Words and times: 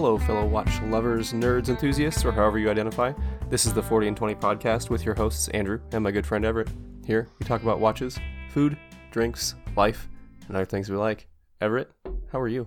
Hello, 0.00 0.16
fellow 0.16 0.46
watch 0.46 0.80
lovers, 0.84 1.34
nerds, 1.34 1.68
enthusiasts, 1.68 2.24
or 2.24 2.32
however 2.32 2.58
you 2.58 2.70
identify. 2.70 3.12
This 3.50 3.66
is 3.66 3.74
the 3.74 3.82
40 3.82 4.08
and 4.08 4.16
20 4.16 4.34
podcast 4.36 4.88
with 4.88 5.04
your 5.04 5.14
hosts, 5.14 5.48
Andrew 5.48 5.78
and 5.92 6.02
my 6.02 6.10
good 6.10 6.26
friend 6.26 6.42
Everett. 6.42 6.70
Here, 7.04 7.28
we 7.38 7.44
talk 7.44 7.62
about 7.62 7.80
watches, 7.80 8.18
food, 8.48 8.78
drinks, 9.10 9.56
life, 9.76 10.08
and 10.48 10.56
other 10.56 10.64
things 10.64 10.88
we 10.88 10.96
like. 10.96 11.28
Everett, 11.60 11.90
how 12.32 12.40
are 12.40 12.48
you? 12.48 12.66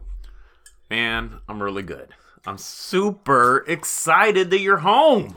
Man, 0.91 1.39
I'm 1.49 1.59
really 1.59 1.81
good. 1.81 2.09
I'm 2.45 2.59
super 2.59 3.65
excited 3.67 4.51
that 4.51 4.59
you're 4.59 4.77
home. 4.77 5.35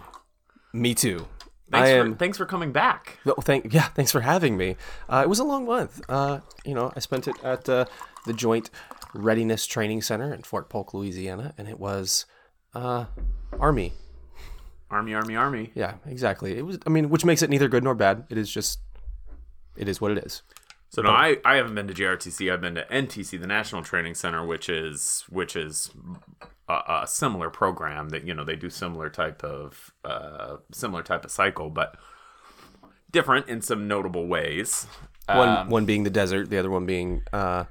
Me 0.75 0.95
too. 0.95 1.27
Thanks, 1.71 1.89
I 1.89 2.03
for, 2.03 2.15
thanks 2.15 2.37
for 2.37 2.45
coming 2.45 2.73
back. 2.73 3.21
Oh, 3.25 3.41
thank 3.41 3.73
yeah, 3.73 3.85
thanks 3.89 4.13
for 4.13 4.21
having 4.21 4.59
me. 4.59 4.77
Uh, 5.09 5.23
it 5.25 5.31
was 5.31 5.39
a 5.39 5.45
long 5.45 5.65
month. 5.65 6.03
Uh, 6.11 6.41
you 6.63 6.75
know, 6.75 6.93
I 6.95 7.01
spent 7.01 7.27
it 7.27 7.43
at 7.43 7.67
uh, 7.71 7.87
the 8.27 8.35
Joint 8.35 8.69
Readiness 9.17 9.67
Training 9.67 10.03
Center 10.03 10.33
in 10.33 10.43
Fort 10.43 10.69
Polk, 10.69 10.95
Louisiana, 10.95 11.55
and 11.59 11.69
it 11.69 11.79
was 11.81 12.27
uh, 12.75 13.07
Army. 13.59 13.93
Army, 14.91 15.15
army, 15.15 15.35
army. 15.35 15.73
Yeah, 15.75 15.95
exactly. 16.07 16.57
It 16.57 16.65
was. 16.65 16.79
I 16.87 16.91
mean, 16.91 17.09
which 17.11 17.25
makes 17.25 17.43
it 17.43 17.51
neither 17.51 17.69
good 17.69 17.83
nor 17.83 17.95
bad. 17.95 18.25
It 18.31 18.39
is 18.39 18.51
just. 18.51 18.79
It 19.77 19.89
is 19.89 20.01
what 20.01 20.13
it 20.13 20.19
is. 20.19 20.43
So 20.91 21.03
no, 21.03 21.11
I, 21.11 21.39
I 21.45 21.57
haven't 21.57 21.75
been 21.75 21.89
to 21.89 21.95
JRTC. 21.95 22.51
I've 22.53 22.61
been 22.61 22.77
to 22.77 22.87
NTC, 22.87 23.41
the 23.41 23.47
National 23.49 23.83
Training 23.83 24.15
Center, 24.15 24.47
which 24.47 24.69
is 24.69 25.25
which 25.29 25.57
is 25.57 25.91
a, 26.69 27.03
a 27.03 27.05
similar 27.07 27.51
program 27.51 28.11
that 28.11 28.25
you 28.25 28.33
know 28.33 28.45
they 28.45 28.55
do 28.57 28.71
similar 28.71 29.11
type 29.11 29.43
of 29.43 29.93
uh, 30.05 30.59
similar 30.73 31.03
type 31.03 31.25
of 31.25 31.33
cycle, 31.33 31.69
but 31.69 31.97
different 33.11 33.49
in 33.49 33.61
some 33.61 33.89
notable 33.89 34.27
ways. 34.27 34.87
One 35.27 35.49
Um, 35.49 35.71
one 35.71 35.85
being 35.85 36.05
the 36.05 36.11
desert, 36.11 36.49
the 36.51 36.59
other 36.59 36.71
one 36.71 36.87
being 36.87 37.23
uh, 37.33 37.65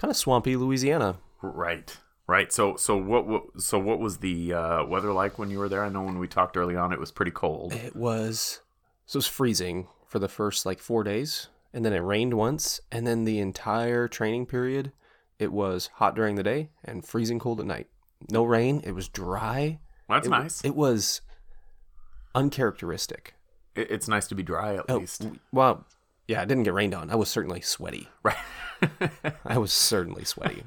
kind 0.00 0.10
of 0.10 0.16
swampy 0.16 0.56
Louisiana. 0.56 1.18
Right. 1.42 1.96
Right. 2.26 2.52
So 2.52 2.76
so 2.76 2.96
what, 2.96 3.26
what 3.26 3.60
so 3.60 3.78
what 3.78 3.98
was 4.00 4.18
the 4.18 4.52
uh, 4.54 4.84
weather 4.84 5.12
like 5.12 5.38
when 5.38 5.50
you 5.50 5.58
were 5.58 5.68
there? 5.68 5.84
I 5.84 5.88
know 5.88 6.02
when 6.02 6.18
we 6.18 6.28
talked 6.28 6.56
early 6.56 6.76
on, 6.76 6.92
it 6.92 6.98
was 7.00 7.10
pretty 7.10 7.32
cold. 7.32 7.72
It 7.72 7.94
was 7.96 8.60
so 9.06 9.16
it 9.16 9.18
was 9.18 9.26
freezing 9.26 9.88
for 10.06 10.18
the 10.18 10.28
first 10.28 10.64
like 10.64 10.78
four 10.78 11.02
days, 11.04 11.48
and 11.74 11.84
then 11.84 11.92
it 11.92 11.98
rained 11.98 12.34
once, 12.34 12.80
and 12.90 13.06
then 13.06 13.24
the 13.24 13.40
entire 13.40 14.06
training 14.08 14.46
period, 14.46 14.92
it 15.38 15.52
was 15.52 15.90
hot 15.94 16.14
during 16.14 16.36
the 16.36 16.42
day 16.44 16.70
and 16.84 17.04
freezing 17.04 17.38
cold 17.40 17.60
at 17.60 17.66
night. 17.66 17.88
No 18.30 18.44
rain. 18.44 18.80
It 18.84 18.92
was 18.92 19.08
dry. 19.08 19.80
That's 20.08 20.26
It, 20.26 20.30
nice. 20.30 20.64
It 20.64 20.76
was 20.76 21.20
uncharacteristic. 22.34 23.34
It, 23.74 23.90
it's 23.90 24.08
nice 24.08 24.28
to 24.28 24.34
be 24.34 24.42
dry 24.42 24.76
at 24.76 24.84
Oh, 24.88 24.98
least. 24.98 25.26
Well, 25.52 25.84
yeah, 26.30 26.42
it 26.42 26.46
didn't 26.46 26.62
get 26.62 26.74
rained 26.74 26.94
on. 26.94 27.10
I 27.10 27.16
was 27.16 27.28
certainly 27.28 27.60
sweaty. 27.60 28.08
Right. 28.22 28.36
I 29.44 29.58
was 29.58 29.72
certainly 29.72 30.24
sweaty. 30.24 30.62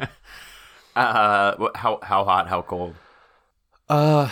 uh, 0.96 1.70
how 1.74 2.00
how 2.04 2.26
hot? 2.26 2.50
How 2.50 2.62
cold? 2.62 2.96
Uh, 3.88 4.30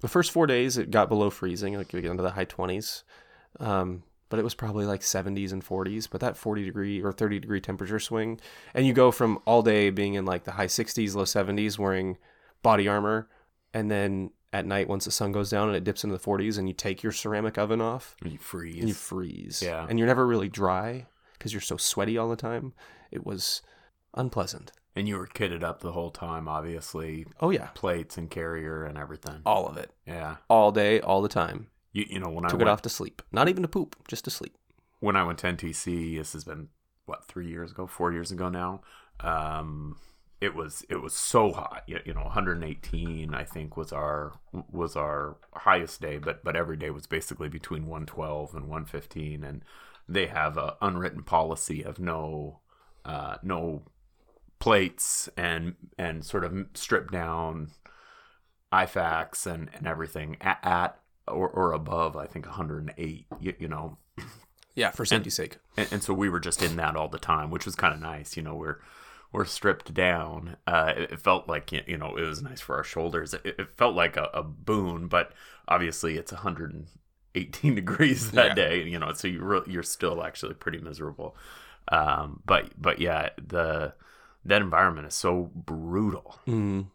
the 0.00 0.08
first 0.08 0.30
four 0.30 0.46
days 0.46 0.78
it 0.78 0.90
got 0.90 1.10
below 1.10 1.28
freezing, 1.28 1.74
like 1.74 1.92
we 1.92 2.00
get 2.00 2.10
into 2.10 2.22
the 2.22 2.30
high 2.30 2.46
twenties. 2.46 3.04
Um, 3.60 4.02
but 4.30 4.38
it 4.38 4.44
was 4.44 4.54
probably 4.54 4.86
like 4.86 5.02
seventies 5.02 5.52
and 5.52 5.62
forties. 5.62 6.06
But 6.06 6.22
that 6.22 6.38
forty 6.38 6.64
degree 6.64 7.02
or 7.02 7.12
thirty 7.12 7.38
degree 7.38 7.60
temperature 7.60 8.00
swing, 8.00 8.40
and 8.72 8.86
you 8.86 8.94
go 8.94 9.10
from 9.10 9.40
all 9.44 9.60
day 9.60 9.90
being 9.90 10.14
in 10.14 10.24
like 10.24 10.44
the 10.44 10.52
high 10.52 10.68
sixties, 10.68 11.14
low 11.14 11.26
seventies, 11.26 11.78
wearing 11.78 12.16
body 12.62 12.88
armor, 12.88 13.28
and 13.74 13.90
then 13.90 14.30
at 14.52 14.66
night 14.66 14.88
once 14.88 15.04
the 15.04 15.10
sun 15.10 15.32
goes 15.32 15.50
down 15.50 15.68
and 15.68 15.76
it 15.76 15.84
dips 15.84 16.02
into 16.04 16.14
the 16.14 16.22
forties, 16.22 16.58
and 16.58 16.68
you 16.68 16.74
take 16.74 17.02
your 17.02 17.12
ceramic 17.12 17.56
oven 17.58 17.80
off, 17.80 18.16
and 18.22 18.32
You 18.32 18.38
freeze. 18.38 18.78
and 18.80 18.88
you 18.88 18.94
freeze. 18.94 19.62
Yeah. 19.62 19.86
and 19.88 19.98
you're 19.98 20.08
never 20.08 20.26
really 20.26 20.48
dry 20.48 21.06
because 21.34 21.52
you're 21.52 21.60
so 21.60 21.76
sweaty 21.76 22.18
all 22.18 22.28
the 22.28 22.36
time. 22.36 22.72
It 23.10 23.24
was 23.26 23.62
unpleasant. 24.14 24.72
and 24.96 25.06
you 25.06 25.16
were 25.16 25.26
kitted 25.28 25.62
up 25.62 25.80
the 25.80 25.92
whole 25.92 26.10
time, 26.10 26.48
obviously. 26.48 27.24
Oh 27.40 27.50
yeah, 27.50 27.68
Plates 27.74 28.18
and 28.18 28.28
carrier 28.28 28.84
and 28.84 28.98
everything. 28.98 29.40
all 29.46 29.68
of 29.68 29.76
it, 29.76 29.92
Yeah. 30.06 30.36
all 30.48 30.72
day, 30.72 31.00
all 31.00 31.22
the 31.22 31.28
time. 31.28 31.68
You 31.92 32.04
you 32.08 32.18
know 32.18 32.28
when 32.28 32.44
I 32.44 32.48
Took 32.48 32.60
it 32.60 32.68
off 32.68 32.82
to 32.82 32.88
sleep. 32.88 33.22
Not 33.32 33.48
even 33.48 33.62
to 33.62 33.68
poop, 33.68 33.96
just 34.08 34.24
to 34.24 34.30
sleep. 34.30 34.56
when 34.98 35.14
I 35.16 35.22
went 35.24 35.38
to 35.40 35.46
NTC, 35.46 36.18
this 36.18 36.32
has 36.34 36.42
been 36.44 36.68
what 37.06 37.26
three 37.28 37.46
years 37.48 37.70
ago, 37.70 37.86
four 37.86 38.12
years 38.12 38.30
ago 38.32 38.48
now. 38.48 38.80
Um, 39.20 39.96
it 40.40 40.54
was 40.54 40.84
it 40.88 40.96
was 40.96 41.14
so 41.14 41.52
hot, 41.52 41.82
you, 41.86 42.14
know, 42.14 42.22
118 42.22 43.34
I 43.34 43.44
think 43.44 43.76
was 43.76 43.92
our 43.92 44.32
was 44.70 44.96
our 44.96 45.36
highest 45.54 46.00
day, 46.00 46.18
but 46.18 46.42
but 46.42 46.56
every 46.56 46.76
day 46.76 46.90
was 46.90 47.06
basically 47.06 47.48
between 47.48 47.82
112 47.82 48.54
and 48.54 48.62
115, 48.64 49.44
and 49.44 49.64
they 50.08 50.26
have 50.26 50.56
a 50.56 50.76
unwritten 50.80 51.22
policy 51.22 51.84
of 51.84 51.98
no 51.98 52.60
uh, 53.04 53.36
no 53.42 53.82
plates 54.58 55.28
and 55.36 55.74
and 55.98 56.24
sort 56.24 56.44
of 56.44 56.66
stripped 56.74 57.12
down 57.12 57.70
ifax 58.72 59.46
and 59.46 59.68
and 59.74 59.86
everything 59.86 60.36
at, 60.40 60.58
at 60.62 61.00
or, 61.26 61.48
or 61.48 61.72
above 61.72 62.16
I 62.16 62.26
think 62.26 62.46
108 62.46 63.26
you, 63.40 63.54
you 63.58 63.68
know 63.68 63.96
Yeah, 64.74 64.90
for 64.90 65.04
safety's 65.04 65.34
sake. 65.34 65.58
and, 65.76 65.88
and 65.92 66.02
so 66.02 66.14
we 66.14 66.28
were 66.28 66.40
just 66.40 66.62
in 66.62 66.76
that 66.76 66.96
all 66.96 67.08
the 67.08 67.18
time, 67.18 67.50
which 67.50 67.64
was 67.66 67.74
kind 67.74 67.92
of 67.94 68.00
nice. 68.00 68.36
You 68.36 68.42
know, 68.42 68.54
we're 68.54 68.76
we're 69.32 69.44
stripped 69.44 69.94
down. 69.94 70.56
Uh, 70.66 70.92
it, 70.96 71.12
it 71.12 71.20
felt 71.20 71.48
like 71.48 71.72
you 71.72 71.96
know 71.96 72.16
it 72.16 72.22
was 72.26 72.42
nice 72.42 72.60
for 72.60 72.76
our 72.76 72.84
shoulders. 72.84 73.34
It, 73.34 73.42
it 73.44 73.68
felt 73.76 73.94
like 73.94 74.16
a, 74.16 74.30
a 74.34 74.42
boon, 74.42 75.06
but 75.08 75.32
obviously 75.68 76.16
it's 76.16 76.32
118 76.32 77.74
degrees 77.74 78.30
that 78.32 78.48
Yeah. 78.48 78.54
day. 78.54 78.82
You 78.84 78.98
know, 78.98 79.12
so 79.12 79.28
you 79.28 79.42
re- 79.42 79.62
you're 79.66 79.82
still 79.82 80.22
actually 80.22 80.54
pretty 80.54 80.78
miserable. 80.78 81.36
Um, 81.88 82.42
but 82.46 82.70
but 82.80 83.00
yeah, 83.00 83.30
the 83.36 83.94
that 84.44 84.62
environment 84.62 85.06
is 85.06 85.14
so 85.14 85.50
brutal. 85.54 86.38
Mm. 86.46 86.86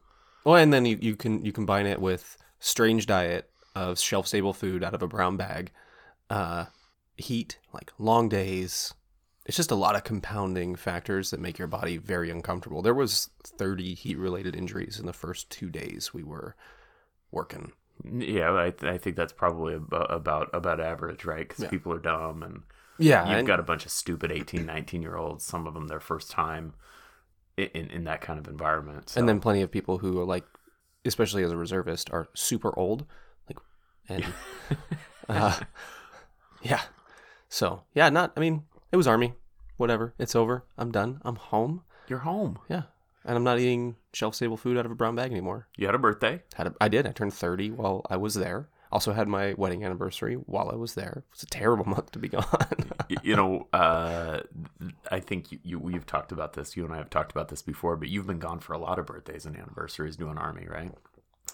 Well, 0.44 0.56
and 0.56 0.74
then 0.74 0.86
you, 0.86 0.98
you 1.02 1.16
can 1.16 1.44
you 1.46 1.52
combine 1.52 1.86
it 1.86 2.00
with 2.02 2.38
strange 2.60 3.06
diet 3.06 3.50
of 3.76 4.00
shelf 4.00 4.28
stable 4.28 4.54
food 4.54 4.84
out 4.84 4.94
of 4.94 5.02
a 5.02 5.08
brown 5.08 5.38
bag, 5.38 5.72
uh, 6.30 6.66
heat, 7.18 7.58
like 7.74 7.92
long 7.98 8.30
days. 8.30 8.94
It's 9.46 9.58
just 9.58 9.72
a 9.72 9.76
lot 9.76 9.96
of 9.96 10.04
compounding 10.04 10.76
factors 10.76 11.30
that 11.32 11.40
make 11.40 11.60
your 11.60 11.68
body 11.68 11.98
very 11.98 12.32
uncomfortable. 12.32 12.82
There 12.82 12.94
was 12.96 13.30
30 13.44 13.94
heat 13.94 14.18
related 14.18 14.56
injuries 14.56 15.00
in 15.00 15.06
the 15.06 15.14
first 15.14 15.50
two 15.52 15.70
days 15.70 16.14
we 16.14 16.24
were 16.24 16.56
working. 17.32 17.72
Yeah, 18.04 18.56
I, 18.58 18.72
th- 18.72 18.92
I 18.92 18.98
think 18.98 19.16
that's 19.16 19.32
probably 19.34 19.76
about 19.76 20.12
about, 20.12 20.50
about 20.54 20.80
average, 20.82 21.26
right? 21.26 21.48
Because 21.48 21.64
Yeah. 21.64 21.70
people 21.70 21.94
are 21.94 22.00
dumb 22.00 22.42
and 22.44 22.64
Yeah, 22.98 23.28
you've 23.30 23.38
and- 23.40 23.48
got 23.48 23.60
a 23.60 23.64
bunch 23.64 23.86
of 23.86 23.92
stupid 23.92 24.32
18 24.32 24.66
19 24.66 25.02
year 25.02 25.16
olds 25.16 25.46
some 25.46 25.68
of 25.68 25.74
them 25.76 25.88
their 25.88 26.00
first 26.00 26.32
time 26.32 26.74
in, 27.56 27.90
in 27.90 28.04
that 28.06 28.20
kind 28.22 28.38
of 28.40 28.48
environment 28.50 29.10
so. 29.10 29.20
and 29.20 29.30
then 29.30 29.40
plenty 29.40 29.62
of 29.62 29.72
people 29.72 30.00
who 30.00 30.20
are 30.20 30.26
like, 30.26 30.44
especially 31.06 31.44
as 31.44 31.52
a 31.52 31.58
reservist, 31.58 32.10
are 32.12 32.28
super 32.34 32.78
old, 32.78 33.06
like, 33.48 33.58
and 34.10 34.26
uh, 35.30 35.60
yeah. 36.64 36.82
So 37.48 37.84
yeah, 37.94 38.10
not. 38.10 38.34
I 38.36 38.40
mean, 38.42 38.64
it 38.96 38.98
was 38.98 39.08
army. 39.08 39.34
Whatever. 39.76 40.14
It's 40.18 40.36
over. 40.38 40.64
I'm 40.78 40.90
done. 40.90 41.20
I'm 41.26 41.36
home. 41.36 41.82
you're 42.08 42.20
home 42.20 42.60
Yeah, 42.70 42.84
and 43.26 43.36
I'm 43.36 43.44
not 43.44 43.60
eating 43.60 43.98
shelf 44.14 44.36
stable 44.36 44.56
food 44.56 44.78
out 44.78 44.86
of 44.86 44.92
a 44.92 44.96
brown 44.96 45.16
bag 45.18 45.32
anymore. 45.32 45.68
you 45.76 45.86
had 45.86 45.96
a 45.96 46.00
birthday 46.00 46.42
Had 46.56 46.68
a, 46.68 46.74
I 46.80 46.88
did. 46.88 47.06
I 47.06 47.12
turned 47.12 47.34
30 47.34 47.72
while 47.72 48.06
I 48.10 48.16
was 48.16 48.36
there. 48.36 48.70
Also 48.92 49.12
had 49.12 49.28
my 49.28 49.54
wedding 49.58 49.84
anniversary 49.84 50.36
while 50.36 50.70
I 50.72 50.76
was 50.76 50.94
there. 50.94 51.24
It 51.28 51.32
was 51.34 51.44
a 51.44 51.48
terrible 51.48 51.84
month 51.96 52.12
to 52.14 52.20
be 52.20 52.30
gone. 52.30 52.46
You 53.22 53.36
know 53.36 53.68
uh, 53.74 54.40
i 55.12 55.20
think 55.20 55.52
you, 55.52 55.60
you 55.64 55.90
you've 55.94 56.06
talked 56.06 56.32
about 56.32 56.54
this 56.54 56.76
you 56.78 56.86
and 56.86 56.94
i 56.94 56.98
have 56.98 57.10
talked 57.10 57.32
about 57.32 57.50
this 57.50 57.62
before 57.62 57.96
but 57.98 58.08
you've 58.10 58.26
been 58.26 58.40
gone 58.40 58.60
for 58.60 58.74
a 58.74 58.78
lot 58.80 58.98
of 58.98 59.06
birthdays 59.06 59.46
and 59.46 59.56
anniversaries 59.58 60.16
doing 60.16 60.38
army 60.38 60.66
right 60.70 60.92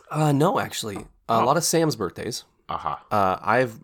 uh, 0.10 0.32
no, 0.32 0.60
actually, 0.60 0.98
a 0.98 1.06
Oh. 1.40 1.46
lot 1.46 1.58
of 1.58 1.64
Sam's 1.64 1.96
birthdays. 1.96 2.44
aha 2.70 3.02
Uh, 3.12 3.38
I've 3.42 3.80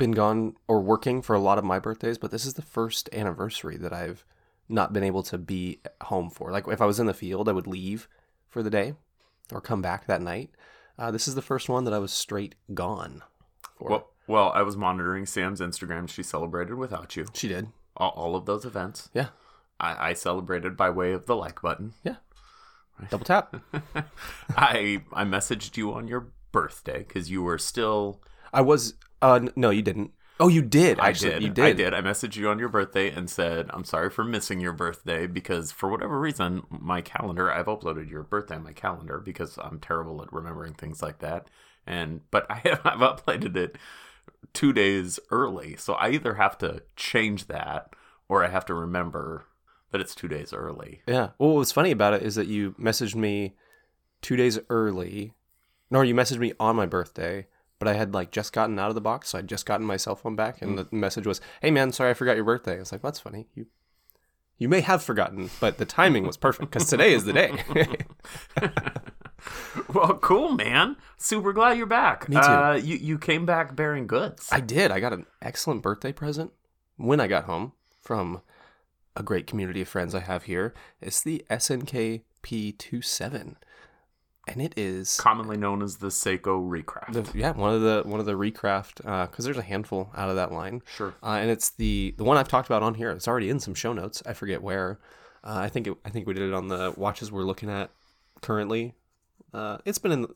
been 0.00 0.10
gone 0.12 0.56
or 0.66 0.80
working 0.80 1.22
for 1.22 1.34
a 1.36 1.38
lot 1.40 1.58
of 1.58 1.64
my 1.64 1.78
birthdays, 1.78 2.18
but 2.18 2.32
this 2.32 2.44
is 2.44 2.54
the 2.54 2.62
first 2.62 3.08
anniversary 3.12 3.76
that 3.76 3.92
I've 3.92 4.24
not 4.68 4.92
been 4.92 5.04
able 5.04 5.22
to 5.24 5.38
be 5.38 5.78
home 6.02 6.30
for. 6.30 6.50
Like 6.50 6.66
if 6.66 6.80
I 6.80 6.86
was 6.86 6.98
in 6.98 7.06
the 7.06 7.14
field, 7.14 7.48
I 7.48 7.52
would 7.52 7.66
leave 7.68 8.08
for 8.48 8.62
the 8.62 8.70
day 8.70 8.94
or 9.52 9.60
come 9.60 9.80
back 9.82 10.06
that 10.06 10.22
night. 10.22 10.50
Uh, 10.98 11.10
this 11.10 11.28
is 11.28 11.34
the 11.36 11.42
first 11.42 11.68
one 11.68 11.84
that 11.84 11.94
I 11.94 11.98
was 11.98 12.12
straight 12.12 12.56
gone 12.74 13.22
for. 13.78 13.88
well 13.88 14.10
well 14.26 14.52
i 14.54 14.60
was 14.62 14.76
monitoring 14.76 15.24
sam's 15.26 15.60
instagram 15.60 16.06
she 16.08 16.22
celebrated 16.22 16.74
without 16.74 17.16
you 17.16 17.24
she 17.32 17.48
did. 17.48 17.68
all, 17.96 18.10
all 18.10 18.36
of 18.36 18.44
those 18.44 18.64
events 18.66 19.08
Yeah. 19.14 19.28
I, 19.80 20.10
I 20.10 20.12
celebrated 20.12 20.76
by 20.76 20.90
way 20.90 21.12
of 21.12 21.24
the 21.26 21.34
like 21.34 21.62
button 21.62 21.94
Yeah. 22.04 22.16
Double 23.10 23.24
tap. 23.24 23.56
i 24.56 25.02
i 25.12 25.24
messaged 25.24 25.76
you 25.78 25.92
on 25.92 26.06
your 26.08 26.28
birthday 26.52 26.98
because 26.98 27.30
you 27.30 27.42
were 27.42 27.58
still 27.58 28.20
I 28.52 28.60
was. 28.62 28.94
Uh, 29.22 29.40
no, 29.56 29.70
you 29.70 29.82
didn't. 29.82 30.12
Oh, 30.38 30.48
you 30.48 30.62
did. 30.62 30.98
Actually, 30.98 31.34
I 31.34 31.34
did. 31.34 31.42
You 31.42 31.50
did. 31.50 31.64
I 31.64 31.72
did. 31.72 31.94
I 31.94 32.00
messaged 32.00 32.36
you 32.36 32.48
on 32.48 32.58
your 32.58 32.70
birthday 32.70 33.10
and 33.10 33.28
said, 33.28 33.66
I'm 33.74 33.84
sorry 33.84 34.08
for 34.08 34.24
missing 34.24 34.58
your 34.58 34.72
birthday 34.72 35.26
because 35.26 35.70
for 35.70 35.90
whatever 35.90 36.18
reason, 36.18 36.62
my 36.70 37.02
calendar, 37.02 37.52
I've 37.52 37.66
uploaded 37.66 38.10
your 38.10 38.22
birthday 38.22 38.54
on 38.54 38.64
my 38.64 38.72
calendar 38.72 39.18
because 39.18 39.58
I'm 39.58 39.80
terrible 39.80 40.22
at 40.22 40.32
remembering 40.32 40.72
things 40.72 41.02
like 41.02 41.18
that. 41.18 41.48
And, 41.86 42.22
but 42.30 42.46
I 42.50 42.54
have, 42.64 42.80
I've 42.84 43.00
uploaded 43.00 43.54
it 43.54 43.76
two 44.54 44.72
days 44.72 45.20
early. 45.30 45.76
So 45.76 45.92
I 45.92 46.08
either 46.10 46.34
have 46.34 46.56
to 46.58 46.84
change 46.96 47.48
that 47.48 47.92
or 48.26 48.42
I 48.42 48.48
have 48.48 48.64
to 48.66 48.74
remember 48.74 49.44
that 49.90 50.00
it's 50.00 50.14
two 50.14 50.28
days 50.28 50.54
early. 50.54 51.02
Yeah. 51.06 51.30
Well, 51.38 51.56
what's 51.56 51.72
funny 51.72 51.90
about 51.90 52.14
it 52.14 52.22
is 52.22 52.36
that 52.36 52.46
you 52.46 52.74
messaged 52.80 53.14
me 53.14 53.56
two 54.22 54.36
days 54.36 54.58
early. 54.70 55.34
No, 55.90 56.00
you 56.00 56.14
messaged 56.14 56.38
me 56.38 56.54
on 56.58 56.76
my 56.76 56.86
birthday, 56.86 57.46
but 57.80 57.88
I 57.88 57.94
had 57.94 58.14
like 58.14 58.30
just 58.30 58.52
gotten 58.52 58.78
out 58.78 58.90
of 58.90 58.94
the 58.94 59.00
box, 59.00 59.30
so 59.30 59.38
I'd 59.38 59.48
just 59.48 59.66
gotten 59.66 59.84
my 59.84 59.96
cell 59.96 60.14
phone 60.14 60.36
back, 60.36 60.62
and 60.62 60.78
the 60.78 60.86
message 60.92 61.26
was, 61.26 61.40
"Hey 61.60 61.72
man, 61.72 61.90
sorry 61.90 62.10
I 62.10 62.14
forgot 62.14 62.36
your 62.36 62.44
birthday." 62.44 62.76
I 62.76 62.78
was 62.78 62.92
like, 62.92 63.02
"That's 63.02 63.18
funny. 63.18 63.48
You 63.56 63.66
you 64.58 64.68
may 64.68 64.82
have 64.82 65.02
forgotten, 65.02 65.50
but 65.58 65.78
the 65.78 65.86
timing 65.86 66.26
was 66.26 66.36
perfect 66.36 66.70
because 66.70 66.88
today 66.88 67.12
is 67.12 67.24
the 67.24 67.32
day." 67.32 67.64
Well, 69.94 70.18
cool, 70.18 70.52
man. 70.52 70.96
Super 71.16 71.52
glad 71.52 71.78
you're 71.78 71.86
back. 71.86 72.28
Me 72.28 72.36
too. 72.36 72.42
Uh, 72.42 72.74
you 72.74 72.96
you 72.96 73.18
came 73.18 73.46
back 73.46 73.74
bearing 73.74 74.06
goods. 74.06 74.48
I 74.52 74.60
did. 74.60 74.90
I 74.90 75.00
got 75.00 75.12
an 75.12 75.26
excellent 75.40 75.82
birthday 75.82 76.12
present 76.12 76.52
when 76.96 77.20
I 77.20 77.26
got 77.26 77.44
home 77.44 77.72
from 78.02 78.42
a 79.16 79.22
great 79.22 79.46
community 79.46 79.80
of 79.80 79.88
friends 79.88 80.14
I 80.14 80.20
have 80.20 80.44
here. 80.44 80.74
It's 81.00 81.22
the 81.22 81.44
SNK 81.50 82.22
P27, 82.42 83.56
and 84.48 84.60
it 84.62 84.72
is 84.76 85.16
commonly 85.18 85.56
known 85.56 85.82
as 85.82 85.96
the 85.98 86.08
Seiko 86.08 86.60
Recraft. 86.68 87.32
the, 87.32 87.38
yeah 87.38 87.52
one 87.52 87.74
of 87.74 87.80
the 87.82 88.02
one 88.04 88.20
of 88.20 88.26
the 88.26 88.32
recraft 88.34 88.96
because 89.30 89.44
there's 89.44 89.58
a 89.58 89.62
handful 89.62 90.10
out 90.16 90.28
of 90.30 90.36
that 90.36 90.50
line. 90.52 90.82
sure. 90.96 91.14
Uh, 91.22 91.38
and 91.40 91.50
it's 91.50 91.70
the 91.70 92.14
the 92.16 92.24
one 92.24 92.36
I've 92.36 92.48
talked 92.48 92.68
about 92.68 92.82
on 92.82 92.94
here. 92.94 93.10
It's 93.10 93.28
already 93.28 93.50
in 93.50 93.60
some 93.60 93.74
show 93.74 93.92
notes. 93.92 94.22
I 94.26 94.32
forget 94.32 94.62
where. 94.62 94.98
Uh, 95.42 95.56
I 95.56 95.68
think 95.68 95.86
it, 95.86 95.96
I 96.04 96.10
think 96.10 96.26
we 96.26 96.34
did 96.34 96.42
it 96.48 96.52
on 96.54 96.68
the 96.68 96.92
watches 96.96 97.32
we're 97.32 97.44
looking 97.44 97.70
at 97.70 97.90
currently. 98.42 98.94
Uh, 99.54 99.78
it's 99.84 99.98
been 99.98 100.12
in 100.12 100.26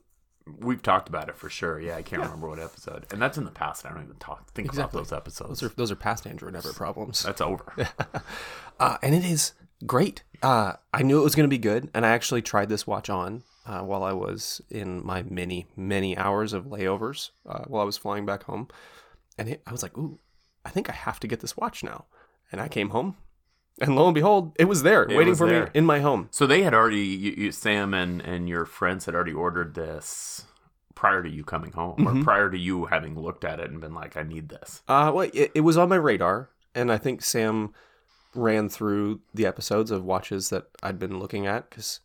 We've 0.59 0.81
talked 0.81 1.09
about 1.09 1.27
it 1.27 1.35
for 1.35 1.49
sure. 1.49 1.79
Yeah, 1.79 1.95
I 1.95 2.03
can't 2.03 2.21
remember 2.21 2.47
what 2.47 2.59
episode. 2.59 3.07
And 3.11 3.19
that's 3.19 3.35
in 3.39 3.45
the 3.45 3.51
past. 3.51 3.83
I 3.83 3.89
don't 3.89 4.03
even 4.03 4.15
talk 4.17 4.51
think 4.53 4.67
Exactly. 4.67 4.99
about 4.99 5.09
those 5.09 5.17
episodes. 5.17 5.59
those 5.59 5.71
are 5.71 5.75
those 5.75 5.91
are 5.91 5.95
past 5.95 6.27
Andrew 6.27 6.51
Never 6.51 6.71
problems. 6.71 7.23
that's 7.23 7.41
over. 7.41 7.73
uh, 8.79 8.97
and 9.01 9.15
it 9.15 9.25
is 9.25 9.53
great. 9.87 10.23
Uh, 10.43 10.73
I 10.93 11.01
knew 11.01 11.19
it 11.19 11.23
was 11.23 11.33
going 11.33 11.45
to 11.49 11.53
be 11.53 11.57
good, 11.57 11.89
and 11.95 12.05
I 12.05 12.09
actually 12.09 12.41
tried 12.43 12.69
this 12.69 12.85
watch 12.85 13.09
on 13.09 13.43
uh, 13.65 13.81
while 13.81 14.03
I 14.03 14.13
was 14.13 14.61
in 14.69 15.05
my 15.05 15.23
many, 15.23 15.67
many 15.75 16.17
hours 16.17 16.53
of 16.53 16.65
layovers 16.65 17.31
uh, 17.47 17.63
while 17.67 17.81
I 17.81 17.85
was 17.85 17.97
flying 17.97 18.25
back 18.25 18.43
home, 18.43 18.67
and 19.37 19.49
it, 19.49 19.61
I 19.65 19.71
was 19.71 19.83
like, 19.83 19.97
"Ooh, 19.97 20.19
I 20.65 20.69
think 20.69 20.89
I 20.89 20.93
have 20.93 21.19
to 21.21 21.27
get 21.27 21.39
this 21.41 21.57
watch 21.57 21.83
now." 21.83 22.05
And 22.51 22.61
I 22.61 22.67
came 22.67 22.89
home, 22.89 23.17
and 23.81 23.95
lo 23.95 24.05
and 24.07 24.13
behold, 24.15 24.53
it 24.59 24.65
was 24.65 24.83
there, 24.83 25.07
waiting 25.09 25.29
was 25.29 25.39
for 25.39 25.47
there. 25.49 25.63
me 25.65 25.69
in 25.73 25.85
my 25.85 25.99
home. 25.99 26.27
So 26.31 26.45
they 26.45 26.61
had 26.61 26.73
already, 26.75 26.99
you, 27.01 27.31
you, 27.35 27.51
Sam 27.51 27.93
and, 27.93 28.21
and 28.21 28.47
your 28.47 28.65
friends 28.65 29.05
had 29.05 29.15
already 29.15 29.33
ordered 29.33 29.73
this 29.73 30.45
prior 30.93 31.23
to 31.23 31.29
you 31.29 31.43
coming 31.43 31.71
home, 31.73 31.97
Mm-hmm. 31.97 32.21
or 32.21 32.23
prior 32.23 32.49
to 32.51 32.57
you 32.57 32.85
having 32.85 33.19
looked 33.19 33.43
at 33.43 33.59
it 33.59 33.69
and 33.71 33.81
been 33.81 33.95
like, 33.95 34.15
I 34.15 34.21
need 34.23 34.49
this. 34.49 34.83
Uh, 34.87 35.11
well, 35.13 35.29
it, 35.33 35.51
it 35.55 35.61
was 35.61 35.75
on 35.75 35.89
my 35.89 35.95
radar, 35.97 36.49
and 36.75 36.91
I 36.91 36.97
think 36.99 37.23
Sam 37.23 37.73
ran 38.35 38.69
through 38.69 39.21
the 39.33 39.45
episodes 39.47 39.89
of 39.91 40.05
watches 40.05 40.49
that 40.51 40.67
I'd 40.83 40.99
been 40.99 41.19
looking 41.19 41.47
at 41.47 41.69
because, 41.69 41.99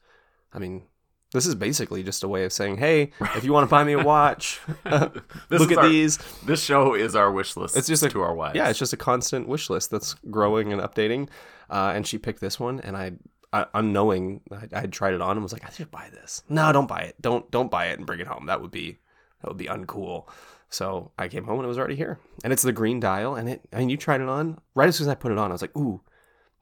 I 0.54 0.58
mean, 0.58 0.84
this 1.32 1.46
is 1.46 1.54
basically 1.54 2.02
just 2.02 2.22
a 2.24 2.28
way 2.28 2.44
of 2.44 2.52
saying, 2.52 2.76
"Hey, 2.78 3.12
if 3.36 3.44
you 3.44 3.52
want 3.52 3.66
to 3.68 3.70
buy 3.70 3.84
me 3.84 3.92
a 3.92 4.02
watch, 4.02 4.60
look 4.84 5.72
at 5.72 5.78
our- 5.78 5.88
these." 5.88 6.18
This 6.44 6.62
show 6.62 6.94
is 6.94 7.14
our 7.14 7.30
wish 7.30 7.56
list. 7.56 7.76
It's 7.76 7.86
just 7.88 8.02
a- 8.02 8.08
to 8.10 8.22
our 8.22 8.34
wives. 8.34 8.56
Yeah, 8.56 8.68
it's 8.68 8.78
just 8.78 8.92
a 8.92 8.96
constant 8.96 9.48
wish 9.48 9.70
list 9.70 9.90
that's 9.90 10.14
growing 10.30 10.72
and 10.72 10.80
updating. 10.82 11.28
Uh, 11.68 11.92
and 11.94 12.06
she 12.06 12.18
picked 12.18 12.40
this 12.40 12.58
one, 12.58 12.80
and 12.80 12.96
I, 12.96 13.12
I 13.52 13.66
unknowing, 13.74 14.40
I, 14.50 14.66
I 14.72 14.80
had 14.80 14.92
tried 14.92 15.14
it 15.14 15.20
on 15.20 15.32
and 15.36 15.42
was 15.42 15.52
like, 15.52 15.64
I 15.64 15.70
should 15.70 15.90
buy 15.90 16.08
this. 16.12 16.42
No, 16.48 16.72
don't 16.72 16.88
buy 16.88 17.00
it. 17.00 17.14
Don't 17.20 17.48
don't 17.50 17.70
buy 17.70 17.86
it 17.86 17.98
and 17.98 18.06
bring 18.06 18.20
it 18.20 18.26
home. 18.26 18.46
That 18.46 18.60
would 18.60 18.70
be 18.72 18.98
that 19.42 19.48
would 19.48 19.56
be 19.58 19.66
uncool. 19.66 20.28
So 20.68 21.10
I 21.18 21.26
came 21.28 21.44
home 21.44 21.56
and 21.58 21.64
it 21.64 21.68
was 21.68 21.78
already 21.78 21.96
here, 21.96 22.18
and 22.44 22.52
it's 22.52 22.62
the 22.62 22.72
green 22.72 23.00
dial. 23.00 23.34
And 23.36 23.48
it, 23.48 23.60
I 23.72 23.78
mean, 23.78 23.88
you 23.88 23.96
tried 23.96 24.20
it 24.20 24.28
on 24.28 24.58
right 24.74 24.88
as 24.88 24.96
soon 24.96 25.06
as 25.06 25.10
I 25.10 25.14
put 25.16 25.32
it 25.32 25.38
on. 25.38 25.50
I 25.50 25.54
was 25.54 25.62
like, 25.62 25.76
ooh, 25.76 26.00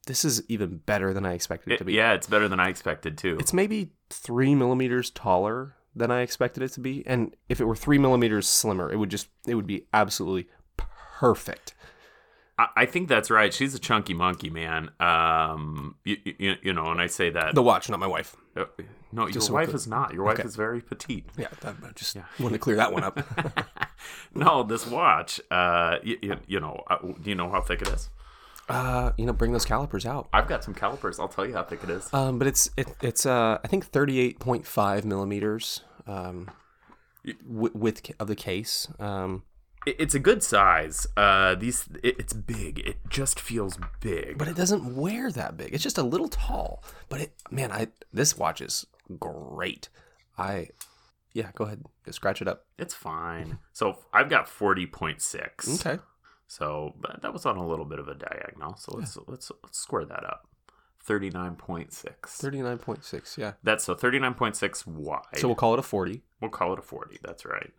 this 0.07 0.25
is 0.25 0.43
even 0.49 0.79
better 0.79 1.13
than 1.13 1.27
I 1.27 1.35
expected 1.35 1.73
it, 1.73 1.75
It- 1.75 1.79
to 1.79 1.85
be. 1.85 1.93
yeah, 1.95 2.13
it's 2.15 2.27
better 2.27 2.49
than 2.49 2.59
I 2.61 2.69
expected 2.71 3.19
too. 3.19 3.37
It's 3.39 3.53
maybe 3.53 3.93
three 4.11 4.55
millimeters 4.55 5.11
taller 5.11 5.75
than 5.95 6.11
I 6.11 6.21
expected 6.21 6.63
it 6.63 6.73
to 6.73 6.81
be, 6.81 7.05
and 7.07 7.35
if 7.49 7.61
it 7.61 7.65
were 7.65 7.77
three 7.77 7.99
millimeters 7.99 8.47
slimmer, 8.47 8.91
it 8.91 8.97
would 8.97 9.11
just 9.11 9.29
it 9.47 9.55
would 9.55 9.67
be 9.67 9.87
absolutely 9.93 10.49
perfect. 10.77 11.75
I, 12.59 12.67
I 12.77 12.87
think 12.87 13.09
that's 13.09 13.31
right. 13.31 13.53
She's 13.53 13.75
a 13.75 13.79
chunky 13.79 14.15
monkey, 14.15 14.51
man. 14.51 14.91
Um, 15.01 15.97
you, 16.05 16.17
you, 16.25 16.55
you 16.63 16.73
know, 16.73 16.87
and 16.87 17.01
I 17.01 17.07
say 17.07 17.31
that. 17.31 17.55
The 17.55 17.63
watch, 17.63 17.89
not 17.89 17.99
my 18.01 18.07
wife. 18.07 18.37
Uh, 18.57 18.65
no, 19.13 19.27
your 19.27 19.41
so 19.41 19.55
wife 19.55 19.73
is 19.75 19.87
not. 19.87 20.13
Your 20.13 20.25
wife 20.25 20.39
Okay. 20.39 20.47
is 20.47 20.55
very 20.57 20.81
petite. 20.81 21.25
Yeah, 21.37 21.49
that, 21.61 21.77
I 21.83 21.93
just 21.95 22.17
wanted 22.39 22.55
to 22.55 22.59
clear 22.59 22.77
that 22.77 22.93
one 22.93 23.05
up. 23.05 23.19
No, 24.35 24.63
this 24.63 24.87
watch. 24.87 25.41
Uh, 25.51 25.97
you, 26.05 26.39
you 26.47 26.61
know, 26.61 26.85
uh, 26.89 26.99
do 27.21 27.31
you 27.31 27.35
know 27.35 27.51
how 27.51 27.61
thick 27.61 27.83
it 27.83 27.89
is? 27.89 28.11
Uh, 28.69 29.13
you 29.17 29.27
know, 29.27 29.33
bring 29.33 29.53
those 29.53 29.65
calipers 29.65 30.05
out. 30.07 30.29
I've 30.33 30.49
got 30.49 30.63
some 30.65 30.75
calipers. 30.75 31.19
I'll 31.19 31.29
tell 31.29 31.47
you 31.47 31.55
how 31.55 31.63
thick 31.65 31.83
it 31.85 31.91
is. 31.91 32.13
Um, 32.13 32.39
but 32.39 32.47
it's 32.49 32.71
it, 32.77 32.89
it's 33.03 33.25
uh, 33.27 33.59
I 33.63 33.69
think 33.69 33.87
thirty 33.87 34.19
eight 34.21 34.39
point 34.39 34.67
five 34.67 35.05
millimeters. 35.05 35.83
Um, 36.07 36.51
w- 37.47 37.73
width 37.75 38.11
of 38.19 38.29
the 38.29 38.37
case. 38.37 38.89
Um, 38.99 39.43
It- 39.87 39.97
it's 39.99 40.15
a 40.15 40.19
good 40.19 40.43
size. 40.43 41.07
Uh, 41.17 41.55
these, 41.55 41.87
it, 42.03 42.17
it's 42.19 42.33
big. 42.33 42.79
It 42.81 42.97
just 43.09 43.39
feels 43.41 43.79
big. 44.01 44.39
but 44.39 44.49
it 44.49 44.57
doesn't 44.57 44.97
wear 44.97 45.31
that 45.33 45.57
big. 45.57 45.73
It's 45.75 45.83
just 45.83 45.99
a 45.99 46.03
little 46.03 46.29
tall. 46.29 46.83
But 47.09 47.21
it, 47.21 47.33
man, 47.51 47.73
I 47.73 47.89
this 48.13 48.37
watch 48.39 48.61
is 48.61 48.87
great. 49.19 49.89
I, 50.37 50.69
yeah, 51.35 51.51
go 51.55 51.65
ahead, 51.65 51.83
scratch 52.11 52.41
it 52.43 52.49
up. 52.49 52.65
It's 52.79 52.95
fine. 52.95 53.59
So 53.73 53.99
I've 54.13 54.29
got 54.31 54.49
forty 54.49 54.87
point 54.87 55.21
six. 55.23 55.69
Okay. 55.85 56.01
So 56.49 56.95
but 57.01 57.23
that 57.23 57.33
was 57.33 57.47
on 57.47 57.57
a 57.57 57.67
little 57.67 57.85
bit 57.85 58.01
of 58.01 58.09
a 58.09 58.15
diagonal. 58.15 58.77
So 58.77 58.97
let's 58.97 59.17
let's 59.29 59.53
let's 59.63 59.79
square 59.79 60.05
that 60.07 60.25
up. 60.25 60.49
Thirty 61.01 61.31
nine 61.31 61.55
point 61.55 61.93
six. 61.93 62.37
Thirty 62.37 62.61
nine 62.61 62.79
point 62.79 63.05
six. 63.05 63.39
Yeah. 63.39 63.53
That's 63.63 63.85
so 63.85 63.95
thirty 63.95 64.19
nine 64.19 64.35
point 64.35 64.57
six 64.57 64.87
wide. 64.87 65.23
So 65.37 65.49
we'll 65.49 65.55
call 65.55 65.75
it 65.75 65.79
a 65.79 65.83
forty. 65.83 66.23
We'll 66.41 66.51
call 66.51 66.73
it 66.73 66.79
a 66.79 66.83
40. 66.83 67.19
That's 67.23 67.45
right. 67.45 67.73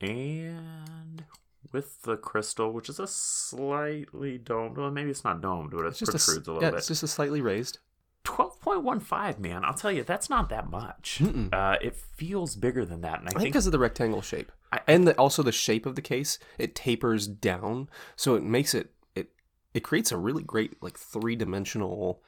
And 0.00 1.24
with 1.72 2.02
the 2.02 2.16
crystal, 2.16 2.72
which 2.72 2.88
is 2.88 2.98
a 2.98 3.06
slightly 3.06 4.38
domed, 4.38 4.76
well, 4.76 4.90
maybe 4.90 5.10
it's 5.10 5.24
not 5.24 5.40
domed, 5.40 5.70
but 5.70 5.86
it 5.86 5.98
protrudes 5.98 6.48
a, 6.48 6.50
yeah, 6.50 6.54
little 6.54 6.62
it's 6.62 6.70
bit. 6.70 6.78
It's 6.78 6.88
just 6.88 7.02
a 7.02 7.08
slightly 7.08 7.40
raised. 7.40 7.78
12.15, 8.24 9.38
man. 9.38 9.64
I'll 9.64 9.74
tell 9.74 9.92
you, 9.92 10.02
that's 10.02 10.30
not 10.30 10.48
that 10.48 10.70
much. 10.70 11.22
Uh, 11.52 11.76
it 11.80 11.94
feels 11.94 12.56
bigger 12.56 12.84
than 12.84 13.02
that. 13.02 13.20
And 13.20 13.28
I, 13.28 13.32
I 13.32 13.34
think 13.34 13.52
because 13.52 13.66
of 13.66 13.72
the 13.72 13.78
rectangle 13.78 14.22
shape, 14.22 14.50
and 14.86 15.06
the, 15.06 15.18
also 15.18 15.42
the 15.42 15.52
shape 15.52 15.86
of 15.86 15.96
the 15.96 16.02
case, 16.02 16.38
it 16.58 16.74
tapers 16.74 17.26
down, 17.26 17.88
so 18.16 18.34
it 18.34 18.42
makes 18.42 18.74
it 18.74 18.90
it 19.14 19.30
it 19.72 19.80
creates 19.80 20.12
a 20.12 20.16
really 20.16 20.42
great 20.42 20.82
like 20.82 20.98
three 20.98 21.36
dimensional 21.36 22.22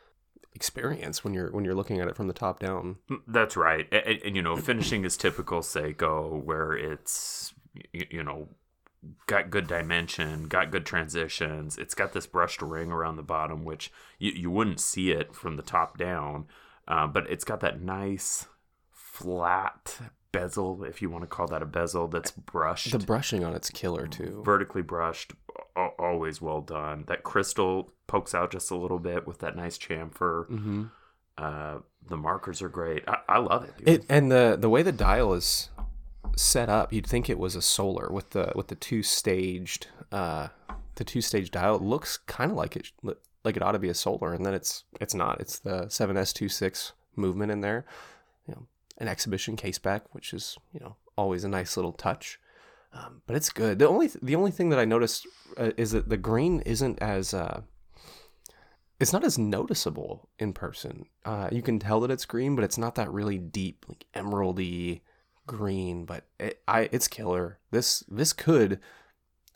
experience 0.57 1.23
when 1.23 1.35
you're 1.35 1.53
when 1.53 1.65
you're 1.65 1.75
looking 1.75 2.01
at 2.01 2.09
it 2.09 2.17
from 2.17 2.27
the 2.27 2.33
top 2.33 2.59
down. 2.59 2.97
that's 3.29 3.57
right. 3.57 3.87
And, 3.93 4.03
and, 4.07 4.23
and, 4.23 4.37
you 4.37 4.43
know, 4.43 4.57
finishing 4.57 5.05
is 5.05 5.17
typical 5.17 5.61
Seiko, 5.61 6.43
where 6.43 6.73
it's, 6.73 7.55
you, 7.93 8.07
you 8.11 8.23
know, 8.25 8.49
got 9.27 9.51
good 9.51 9.67
dimension, 9.67 10.49
got 10.49 10.71
good 10.71 10.87
transitions. 10.87 11.79
It's 11.79 11.95
got 11.95 12.13
this 12.13 12.27
brushed 12.27 12.63
ring 12.63 12.91
around 12.91 13.17
the 13.17 13.23
bottom, 13.23 13.65
which 13.65 13.93
you, 14.19 14.33
you 14.33 14.51
wouldn't 14.51 14.81
see 14.81 15.13
it 15.13 15.35
from 15.35 15.57
the 15.57 15.63
top 15.63 15.99
down, 15.99 16.47
uh, 16.89 17.07
but 17.07 17.31
it's 17.31 17.45
got 17.45 17.61
that 17.61 17.81
nice 17.81 18.47
flat 18.91 19.99
bezel, 20.41 20.85
if 20.85 21.01
you 21.03 21.11
want 21.11 21.23
to 21.23 21.29
call 21.29 21.47
that 21.49 21.63
a 21.63 21.67
bezel, 21.67 22.09
that's 22.09 22.31
brushed, 22.31 22.93
The 22.93 22.99
brushing 22.99 23.45
on 23.45 23.55
it's 23.55 23.71
killer 23.71 24.07
too. 24.07 24.43
vertically 24.45 24.83
brushed, 24.83 25.33
always 25.99 26.41
well 26.41 26.61
done. 26.61 27.05
That 27.07 27.23
crystal 27.23 27.91
pokes 28.07 28.35
out 28.35 28.51
just 28.51 28.71
a 28.71 28.77
little 28.77 28.99
bit 28.99 29.27
with 29.27 29.39
that 29.41 29.57
nice 29.57 29.79
chamfer. 29.79 30.47
hmm 30.49 30.85
Uh, 31.39 31.79
the 32.09 32.17
markers 32.17 32.63
are 32.63 32.69
great. 32.69 33.03
I, 33.09 33.19
I 33.29 33.39
love 33.39 33.65
it. 33.65 33.75
It 33.85 34.05
and 34.09 34.31
the 34.31 34.57
the 34.59 34.69
way 34.71 34.83
the 34.83 34.93
dial 34.93 35.33
is 35.35 35.71
set 36.37 36.69
up, 36.69 36.93
you'd 36.93 37.07
think 37.07 37.29
it 37.29 37.39
was 37.39 37.57
a 37.57 37.63
solar 37.63 38.09
with 38.11 38.31
the 38.31 38.53
with 38.55 38.69
the 38.69 38.75
two 38.77 39.03
staged 39.03 39.89
uh 40.13 40.49
the 40.95 41.05
two 41.05 41.21
stage 41.21 41.51
dial. 41.51 41.77
It 41.77 41.83
looks 41.83 42.17
kind 42.17 42.51
of 42.53 42.57
like 42.57 42.77
it 42.77 42.91
like 43.45 43.57
it 43.57 43.63
ought 43.63 43.73
to 43.73 43.79
be 43.79 43.89
a 43.89 43.95
solar, 43.95 44.33
and 44.33 44.47
then 44.47 44.55
it's 44.55 44.85
it's 45.01 45.15
not. 45.15 45.41
It's 45.41 45.59
the 45.59 45.87
7S26 45.87 46.93
movement 47.17 47.51
in 47.53 47.61
there. 47.61 47.85
You 48.49 48.55
know, 48.55 48.67
an 48.99 49.09
exhibition 49.09 49.57
case 49.57 49.79
back, 49.79 50.15
which 50.15 50.33
is 50.33 50.57
you 50.73 50.81
know 50.81 50.97
always 51.17 51.45
a 51.45 51.49
nice 51.49 51.77
little 51.77 51.93
touch. 51.93 52.39
Um, 52.93 53.23
but 53.27 53.37
it's 53.37 53.51
good. 53.51 53.79
The 53.79 53.89
only 53.89 54.11
the 54.23 54.37
only 54.37 54.51
thing 54.51 54.71
that 54.71 54.79
I 54.79 54.85
noticed 54.85 55.27
uh, 55.57 55.73
is 55.77 55.93
that 55.93 56.09
the 56.09 56.17
green 56.17 56.61
isn't 56.61 56.99
as 57.01 57.35
uh, 57.35 57.63
it's 58.99 59.13
not 59.13 59.25
as 59.25 59.39
noticeable 59.39 60.29
in 60.39 60.53
person. 60.53 61.07
Uh, 61.25 61.49
you 61.53 61.63
can 61.63 61.79
tell 61.79 62.01
that 62.01 62.11
it's 62.11 62.25
green, 62.25 62.55
but 62.57 62.65
it's 62.65 62.79
not 62.79 62.95
that 62.95 63.13
really 63.13 63.39
deep, 63.39 63.85
like 63.89 64.07
emeraldy 64.15 65.03
green. 65.47 66.05
But 66.05 66.25
it, 66.41 66.63
I, 66.67 66.89
it's 66.93 67.09
killer. 67.09 67.59
This 67.71 68.01
this 68.09 68.33
could, 68.33 68.81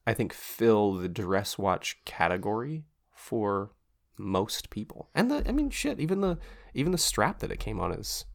I 0.07 0.13
think, 0.13 0.35
fill 0.35 0.95
the 0.95 1.09
dress 1.09 1.57
watch 1.57 1.99
category 2.05 2.85
for 3.15 3.71
most 4.19 4.69
people. 4.69 5.09
And 5.15 5.31
the, 5.31 5.43
I 5.49 5.53
mean, 5.53 5.71
shit, 5.71 5.99
even 6.01 6.21
the 6.21 6.39
even 6.75 6.93
the 6.93 6.99
strap 6.99 7.39
that 7.39 7.51
it 7.51 7.61
came 7.61 7.81
on 7.81 7.93
is 7.93 8.27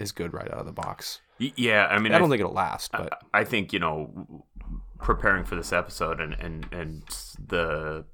is 0.00 0.12
good 0.12 0.32
right 0.32 0.50
out 0.50 0.58
of 0.58 0.66
the 0.66 0.72
box. 0.72 1.20
Yeah, 1.38 1.86
I 1.86 1.98
mean, 1.98 2.12
I 2.12 2.18
don't 2.18 2.30
think 2.30 2.40
it'll 2.40 2.52
last, 2.52 2.92
but 2.92 3.20
I 3.32 3.44
think 3.44 3.72
you 3.72 3.78
know, 3.78 4.44
preparing 4.98 5.44
for 5.44 5.56
this 5.56 5.72
episode 5.72 6.20
and 6.20 6.34
and 6.34 6.66
and 6.72 7.02
the 7.44 8.04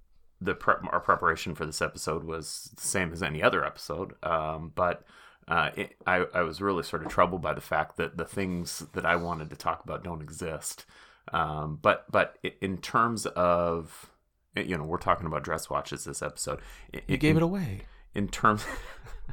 the 0.41 0.55
prep, 0.55 0.81
our 0.91 1.01
preparation 1.01 1.55
for 1.55 1.67
this 1.67 1.83
episode 1.83 2.25
was 2.25 2.71
the 2.75 2.87
same 2.87 3.13
as 3.13 3.23
any 3.23 3.43
other 3.43 3.65
episode, 3.65 4.15
um, 4.25 4.73
but 4.75 5.05
uh, 5.49 5.71
it, 5.77 5.97
I, 6.07 6.25
I 6.33 6.43
was 6.43 6.63
really 6.63 6.83
sort 6.83 7.05
of 7.05 7.11
troubled 7.11 7.43
by 7.43 7.53
the 7.53 7.61
fact 7.61 7.97
that 7.97 8.17
the 8.17 8.25
things 8.25 8.87
that 8.95 9.05
I 9.05 9.17
wanted 9.17 9.51
to 9.51 9.57
talk 9.57 9.85
about 9.85 10.05
don't 10.05 10.23
exist. 10.23 10.87
Um, 11.33 11.79
but 11.81 12.11
but 12.11 12.39
in 12.61 12.79
terms 12.79 13.27
of 13.27 14.11
you 14.57 14.77
know 14.77 14.85
we're 14.85 14.99
talking 14.99 15.27
about 15.27 15.43
dress 15.45 15.69
watches 15.69 16.05
this 16.05 16.23
episode. 16.23 16.61
You 17.07 17.17
gave 17.17 17.37
it 17.37 17.43
away. 17.43 17.83
In 18.15 18.29
terms 18.29 18.65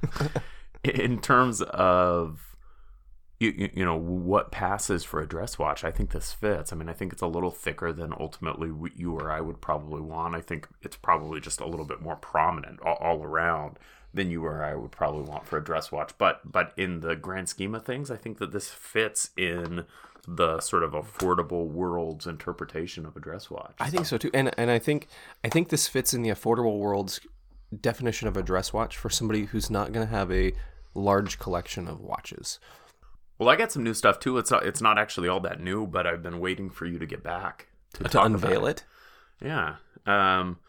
in 0.84 1.20
terms 1.20 1.62
of 1.62 2.56
you, 3.40 3.54
you, 3.56 3.70
you 3.76 3.86
know 3.86 3.96
what 3.96 4.52
passes 4.52 5.04
for 5.04 5.22
a 5.22 5.28
dress 5.28 5.60
watch 5.60 5.84
i 5.84 5.92
think 5.92 6.12
this 6.12 6.34
fits. 6.34 6.74
I 6.74 6.76
mean 6.76 6.90
i 6.90 6.94
think 6.94 7.14
it's 7.14 7.22
a 7.22 7.28
little 7.28 7.52
thicker 7.52 7.94
than 7.94 8.14
ultimately 8.20 8.72
you 8.96 9.14
or 9.14 9.32
i 9.32 9.42
would 9.42 9.62
probably 9.62 10.02
want. 10.02 10.36
I 10.36 10.42
think 10.42 10.68
it's 10.82 10.98
probably 10.98 11.40
just 11.40 11.60
a 11.60 11.68
little 11.68 11.86
bit 11.86 12.02
more 12.02 12.16
prominent 12.16 12.80
all, 12.82 12.98
all 13.00 13.24
around 13.24 13.78
than 14.14 14.32
you 14.32 14.44
or 14.46 14.64
i 14.64 14.74
would 14.74 14.92
probably 14.92 15.24
want 15.24 15.46
for 15.46 15.58
a 15.58 15.64
dress 15.64 15.92
watch. 15.92 16.14
But 16.18 16.52
but 16.52 16.74
in 16.78 17.02
the 17.02 17.16
grand 17.16 17.50
scheme 17.50 17.76
of 17.76 17.86
things 17.86 18.10
i 18.10 18.18
think 18.18 18.40
that 18.40 18.52
this 18.52 18.70
fits 18.70 19.30
in 19.38 19.86
the 20.28 20.60
sort 20.60 20.84
of 20.84 20.92
affordable 20.92 21.68
world's 21.68 22.28
interpretation 22.28 23.06
of 23.06 23.16
a 23.16 23.20
dress 23.20 23.50
watch 23.50 23.76
I 23.80 23.90
think 23.90 24.06
so 24.08 24.18
too, 24.18 24.32
and 24.34 24.52
and 24.58 24.72
I 24.72 24.80
think 24.80 25.08
I 25.44 25.50
think 25.50 25.70
this 25.70 25.88
fits 25.88 26.14
in 26.14 26.24
the 26.24 26.30
affordable 26.30 26.80
world's 26.80 27.20
definition 27.82 28.28
of 28.28 28.38
a 28.38 28.44
dress 28.44 28.72
watch 28.74 28.98
for 28.98 29.10
somebody 29.10 29.46
who's 29.46 29.70
not 29.70 29.92
going 29.92 30.06
to 30.08 30.12
have 30.14 30.32
a 30.32 30.54
large 30.94 31.38
collection 31.40 31.88
of 31.88 32.00
watches. 32.02 32.60
well 33.38 33.50
i 33.50 33.56
got 33.56 33.72
some 33.72 33.84
new 33.84 33.94
stuff 33.94 34.20
too 34.20 34.38
it's 34.38 34.50
not, 34.50 34.66
it's 34.66 34.82
not 34.82 34.98
actually 34.98 35.28
all 35.28 35.40
that 35.42 35.60
new 35.60 35.86
but 35.86 36.08
i've 36.08 36.24
been 36.24 36.40
waiting 36.40 36.70
for 36.70 36.86
you 36.86 36.98
to 36.98 37.06
get 37.06 37.22
back 37.24 37.68
to, 37.94 38.04
To 38.06 38.22
unveil 38.24 38.66
it, 38.66 38.84
Yeah. 39.42 39.76
Um, 40.06 40.60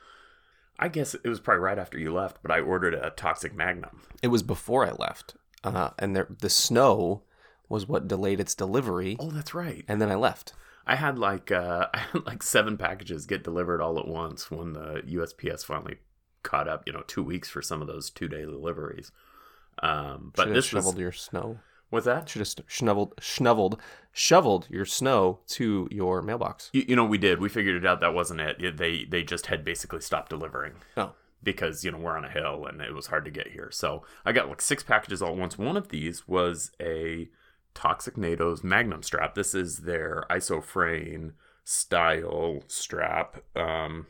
I 0.79 0.89
guess 0.89 1.15
it 1.15 1.27
was 1.29 1.41
probably 1.41 1.61
right 1.63 1.79
after 1.79 1.99
you 1.99 2.13
left, 2.13 2.39
but 2.43 2.51
I 2.53 2.61
ordered 2.61 2.95
a 2.95 3.11
Toxic 3.11 3.55
Magnum. 3.55 4.03
it 4.23 4.29
was 4.29 4.43
before 4.45 4.87
I 4.87 4.93
left, 4.93 5.35
uh, 5.65 5.91
and 5.99 6.15
there, 6.15 6.29
the 6.41 6.51
snow 6.51 7.23
was 7.69 7.87
what 7.89 8.07
delayed 8.09 8.39
its 8.41 8.55
delivery, 8.55 9.17
Oh, 9.19 9.31
that's 9.31 9.55
right. 9.55 9.85
and 9.89 10.01
then 10.01 10.11
I 10.11 10.15
left. 10.15 10.53
I 10.87 10.95
had 10.97 11.19
like 11.19 11.51
uh, 11.51 11.87
I 11.95 11.99
had 11.99 12.27
like 12.27 12.43
seven 12.43 12.77
packages 12.79 13.27
get 13.27 13.43
delivered 13.45 13.81
all 13.81 13.99
at 13.99 14.07
once 14.09 14.51
when 14.51 14.73
the 14.75 15.03
USPS 15.07 15.65
finally 15.65 15.97
caught 16.49 16.67
up. 16.69 16.83
You 16.87 16.93
know, 16.93 17.03
two 17.07 17.23
weeks 17.23 17.49
for 17.49 17.63
some 17.63 17.81
of 17.83 17.87
those 17.89 18.11
two 18.11 18.27
day 18.29 18.43
deliveries. 18.45 19.13
Um, 19.83 20.33
but 20.35 20.47
Should 20.49 20.57
this 20.57 20.73
was 20.73 20.83
shoveled 20.85 20.99
your 20.99 21.13
snow. 21.13 21.59
what's 21.91 22.07
that? 22.07 22.29
Should 22.29 22.41
have 22.41 22.53
shoveled, 22.67 23.15
shoveled, 23.21 23.81
shoveled 24.13 24.67
your 24.71 24.85
snow 24.85 25.39
to 25.49 25.87
your 25.91 26.21
mailbox. 26.23 26.71
You, 26.73 26.85
you 26.89 26.97
know, 26.97 27.05
we 27.05 27.19
did. 27.19 27.39
We 27.41 27.49
figured 27.49 27.77
it 27.77 27.87
out. 27.87 28.01
That 28.01 28.15
wasn't 28.15 28.41
it. 28.41 28.57
It- 28.63 28.77
They 28.77 29.05
they 29.05 29.23
just 29.23 29.47
had 29.47 29.65
basically 29.65 30.01
stopped 30.01 30.31
delivering. 30.31 30.73
Oh, 30.97 31.13
because 31.43 31.85
you 31.85 31.93
know 31.93 31.99
we're 31.99 32.17
on 32.17 32.25
a 32.25 32.31
hill 32.31 32.67
and 32.67 32.81
it 32.81 32.93
was 32.93 33.07
hard 33.07 33.25
to 33.27 33.31
get 33.31 33.49
here. 33.53 33.69
So 33.71 34.03
I 34.25 34.33
got 34.33 34.49
like 34.49 34.61
six 34.61 34.83
packages 34.83 35.23
all 35.23 35.31
at 35.33 35.39
once. 35.39 35.57
One 35.57 35.77
of 35.77 35.89
these 35.91 36.27
was 36.27 36.73
a 36.81 37.29
Toxic 37.75 38.17
NATO's 38.17 38.65
Magnum 38.65 39.05
strap. 39.05 39.37
This 39.37 39.55
is 39.55 39.79
their 39.79 40.25
isofrane 40.29 41.35
style 41.63 42.65
strap. 42.67 43.37
Um, 43.55 44.07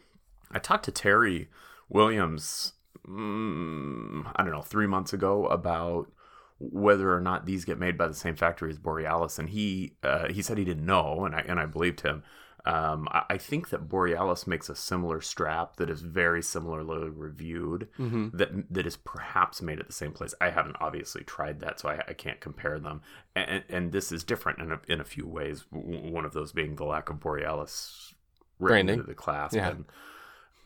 I 0.50 0.58
talked 0.58 0.86
to 0.86 0.92
Terry 0.92 1.50
Williams, 1.88 2.74
mm, 3.06 4.30
I 4.36 4.42
don't 4.42 4.52
know, 4.52 4.62
three 4.62 4.86
months 4.86 5.12
ago 5.12 5.46
about 5.46 6.10
whether 6.58 7.14
or 7.14 7.20
not 7.20 7.46
these 7.46 7.64
get 7.64 7.78
made 7.78 7.96
by 7.96 8.08
the 8.08 8.14
same 8.14 8.34
factory 8.36 8.70
as 8.70 8.78
Borealis, 8.78 9.38
and 9.38 9.48
he 9.48 9.94
uh, 10.02 10.28
he 10.28 10.42
said 10.42 10.58
he 10.58 10.64
didn't 10.64 10.86
know, 10.86 11.24
and 11.24 11.34
I 11.34 11.40
and 11.40 11.60
I 11.60 11.66
believed 11.66 12.00
him. 12.00 12.22
Um, 12.66 13.08
I, 13.10 13.22
I 13.30 13.38
think 13.38 13.70
that 13.70 13.88
Borealis 13.88 14.46
makes 14.46 14.68
a 14.68 14.74
similar 14.74 15.20
strap 15.20 15.76
that 15.76 15.88
is 15.88 16.02
very 16.02 16.42
similarly 16.42 17.08
reviewed 17.08 17.88
mm-hmm. 17.98 18.36
that 18.36 18.50
that 18.74 18.86
is 18.86 18.96
perhaps 18.96 19.62
made 19.62 19.78
at 19.78 19.86
the 19.86 19.92
same 19.92 20.12
place. 20.12 20.34
I 20.40 20.50
haven't 20.50 20.76
obviously 20.80 21.22
tried 21.22 21.60
that, 21.60 21.80
so 21.80 21.88
I, 21.88 22.02
I 22.08 22.12
can't 22.12 22.40
compare 22.40 22.78
them. 22.78 23.02
And, 23.36 23.62
and 23.68 23.92
this 23.92 24.10
is 24.10 24.24
different 24.24 24.58
in 24.58 24.72
a, 24.72 24.80
in 24.88 25.00
a 25.00 25.04
few 25.04 25.26
ways. 25.26 25.64
One 25.70 26.24
of 26.24 26.32
those 26.32 26.52
being 26.52 26.76
the 26.76 26.84
lack 26.84 27.08
of 27.08 27.20
Borealis 27.20 28.14
Branding. 28.58 28.94
into 28.94 29.06
the 29.06 29.14
clasp. 29.14 29.54
Yeah. 29.54 29.70
And, 29.70 29.84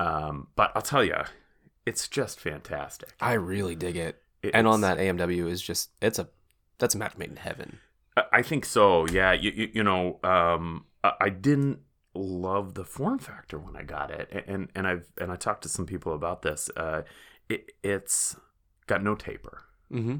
um, 0.02 0.48
but 0.56 0.72
I'll 0.74 0.82
tell 0.82 1.04
you, 1.04 1.16
it's 1.86 2.08
just 2.08 2.40
fantastic. 2.40 3.10
I 3.20 3.34
really 3.34 3.74
dig 3.74 3.96
it. 3.96 4.20
It- 4.42 4.54
and 4.54 4.66
on 4.66 4.80
that 4.80 4.98
AMW 4.98 5.48
is 5.48 5.62
just 5.62 5.90
it's 6.00 6.18
a 6.18 6.28
that's 6.78 6.94
a 6.94 6.98
match 6.98 7.16
made 7.16 7.30
in 7.30 7.36
heaven. 7.36 7.78
I- 8.16 8.24
I 8.38 8.42
think 8.42 8.64
so. 8.64 9.06
Yeah, 9.06 9.32
you 9.32 9.50
you, 9.50 9.68
you 9.74 9.82
know, 9.84 10.18
um, 10.24 10.86
I, 11.04 11.12
I 11.22 11.28
didn't 11.28 11.80
love 12.14 12.74
the 12.74 12.84
form 12.84 13.18
factor 13.18 13.58
when 13.58 13.76
I 13.76 13.82
got 13.84 14.10
it, 14.10 14.44
and 14.46 14.68
and 14.74 14.86
I've 14.86 15.06
and 15.18 15.30
I 15.32 15.36
talked 15.36 15.62
to 15.62 15.68
some 15.68 15.86
people 15.86 16.12
about 16.14 16.42
this. 16.42 16.70
Uh, 16.76 17.02
it, 17.48 17.72
it's 17.82 18.36
got 18.86 19.02
no 19.02 19.14
taper, 19.14 19.62
Mm-hmm. 19.92 20.16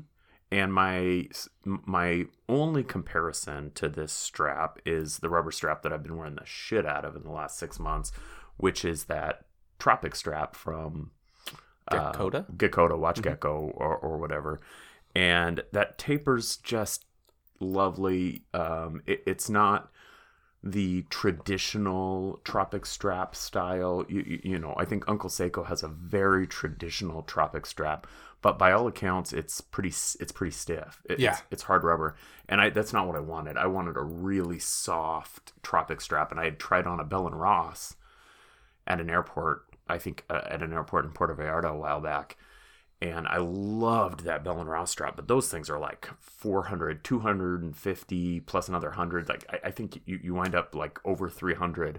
and 0.51 0.73
my 0.73 1.29
my 1.65 2.27
only 2.49 2.85
comparison 2.85 3.73
to 3.75 3.89
this 3.89 4.13
strap 4.13 4.79
is 4.87 5.19
the 5.19 5.29
rubber 5.29 5.51
strap 5.51 5.83
that 5.83 5.93
I've 5.93 6.03
been 6.03 6.17
wearing 6.17 6.37
the 6.37 6.47
shit 6.47 6.87
out 6.87 7.05
of 7.05 7.17
in 7.17 7.23
the 7.25 7.31
last 7.31 7.59
six 7.59 7.79
months, 7.79 8.13
which 8.57 8.85
is 8.85 9.05
that 9.05 9.47
Tropic 9.83 10.15
strap 10.15 10.55
from 10.55 11.11
uh, 11.89 12.13
Geckota? 12.13 12.57
Gecko, 12.57 12.97
Watch 12.97 13.19
Mhm. 13.19 13.23
Gecko, 13.25 13.73
or, 13.75 13.97
or 13.97 14.17
whatever. 14.19 14.61
And 15.17 15.65
that 15.73 15.99
taper's 15.99 16.57
just 16.59 17.05
lovely. 17.59 18.45
Um, 18.55 19.03
it, 19.07 19.25
it's 19.27 19.51
not 19.51 19.91
the 20.63 21.03
traditional 21.11 22.41
Tropic 22.45 22.87
strap 22.87 23.35
style. 23.35 24.05
You, 24.09 24.21
you, 24.25 24.41
you 24.53 24.59
know, 24.61 24.75
I 24.79 24.85
think 24.85 25.03
Uncle 25.09 25.29
Seiko 25.29 25.67
has 25.67 25.83
a 25.83 25.89
very 25.89 26.47
traditional 26.47 27.23
Tropic 27.23 27.67
strap, 27.67 28.07
but 28.41 28.61
by 28.61 28.71
all 28.71 28.87
accounts, 28.87 29.33
it's 29.33 29.61
pretty 29.61 29.89
it's 30.21 30.31
pretty 30.33 30.53
stiff. 30.53 31.03
It- 31.11 31.19
Yeah. 31.19 31.33
it's, 31.33 31.43
it's 31.51 31.63
hard 31.65 31.83
rubber, 31.83 32.15
and 32.49 32.61
I 32.61 32.71
that's 32.71 32.93
not 32.93 33.09
what 33.09 33.17
I 33.17 33.21
wanted. 33.21 33.57
I 33.57 33.67
wanted 33.67 33.97
a 33.97 34.03
really 34.03 34.61
soft 34.61 35.53
Tropic 35.65 36.01
strap, 36.01 36.31
and 36.31 36.39
I 36.39 36.45
had 36.45 36.61
tried 36.61 36.87
on 36.87 37.01
a 37.01 37.05
Bell 37.05 37.27
and 37.27 37.39
Ross 37.41 37.97
at 38.87 39.01
an 39.01 39.11
airport. 39.11 39.67
I 39.93 39.99
think 39.99 40.25
uh, 40.31 40.41
at 40.49 40.63
an 40.63 40.73
airport 40.73 41.05
in 41.05 41.13
Puerto 41.13 41.35
Vallarta 41.35 41.71
a 41.71 41.77
while 41.77 42.01
back. 42.01 42.37
And 43.01 43.27
I 43.27 43.39
loved 43.39 44.21
that 44.25 44.45
Bell 44.45 44.61
and 44.61 44.71
Ross 44.71 44.93
strap, 44.93 45.17
but 45.17 45.27
those 45.27 45.49
things 45.49 45.69
are 45.69 45.79
like 45.79 46.09
400, 46.21 47.03
250 47.03 48.41
plus 48.41 48.69
another 48.69 48.89
100. 48.91 49.29
Like, 49.29 49.45
I, 49.51 49.69
I 49.69 49.71
think 49.73 50.01
you, 50.05 50.21
you 50.23 50.35
wind 50.35 50.55
up 50.55 50.75
like 50.75 51.01
over 51.05 51.29
300 51.29 51.99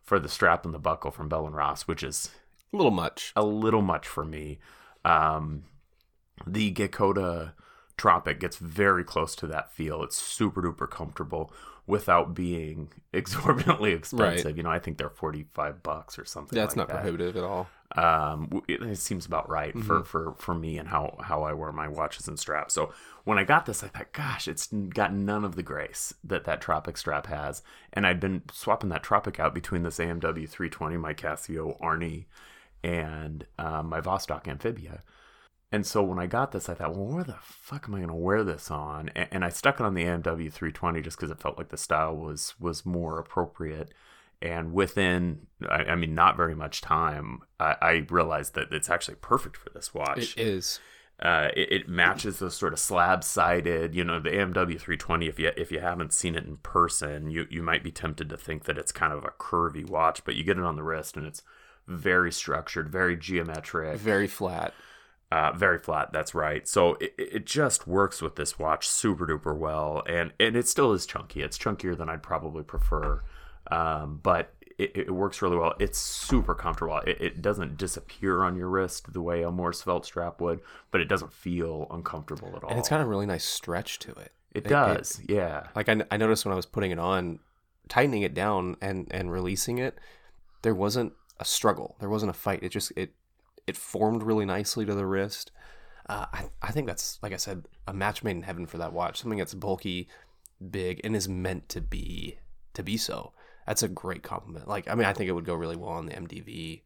for 0.00 0.20
the 0.20 0.28
strap 0.28 0.64
and 0.64 0.72
the 0.72 0.78
buckle 0.78 1.10
from 1.10 1.28
Bell 1.28 1.46
and 1.46 1.56
Ross, 1.56 1.88
which 1.88 2.04
is 2.04 2.30
A 2.72 2.76
little 2.76 2.92
much. 2.92 3.32
a 3.34 3.44
little 3.44 3.82
much 3.82 4.06
for 4.06 4.24
me. 4.24 4.60
Um, 5.04 5.64
the 6.46 6.72
Geckota 6.72 7.52
Tropic 7.96 8.38
gets 8.38 8.56
very 8.56 9.02
close 9.02 9.34
to 9.36 9.46
that 9.48 9.72
feel. 9.72 10.02
It's 10.04 10.16
super 10.16 10.62
duper 10.62 10.88
comfortable 10.88 11.52
without 11.86 12.34
being 12.34 12.88
exorbitantly 13.12 13.92
expensive. 13.92 14.44
Right. 14.46 14.56
You 14.56 14.62
know, 14.62 14.70
I 14.70 14.78
think 14.78 14.96
they're 14.98 15.10
45 15.10 15.82
bucks 15.82 16.18
or 16.18 16.24
something. 16.24 16.56
That's 16.58 16.76
like 16.76 16.76
not 16.76 16.88
that 16.88 17.02
prohibitive 17.02 17.36
at 17.36 17.44
all. 17.44 17.68
um 17.96 18.62
it, 18.66 18.82
it 18.82 18.96
seems 18.98 19.26
about 19.26 19.48
right 19.48 19.72
for, 19.78 20.00
Mhm. 20.00 20.06
for 20.06 20.34
for 20.38 20.54
me 20.54 20.78
and 20.78 20.88
how 20.88 21.16
how 21.22 21.42
i 21.44 21.52
wear 21.52 21.70
my 21.70 21.86
watches 21.86 22.26
and 22.26 22.38
straps 22.40 22.74
so 22.74 22.92
when 23.24 23.38
i 23.38 23.44
got 23.44 23.66
this 23.66 23.84
i 23.84 23.88
thought 23.88 24.12
gosh 24.12 24.48
it's 24.48 24.66
got 24.88 25.12
none 25.12 25.44
of 25.44 25.54
the 25.54 25.62
grace 25.62 26.12
that 26.24 26.42
that 26.44 26.60
tropic 26.60 26.96
strap 26.96 27.26
has 27.26 27.62
and 27.92 28.04
i'd 28.06 28.18
been 28.18 28.42
swapping 28.50 28.88
that 28.88 29.04
tropic 29.04 29.38
out 29.38 29.54
between 29.54 29.82
this 29.84 29.98
amw 29.98 30.48
320 30.48 30.96
my 30.96 31.14
casio 31.14 31.78
arnie 31.80 32.24
and 32.82 33.46
um, 33.58 33.88
my 33.90 34.00
vostok 34.00 34.48
amphibia 34.48 35.02
and 35.74 35.84
so 35.84 36.04
when 36.04 36.20
I 36.20 36.26
got 36.26 36.52
this, 36.52 36.68
I 36.68 36.74
thought, 36.74 36.94
well, 36.94 37.06
where 37.06 37.24
the 37.24 37.34
fuck 37.40 37.86
am 37.88 37.96
I 37.96 37.98
going 37.98 38.08
to 38.08 38.14
wear 38.14 38.44
this 38.44 38.70
on? 38.70 39.10
And, 39.16 39.28
and 39.32 39.44
I 39.44 39.48
stuck 39.48 39.80
it 39.80 39.82
on 39.84 39.94
the 39.94 40.04
AMW 40.04 40.52
320 40.52 41.02
just 41.02 41.16
because 41.16 41.32
it 41.32 41.40
felt 41.40 41.58
like 41.58 41.70
the 41.70 41.76
style 41.76 42.14
was 42.14 42.54
was 42.60 42.86
more 42.86 43.18
appropriate. 43.18 43.92
And 44.40 44.72
within, 44.72 45.48
I, 45.68 45.84
I 45.84 45.94
mean, 45.96 46.14
not 46.14 46.36
very 46.36 46.54
much 46.54 46.80
time, 46.80 47.40
I, 47.58 47.76
I 47.82 48.06
realized 48.08 48.54
that 48.54 48.72
it's 48.72 48.88
actually 48.88 49.16
perfect 49.16 49.56
for 49.56 49.70
this 49.70 49.92
watch. 49.92 50.36
It 50.36 50.40
is. 50.40 50.78
Uh, 51.18 51.48
it, 51.56 51.72
it 51.72 51.88
matches 51.88 52.38
those 52.38 52.56
sort 52.56 52.72
of 52.72 52.78
slab-sided, 52.78 53.96
you 53.96 54.04
know, 54.04 54.20
the 54.20 54.30
AMW 54.30 54.78
320. 54.78 55.26
If 55.26 55.40
you 55.40 55.50
if 55.56 55.72
you 55.72 55.80
haven't 55.80 56.12
seen 56.12 56.36
it 56.36 56.44
in 56.44 56.58
person, 56.58 57.30
you 57.30 57.48
you 57.50 57.62
might 57.64 57.82
be 57.82 57.90
tempted 57.90 58.28
to 58.28 58.36
think 58.36 58.64
that 58.64 58.78
it's 58.78 58.92
kind 58.92 59.12
of 59.12 59.24
a 59.24 59.32
curvy 59.40 59.88
watch, 59.88 60.24
but 60.24 60.36
you 60.36 60.44
get 60.44 60.56
it 60.56 60.62
on 60.62 60.76
the 60.76 60.84
wrist 60.84 61.16
and 61.16 61.26
it's 61.26 61.42
very 61.88 62.30
structured, 62.30 62.88
very 62.88 63.16
geometric, 63.16 63.98
Very 63.98 64.28
flat. 64.28 64.72
Uh, 65.32 65.52
very 65.52 65.78
flat. 65.78 66.12
That's 66.12 66.34
right. 66.34 66.66
So 66.68 66.94
it, 66.94 67.14
it 67.18 67.46
just 67.46 67.86
works 67.86 68.22
with 68.22 68.36
this 68.36 68.58
watch 68.58 68.88
super 68.88 69.26
duper 69.26 69.56
well, 69.56 70.02
and 70.06 70.32
and 70.38 70.56
it 70.56 70.68
still 70.68 70.92
is 70.92 71.06
chunky. 71.06 71.42
It's 71.42 71.58
chunkier 71.58 71.96
than 71.96 72.08
I'd 72.08 72.22
probably 72.22 72.62
prefer, 72.62 73.22
um, 73.70 74.20
but 74.22 74.54
it, 74.78 74.92
it 74.94 75.10
works 75.10 75.42
really 75.42 75.56
well. 75.56 75.74
It's 75.78 75.98
super 75.98 76.54
comfortable. 76.54 76.98
It, 77.06 77.20
it 77.20 77.42
doesn't 77.42 77.76
disappear 77.76 78.42
on 78.42 78.56
your 78.56 78.68
wrist 78.68 79.12
the 79.12 79.20
way 79.22 79.42
a 79.42 79.50
more 79.50 79.72
svelte 79.72 80.06
strap 80.06 80.40
would, 80.40 80.60
but 80.90 81.00
it 81.00 81.06
doesn't 81.06 81.32
feel 81.32 81.86
uncomfortable 81.90 82.52
at 82.56 82.64
all. 82.64 82.70
And 82.70 82.78
it's 82.78 82.88
got 82.88 83.00
a 83.00 83.06
really 83.06 83.26
nice 83.26 83.44
stretch 83.44 83.98
to 84.00 84.12
it. 84.12 84.32
it 84.52 84.64
does, 84.64 85.20
yeah. 85.28 85.68
Like 85.74 85.88
I, 85.88 86.02
I 86.10 86.16
noticed 86.16 86.44
when 86.44 86.52
I 86.52 86.56
was 86.56 86.66
putting 86.66 86.90
it 86.90 86.98
on, 86.98 87.40
tightening 87.88 88.22
it 88.22 88.34
down 88.34 88.76
and 88.80 89.08
and 89.10 89.30
releasing 89.30 89.78
it, 89.78 89.98
there 90.62 90.74
wasn't 90.74 91.12
a 91.38 91.44
struggle. 91.44 91.96
There 92.00 92.08
wasn't 92.08 92.30
a 92.30 92.34
fight. 92.34 92.62
It 92.62 92.70
just 92.70 92.92
it 92.96 93.12
it 93.66 93.76
formed 93.76 94.22
really 94.22 94.44
nicely 94.44 94.84
to 94.84 94.94
the 94.94 95.06
wrist. 95.06 95.50
Uh, 96.08 96.26
I 96.32 96.50
I 96.60 96.70
think 96.70 96.86
that's 96.86 97.18
like 97.22 97.32
I 97.32 97.38
said, 97.38 97.66
a 97.86 97.94
match 97.94 98.22
made 98.22 98.36
in 98.36 98.42
heaven 98.42 98.66
for 98.66 98.78
that 98.78 98.92
watch. 98.92 99.20
Something 99.20 99.38
that's 99.38 99.54
bulky, 99.54 100.08
big, 100.70 101.00
and 101.04 101.16
is 101.16 101.28
meant 101.28 101.68
to 101.70 101.80
be 101.80 102.38
to 102.74 102.82
be 102.82 102.96
so. 102.96 103.32
That's 103.66 103.82
a 103.82 103.88
great 103.88 104.22
compliment. 104.22 104.68
Like 104.68 104.88
I 104.88 104.94
mean, 104.94 105.06
I 105.06 105.12
think 105.12 105.28
it 105.28 105.32
would 105.32 105.46
go 105.46 105.54
really 105.54 105.76
well 105.76 105.90
on 105.90 106.06
the 106.06 106.12
MDV, 106.12 106.82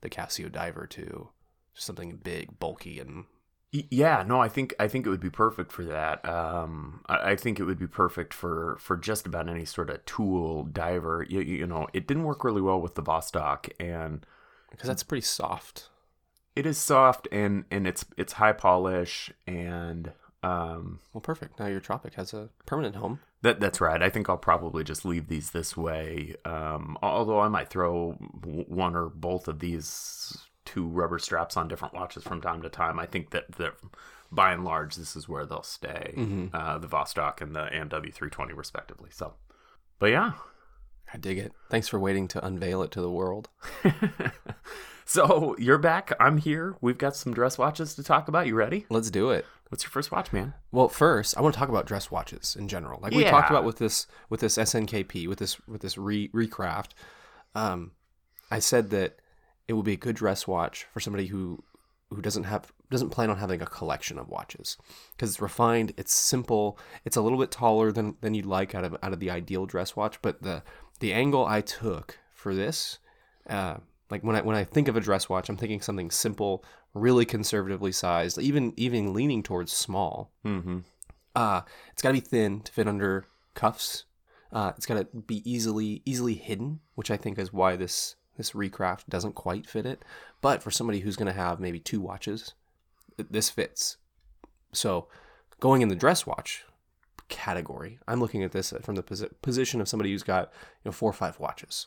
the 0.00 0.10
Casio 0.10 0.50
Diver 0.50 0.86
too. 0.86 1.30
Just 1.74 1.86
something 1.86 2.20
big, 2.22 2.58
bulky, 2.60 3.00
and 3.00 3.24
Yeah, 3.72 4.22
no, 4.24 4.40
I 4.40 4.48
think 4.48 4.74
I 4.78 4.86
think 4.86 5.04
it 5.04 5.10
would 5.10 5.20
be 5.20 5.30
perfect 5.30 5.72
for 5.72 5.84
that. 5.84 6.24
Um, 6.28 7.02
I, 7.06 7.32
I 7.32 7.36
think 7.36 7.58
it 7.58 7.64
would 7.64 7.78
be 7.78 7.88
perfect 7.88 8.32
for 8.32 8.76
for 8.80 8.96
just 8.96 9.26
about 9.26 9.48
any 9.48 9.64
sort 9.64 9.90
of 9.90 10.04
tool 10.04 10.64
diver. 10.64 11.26
You, 11.28 11.40
you 11.40 11.66
know, 11.66 11.88
it 11.92 12.06
didn't 12.06 12.24
work 12.24 12.44
really 12.44 12.62
well 12.62 12.80
with 12.80 12.94
the 12.94 13.02
Vostok, 13.02 13.70
and 13.80 14.24
because 14.70 14.86
that's 14.86 15.02
pretty 15.02 15.22
soft. 15.26 15.88
It 16.56 16.66
is 16.66 16.78
soft 16.78 17.28
and 17.32 17.64
and 17.70 17.86
it's 17.86 18.04
it's 18.16 18.34
high 18.34 18.52
polish 18.52 19.30
and 19.46 20.12
um 20.42 21.00
Well, 21.12 21.20
perfect. 21.20 21.58
Now 21.60 21.66
your 21.66 21.80
Tropic 21.80 22.14
has 22.14 22.32
a 22.34 22.48
permanent 22.66 22.96
home. 22.96 23.20
that 23.42 23.60
that's 23.60 23.80
right. 23.80 24.02
I 24.02 24.08
think 24.10 24.28
I'll 24.28 24.36
probably 24.38 24.84
just 24.84 25.04
leave 25.04 25.28
these 25.28 25.50
this 25.50 25.76
way. 25.76 26.36
Um, 26.44 26.96
although 27.02 27.40
I 27.40 27.48
might 27.48 27.68
throw 27.68 28.12
one 28.12 28.96
or 28.96 29.08
both 29.08 29.48
of 29.48 29.58
these 29.60 30.36
two 30.64 30.86
rubber 30.86 31.18
straps 31.18 31.56
on 31.56 31.68
different 31.68 31.94
watches 31.94 32.22
from 32.22 32.40
time 32.40 32.62
to 32.62 32.68
time. 32.68 32.98
I 32.98 33.06
think 33.06 33.30
that 33.30 33.52
that 33.52 33.72
by 34.32 34.52
and 34.52 34.64
large 34.64 34.94
this 34.96 35.16
is 35.16 35.28
where 35.28 35.44
they'll 35.44 35.62
stay. 35.62 36.14
Uh, 36.54 36.78
the 36.78 36.86
Vostok 36.88 37.40
and 37.40 37.54
the 37.54 37.64
AMW 37.66 38.12
320 38.12 38.52
respectively. 38.54 39.10
So, 39.12 39.34
but 39.98 40.06
yeah. 40.06 40.32
I 41.12 41.18
dig 41.18 41.38
it. 41.38 41.52
Thanks 41.68 41.88
for 41.88 41.98
waiting 41.98 42.28
to 42.28 42.44
unveil 42.46 42.82
it 42.82 42.92
to 42.92 43.00
the 43.00 43.10
world. 43.10 43.48
so 45.10 45.56
you're 45.58 45.76
back. 45.78 46.12
I'm 46.20 46.38
here. 46.38 46.76
We've 46.80 46.96
got 46.96 47.16
some 47.16 47.34
dress 47.34 47.58
watches 47.58 47.96
to 47.96 48.04
talk 48.04 48.28
about. 48.28 48.46
You 48.46 48.54
ready? 48.54 48.86
Let's 48.90 49.10
do 49.10 49.30
it. 49.30 49.44
What's 49.68 49.82
your 49.82 49.90
first 49.90 50.12
watch, 50.12 50.32
man? 50.32 50.54
Well, 50.70 50.88
first, 50.88 51.36
I 51.36 51.40
want 51.40 51.52
to 51.54 51.58
talk 51.58 51.68
about 51.68 51.86
dress 51.86 52.12
watches 52.12 52.54
in 52.56 52.68
general. 52.68 53.00
Like 53.02 53.12
we 53.12 53.24
Yeah. 53.24 53.30
talked 53.32 53.50
about 53.50 53.64
with 53.64 53.78
this 53.78 54.06
with 54.28 54.38
this 54.40 54.56
SNKP, 54.56 55.26
with 55.26 55.38
this 55.40 55.58
with 55.66 55.80
this 55.80 55.98
re 55.98 56.28
recraft. 56.28 56.90
Um, 57.56 57.90
I 58.52 58.60
said 58.60 58.90
that 58.90 59.18
it 59.66 59.72
would 59.72 59.84
be 59.84 59.94
a 59.94 59.96
good 59.96 60.14
dress 60.16 60.46
watch 60.46 60.86
for 60.92 61.00
somebody 61.00 61.26
who 61.26 61.64
who 62.10 62.22
doesn't 62.22 62.44
have 62.44 62.72
doesn't 62.88 63.10
plan 63.10 63.30
on 63.30 63.38
having 63.38 63.60
a 63.62 63.66
collection 63.66 64.16
of 64.18 64.28
watches 64.28 64.76
because 65.12 65.30
it's 65.30 65.40
refined, 65.40 65.92
it's 65.96 66.14
simple, 66.14 66.78
it's 67.04 67.16
a 67.16 67.20
little 67.20 67.38
bit 67.38 67.50
taller 67.50 67.90
than 67.90 68.16
than 68.20 68.34
you'd 68.34 68.46
like 68.46 68.76
out 68.76 68.84
of 68.84 68.96
out 69.02 69.12
of 69.12 69.18
the 69.18 69.30
ideal 69.30 69.66
dress 69.66 69.96
watch. 69.96 70.22
But 70.22 70.42
the 70.42 70.62
the 71.00 71.12
angle 71.12 71.46
I 71.46 71.60
took 71.62 72.18
for 72.32 72.54
this, 72.54 72.98
uh, 73.48 73.78
like 74.10 74.22
when 74.22 74.36
I 74.36 74.42
when 74.42 74.56
I 74.56 74.64
think 74.64 74.88
of 74.88 74.96
a 74.96 75.00
dress 75.00 75.28
watch, 75.28 75.48
I'm 75.48 75.56
thinking 75.56 75.80
something 75.80 76.10
simple, 76.10 76.64
really 76.94 77.24
conservatively 77.24 77.92
sized, 77.92 78.38
even 78.38 78.74
even 78.76 79.14
leaning 79.14 79.42
towards 79.42 79.72
small. 79.72 80.30
Mm-hmm. 80.44 80.80
Uh, 81.34 81.62
it's 81.92 82.02
got 82.02 82.10
to 82.10 82.14
be 82.14 82.20
thin 82.20 82.60
to 82.62 82.72
fit 82.72 82.88
under 82.88 83.26
cuffs. 83.54 84.04
Uh, 84.52 84.72
it's 84.76 84.86
got 84.86 84.94
to 84.94 85.04
be 85.04 85.48
easily 85.50 86.02
easily 86.04 86.34
hidden, 86.34 86.80
which 86.94 87.10
I 87.10 87.16
think 87.16 87.38
is 87.38 87.52
why 87.52 87.76
this 87.76 88.16
this 88.36 88.52
recraft 88.52 89.08
doesn't 89.08 89.34
quite 89.34 89.66
fit 89.66 89.86
it. 89.86 90.02
But 90.40 90.62
for 90.62 90.70
somebody 90.70 91.00
who's 91.00 91.16
going 91.16 91.26
to 91.26 91.32
have 91.32 91.60
maybe 91.60 91.78
two 91.78 92.00
watches, 92.00 92.54
this 93.16 93.50
fits. 93.50 93.98
So, 94.72 95.08
going 95.60 95.82
in 95.82 95.88
the 95.88 95.96
dress 95.96 96.26
watch 96.26 96.64
category, 97.28 97.98
I'm 98.08 98.20
looking 98.20 98.42
at 98.42 98.52
this 98.52 98.72
from 98.82 98.96
the 98.96 99.02
posi- 99.02 99.30
position 99.42 99.80
of 99.80 99.88
somebody 99.88 100.10
who's 100.10 100.22
got 100.22 100.50
you 100.82 100.88
know 100.88 100.92
four 100.92 101.10
or 101.10 101.14
five 101.14 101.38
watches. 101.38 101.86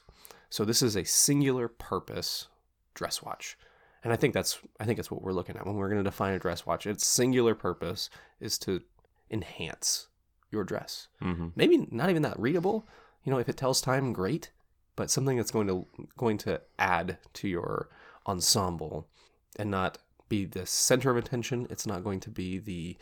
So 0.54 0.63
this 0.63 0.84
is 0.84 0.96
a 0.96 1.04
singular 1.04 1.68
purpose 1.68 2.48
dress 2.94 3.24
watch. 3.24 3.58
And 4.04 4.13
I 4.13 4.16
think 4.16 4.36
that's 4.36 4.60
I 4.80 4.86
think 4.86 4.98
that's 4.98 5.10
what 5.10 5.24
we're 5.24 5.34
looking 5.34 5.58
at 5.58 5.66
when 5.66 5.74
we're 5.74 5.89
going 5.89 6.04
to 6.04 6.08
define 6.08 6.36
a 6.36 6.38
dress 6.38 6.63
watch. 6.63 6.86
Its 6.86 7.08
singular 7.08 7.56
purpose 7.56 8.12
is 8.39 8.60
to 8.60 8.84
enhance 9.32 10.10
your 10.52 10.63
dress. 10.63 11.08
Mm-hmm. 11.24 11.48
Maybe 11.56 11.88
not 11.89 12.12
even 12.12 12.22
that 12.22 12.39
readable. 12.39 12.88
You 13.24 13.32
know, 13.32 13.39
if 13.39 13.50
it 13.50 13.58
tells 13.58 13.82
time, 13.82 14.13
great. 14.13 14.52
But 14.96 15.10
something 15.10 15.38
that's 15.38 15.50
going 15.50 15.66
to 15.70 15.88
going 16.18 16.38
to 16.39 16.62
add 16.78 17.18
to 17.34 17.48
your 17.48 17.89
ensemble 18.28 19.08
and 19.56 19.72
not 19.72 19.98
be 20.30 20.46
the 20.46 20.68
center 20.68 21.10
of 21.10 21.18
attention. 21.18 21.66
It's 21.72 21.88
not 21.88 22.04
going 22.04 22.20
to 22.20 22.30
be 22.30 22.60
the 22.60 22.96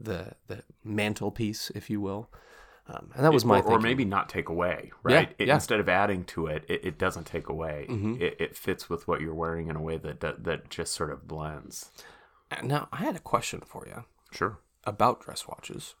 the 0.00 0.36
the 0.46 0.62
mantelpiece, 0.82 1.70
if 1.74 1.90
you 1.90 2.00
will. 2.00 2.30
Um, 2.86 3.10
and 3.14 3.24
that 3.24 3.32
was 3.32 3.46
my 3.46 3.60
or, 3.60 3.72
or 3.72 3.80
maybe 3.80 4.04
not 4.04 4.28
take 4.28 4.50
away, 4.50 4.90
Yeah, 5.08 5.16
right? 5.16 5.34
It- 5.38 5.48
yeah. 5.48 5.54
Instead 5.54 5.80
of 5.80 5.88
adding 5.88 6.24
to 6.26 6.46
it, 6.48 6.64
it, 6.68 6.84
it 6.84 6.98
doesn't 6.98 7.24
take 7.24 7.48
away. 7.48 7.86
Mhm. 7.88 8.20
It, 8.20 8.36
it 8.38 8.56
fits 8.56 8.90
with 8.90 9.08
what 9.08 9.22
you're 9.22 9.32
wearing 9.34 9.68
in 9.68 9.76
a 9.76 9.80
way 9.80 9.96
that, 9.96 10.20
that 10.20 10.44
that 10.44 10.68
just 10.68 10.92
sort 10.92 11.10
of 11.10 11.26
blends. 11.26 11.90
Now, 12.62 12.88
I 12.92 12.98
had 12.98 13.16
a 13.16 13.20
question 13.20 13.60
for 13.64 13.86
you 13.86 14.04
Sure. 14.32 14.58
about 14.84 15.22
dress 15.22 15.48
watches. 15.48 15.94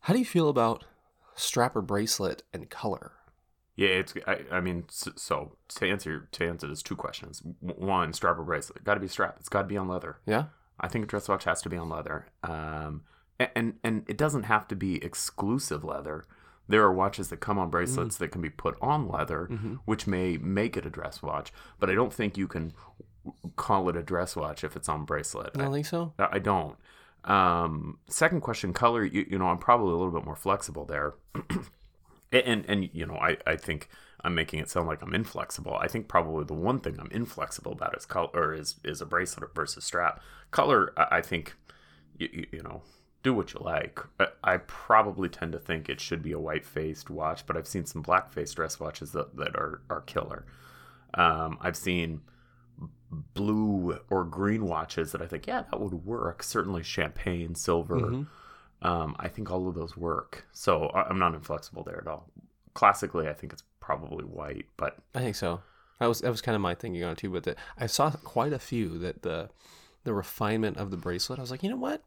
How 0.00 0.12
do 0.12 0.18
you 0.20 0.24
feel 0.24 0.48
about 0.48 0.84
strap 1.34 1.74
or 1.74 1.82
bracelet 1.82 2.42
and 2.52 2.70
color? 2.70 3.12
Yeah, 3.74 3.88
it's. 3.88 4.14
I, 4.26 4.38
I 4.50 4.60
mean, 4.60 4.84
so, 4.88 5.12
so 5.16 5.56
to 5.68 5.86
answer 5.90 6.28
to 6.32 6.48
answer, 6.48 6.66
there's 6.68 6.82
two 6.82 6.96
questions. 6.96 7.42
One, 7.60 8.12
strap 8.12 8.38
or 8.38 8.44
bracelet. 8.44 8.84
Got 8.84 8.94
to 8.94 9.00
be 9.00 9.08
strap. 9.08 9.36
It's 9.40 9.48
got 9.50 9.62
to 9.62 9.68
be 9.68 9.76
on 9.76 9.88
leather. 9.88 10.18
Yeah. 10.24 10.44
I 10.80 10.88
think 10.88 11.04
a 11.04 11.08
dress 11.08 11.28
watch 11.28 11.44
has 11.44 11.60
to 11.62 11.68
be 11.68 11.76
on 11.76 11.88
leather. 11.90 12.28
Um, 12.42 13.02
and 13.38 13.74
and 13.84 14.04
it 14.08 14.16
doesn't 14.16 14.44
have 14.44 14.66
to 14.68 14.76
be 14.76 15.02
exclusive 15.04 15.84
leather. 15.84 16.24
There 16.68 16.82
are 16.82 16.92
watches 16.92 17.28
that 17.28 17.36
come 17.38 17.58
on 17.58 17.70
bracelets 17.70 18.16
that 18.16 18.32
can 18.32 18.40
be 18.42 18.50
put 18.50 18.76
on 18.80 19.08
leather, 19.08 19.46
which 19.84 20.06
may 20.06 20.36
make 20.36 20.76
it 20.76 20.84
a 20.84 20.90
dress 20.90 21.22
watch. 21.22 21.52
But 21.78 21.90
I 21.90 21.94
don't 21.94 22.12
think 22.12 22.36
you 22.36 22.48
can 22.48 22.72
call 23.54 23.88
it 23.88 23.96
a 23.96 24.02
dress 24.02 24.34
watch 24.34 24.64
if 24.64 24.74
it's 24.74 24.88
on 24.88 25.04
bracelet. 25.04 25.52
You 25.54 25.62
don't 25.62 25.72
think 25.72 25.86
so? 25.86 26.12
I, 26.18 26.28
I 26.32 26.38
don't. 26.40 26.76
Um, 27.24 27.98
second 28.08 28.40
question, 28.40 28.72
color. 28.72 29.04
You, 29.04 29.26
you 29.30 29.38
know, 29.38 29.46
I'm 29.46 29.58
probably 29.58 29.92
a 29.92 29.96
little 29.96 30.12
bit 30.12 30.24
more 30.24 30.36
flexible 30.36 30.84
there. 30.84 31.14
and, 32.32 32.42
and 32.44 32.64
and 32.68 32.90
you 32.92 33.06
know, 33.06 33.16
I 33.16 33.36
I 33.46 33.56
think 33.56 33.88
I'm 34.22 34.34
making 34.34 34.58
it 34.60 34.68
sound 34.68 34.88
like 34.88 35.02
I'm 35.02 35.14
inflexible. 35.14 35.74
I 35.74 35.86
think 35.86 36.08
probably 36.08 36.44
the 36.44 36.54
one 36.54 36.80
thing 36.80 36.98
I'm 36.98 37.10
inflexible 37.12 37.72
about 37.72 37.96
is 37.96 38.06
color, 38.06 38.30
or 38.34 38.54
is 38.54 38.76
is 38.82 39.00
a 39.00 39.06
bracelet 39.06 39.54
versus 39.54 39.84
strap. 39.84 40.20
Color, 40.50 40.92
I, 40.96 41.18
I 41.18 41.20
think, 41.20 41.54
you, 42.18 42.28
you, 42.32 42.46
you 42.52 42.62
know, 42.62 42.82
do 43.26 43.34
what 43.34 43.52
you 43.52 43.60
like. 43.60 44.00
I, 44.42 44.56
probably 44.58 45.28
tend 45.28 45.52
to 45.52 45.58
think 45.58 45.88
it 45.88 46.00
should 46.00 46.22
be 46.22 46.32
a 46.32 46.38
white 46.38 46.64
faced 46.64 47.10
watch, 47.10 47.44
but 47.46 47.56
I've 47.56 47.66
seen 47.66 47.84
some 47.84 48.00
black 48.00 48.32
faced 48.32 48.56
dress 48.56 48.80
watches 48.80 49.12
that 49.12 49.36
that 49.36 49.54
are 49.56 49.82
are 49.90 50.00
killer. 50.02 50.46
Um, 51.14 51.58
I've 51.60 51.76
seen 51.76 52.22
blue 53.10 53.98
or 54.10 54.24
green 54.24 54.64
watches 54.64 55.12
that 55.12 55.22
I 55.22 55.26
think, 55.26 55.46
yeah, 55.46 55.62
that 55.70 55.80
would 55.80 56.06
work. 56.06 56.42
Certainly 56.42 56.84
champagne, 56.84 57.54
silver. 57.54 58.00
Mm-hmm. 58.00 58.86
Um, 58.86 59.16
I 59.18 59.28
think 59.28 59.50
all 59.50 59.68
of 59.68 59.74
those 59.74 59.96
work. 59.96 60.46
So 60.52 60.90
I'm 60.90 61.18
not 61.18 61.34
inflexible 61.34 61.82
there 61.82 62.00
at 62.00 62.06
all. 62.06 62.30
Classically, 62.74 63.28
I 63.28 63.32
think 63.32 63.52
it's 63.52 63.64
probably 63.80 64.24
white, 64.24 64.66
but 64.76 64.98
I 65.14 65.20
think 65.20 65.36
so. 65.36 65.60
That 65.98 66.06
was 66.06 66.20
that 66.20 66.30
was 66.30 66.42
kind 66.42 66.54
of 66.54 66.62
my 66.62 66.74
thinking 66.74 67.02
on 67.02 67.12
it 67.12 67.18
too. 67.18 67.30
But 67.30 67.44
the, 67.44 67.56
I 67.78 67.86
saw 67.86 68.10
quite 68.10 68.52
a 68.52 68.58
few 68.58 68.98
that 68.98 69.22
the 69.22 69.48
the 70.04 70.14
refinement 70.14 70.76
of 70.76 70.90
the 70.90 70.96
bracelet. 70.96 71.38
I 71.38 71.42
was 71.42 71.50
like, 71.50 71.62
you 71.62 71.70
know 71.70 71.76
what? 71.76 72.02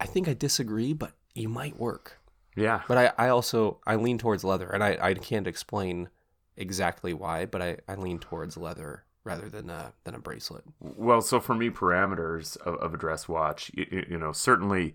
I 0.00 0.06
think 0.06 0.28
I 0.28 0.34
disagree, 0.34 0.92
but 0.92 1.12
you 1.34 1.48
might 1.48 1.78
work. 1.78 2.18
yeah. 2.56 2.82
But 2.88 2.98
I, 2.98 3.26
I 3.26 3.28
also 3.28 3.78
I 3.86 3.96
lean 3.96 4.18
towards 4.18 4.42
leather, 4.42 4.68
and 4.70 4.82
I, 4.82 4.98
I 5.00 5.14
can't 5.14 5.46
explain 5.46 6.08
exactly 6.56 7.12
why, 7.14 7.46
but 7.46 7.62
I, 7.62 7.76
I 7.86 7.94
lean 7.94 8.18
towards 8.18 8.56
leather 8.56 9.04
rather 9.24 9.48
than 9.48 9.68
a 9.68 9.92
than 10.04 10.14
a 10.14 10.18
bracelet. 10.18 10.64
Well, 10.80 11.20
so 11.20 11.40
for 11.40 11.54
me, 11.54 11.70
parameters 11.70 12.56
of, 12.58 12.76
of 12.76 12.94
a 12.94 12.96
dress 12.96 13.28
watch, 13.28 13.70
you, 13.74 14.06
you 14.08 14.18
know, 14.18 14.32
certainly 14.32 14.94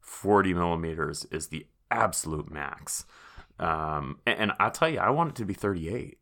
40 0.00 0.54
millimeters 0.54 1.24
is 1.30 1.48
the 1.48 1.66
absolute 1.90 2.50
max. 2.50 3.04
Um, 3.58 4.18
and, 4.26 4.38
and 4.38 4.52
I'll 4.58 4.70
tell 4.70 4.88
you, 4.88 4.98
I 4.98 5.10
want 5.10 5.30
it 5.30 5.36
to 5.36 5.44
be 5.44 5.54
38. 5.54 6.18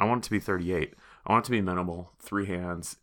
I 0.00 0.04
want 0.04 0.24
it 0.24 0.26
to 0.26 0.30
be 0.30 0.40
38. 0.40 0.94
I 1.26 1.32
want 1.32 1.44
it 1.44 1.46
to 1.46 1.50
be 1.50 1.60
minimal, 1.60 2.12
three 2.18 2.46
hands, 2.46 2.96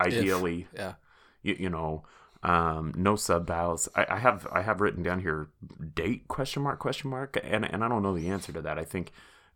ideally. 0.00 0.66
Yeah. 0.74 0.94
you, 1.42 1.56
you 1.58 1.70
know 1.70 2.04
um 2.42 2.92
no 2.96 3.16
sub 3.16 3.46
dials 3.46 3.88
I, 3.96 4.06
I 4.10 4.18
have 4.18 4.46
i 4.52 4.62
have 4.62 4.80
written 4.80 5.02
down 5.02 5.20
here 5.20 5.48
date 5.94 6.28
question 6.28 6.62
mark 6.62 6.78
question 6.78 7.10
mark 7.10 7.36
and 7.42 7.64
and 7.64 7.82
i 7.84 7.88
don't 7.88 8.02
know 8.02 8.14
the 8.16 8.28
answer 8.28 8.52
to 8.52 8.62
that. 8.62 8.78
I 8.78 8.84
think 8.84 9.10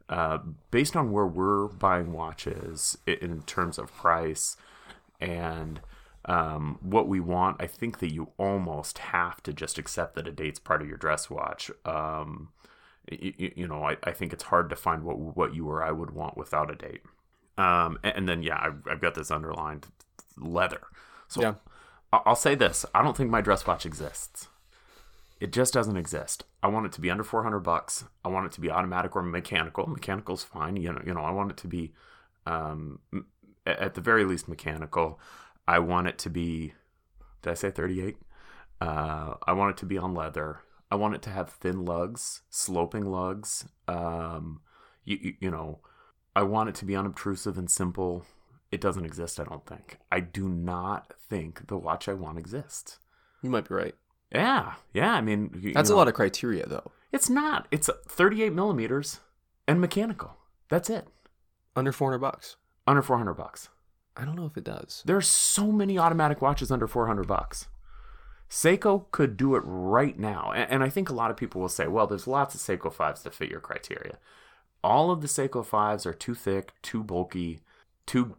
uh 0.08 0.38
based 0.72 0.96
on 0.96 1.12
where 1.12 1.26
we're 1.26 1.68
buying 1.68 2.12
watches 2.12 2.98
in 3.06 3.42
terms 3.42 3.78
of 3.78 3.94
price 3.94 4.56
and 5.20 5.80
um 6.24 6.78
what 6.82 7.06
we 7.06 7.20
want 7.20 7.56
i 7.60 7.66
think 7.68 8.00
that 8.00 8.12
you 8.12 8.30
almost 8.36 8.98
have 8.98 9.40
to 9.44 9.52
just 9.52 9.78
accept 9.78 10.16
that 10.16 10.26
a 10.26 10.32
date's 10.32 10.58
part 10.58 10.82
of 10.82 10.88
your 10.88 10.96
dress 10.98 11.30
watch. 11.30 11.70
Um 11.84 12.48
you, 13.10 13.52
you 13.56 13.66
know 13.68 13.84
I, 13.84 13.96
I 14.02 14.10
think 14.12 14.32
it's 14.32 14.44
hard 14.44 14.70
to 14.70 14.76
find 14.76 15.04
what 15.04 15.18
what 15.18 15.54
you 15.54 15.68
or 15.68 15.82
i 15.84 15.92
would 15.92 16.10
want 16.10 16.36
without 16.36 16.70
a 16.70 16.74
date. 16.74 17.02
Um 17.58 17.98
and, 18.02 18.16
and 18.16 18.28
then 18.28 18.42
yeah 18.42 18.58
I've, 18.60 18.82
I've 18.90 19.00
got 19.00 19.14
this 19.14 19.30
underlined 19.30 19.86
leather. 20.36 20.80
So 21.28 21.40
Yeah. 21.42 21.54
I'll 22.12 22.36
say 22.36 22.54
this: 22.54 22.84
I 22.94 23.02
don't 23.02 23.16
think 23.16 23.30
my 23.30 23.40
dress 23.40 23.66
watch 23.66 23.86
exists. 23.86 24.48
It 25.40 25.52
just 25.52 25.74
doesn't 25.74 25.96
exist. 25.96 26.44
I 26.62 26.68
want 26.68 26.86
it 26.86 26.92
to 26.92 27.00
be 27.00 27.10
under 27.10 27.24
four 27.24 27.42
hundred 27.42 27.60
bucks. 27.60 28.04
I 28.24 28.28
want 28.28 28.46
it 28.46 28.52
to 28.52 28.60
be 28.60 28.70
automatic 28.70 29.16
or 29.16 29.22
mechanical. 29.22 29.86
Mechanical's 29.86 30.44
fine. 30.44 30.76
You 30.76 30.92
know, 30.92 31.02
you 31.06 31.14
know. 31.14 31.22
I 31.22 31.30
want 31.32 31.50
it 31.50 31.56
to 31.58 31.68
be 31.68 31.92
Um, 32.46 33.00
at 33.66 33.94
the 33.94 34.00
very 34.00 34.24
least, 34.24 34.48
mechanical. 34.48 35.18
I 35.66 35.78
want 35.78 36.08
it 36.08 36.18
to 36.18 36.30
be. 36.30 36.74
Did 37.42 37.50
I 37.50 37.54
say 37.54 37.70
38? 37.70 38.16
Uh, 38.80 39.34
I 39.46 39.52
want 39.52 39.70
it 39.70 39.76
to 39.78 39.86
be 39.86 39.98
on 39.98 40.14
leather. 40.14 40.60
I 40.90 40.96
want 40.96 41.14
it 41.14 41.22
to 41.22 41.30
have 41.30 41.50
thin 41.50 41.84
lugs, 41.84 42.42
sloping 42.50 43.06
lugs. 43.06 43.66
Um, 43.88 44.60
you, 45.04 45.18
you, 45.20 45.34
you 45.40 45.50
know, 45.50 45.80
I 46.36 46.42
want 46.42 46.68
it 46.68 46.74
to 46.76 46.84
be 46.84 46.94
unobtrusive 46.96 47.56
and 47.58 47.70
simple. 47.70 48.24
It 48.72 48.80
doesn't 48.80 49.04
exist, 49.04 49.38
I 49.38 49.44
don't 49.44 49.66
think. 49.66 49.98
I 50.10 50.20
do 50.20 50.48
not 50.48 51.12
think 51.28 51.68
the 51.68 51.76
watch 51.76 52.08
I 52.08 52.14
want 52.14 52.38
exists. 52.38 52.98
You 53.42 53.50
might 53.50 53.68
be 53.68 53.74
right. 53.74 53.94
Yeah, 54.34 54.74
yeah. 54.94 55.12
I 55.12 55.20
mean, 55.20 55.72
That's 55.74 55.90
you 55.90 55.94
a 55.94 55.98
lot 55.98 56.08
of 56.08 56.14
criteria, 56.14 56.66
though. 56.66 56.90
It's 57.12 57.28
not. 57.28 57.68
It's 57.70 57.90
38 58.08 58.52
millimeters 58.54 59.20
and 59.68 59.78
mechanical. 59.78 60.38
That's 60.70 60.88
it. 60.88 61.06
Under 61.76 61.92
400 61.92 62.18
bucks. 62.18 62.56
Under 62.86 63.02
400 63.02 63.34
bucks. 63.34 63.68
I 64.16 64.24
don't 64.24 64.36
know 64.36 64.46
if 64.46 64.56
it 64.56 64.64
does. 64.64 65.02
There's 65.04 65.26
so 65.26 65.70
many 65.70 65.98
automatic 65.98 66.40
watches 66.40 66.70
under 66.70 66.86
400 66.86 67.26
bucks. 67.26 67.68
Seiko 68.48 69.10
could 69.10 69.36
do 69.36 69.54
it 69.54 69.62
right 69.64 70.18
now. 70.18 70.52
And, 70.54 70.70
and 70.70 70.82
I 70.82 70.88
think 70.88 71.08
a 71.10 71.14
lot 71.14 71.30
of 71.30 71.36
people 71.36 71.60
will 71.60 71.68
say, 71.68 71.88
well, 71.88 72.06
there's 72.06 72.26
lots 72.26 72.54
of 72.54 72.60
Seiko 72.60 72.92
5s 72.92 73.22
to 73.22 73.30
fit 73.30 73.50
your 73.50 73.60
criteria. 73.60 74.18
All 74.84 75.10
of 75.10 75.20
the 75.20 75.26
Seiko 75.26 75.66
5s 75.66 76.06
are 76.06 76.12
too 76.12 76.34
thick, 76.34 76.72
too 76.82 77.02
bulky, 77.02 77.60
too 78.06 78.36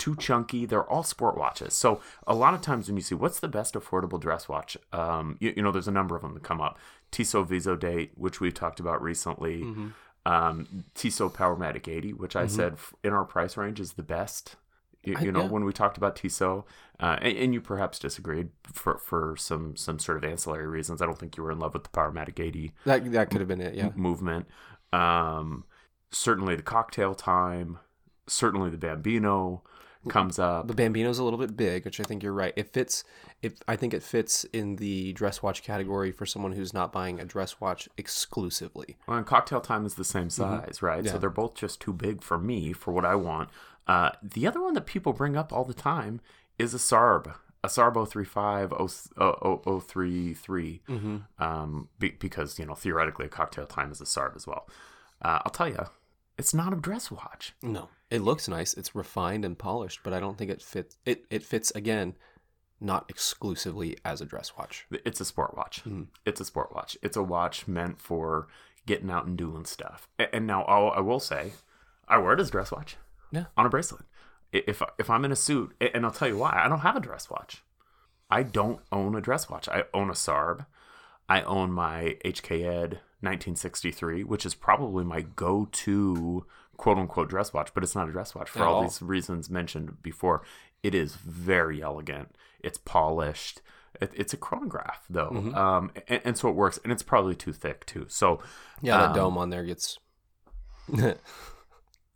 too 0.00 0.16
chunky. 0.16 0.66
They're 0.66 0.84
all 0.84 1.04
sport 1.04 1.36
watches. 1.36 1.74
So 1.74 2.00
a 2.26 2.34
lot 2.34 2.54
of 2.54 2.60
times 2.62 2.88
when 2.88 2.96
you 2.96 3.02
see 3.02 3.14
what's 3.14 3.38
the 3.38 3.48
best 3.48 3.74
affordable 3.74 4.18
dress 4.18 4.48
watch, 4.48 4.76
um, 4.92 5.36
you, 5.38 5.52
you 5.56 5.62
know, 5.62 5.70
there's 5.70 5.86
a 5.88 5.92
number 5.92 6.16
of 6.16 6.22
them 6.22 6.34
that 6.34 6.42
come 6.42 6.60
up. 6.60 6.78
Tissot 7.12 7.48
Viso 7.48 7.76
Date, 7.76 8.12
which 8.16 8.40
we've 8.40 8.54
talked 8.54 8.80
about 8.80 9.00
recently. 9.02 9.62
Um, 10.26 10.84
Tissot 10.94 11.32
Powermatic 11.34 11.88
80, 11.88 12.12
which 12.14 12.34
I 12.36 12.46
said 12.46 12.76
in 13.04 13.12
our 13.12 13.24
price 13.24 13.56
range 13.56 13.80
is 13.80 13.92
the 13.92 14.02
best. 14.02 14.56
You, 15.02 15.14
I- 15.16 15.22
you 15.22 15.32
know, 15.32 15.42
yeah. 15.42 15.48
when 15.48 15.64
we 15.64 15.72
talked 15.72 15.96
about 15.96 16.14
Tissot, 16.16 16.64
uh, 17.00 17.16
and, 17.22 17.36
and 17.36 17.54
you 17.54 17.60
perhaps 17.62 17.98
disagreed 17.98 18.50
for, 18.64 18.98
for 18.98 19.34
some 19.38 19.74
some 19.76 19.98
sort 19.98 20.18
of 20.18 20.24
ancillary 20.30 20.66
reasons. 20.66 21.00
I 21.00 21.06
don't 21.06 21.18
think 21.18 21.36
you 21.38 21.42
were 21.42 21.50
in 21.52 21.58
love 21.58 21.72
with 21.72 21.84
the 21.84 21.88
Powermatic 21.88 22.38
80 22.38 22.72
That 22.84 23.10
that 23.12 23.30
could 23.30 23.40
have 23.40 23.48
been 23.48 23.62
it, 23.62 23.74
yeah. 23.74 23.90
movement. 23.96 24.46
Um, 24.92 25.64
certainly 26.10 26.54
the 26.54 26.62
Cocktail 26.62 27.14
Time, 27.14 27.78
certainly 28.26 28.68
the 28.68 28.76
Bambino 28.76 29.62
comes 30.08 30.38
up. 30.38 30.66
The 30.66 30.74
Bambino's 30.74 31.18
a 31.18 31.24
little 31.24 31.38
bit 31.38 31.56
big, 31.56 31.84
which 31.84 32.00
I 32.00 32.04
think 32.04 32.22
you're 32.22 32.32
right. 32.32 32.54
It 32.56 32.72
fits. 32.72 33.04
It 33.42 33.62
I 33.68 33.76
think 33.76 33.92
it 33.92 34.02
fits 34.02 34.44
in 34.44 34.76
the 34.76 35.12
dress 35.12 35.42
watch 35.42 35.62
category 35.62 36.10
for 36.12 36.24
someone 36.26 36.52
who's 36.52 36.72
not 36.72 36.92
buying 36.92 37.20
a 37.20 37.24
dress 37.24 37.60
watch 37.60 37.88
exclusively. 37.98 38.96
Well, 39.06 39.18
and 39.18 39.26
cocktail 39.26 39.60
time 39.60 39.84
is 39.84 39.94
the 39.96 40.04
same 40.04 40.30
size, 40.30 40.80
right? 40.82 40.98
Mm-hmm. 40.98 41.06
Yeah. 41.06 41.12
So 41.12 41.18
they're 41.18 41.30
both 41.30 41.54
just 41.54 41.80
too 41.80 41.92
big 41.92 42.22
for 42.22 42.38
me 42.38 42.72
for 42.72 42.92
what 42.92 43.04
I 43.04 43.14
want. 43.14 43.50
Uh, 43.86 44.10
the 44.22 44.46
other 44.46 44.62
one 44.62 44.74
that 44.74 44.86
people 44.86 45.12
bring 45.12 45.36
up 45.36 45.52
all 45.52 45.64
the 45.64 45.74
time 45.74 46.20
is 46.58 46.74
a 46.74 46.78
Sarb, 46.78 47.34
a 47.64 47.68
Sarb 47.68 47.94
035 48.08 48.72
033, 48.72 50.80
Mm-hmm. 50.88 51.16
um, 51.42 51.88
be, 51.98 52.10
because 52.10 52.58
you 52.58 52.66
know 52.66 52.74
theoretically 52.74 53.26
a 53.26 53.28
cocktail 53.28 53.66
time 53.66 53.90
is 53.92 54.00
a 54.00 54.04
Sarb 54.04 54.36
as 54.36 54.46
well. 54.46 54.68
Uh, 55.22 55.40
I'll 55.44 55.52
tell 55.52 55.68
you, 55.68 55.86
it's 56.40 56.54
not 56.54 56.72
a 56.72 56.76
dress 56.76 57.10
watch. 57.10 57.54
No, 57.62 57.90
it 58.08 58.22
looks 58.22 58.48
nice. 58.48 58.72
It's 58.72 58.94
refined 58.94 59.44
and 59.44 59.58
polished, 59.58 60.00
but 60.02 60.14
I 60.14 60.20
don't 60.20 60.38
think 60.38 60.50
it 60.50 60.62
fits. 60.62 60.96
It 61.04 61.26
it 61.28 61.42
fits 61.42 61.70
again, 61.72 62.16
not 62.80 63.04
exclusively 63.10 63.98
as 64.06 64.22
a 64.22 64.24
dress 64.24 64.56
watch. 64.56 64.86
It's 64.90 65.20
a 65.20 65.26
sport 65.26 65.54
watch. 65.54 65.80
Mm-hmm. 65.80 66.04
It's 66.24 66.40
a 66.40 66.46
sport 66.46 66.74
watch. 66.74 66.96
It's 67.02 67.16
a 67.18 67.22
watch 67.22 67.68
meant 67.68 68.00
for 68.00 68.48
getting 68.86 69.10
out 69.10 69.26
and 69.26 69.36
doing 69.36 69.66
stuff. 69.66 70.08
And 70.32 70.46
now 70.46 70.62
I'll, 70.62 70.90
I 70.92 71.00
will 71.00 71.20
say, 71.20 71.52
I 72.08 72.16
wear 72.16 72.32
it 72.32 72.40
as 72.40 72.48
a 72.48 72.52
dress 72.52 72.72
watch. 72.72 72.96
Yeah. 73.30 73.44
On 73.58 73.66
a 73.66 73.68
bracelet. 73.68 74.06
If 74.50 74.82
if 74.98 75.10
I'm 75.10 75.26
in 75.26 75.32
a 75.32 75.36
suit, 75.36 75.74
and 75.78 76.06
I'll 76.06 76.10
tell 76.10 76.28
you 76.28 76.38
why. 76.38 76.58
I 76.64 76.70
don't 76.70 76.80
have 76.80 76.96
a 76.96 77.00
dress 77.00 77.28
watch. 77.28 77.62
I 78.30 78.44
don't 78.44 78.80
own 78.90 79.14
a 79.14 79.20
dress 79.20 79.50
watch. 79.50 79.68
I 79.68 79.84
own 79.92 80.08
a 80.08 80.14
Sarb. 80.14 80.64
I 81.28 81.42
own 81.42 81.70
my 81.70 82.16
HK 82.24 82.64
Ed 82.64 83.00
1963, 83.20 84.24
which 84.24 84.46
is 84.46 84.54
probably 84.54 85.04
my 85.04 85.20
go-to 85.20 86.46
quote 86.76 86.98
unquote 86.98 87.28
dress 87.28 87.52
watch, 87.52 87.72
but 87.74 87.82
it's 87.82 87.94
not 87.94 88.08
a 88.08 88.12
dress 88.12 88.34
watch 88.34 88.48
for 88.48 88.64
all, 88.64 88.76
all. 88.76 88.82
these 88.82 89.02
reasons 89.02 89.50
mentioned 89.50 90.02
before. 90.02 90.42
It 90.82 90.94
is 90.94 91.16
very 91.16 91.82
elegant. 91.82 92.34
It's 92.60 92.78
polished. 92.78 93.60
It, 94.00 94.12
it's 94.14 94.32
a 94.32 94.36
chronograph 94.38 95.04
though, 95.10 95.30
Mm-hmm. 95.30 95.54
um, 95.54 95.90
and, 96.08 96.20
and 96.24 96.38
so 96.38 96.48
it 96.48 96.54
works. 96.54 96.78
And 96.82 96.92
it's 96.92 97.02
probably 97.02 97.34
too 97.34 97.52
thick 97.52 97.84
too. 97.86 98.06
So 98.08 98.40
Yeah, 98.80 98.96
that 98.98 99.10
um, 99.10 99.14
dome 99.16 99.38
on 99.38 99.50
there 99.50 99.64
gets. 99.64 99.98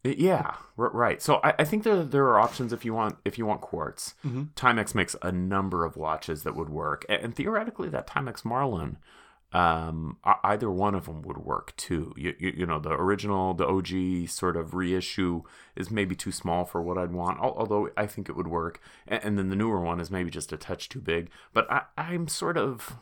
yeah, 0.04 0.56
right. 0.76 1.22
So 1.22 1.40
I, 1.42 1.54
I 1.60 1.64
think 1.64 1.82
there 1.84 2.02
there 2.04 2.24
are 2.26 2.38
options 2.40 2.72
if 2.72 2.84
you 2.84 2.92
want 2.92 3.16
if 3.24 3.38
you 3.38 3.46
want 3.46 3.60
quartz. 3.62 4.14
Mm-hmm. 4.24 4.42
Timex 4.54 4.94
makes 4.94 5.16
a 5.22 5.32
number 5.32 5.84
of 5.84 5.96
watches 5.96 6.42
that 6.42 6.54
would 6.54 6.68
work, 6.68 7.06
and, 7.08 7.22
and 7.22 7.34
theoretically 7.36 7.88
that 7.88 8.06
Timex 8.06 8.44
Marlin, 8.44 8.98
um, 9.54 10.18
either 10.42 10.70
one 10.70 10.94
of 10.94 11.06
them 11.06 11.22
would 11.22 11.38
work 11.38 11.74
too. 11.76 12.12
You, 12.16 12.34
you 12.38 12.52
you 12.58 12.66
know 12.66 12.78
the 12.78 12.90
original 12.90 13.54
the 13.54 13.66
OG 13.66 14.28
sort 14.28 14.56
of 14.56 14.74
reissue 14.74 15.42
is 15.76 15.90
maybe 15.90 16.14
too 16.14 16.32
small 16.32 16.64
for 16.64 16.82
what 16.82 16.98
I'd 16.98 17.12
want, 17.12 17.38
although 17.40 17.88
I 17.96 18.06
think 18.06 18.28
it 18.28 18.36
would 18.36 18.48
work, 18.48 18.80
and, 19.06 19.22
and 19.24 19.38
then 19.38 19.48
the 19.50 19.56
newer 19.56 19.80
one 19.80 20.00
is 20.00 20.10
maybe 20.10 20.30
just 20.30 20.52
a 20.52 20.56
touch 20.56 20.88
too 20.88 21.00
big. 21.00 21.30
But 21.52 21.70
I, 21.70 21.82
I'm 21.96 22.28
sort 22.28 22.58
of 22.58 22.96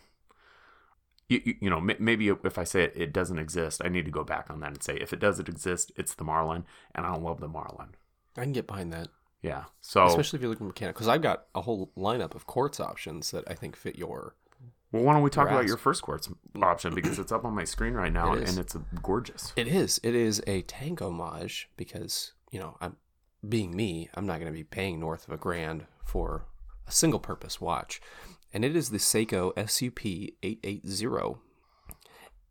you, 1.33 1.41
you, 1.45 1.55
you 1.63 1.71
know, 1.71 1.81
maybe 1.81 2.29
if 2.29 2.59
I 2.59 2.65
say 2.65 2.85
it, 2.85 2.93
it 2.95 3.13
doesn't 3.13 3.39
exist, 3.39 3.81
I 3.85 3.89
need 3.89 4.05
to 4.05 4.11
go 4.11 4.25
back 4.25 4.51
on 4.51 4.61
that 4.61 4.73
and 4.73 4.83
say 4.83 4.97
if 4.97 5.13
it 5.13 5.21
doesn't 5.21 5.49
exist, 5.49 5.91
it's 5.97 6.15
the 6.15 6.25
Marlin, 6.25 6.65
and 6.95 7.07
I 7.07 7.13
don't 7.13 7.25
love 7.25 7.41
the 7.41 7.49
Marlin. 7.49 7.95
I 8.37 8.43
can 8.43 8.53
get 8.53 8.67
behind 8.67 8.93
that, 8.93 9.09
Yeah. 9.43 9.65
So, 9.81 10.05
especially 10.05 10.39
if 10.39 10.43
you're 10.43 10.51
looking 10.51 10.67
mechanical. 10.67 10.99
Because 10.99 11.09
I've 11.09 11.23
got 11.23 11.47
a 11.55 11.63
whole 11.63 11.91
lineup 11.97 12.35
of 12.35 12.47
quartz 12.47 12.81
options 12.81 13.31
that 13.31 13.45
I 13.47 13.55
think 13.55 13.77
fit 13.77 13.97
your. 13.97 14.35
Well, 14.93 15.03
why 15.03 15.15
don't 15.15 15.23
we 15.23 15.31
talk 15.31 15.49
about 15.49 15.67
your 15.67 15.77
first 15.77 16.03
quartz 16.03 16.29
option 16.61 16.95
because 16.95 17.19
it's 17.19 17.33
up 17.33 17.45
on 17.45 17.55
my 17.55 17.65
screen 17.65 17.95
right 17.95 18.13
now 18.13 18.35
It 18.35 18.49
and 18.49 18.59
it's 18.59 18.77
gorgeous. 19.03 19.53
It 19.57 19.67
is. 19.67 19.99
It 20.03 20.15
is 20.15 20.43
a 20.47 20.63
tank 20.63 21.01
homage 21.01 21.71
because 21.77 22.33
you 22.51 22.61
know 22.61 22.77
I'm 22.81 22.97
being 23.49 23.75
me. 23.75 24.09
I'm 24.15 24.27
not 24.27 24.39
going 24.39 24.53
to 24.53 24.57
be 24.57 24.65
paying 24.65 25.01
north 25.01 25.27
of 25.27 25.35
a 25.35 25.39
grand 25.39 25.87
for 26.05 26.45
a 26.87 26.93
single 26.93 27.21
purpose 27.21 27.61
watch, 27.61 28.01
and 28.53 28.65
it 28.65 28.77
is 28.77 28.91
the 28.91 28.99
Seiko 28.99 29.53
SUP 29.69 30.05
880. 30.43 31.41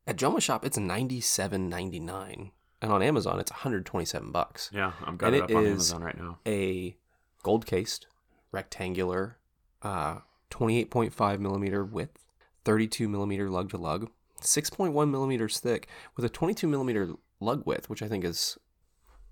At 0.07 0.17
Joma 0.17 0.41
Shop, 0.41 0.65
it's 0.65 0.77
97.99, 0.79 2.51
and 2.81 2.91
on 2.91 3.03
Amazon, 3.03 3.39
it's 3.39 3.51
127 3.51 4.31
bucks. 4.31 4.71
Yeah, 4.73 4.93
I'm 5.05 5.15
got 5.15 5.27
And 5.27 5.35
it 5.35 5.39
it 5.39 5.43
up 5.43 5.57
on 5.57 5.65
Amazon 5.67 6.03
right 6.03 6.17
now. 6.17 6.39
A 6.47 6.97
gold 7.43 7.67
cased, 7.67 8.07
rectangular, 8.51 9.37
uh, 9.83 10.19
28.5 10.49 11.39
millimeter 11.39 11.85
width, 11.85 12.25
32 12.65 13.07
millimeter 13.07 13.49
lug 13.49 13.69
to 13.71 13.77
lug, 13.77 14.09
6.1 14.41 15.09
millimeters 15.09 15.59
thick, 15.59 15.87
with 16.15 16.25
a 16.25 16.29
22 16.29 16.67
millimeter 16.67 17.13
lug 17.39 17.65
width, 17.65 17.89
which 17.89 18.01
I 18.01 18.07
think 18.07 18.23
is 18.23 18.57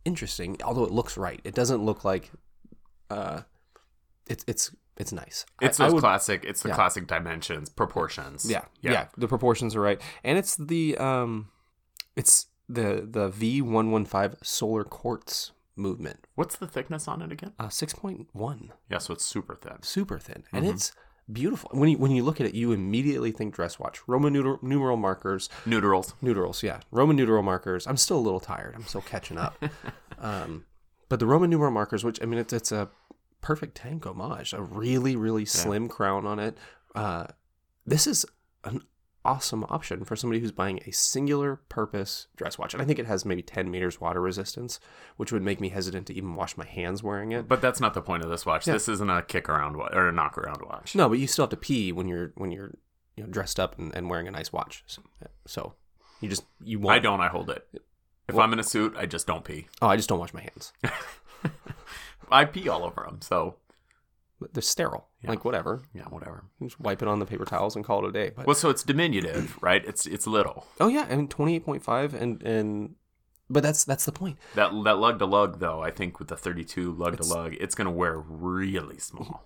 interesting. 0.05 0.57
Although 0.63 0.83
it 0.85 0.91
looks 0.91 1.17
right, 1.17 1.39
it 1.43 1.53
doesn't 1.55 1.83
look 1.83 2.03
like. 2.03 2.31
Uh, 3.09 3.41
it's 4.27 4.43
it's 4.47 4.75
it's 4.97 5.11
nice. 5.11 5.45
It's 5.61 5.79
I 5.79 5.85
those 5.85 5.93
would- 5.95 6.01
classic. 6.01 6.43
It's 6.47 6.61
the 6.61 6.69
yeah. 6.69 6.75
classic 6.75 7.07
dimensions, 7.07 7.69
proportions. 7.69 8.49
yeah, 8.49 8.65
yeah, 8.81 9.07
The 9.17 9.27
proportions 9.27 9.75
are 9.75 9.81
right, 9.81 10.01
and 10.23 10.37
it's 10.37 10.55
the 10.55 10.97
um, 10.97 11.49
it's 12.15 12.47
the 12.67 13.07
the 13.09 13.29
V 13.29 13.61
one 13.61 13.89
one 13.91 14.05
five 14.05 14.35
solar 14.43 14.83
quartz 14.83 15.51
movement, 15.75 16.27
What's 16.35 16.57
the 16.57 16.67
thickness 16.67 17.07
on 17.07 17.21
it 17.21 17.31
again? 17.31 17.53
uh, 17.57 17.69
six 17.69 17.93
point 17.93 18.27
one. 18.33 18.73
Yeah, 18.89 18.97
so 18.99 19.13
it's 19.13 19.25
super 19.25 19.55
thin. 19.55 19.81
super 19.81 20.19
thin, 20.19 20.43
and 20.51 20.65
it's 20.67 20.91
beautiful. 21.31 21.69
When 21.73 21.89
you 21.89 21.97
when 21.97 22.11
you 22.11 22.23
look 22.23 22.39
at 22.39 22.47
it, 22.47 22.55
you 22.55 22.71
immediately 22.71 23.31
think 23.31 23.53
dress 23.53 23.79
watch. 23.79 24.01
Roman 24.07 24.33
numer- 24.33 24.61
numeral 24.61 24.97
markers, 24.97 25.49
Neuterals. 25.65 26.13
Neuterals, 26.21 26.63
yeah, 26.63 26.79
Roman 26.91 27.15
numeral 27.15 27.43
markers. 27.43 27.87
I'm 27.87 27.97
still 27.97 28.17
a 28.17 28.21
little 28.21 28.39
tired. 28.39 28.75
I'm 28.75 28.85
still 28.85 29.01
catching 29.01 29.37
up. 29.37 29.61
um, 30.19 30.65
but 31.07 31.19
the 31.19 31.25
Roman 31.25 31.49
numeral 31.49 31.71
markers, 31.71 32.03
which 32.03 32.21
I 32.21 32.25
mean, 32.25 32.39
it's 32.39 32.53
it's 32.53 32.71
a 32.71 32.89
perfect 33.41 33.75
tank 33.75 34.05
homage. 34.05 34.53
A 34.53 34.61
really 34.61 35.15
really 35.15 35.45
slim 35.45 35.87
crown 35.87 36.25
on 36.25 36.39
it. 36.39 36.57
Uh, 36.95 37.27
this 37.85 38.07
is 38.07 38.25
an 38.63 38.83
awesome 39.25 39.65
option 39.65 40.05
for 40.05 40.15
somebody 40.15 40.39
who's 40.39 40.51
buying 40.51 40.79
a 40.86 40.91
singular 40.91 41.58
purpose 41.69 42.27
dress 42.36 42.58
watch. 42.58 42.73
And 42.73 42.82
I 42.82 42.86
think 42.86 42.99
it 42.99 43.05
has 43.05 43.25
maybe 43.25 43.41
10 43.41 43.69
meters 43.69 43.99
water 43.99 44.21
resistance, 44.21 44.79
which 45.17 45.32
would 45.32 45.41
make 45.41 45.60
me 45.60 45.69
hesitant 45.69 46.08
to 46.08 46.13
even 46.13 46.36
wash 46.36 46.58
my 46.58 46.65
hands 46.65 47.03
wearing 47.03 47.32
it. 47.32 47.47
But 47.47 47.62
that's 47.62 47.79
not 47.79 47.93
the 47.93 48.01
point 48.01 48.23
of 48.23 48.29
this 48.29 48.45
watch. 48.45 48.65
This 48.65 48.88
isn't 48.88 49.10
a 49.10 49.21
kick 49.21 49.49
around 49.49 49.77
watch 49.77 49.93
or 49.93 50.08
a 50.08 50.12
knock 50.12 50.38
around 50.38 50.62
watch. 50.63 50.95
No, 50.95 51.10
but 51.10 51.19
you 51.19 51.27
still 51.27 51.43
have 51.43 51.49
to 51.51 51.58
pee 51.58 51.91
when 51.91 52.08
you're 52.08 52.32
when 52.36 52.51
you're 52.51 52.73
you 53.15 53.23
know 53.23 53.29
dressed 53.29 53.60
up 53.60 53.77
and, 53.77 53.93
and 53.95 54.10
wearing 54.10 54.27
a 54.27 54.32
nice 54.32 54.53
watch. 54.53 54.84
So, 54.88 55.01
so 55.45 55.73
you 56.21 56.29
just 56.29 56.43
you 56.63 56.79
won't. 56.79 56.95
I 56.95 56.99
don't. 56.99 57.21
I 57.21 57.27
hold 57.27 57.49
it. 57.49 57.67
If 58.27 58.38
I'm 58.38 58.53
in 58.53 58.60
a 58.60 58.63
suit, 58.63 58.93
I 58.95 59.05
just 59.05 59.25
don't 59.25 59.43
pee. 59.43 59.67
Oh, 59.82 59.88
I 59.88 59.95
just 59.95 60.08
don't 60.08 60.19
wash 60.19 60.34
my 60.34 60.41
hands. 60.41 60.71
I 62.32 62.45
pee 62.45 62.69
all 62.69 62.84
over 62.84 63.03
them. 63.08 63.21
So 63.21 63.55
But 64.39 64.54
They're 64.54 64.62
sterile. 64.62 65.08
Like 65.23 65.43
whatever. 65.43 65.82
yeah, 65.93 66.04
whatever. 66.04 66.45
Just 66.63 66.80
wipe 66.80 67.02
it 67.02 67.08
on 67.10 67.19
the 67.19 67.25
paper 67.25 67.43
towels 67.45 67.75
and 67.75 67.84
call 67.84 68.06
it 68.06 68.10
a 68.10 68.12
day. 68.13 68.32
But 68.36 68.45
Well, 68.47 68.56
so 68.56 68.69
it's 68.69 68.84
diminutive, 68.84 69.58
right? 69.62 69.84
It's 69.86 70.06
it's 70.06 70.25
little. 70.25 70.65
oh 70.80 70.88
yeah, 70.88 71.06
and 71.10 71.30
twenty 71.30 71.56
eight 71.56 71.65
point 71.65 71.84
five 71.84 72.13
and 72.13 72.41
and 72.43 72.95
but 73.49 73.63
that's 73.63 73.84
that's 73.84 74.06
the 74.06 74.12
point. 74.13 74.38
That 74.56 74.71
that 74.86 74.97
lug 74.99 75.19
to 75.19 75.25
lug 75.25 75.60
though, 75.60 75.82
I 75.82 75.91
think 75.91 76.19
with 76.19 76.28
the 76.30 76.38
32 76.38 76.91
lug 76.93 77.17
to 77.17 77.23
lug, 77.23 77.56
it's 77.60 77.75
gonna 77.75 77.91
wear 77.91 78.17
really 78.19 78.97
small. 78.99 79.43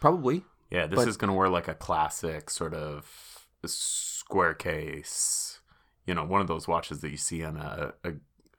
Probably. 0.00 0.44
Yeah, 0.70 0.86
this 0.86 1.00
But- 1.00 1.08
is 1.08 1.16
gonna 1.16 1.34
wear 1.34 1.48
like 1.48 1.68
a 1.68 1.74
classic 1.74 2.48
sort 2.48 2.72
of 2.74 3.46
square 3.66 4.54
case. 4.54 5.60
You 6.06 6.14
know, 6.14 6.24
one 6.24 6.40
of 6.40 6.46
those 6.48 6.66
watches 6.66 7.00
that 7.00 7.10
you 7.10 7.16
see 7.16 7.44
on 7.44 7.56
a, 7.56 7.92
a, 8.04 8.12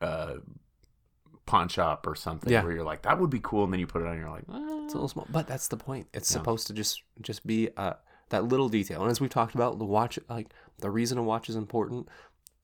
a 0.06 0.36
pawn 1.46 1.68
shop 1.68 2.06
or 2.06 2.14
something, 2.14 2.52
Yeah. 2.52 2.62
where 2.62 2.72
you're 2.72 2.84
like, 2.84 3.02
that 3.02 3.18
would 3.18 3.30
be 3.30 3.40
cool, 3.42 3.64
and 3.64 3.72
then 3.72 3.80
you 3.80 3.86
put 3.86 4.02
it 4.02 4.06
on, 4.06 4.12
and 4.12 4.20
you're 4.20 4.30
like, 4.30 4.44
eh. 4.48 4.84
It's 4.84 4.94
a 4.94 4.96
little 4.96 5.08
small, 5.08 5.26
but 5.30 5.46
that's 5.46 5.68
the 5.68 5.76
point. 5.76 6.08
It's 6.14 6.30
Yeah. 6.30 6.38
supposed 6.38 6.66
to 6.68 6.72
just 6.72 7.02
just 7.20 7.46
be 7.46 7.68
uh, 7.76 7.94
that 8.30 8.44
little 8.44 8.68
detail. 8.68 9.02
And 9.02 9.10
as 9.10 9.20
we've 9.20 9.30
talked 9.30 9.54
about, 9.54 9.78
the 9.78 9.84
watch, 9.84 10.18
like 10.28 10.48
the 10.78 10.90
reason 10.90 11.18
a 11.18 11.22
watch 11.22 11.48
is 11.48 11.56
important, 11.56 12.08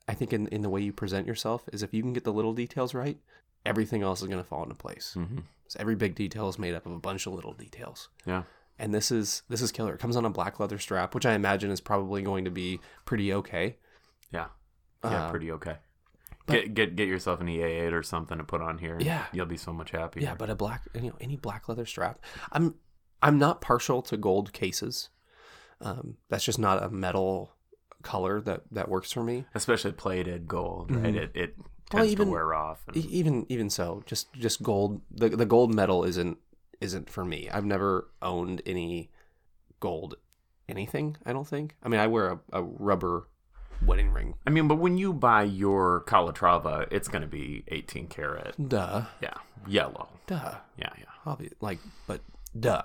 I 0.08 0.14
think 0.14 0.32
in 0.32 0.46
in 0.48 0.62
the 0.62 0.70
way 0.70 0.80
you 0.80 0.92
present 0.92 1.26
yourself 1.26 1.68
is 1.72 1.82
if 1.82 1.92
you 1.92 2.02
can 2.02 2.12
get 2.12 2.24
the 2.24 2.32
little 2.32 2.52
details 2.54 2.94
right, 2.94 3.18
everything 3.66 4.02
else 4.02 4.22
is 4.22 4.28
going 4.28 4.38
to 4.42 4.48
fall 4.48 4.62
into 4.62 4.74
place. 4.74 5.14
Mhm. 5.18 5.42
So 5.66 5.76
every 5.80 5.96
big 5.96 6.14
detail 6.14 6.48
is 6.48 6.58
made 6.58 6.74
up 6.74 6.86
of 6.86 6.92
a 6.92 6.98
bunch 6.98 7.26
of 7.26 7.34
little 7.34 7.52
details. 7.52 8.08
yeah, 8.24 8.44
And 8.78 8.94
this 8.94 9.10
is 9.10 9.42
this 9.48 9.60
is 9.60 9.70
killer. 9.72 9.92
It 9.94 9.98
comes 10.00 10.16
on 10.16 10.24
a 10.24 10.30
black 10.30 10.58
leather 10.60 10.78
strap, 10.78 11.14
which 11.14 11.26
I 11.26 11.34
imagine 11.34 11.70
is 11.70 11.80
probably 11.80 12.22
going 12.22 12.44
to 12.46 12.50
be 12.50 12.80
pretty 13.04 13.32
okay. 13.34 13.76
yeah, 14.30 14.48
yeah, 15.04 15.26
Uh, 15.26 15.30
pretty 15.30 15.50
okay. 15.52 15.78
But- 16.48 16.54
get 16.54 16.74
get 16.74 16.96
get 16.96 17.08
yourself 17.08 17.40
an 17.40 17.46
EA8 17.48 17.92
or 17.92 18.02
something 18.02 18.38
to 18.38 18.44
put 18.44 18.60
on 18.60 18.78
here. 18.78 18.98
Yeah. 19.00 19.26
you'll 19.32 19.46
be 19.46 19.56
so 19.56 19.72
much 19.72 19.90
happier. 19.92 20.22
Yeah, 20.24 20.34
but 20.34 20.50
a 20.50 20.54
black, 20.56 20.82
you 20.94 21.02
know, 21.10 21.16
any 21.20 21.36
black 21.36 21.68
leather 21.68 21.86
strap. 21.86 22.18
I'm, 22.52 22.74
I'm 23.22 23.38
not 23.38 23.60
partial 23.60 24.02
to 24.02 24.16
gold 24.16 24.52
cases. 24.52 25.08
Um, 25.80 26.16
that's 26.28 26.44
just 26.44 26.58
not 26.58 26.82
a 26.82 26.88
metal 26.90 27.52
color 28.02 28.40
that 28.42 28.62
that 28.72 28.88
works 28.88 29.12
for 29.12 29.22
me. 29.22 29.44
especially 29.54 29.92
plated 29.92 30.48
gold, 30.48 30.90
right? 30.90 31.14
Mhm. 31.14 31.16
It 31.16 31.30
it 31.34 31.54
Well, 31.58 31.68
tends 32.02 32.12
even- 32.12 32.26
to 32.26 32.32
wear 32.32 32.52
off. 32.54 32.82
and- 32.88 32.96
even 32.96 33.46
even 33.48 33.70
so, 33.70 34.02
just 34.06 34.32
just 34.34 34.62
gold. 34.62 35.00
The 35.10 35.28
the 35.30 35.46
gold 35.46 35.72
metal 35.74 36.02
isn't 36.04 36.38
isn't 36.80 37.10
for 37.10 37.24
me. 37.24 37.48
I've 37.50 37.64
never 37.64 38.08
owned 38.22 38.62
any 38.66 39.10
gold 39.80 40.14
anything. 40.68 41.16
I 41.26 41.32
don't 41.32 41.46
think. 41.46 41.74
I 41.82 41.88
mean, 41.88 41.98
I 42.00 42.06
wear 42.06 42.28
a, 42.30 42.40
a 42.52 42.62
rubber 42.62 43.28
wedding 43.84 44.10
ring. 44.12 44.34
I 44.46 44.50
mean, 44.50 44.68
but 44.68 44.76
when 44.76 44.98
you 44.98 45.12
buy 45.12 45.42
your 45.44 46.02
Calatrava, 46.06 46.86
it's 46.90 47.08
going 47.08 47.22
to 47.22 47.28
be 47.28 47.64
18 47.68 48.06
karat. 48.08 48.68
Duh, 48.68 49.02
Yeah, 49.20 49.34
yellow. 49.66 50.08
duh. 50.26 50.54
Yeah, 50.76 50.90
yeah. 50.98 51.04
Obvious, 51.26 51.52
like, 51.60 51.78
but 52.06 52.20
duh. 52.58 52.82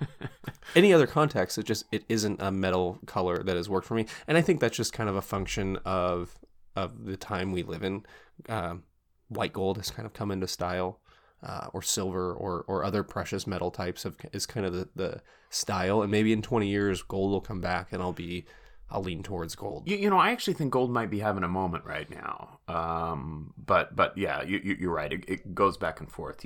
Any 0.74 0.92
other 0.92 1.06
context, 1.06 1.58
it 1.58 1.64
just 1.64 1.84
it 1.92 2.04
isn't 2.08 2.40
a 2.42 2.50
metal 2.50 2.98
color 3.06 3.42
that 3.42 3.56
has 3.56 3.68
worked 3.68 3.86
for 3.86 3.94
me, 3.94 4.06
and 4.26 4.36
I 4.36 4.40
think 4.42 4.60
that's 4.60 4.76
just 4.76 4.92
kind 4.92 5.08
of 5.08 5.14
a 5.16 5.22
function 5.22 5.78
of 5.84 6.38
of 6.74 7.04
the 7.04 7.16
time 7.16 7.52
we 7.52 7.62
live 7.62 7.82
in. 7.84 8.04
Um, 8.48 8.82
white 9.28 9.52
gold 9.52 9.76
has 9.76 9.90
kind 9.90 10.06
of 10.06 10.12
come 10.12 10.30
into 10.32 10.48
style, 10.48 10.98
uh, 11.42 11.68
or 11.72 11.82
silver, 11.82 12.32
or 12.34 12.64
or 12.66 12.84
other 12.84 13.02
precious 13.04 13.46
metal 13.46 13.70
types 13.70 14.04
of 14.04 14.16
is 14.32 14.44
kind 14.46 14.66
of 14.66 14.72
the, 14.72 14.88
the 14.96 15.20
style, 15.50 16.02
and 16.02 16.10
maybe 16.10 16.32
in 16.32 16.42
twenty 16.42 16.68
years, 16.68 17.02
gold 17.02 17.30
will 17.30 17.40
come 17.40 17.60
back, 17.60 17.92
and 17.92 18.02
I'll 18.02 18.12
be 18.12 18.44
I'll 18.92 19.02
lean 19.02 19.22
towards 19.22 19.54
gold. 19.56 19.88
You, 19.88 19.96
you 19.96 20.10
know, 20.10 20.18
I 20.18 20.30
actually 20.30 20.54
think 20.54 20.70
gold 20.72 20.90
might 20.90 21.10
be 21.10 21.18
having 21.20 21.42
a 21.42 21.48
moment 21.48 21.84
right 21.84 22.08
now. 22.10 22.60
Um, 22.68 23.54
but 23.56 23.96
but 23.96 24.16
yeah, 24.16 24.42
you, 24.42 24.60
you, 24.62 24.76
you're 24.80 24.94
right. 24.94 25.12
It, 25.12 25.24
it 25.26 25.54
goes 25.54 25.76
back 25.76 25.98
and 26.00 26.10
forth. 26.10 26.44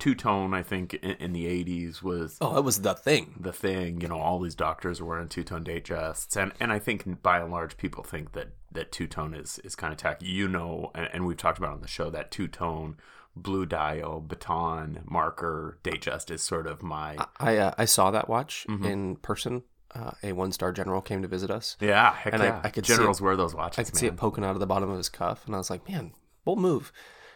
Two 0.00 0.16
tone, 0.16 0.54
I 0.54 0.62
think, 0.64 0.94
in, 0.94 1.12
in 1.12 1.32
the 1.32 1.46
80s 1.46 2.02
was 2.02 2.36
Oh, 2.40 2.52
that 2.54 2.62
was 2.62 2.80
the 2.82 2.94
thing. 2.94 3.34
the 3.38 3.52
thing. 3.52 4.00
You 4.00 4.08
know, 4.08 4.18
all 4.18 4.40
these 4.40 4.56
doctors 4.56 5.00
are 5.00 5.04
wearing 5.04 5.28
two 5.28 5.44
tone 5.44 5.62
Datejusts, 5.62 6.36
and 6.36 6.52
and 6.58 6.72
I 6.72 6.80
think 6.80 7.22
by 7.22 7.38
and 7.38 7.52
large, 7.52 7.76
people 7.76 8.02
think 8.02 8.32
that 8.32 8.48
that 8.72 8.90
two 8.90 9.06
tone 9.06 9.34
is 9.34 9.60
is 9.60 9.76
kind 9.76 9.92
of 9.92 9.98
tacky. 9.98 10.26
You 10.26 10.48
know, 10.48 10.90
and, 10.96 11.08
and 11.12 11.26
we've 11.26 11.36
talked 11.36 11.58
about 11.58 11.74
on 11.74 11.80
the 11.80 11.86
show 11.86 12.10
that 12.10 12.32
two 12.32 12.48
tone 12.48 12.96
blue 13.36 13.64
dial 13.64 14.20
baton 14.20 15.04
marker 15.08 15.78
Datejust 15.84 16.30
is 16.30 16.42
sort 16.42 16.66
of 16.66 16.82
my 16.82 17.16
I 17.38 17.56
uh, 17.56 17.72
I 17.78 17.84
saw 17.86 18.10
that 18.10 18.28
watch 18.28 18.66
Mhm. 18.68 18.84
in 18.84 19.16
person. 19.16 19.62
Uh, 19.94 20.12
a 20.22 20.32
one 20.32 20.52
star 20.52 20.72
general 20.72 21.02
came 21.02 21.20
to 21.22 21.28
visit 21.28 21.50
us. 21.50 21.76
yeah. 21.80 22.12
Heck 22.14 22.32
And 22.32 22.42
I- 22.42 22.46
yeah. 22.46 22.60
I 22.64 22.70
could 22.70 22.86
see 22.86 22.94
generals 22.94 23.20
wear 23.20 23.36
those 23.36 23.54
watches. 23.54 23.78
I 23.78 23.82
could 23.84 23.96
see 23.96 24.06
it 24.06 24.16
poking 24.16 24.42
out 24.44 24.52
of 24.54 24.60
the 24.60 24.66
bottom 24.66 24.88
of 24.90 24.96
his 24.96 25.08
cuff, 25.10 25.44
and 25.46 25.54
I 25.54 25.58
was 25.58 25.68
like, 25.70 25.86
"Man, 25.88 26.12
bold 26.44 26.58
move." 26.60 26.92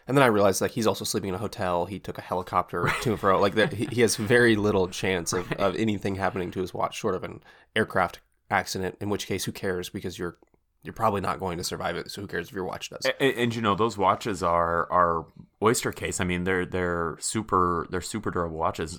And 0.07 0.15
then 0.17 0.23
I 0.23 0.27
realized 0.27 0.61
like 0.61 0.71
he's 0.71 0.87
also 0.87 1.03
sleeping 1.05 1.29
in 1.29 1.35
a 1.35 1.39
hotel. 1.39 1.85
He 1.85 1.99
took 1.99 2.17
a 2.17 2.21
helicopter 2.21 2.89
to 3.01 3.11
and 3.11 3.19
fro. 3.19 3.39
Like 3.39 3.55
that, 3.55 3.73
he, 3.73 3.85
he 3.87 4.01
has 4.01 4.15
very 4.15 4.55
little 4.67 4.87
chance 4.87 5.33
of, 5.33 5.51
of 5.53 5.75
anything 5.75 6.15
happening 6.15 6.49
to 6.51 6.61
his 6.61 6.73
watch, 6.73 6.95
short 6.97 7.13
of 7.13 7.23
an 7.23 7.43
aircraft 7.75 8.21
accident. 8.49 8.97
In 9.01 9.09
which 9.09 9.27
case, 9.27 9.43
who 9.45 9.51
cares? 9.51 9.89
Because 9.89 10.17
you're 10.17 10.37
you're 10.81 10.93
probably 10.93 11.19
not 11.21 11.39
going 11.39 11.57
to 11.57 11.63
survive 11.65 11.97
it. 11.97 12.09
So 12.09 12.21
who 12.21 12.27
cares 12.27 12.47
if 12.47 12.53
your 12.55 12.63
watch 12.63 12.89
does? 12.89 13.05
And, 13.19 13.33
and 13.37 13.55
you 13.55 13.61
know 13.61 13.75
those 13.75 13.97
watches 13.97 14.41
are 14.41 14.91
are 14.91 15.25
oyster 15.61 15.91
case. 15.91 16.19
I 16.21 16.23
mean 16.23 16.45
they're 16.45 16.65
they're 16.65 17.17
super 17.19 17.85
they're 17.91 18.01
super 18.01 18.31
durable 18.31 18.57
watches. 18.57 18.97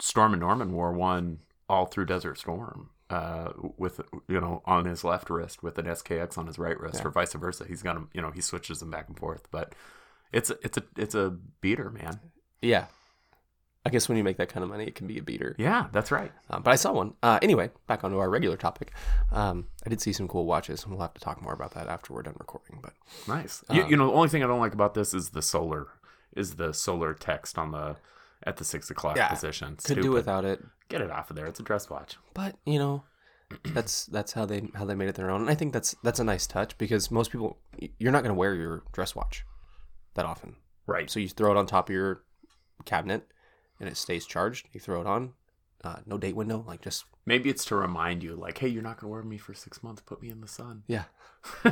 Stormin' 0.00 0.40
Norman 0.40 0.72
wore 0.72 0.92
one 0.92 1.38
all 1.68 1.86
through 1.86 2.06
Desert 2.06 2.38
Storm. 2.38 2.90
Uh, 3.08 3.52
with 3.76 4.00
you 4.26 4.40
know 4.40 4.62
on 4.64 4.84
his 4.84 5.04
left 5.04 5.30
wrist 5.30 5.62
with 5.62 5.78
an 5.78 5.86
SKX 5.86 6.36
on 6.36 6.48
his 6.48 6.58
right 6.58 6.78
wrist, 6.80 7.04
or 7.04 7.10
vice 7.10 7.34
versa. 7.34 7.64
He's 7.68 7.80
got 7.82 7.94
them. 7.94 8.10
You 8.12 8.20
know 8.20 8.32
he 8.32 8.40
switches 8.40 8.80
them 8.80 8.90
back 8.90 9.06
and 9.06 9.16
forth. 9.16 9.48
But 9.52 9.74
it's 10.32 10.50
a, 10.50 10.58
it's 10.62 10.76
a 10.76 10.82
it's 10.96 11.14
a 11.14 11.30
beater, 11.60 11.88
man. 11.90 12.18
Yeah. 12.60 12.86
I 13.84 13.88
guess 13.90 14.08
when 14.08 14.18
you 14.18 14.24
make 14.24 14.38
that 14.38 14.48
kind 14.48 14.64
of 14.64 14.70
money, 14.70 14.84
it 14.84 14.96
can 14.96 15.06
be 15.06 15.16
a 15.18 15.22
beater. 15.22 15.54
Yeah, 15.56 15.86
that's 15.92 16.10
right. 16.10 16.32
Um, 16.50 16.64
but 16.64 16.72
I 16.72 16.74
saw 16.74 16.90
one. 16.92 17.14
Uh, 17.22 17.38
anyway, 17.40 17.70
back 17.86 18.02
onto 18.02 18.18
our 18.18 18.28
regular 18.28 18.56
topic. 18.56 18.90
Um, 19.30 19.68
I 19.86 19.90
did 19.90 20.00
see 20.00 20.12
some 20.12 20.26
cool 20.26 20.44
watches, 20.44 20.82
and 20.82 20.90
we'll 20.92 21.02
have 21.02 21.14
to 21.14 21.20
talk 21.20 21.40
more 21.40 21.52
about 21.52 21.70
that 21.74 21.86
after 21.86 22.12
we're 22.12 22.22
done 22.22 22.34
recording. 22.40 22.80
But 22.82 22.94
Nice. 23.28 23.62
you, 23.70 23.86
you 23.86 23.96
know 23.96 24.08
the 24.08 24.12
only 24.14 24.28
thing 24.28 24.42
I 24.42 24.48
don't 24.48 24.58
like 24.58 24.74
about 24.74 24.94
this 24.94 25.14
is 25.14 25.28
the 25.30 25.42
solar 25.42 25.86
is 26.34 26.56
the 26.56 26.74
solar 26.74 27.14
text 27.14 27.56
on 27.56 27.70
the 27.70 27.94
at 28.42 28.56
the 28.56 28.64
six 28.64 28.90
o'clock 28.90 29.16
Yeah, 29.16 29.28
position. 29.28 29.76
could 29.82 30.00
do 30.02 30.10
without 30.12 30.44
it. 30.44 30.62
Get 30.88 31.00
it 31.00 31.10
off 31.10 31.30
of 31.30 31.36
there. 31.36 31.46
It's 31.46 31.60
a 31.60 31.62
dress 31.64 31.88
watch. 31.90 32.16
but 32.34 32.56
you 32.64 32.78
know 32.78 33.02
that's 33.74 34.06
that's 34.06 34.32
how 34.32 34.44
they 34.46 34.68
how 34.74 34.84
they 34.84 34.94
made 34.94 35.08
it 35.08 35.14
their 35.14 35.30
own 35.30 35.40
and 35.42 35.50
i 35.50 35.54
think 35.54 35.72
that's 35.72 35.94
that's 36.02 36.18
a 36.18 36.24
nice 36.24 36.48
touch 36.48 36.76
because 36.78 37.12
most 37.12 37.30
people 37.30 37.56
you're 37.98 38.10
not 38.10 38.24
going 38.24 38.34
to 38.34 38.38
wear 38.38 38.54
your 38.56 38.82
dress 38.92 39.14
watch 39.14 39.44
that 40.14 40.24
often 40.26 40.56
Right. 40.86 41.08
so 41.08 41.20
you 41.20 41.28
throw 41.28 41.52
it 41.52 41.56
on 41.56 41.64
top 41.66 41.88
of 41.88 41.94
your 41.94 42.22
cabinet 42.84 43.26
and 43.78 43.88
it 43.88 43.96
stays 43.96 44.26
charged 44.26 44.68
you 44.72 44.80
throw 44.80 45.00
it 45.00 45.06
on 45.06 45.34
uh, 45.84 45.96
no 46.06 46.18
date 46.18 46.34
window 46.34 46.64
like 46.66 46.80
just 46.82 47.04
Maybe 47.28 47.50
it's 47.50 47.64
to 47.66 47.74
remind 47.74 48.22
you, 48.22 48.36
like, 48.36 48.58
hey, 48.58 48.68
you're 48.68 48.84
not 48.84 49.00
going 49.00 49.08
to 49.08 49.12
wear 49.12 49.22
me 49.24 49.36
for 49.36 49.52
six 49.52 49.82
months. 49.82 50.00
Put 50.00 50.22
me 50.22 50.30
in 50.30 50.40
the 50.40 50.46
sun. 50.46 50.84
yeah 50.86 51.04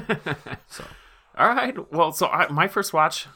so, 0.66 0.84
all 1.38 1.48
right. 1.48 1.76
Well, 1.92 2.10
so 2.10 2.26
I, 2.26 2.48
my 2.48 2.66
first 2.66 2.92
watch. 2.92 3.26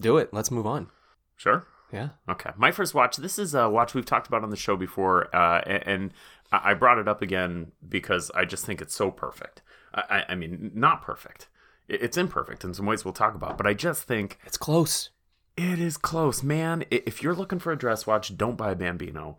do 0.00 0.16
it 0.16 0.32
let's 0.32 0.50
move 0.50 0.66
on 0.66 0.88
Sure. 1.36 1.66
Yeah 1.92 2.10
Okay. 2.28 2.50
My 2.56 2.70
first 2.70 2.94
watch. 2.94 3.16
This 3.16 3.38
is 3.38 3.54
a 3.54 3.68
watch 3.68 3.94
we've 3.94 4.04
talked 4.04 4.26
about 4.26 4.42
on 4.44 4.50
the 4.50 4.56
show 4.56 4.76
before, 4.76 5.34
uh, 5.34 5.60
and, 5.66 6.12
I 6.50 6.72
brought 6.72 6.96
it 6.98 7.06
up 7.06 7.20
again 7.20 7.72
because 7.86 8.30
I 8.34 8.46
just 8.46 8.64
think 8.64 8.80
it's 8.80 8.94
so 8.94 9.10
perfect. 9.10 9.60
I, 9.94 10.02
I- 10.10 10.32
I 10.32 10.34
mean, 10.34 10.70
not 10.74 11.02
perfect. 11.02 11.48
It's 11.88 12.16
imperfect 12.16 12.64
in 12.64 12.72
some 12.74 12.86
ways 12.86 13.04
we'll 13.04 13.12
talk 13.14 13.34
about, 13.34 13.58
but 13.58 13.66
I 13.66 13.74
just 13.74 14.04
think 14.04 14.38
it's 14.46 14.56
close 14.58 15.10
it 15.58 15.80
is 15.80 15.96
close, 15.96 16.42
man. 16.44 16.84
If 16.90 17.20
you're 17.22 17.34
looking 17.34 17.58
for 17.58 17.72
a 17.72 17.76
dress 17.76 18.06
watch, 18.06 18.36
don't 18.36 18.56
buy 18.56 18.70
a 18.70 18.76
Bambino. 18.76 19.38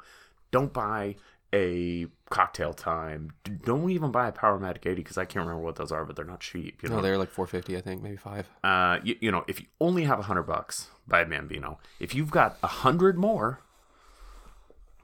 Don't 0.52 0.74
buy 0.74 1.16
a 1.54 2.08
Cocktail 2.30 2.74
Time. 2.74 3.34
Don't 3.64 3.90
even 3.90 4.12
buy 4.12 4.28
a 4.28 4.32
Powermatic 4.32 4.86
80 4.86 4.96
because 4.96 5.18
I 5.18 5.26
can't 5.26 5.46
remember 5.46 5.64
what 5.64 5.76
those 5.76 5.92
are, 5.92 6.06
but 6.06 6.16
they're 6.16 6.26
not 6.26 6.40
cheap. 6.40 6.84
You 6.84 6.90
know, 6.90 6.98
no 6.98 7.02
they're 7.02 7.18
like 7.18 7.30
450 7.30 7.78
i 7.78 7.82
think 7.82 8.04
maybe 8.04 8.18
five 8.18 8.48
uh, 8.64 9.00
you, 9.04 9.16
you 9.20 9.32
know, 9.32 9.44
if 9.48 9.60
you 9.60 9.68
only 9.82 10.04
have 10.04 10.20
a 10.20 10.24
hundred 10.24 10.44
bucks, 10.44 10.90
buy 11.08 11.22
a 11.22 11.26
Bambino. 11.26 11.80
If 12.00 12.14
you've 12.14 12.32
got 12.32 12.58
a 12.62 12.68
hundred 12.68 13.18
more, 13.18 13.62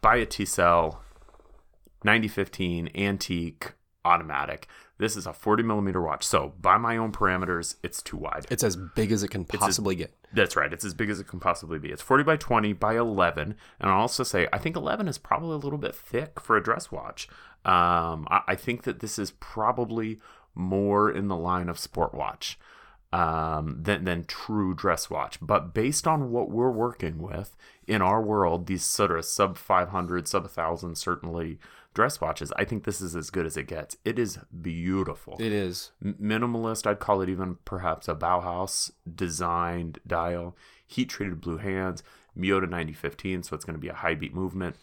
buy 0.01 0.17
a 0.17 0.25
Tisell 0.25 0.97
9015 2.03 2.89
antique 2.95 3.73
automatic. 4.03 4.67
This 4.97 5.17
is 5.17 5.27
a 5.27 5.33
40 5.33 5.63
millimeter 5.63 6.01
watch. 6.01 6.23
So 6.23 6.53
by 6.61 6.77
my 6.77 6.95
own 6.95 7.11
parameters, 7.11 7.75
it's 7.83 8.01
too 8.01 8.17
wide. 8.17 8.45
it's 8.49 8.63
as 8.63 8.77
big 8.77 9.11
as 9.11 9.23
it 9.23 9.29
can 9.29 9.43
possibly 9.43 9.95
get 9.95 10.15
That's 10.33 10.55
right. 10.55 10.71
It's 10.71 10.85
as 10.85 10.93
big 10.93 11.09
as 11.09 11.19
it 11.19 11.27
can 11.27 11.39
possibly 11.39 11.79
be. 11.79 11.89
It's 11.89 12.01
40 12.01 12.23
by 12.23 12.37
20 12.37 12.73
by 12.73 12.95
11. 12.97 13.55
And 13.79 13.91
I'll 13.91 14.01
also 14.01 14.23
say, 14.23 14.47
I 14.53 14.57
think 14.57 14.77
11 14.77 15.07
is 15.07 15.17
probably 15.17 15.55
a 15.55 15.59
little 15.59 15.77
bit 15.77 15.95
thick 15.95 16.39
for 16.39 16.55
a 16.55 16.63
dress 16.63 16.91
watch. 16.91 17.27
Um, 17.65 18.27
I, 18.31 18.41
I 18.47 18.55
think 18.55 18.83
that 18.83 19.01
this 19.01 19.19
is 19.19 19.31
probably 19.31 20.19
more 20.53 21.11
in 21.11 21.27
the 21.27 21.35
line 21.35 21.67
of 21.67 21.77
sport 21.77 22.13
watch 22.13 22.57
um, 23.11 23.79
than, 23.81 24.05
than 24.05 24.23
true 24.25 24.73
dress 24.73 25.09
watch. 25.09 25.39
But 25.41 25.73
based 25.73 26.07
on 26.07 26.31
what 26.31 26.49
we're 26.49 26.71
working 26.71 27.19
with 27.19 27.55
in 27.87 28.01
our 28.01 28.21
world, 28.21 28.67
these 28.67 28.83
sort 28.83 29.11
of 29.11 29.25
sub 29.25 29.57
500, 29.57 30.27
sub 30.27 30.43
1,000 30.43 30.95
certainly 30.95 31.59
dress 31.95 32.21
watches, 32.21 32.53
I 32.57 32.65
think 32.65 32.83
this 32.83 33.01
is 33.01 33.15
as 33.15 33.31
good 33.31 33.47
as 33.47 33.57
it 33.57 33.67
gets. 33.67 33.97
It 34.05 34.19
is 34.19 34.37
beautiful 34.61 35.37
it 35.39 35.51
is 35.51 35.91
minimalist. 36.03 36.85
I'd 36.85 36.99
call 36.99 37.21
it 37.21 37.29
even 37.29 37.57
perhaps 37.65 38.07
a 38.07 38.13
Bauhaus 38.13 38.91
designed 39.15 39.99
dial. 40.05 40.55
Heat 40.85 41.09
treated 41.09 41.41
blue 41.41 41.57
hands, 41.57 42.03
Miyota 42.37 42.69
9015, 42.69 43.41
so 43.43 43.55
it's 43.55 43.65
going 43.65 43.75
to 43.75 43.81
be 43.81 43.87
a 43.87 43.93
high 43.93 44.13
beat 44.13 44.35
movement. 44.35 44.75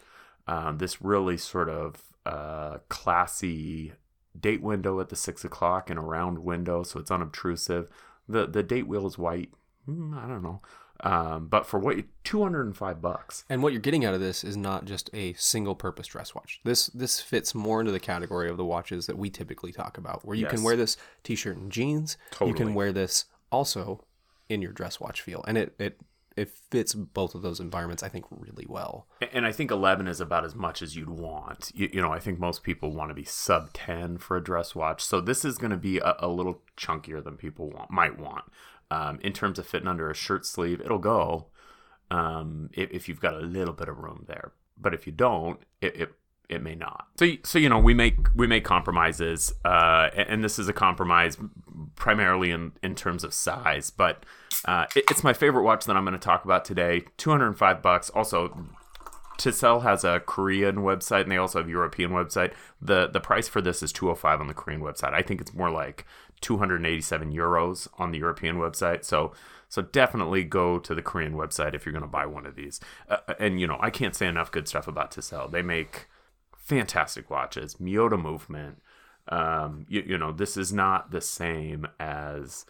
Um, 0.47 0.79
this 0.79 1.01
really 1.01 1.37
sort 1.37 1.69
of 1.69 2.03
uh, 2.25 2.79
classy 2.89 3.93
date 4.37 4.61
window 4.61 4.99
at 4.99 5.09
the 5.09 5.15
six 5.15 5.45
o'clock 5.45 5.89
and 5.89 5.99
a 5.99 6.01
round 6.01 6.39
window, 6.39 6.83
so 6.83 6.99
it's 6.99 7.11
unobtrusive. 7.11 7.87
the 8.27 8.47
the 8.47 8.63
date 8.63 8.87
wheel 8.87 9.07
is 9.07 9.17
white. 9.17 9.51
Hmm, 9.85 10.17
I 10.17 10.27
don't 10.27 10.43
know. 10.43 10.61
Um, 11.03 11.47
but 11.47 11.65
for 11.65 11.79
what 11.79 11.97
two 12.23 12.41
hundred 12.41 12.65
and 12.65 12.75
five 12.75 13.01
bucks. 13.01 13.43
And 13.49 13.61
what 13.61 13.73
you're 13.73 13.81
getting 13.81 14.05
out 14.05 14.13
of 14.13 14.21
this 14.21 14.43
is 14.43 14.55
not 14.55 14.85
just 14.85 15.09
a 15.13 15.33
single 15.33 15.75
purpose 15.75 16.07
dress 16.07 16.33
watch. 16.33 16.61
This 16.63 16.87
this 16.87 17.19
fits 17.19 17.53
more 17.53 17.81
into 17.81 17.91
the 17.91 17.99
category 17.99 18.49
of 18.49 18.57
the 18.57 18.65
watches 18.65 19.05
that 19.07 19.17
we 19.17 19.29
typically 19.29 19.71
talk 19.71 19.97
about, 19.97 20.25
where 20.25 20.35
you 20.35 20.45
can 20.47 20.63
wear 20.63 20.75
this 20.75 20.97
t-shirt 21.23 21.57
and 21.57 21.71
jeans. 21.71 22.17
You 22.41 22.53
can 22.53 22.73
wear 22.73 22.91
this 22.91 23.25
also 23.51 24.05
in 24.49 24.61
your 24.61 24.71
dress 24.71 24.99
watch 24.99 25.21
feel, 25.21 25.43
and 25.47 25.57
it 25.57 25.75
it 25.77 25.99
it 26.35 26.49
fits 26.49 26.93
both 26.93 27.35
of 27.35 27.41
those 27.41 27.59
environments, 27.59 28.01
I 28.01 28.09
think, 28.09 28.25
really 28.31 28.65
well. 28.67 29.07
And 29.31 29.45
I 29.45 29.51
think 29.51 29.71
11 29.71 30.07
is 30.07 30.19
about 30.19 30.45
as 30.45 30.55
much 30.55 30.81
as 30.81 30.95
you'd 30.95 31.09
want. 31.09 31.71
You, 31.75 31.89
you 31.93 32.01
know, 32.01 32.11
I 32.11 32.19
think 32.19 32.39
most 32.39 32.63
people 32.63 32.91
want 32.91 33.09
to 33.09 33.15
be 33.15 33.23
sub 33.23 33.71
10 33.73 34.17
for 34.17 34.37
a 34.37 34.43
dress 34.43 34.73
watch. 34.73 35.03
So 35.03 35.21
this 35.21 35.45
is 35.45 35.57
going 35.57 35.71
to 35.71 35.77
be 35.77 35.99
a, 35.99 36.15
a 36.19 36.27
little 36.27 36.61
chunkier 36.77 37.23
than 37.23 37.37
people 37.37 37.69
want, 37.69 37.91
might 37.91 38.19
want. 38.19 38.45
Um, 38.93 39.19
in 39.23 39.33
terms 39.33 39.57
of 39.57 39.65
fitting 39.65 39.87
under 39.87 40.11
a 40.11 40.13
shirt 40.13 40.45
sleeve, 40.45 40.79
it'll 40.79 40.99
go 40.99 41.47
um, 42.11 42.69
if, 42.73 42.91
if 42.91 43.09
you've 43.09 43.19
got 43.19 43.33
a 43.33 43.39
little 43.39 43.73
bit 43.73 43.89
of 43.89 43.97
room 43.97 44.25
there. 44.27 44.51
But 44.77 44.93
if 44.93 45.07
you 45.07 45.11
don't, 45.13 45.59
it, 45.81 45.95
it 45.95 46.13
it 46.49 46.61
may 46.61 46.75
not. 46.75 47.07
So 47.17 47.27
so 47.43 47.57
you 47.57 47.69
know 47.69 47.79
we 47.79 47.93
make 47.93 48.17
we 48.35 48.45
make 48.45 48.63
compromises, 48.63 49.53
uh, 49.65 50.09
and, 50.15 50.43
this 50.43 50.59
is 50.59 50.67
a 50.67 50.73
compromise 50.73 51.37
primarily 51.95 52.51
in 52.51 52.73
in 52.83 52.93
terms 52.93 53.23
of 53.23 53.33
size. 53.33 53.89
But 53.89 54.25
uh, 54.65 54.85
it, 54.95 55.05
it's 55.09 55.23
my 55.23 55.33
favorite 55.33 55.63
watch 55.63 55.85
that 55.85 55.97
I'm 55.97 56.03
going 56.03 56.13
to 56.13 56.19
talk 56.19 56.45
about 56.45 56.65
today. 56.65 57.05
Two 57.17 57.31
hundred 57.31 57.47
and 57.47 57.57
five 57.57 57.81
bucks. 57.81 58.09
Also, 58.11 58.67
Tisell 59.37 59.83
has 59.83 60.03
a 60.03 60.19
Korean 60.19 60.77
website 60.77 61.23
and 61.23 61.31
they 61.31 61.37
also 61.37 61.59
have 61.59 61.67
a 61.67 61.71
European 61.71 62.11
website. 62.11 62.53
The 62.81 63.07
the 63.07 63.19
price 63.19 63.47
for 63.47 63.61
this 63.61 63.81
is 63.81 63.91
205 63.91 64.41
on 64.41 64.47
the 64.47 64.53
Korean 64.53 64.81
website. 64.81 65.13
I 65.13 65.21
think 65.21 65.41
it's 65.41 65.53
more 65.53 65.71
like 65.71 66.05
287 66.43 67.33
euros 67.33 67.87
on 67.97 68.11
the 68.11 68.19
European 68.19 68.57
website. 68.57 69.03
So 69.03 69.33
so 69.69 69.81
definitely 69.81 70.43
go 70.43 70.77
to 70.77 70.93
the 70.93 71.01
Korean 71.01 71.33
website 71.33 71.73
if 71.73 71.83
you're 71.83 71.93
going 71.93 72.03
to 72.03 72.07
buy 72.07 72.27
one 72.27 72.45
of 72.45 72.55
these. 72.55 72.79
Uh, 73.09 73.17
and 73.39 73.59
you 73.59 73.65
know, 73.65 73.77
I 73.81 73.89
can't 73.89 74.15
say 74.15 74.27
enough 74.27 74.51
good 74.51 74.67
stuff 74.67 74.87
about 74.87 75.09
Tisell. 75.09 75.51
They 75.51 75.63
make 75.63 76.07
fantastic 76.55 77.29
watches. 77.31 77.75
Miyota 77.75 78.21
movement. 78.21 78.81
Um, 79.29 79.85
you, 79.89 80.03
you 80.05 80.17
know, 80.17 80.31
this 80.31 80.57
is 80.57 80.71
not 80.71 81.09
the 81.11 81.21
same 81.21 81.87
as 81.99 82.65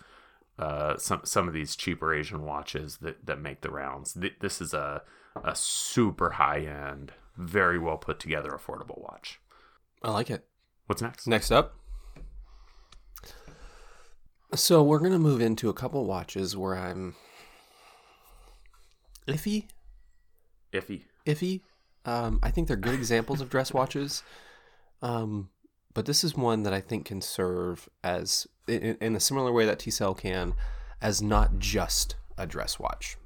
uh, 0.58 0.96
some 0.98 1.22
some 1.26 1.48
of 1.48 1.54
these 1.54 1.76
cheaper 1.76 2.14
Asian 2.14 2.44
watches 2.44 2.98
that, 2.98 3.26
that 3.26 3.42
make 3.42 3.62
the 3.62 3.72
rounds. 3.72 4.14
Th- 4.14 4.36
This 4.40 4.62
is 4.62 4.74
a 4.74 5.02
a 5.44 5.56
super 5.56 6.32
high 6.32 6.60
end, 6.60 7.12
very 7.36 7.80
well 7.80 7.98
put 7.98 8.20
together, 8.20 8.52
affordable 8.52 9.02
watch. 9.02 9.42
I 10.04 10.12
like 10.12 10.30
it. 10.30 10.46
What's 10.86 11.02
next? 11.02 11.28
Next 11.28 11.52
up. 11.52 11.76
So 14.56 14.84
we're 14.84 15.00
gonna 15.00 15.18
move 15.18 15.42
into 15.42 15.70
a 15.70 15.74
couple 15.74 16.06
watches 16.06 16.56
where 16.56 16.76
I'm 16.76 17.16
iffy, 19.28 19.66
Iffy. 20.72 21.06
iffy. 21.26 21.62
Um, 22.06 22.40
I 22.44 22.52
think 22.52 22.68
they're 22.68 22.78
good 22.78 22.94
examples 22.94 23.42
of 23.42 23.50
dress 23.50 23.74
watches, 23.74 24.22
um, 25.02 25.50
but 25.94 26.06
this 26.06 26.24
is 26.24 26.36
one 26.36 26.64
that 26.64 26.74
I 26.74 26.82
think 26.82 27.06
can 27.06 27.22
serve 27.22 27.90
as 28.04 28.46
in, 28.68 28.98
in 29.02 29.16
a 29.16 29.20
similar 29.20 29.52
way 29.52 29.66
that 29.66 29.80
Tisell 29.80 30.16
can, 30.18 30.54
as 31.02 31.22
not 31.22 31.58
just 31.58 32.16
a 32.38 32.46
dress 32.46 32.78
watch. 32.78 33.18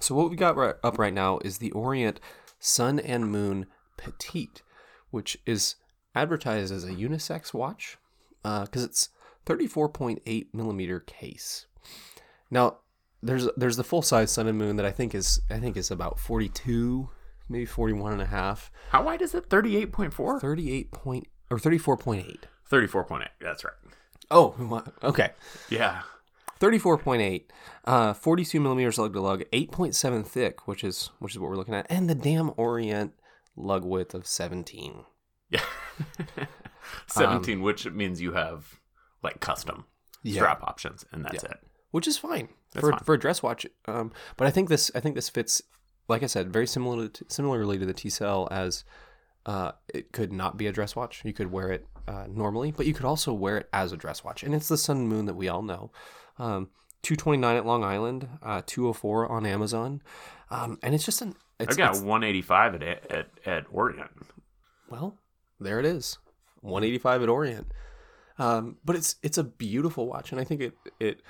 So 0.00 0.14
what 0.14 0.30
we 0.30 0.36
got 0.36 0.56
right, 0.56 0.76
up 0.82 0.98
right 0.98 1.14
now 1.14 1.40
is 1.44 1.58
the 1.58 1.72
Orient 1.72 2.20
Sun 2.58 3.00
and 3.00 3.30
Moon 3.30 3.66
Petite, 3.98 4.62
which 5.10 5.36
is 5.44 5.76
advertised 6.14 6.72
as 6.72 6.84
a 6.84 6.92
unisex 6.92 7.52
watch 7.52 7.98
because 8.42 8.84
it's 8.84 9.08
34.8 9.46 10.46
millimeter 10.52 11.00
case. 11.00 11.66
Now 12.50 12.78
there's 13.22 13.48
there's 13.56 13.76
the 13.76 13.84
full 13.84 14.02
size 14.02 14.30
Sun 14.30 14.46
and 14.48 14.58
Moon 14.58 14.76
that 14.76 14.86
I 14.86 14.90
think 14.90 15.14
is 15.14 15.40
I 15.50 15.58
think 15.58 15.76
is 15.76 15.90
about 15.90 16.18
42, 16.18 17.08
maybe 17.48 17.64
41 17.64 18.12
and 18.12 18.22
a 18.22 18.26
half, 18.26 18.70
How 18.90 19.02
wide 19.04 19.22
is 19.22 19.34
it? 19.34 19.48
38.4? 19.48 20.40
38 20.40 20.92
point 20.92 21.26
or 21.50 21.58
34.8. 21.58 22.38
34.8. 22.70 23.28
That's 23.40 23.64
right. 23.64 23.74
Oh, 24.30 24.82
okay. 25.04 25.30
Yeah. 25.70 26.02
34.8 26.58 27.42
uh 27.84 28.14
42 28.14 28.58
millimeters 28.60 28.98
lug 28.98 29.12
to 29.12 29.20
lug 29.20 29.42
8.7 29.52 30.26
thick 30.26 30.66
which 30.66 30.82
is 30.82 31.10
which 31.18 31.34
is 31.34 31.38
what 31.38 31.50
we're 31.50 31.56
looking 31.56 31.74
at 31.74 31.84
and 31.90 32.08
the 32.08 32.14
damn 32.14 32.50
orient 32.56 33.12
lug 33.56 33.84
width 33.84 34.14
of 34.14 34.26
17 34.26 35.04
Yeah. 35.50 35.60
17, 37.08 37.60
which 37.60 37.86
means 37.90 38.20
you 38.22 38.32
have 38.32 38.80
like 39.26 39.40
custom 39.40 39.84
Yeah. 40.22 40.40
strap 40.42 40.62
options, 40.62 41.04
and 41.12 41.24
that's 41.24 41.44
it. 41.44 41.58
which 41.90 42.06
is 42.06 42.16
fine 42.18 42.48
That's 42.72 42.82
for 42.84 42.90
fine. 42.92 43.00
for 43.06 43.14
a 43.14 43.18
dress 43.24 43.42
watch 43.42 43.66
um 43.86 44.06
but 44.36 44.46
i 44.48 44.50
think 44.50 44.68
this 44.68 44.90
i 44.94 45.00
think 45.00 45.14
this 45.14 45.28
fits 45.28 45.62
like 46.08 46.22
i 46.22 46.26
said 46.34 46.52
very 46.52 46.66
similar 46.66 47.08
to 47.08 47.24
similarly 47.28 47.78
to 47.78 47.86
the 47.86 47.94
Tisell 48.00 48.46
as 48.50 48.84
uh 49.52 49.72
it 49.98 50.12
could 50.12 50.32
not 50.32 50.56
be 50.56 50.66
a 50.66 50.72
dress 50.72 50.94
watch 50.96 51.22
you 51.24 51.32
could 51.32 51.50
wear 51.52 51.68
it 51.76 51.86
uh, 52.08 52.26
normally 52.28 52.70
but 52.72 52.86
you 52.86 52.94
could 52.94 53.04
also 53.12 53.32
wear 53.32 53.56
it 53.58 53.68
as 53.72 53.92
a 53.92 53.96
dress 53.96 54.22
watch 54.24 54.42
and 54.44 54.54
it's 54.54 54.68
the 54.68 54.76
sun 54.78 54.96
and 54.98 55.08
moon 55.08 55.26
that 55.26 55.34
we 55.34 55.48
all 55.48 55.62
know 55.62 55.90
um 56.38 56.68
229 57.02 57.56
at 57.56 57.66
long 57.66 57.82
island 57.84 58.28
uh 58.42 58.62
204 58.66 59.30
on 59.30 59.46
amazon 59.46 60.02
um 60.50 60.78
and 60.82 60.94
it's 60.94 61.04
just 61.04 61.22
an 61.22 61.34
it's, 61.58 61.70
I've 61.70 61.78
got 61.78 61.90
it's- 61.96 62.02
185 62.02 62.74
at, 62.74 62.82
at, 63.10 63.28
at 63.46 63.64
Orient. 63.72 64.10
well, 64.90 65.16
there 65.58 65.78
it 65.80 65.86
is, 65.86 66.18
185 66.60 67.22
at 67.22 67.28
Orient. 67.30 67.66
Um, 68.38 68.76
but 68.84 68.96
it's 68.96 69.16
it's 69.22 69.38
a 69.38 69.44
beautiful 69.44 70.06
watch, 70.06 70.32
and 70.32 70.40
I 70.40 70.44
think 70.44 70.60
it 70.60 70.74
it 71.00 71.22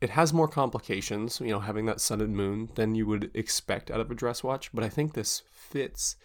it 0.00 0.10
has 0.10 0.32
more 0.32 0.48
complications, 0.48 1.40
you 1.40 1.50
know, 1.50 1.60
having 1.60 1.86
that 1.86 2.00
sun 2.00 2.20
and 2.20 2.36
moon 2.36 2.70
than 2.74 2.94
you 2.94 3.06
would 3.06 3.30
expect 3.34 3.90
out 3.90 4.00
of 4.00 4.10
a 4.10 4.14
dress 4.14 4.44
watch. 4.44 4.72
But 4.72 4.84
I 4.84 4.88
think 4.88 5.14
this 5.14 5.42
fits 5.52 6.16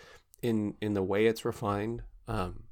in 0.41 0.75
in 0.81 0.93
the 0.93 1.03
way 1.03 1.25
it's 1.25 1.45
refined. 1.45 2.03
Um, 2.27 2.63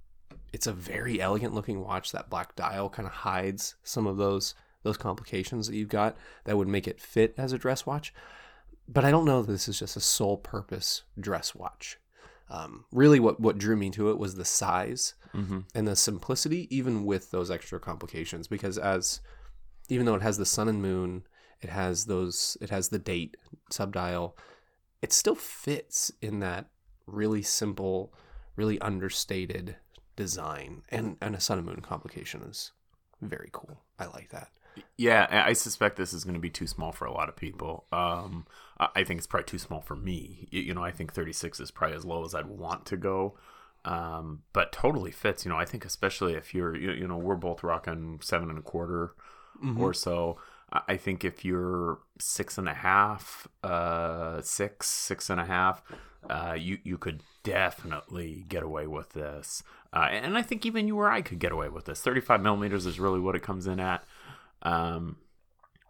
it's 0.51 0.67
a 0.67 0.73
very 0.73 1.21
elegant 1.21 1.53
looking 1.53 1.81
watch. 1.81 2.11
That 2.11 2.29
black 2.29 2.55
dial 2.55 2.89
kind 2.89 3.07
of 3.07 3.13
hides 3.13 3.75
some 3.83 4.07
of 4.07 4.17
those 4.17 4.55
those 4.83 4.97
complications 4.97 5.67
that 5.67 5.75
you've 5.75 5.89
got 5.89 6.15
that 6.45 6.57
would 6.57 6.67
make 6.67 6.87
it 6.87 7.01
fit 7.01 7.33
as 7.37 7.53
a 7.53 7.57
dress 7.57 7.85
watch. 7.85 8.13
But 8.87 9.05
I 9.05 9.11
don't 9.11 9.25
know 9.25 9.41
that 9.41 9.51
this 9.51 9.67
is 9.67 9.79
just 9.79 9.97
a 9.97 10.01
sole 10.01 10.37
purpose 10.37 11.03
dress 11.19 11.53
watch. 11.53 11.97
Um, 12.49 12.85
really, 12.91 13.19
what 13.19 13.39
what 13.39 13.57
drew 13.57 13.75
me 13.75 13.89
to 13.91 14.09
it 14.09 14.17
was 14.17 14.35
the 14.35 14.45
size 14.45 15.13
Mm-hmm. 15.35 15.59
and 15.75 15.87
the 15.87 15.95
simplicity, 15.95 16.67
even 16.75 17.05
with 17.05 17.29
those 17.29 17.51
extra 17.51 17.79
complications. 17.79 18.47
Because 18.47 18.79
as 18.79 19.21
even 19.87 20.07
though 20.07 20.15
it 20.15 20.23
has 20.23 20.39
the 20.39 20.45
sun 20.45 20.67
and 20.67 20.81
moon, 20.81 21.23
it 21.61 21.69
has 21.69 22.05
those, 22.05 22.57
it 22.61 22.71
has 22.71 22.89
the 22.89 22.97
date 22.97 23.37
subdial, 23.69 24.35
it 25.03 25.13
still 25.13 25.35
fits 25.35 26.11
in 26.19 26.39
that 26.39 26.65
really 27.05 27.43
simple, 27.43 28.11
really 28.55 28.81
understated 28.81 29.75
design. 30.15 30.81
And 30.89 31.17
and 31.21 31.35
a 31.35 31.39
sun 31.39 31.59
and 31.59 31.67
moon 31.67 31.81
complication 31.81 32.41
is 32.41 32.71
very 33.21 33.49
cool. 33.51 33.81
I 33.99 34.05
like 34.07 34.29
that. 34.29 34.49
Yeah, 34.97 35.27
I 35.29 35.53
suspect 35.53 35.97
this 35.97 36.13
is 36.13 36.23
going 36.23 36.35
to 36.35 36.39
be 36.39 36.49
too 36.49 36.67
small 36.67 36.91
for 36.91 37.05
a 37.05 37.11
lot 37.11 37.29
of 37.29 37.35
people. 37.35 37.85
Um, 37.91 38.45
I 38.79 39.03
think 39.03 39.17
it's 39.19 39.27
probably 39.27 39.45
too 39.45 39.57
small 39.57 39.81
for 39.81 39.95
me. 39.95 40.47
You, 40.51 40.73
know, 40.73 40.83
I 40.83 40.91
think 40.91 41.13
36 41.13 41.59
is 41.59 41.71
probably 41.71 41.97
as 41.97 42.05
low 42.05 42.25
as 42.25 42.35
I'd 42.35 42.47
want 42.47 42.85
to 42.87 42.97
go. 42.97 43.37
Um, 43.85 44.43
but 44.53 44.71
totally 44.71 45.11
fits. 45.11 45.45
You 45.45 45.51
know, 45.51 45.57
I 45.57 45.65
think 45.65 45.85
especially 45.85 46.33
if 46.33 46.53
you're, 46.53 46.75
you, 46.75 46.91
you 46.91 47.07
know, 47.07 47.17
we're 47.17 47.35
both 47.35 47.63
rocking 47.63 48.19
seven 48.21 48.49
and 48.49 48.59
a 48.59 48.61
quarter 48.61 49.13
or 49.77 49.93
so. 49.93 50.37
I 50.71 50.97
think 50.97 51.25
if 51.25 51.43
you're 51.43 51.99
six 52.19 52.57
and 52.57 52.69
a 52.69 52.73
half, 52.73 53.47
uh, 53.63 54.41
six, 54.41 54.87
six 54.87 55.29
and 55.29 55.39
a 55.39 55.45
half, 55.45 55.81
uh, 56.29 56.55
you 56.57 56.77
you 56.83 56.97
could 56.97 57.23
definitely 57.43 58.45
get 58.47 58.61
away 58.61 58.85
with 58.85 59.13
this. 59.13 59.63
Uh, 59.91 60.07
and 60.11 60.37
I 60.37 60.43
think 60.43 60.65
even 60.65 60.87
you 60.87 60.99
or 60.99 61.09
I 61.09 61.21
could 61.21 61.39
get 61.39 61.51
away 61.51 61.69
with 61.69 61.85
this. 61.85 62.01
35 62.01 62.41
millimeters 62.41 62.85
is 62.85 62.99
really 62.99 63.19
what 63.19 63.35
it 63.35 63.41
comes 63.41 63.65
in 63.65 63.79
at. 63.79 64.03
Um, 64.61 65.17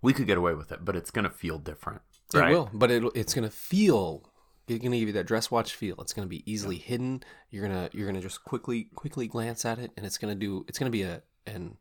we 0.01 0.13
could 0.13 0.27
get 0.27 0.37
away 0.37 0.53
with 0.53 0.71
it, 0.71 0.83
but 0.85 0.95
it's 0.95 1.11
gonna 1.11 1.29
feel 1.29 1.57
different. 1.57 2.01
Right? 2.33 2.51
It 2.51 2.53
will, 2.53 2.69
but 2.73 2.91
it 2.91 3.03
it's 3.15 3.33
gonna 3.33 3.49
feel. 3.49 4.23
It's 4.67 4.83
gonna 4.83 4.99
give 4.99 5.07
you 5.07 5.13
that 5.13 5.25
dress 5.25 5.49
watch 5.49 5.73
feel. 5.73 5.95
It's 5.99 6.13
gonna 6.13 6.27
be 6.27 6.49
easily 6.49 6.77
hidden. 6.77 7.23
You're 7.49 7.67
gonna 7.67 7.89
you're 7.91 8.05
gonna 8.05 8.21
just 8.21 8.43
quickly 8.43 8.89
quickly 8.95 9.27
glance 9.27 9.65
at 9.65 9.79
it, 9.79 9.91
and 9.97 10.05
it's 10.05 10.17
gonna 10.17 10.35
do. 10.35 10.63
It's 10.67 10.77
gonna 10.77 10.91
be 10.91 11.01
a 11.01 11.23
an 11.47 11.77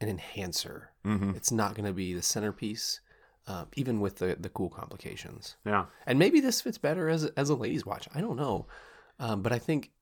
an 0.00 0.08
enhancer. 0.08 0.90
Mhm. 1.04 1.36
It's 1.36 1.52
not 1.52 1.74
gonna 1.74 1.92
be 1.92 2.12
the 2.12 2.22
centerpiece, 2.22 3.00
uh, 3.46 3.66
even 3.76 4.00
with 4.00 4.16
the 4.16 4.36
the 4.38 4.48
cool 4.48 4.68
complications. 4.68 5.56
Yeah. 5.64 5.86
And 6.06 6.18
maybe 6.18 6.40
this 6.40 6.60
fits 6.60 6.78
better 6.78 7.08
as 7.08 7.24
as 7.24 7.48
a 7.48 7.54
ladies' 7.54 7.86
watch. 7.86 8.08
I 8.14 8.20
don't 8.20 8.36
know, 8.36 8.66
um, 9.20 9.42
but 9.42 9.52
I 9.52 9.58
think 9.58 9.92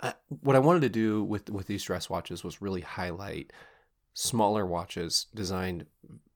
I, 0.00 0.14
what 0.40 0.56
I 0.56 0.60
wanted 0.60 0.80
to 0.82 0.88
do 0.88 1.22
with 1.22 1.50
with 1.50 1.66
these 1.66 1.84
dress 1.84 2.08
watches 2.10 2.42
was 2.42 2.62
really 2.62 2.80
highlight 2.80 3.52
smaller 4.14 4.66
watches 4.66 5.26
designed 5.34 5.86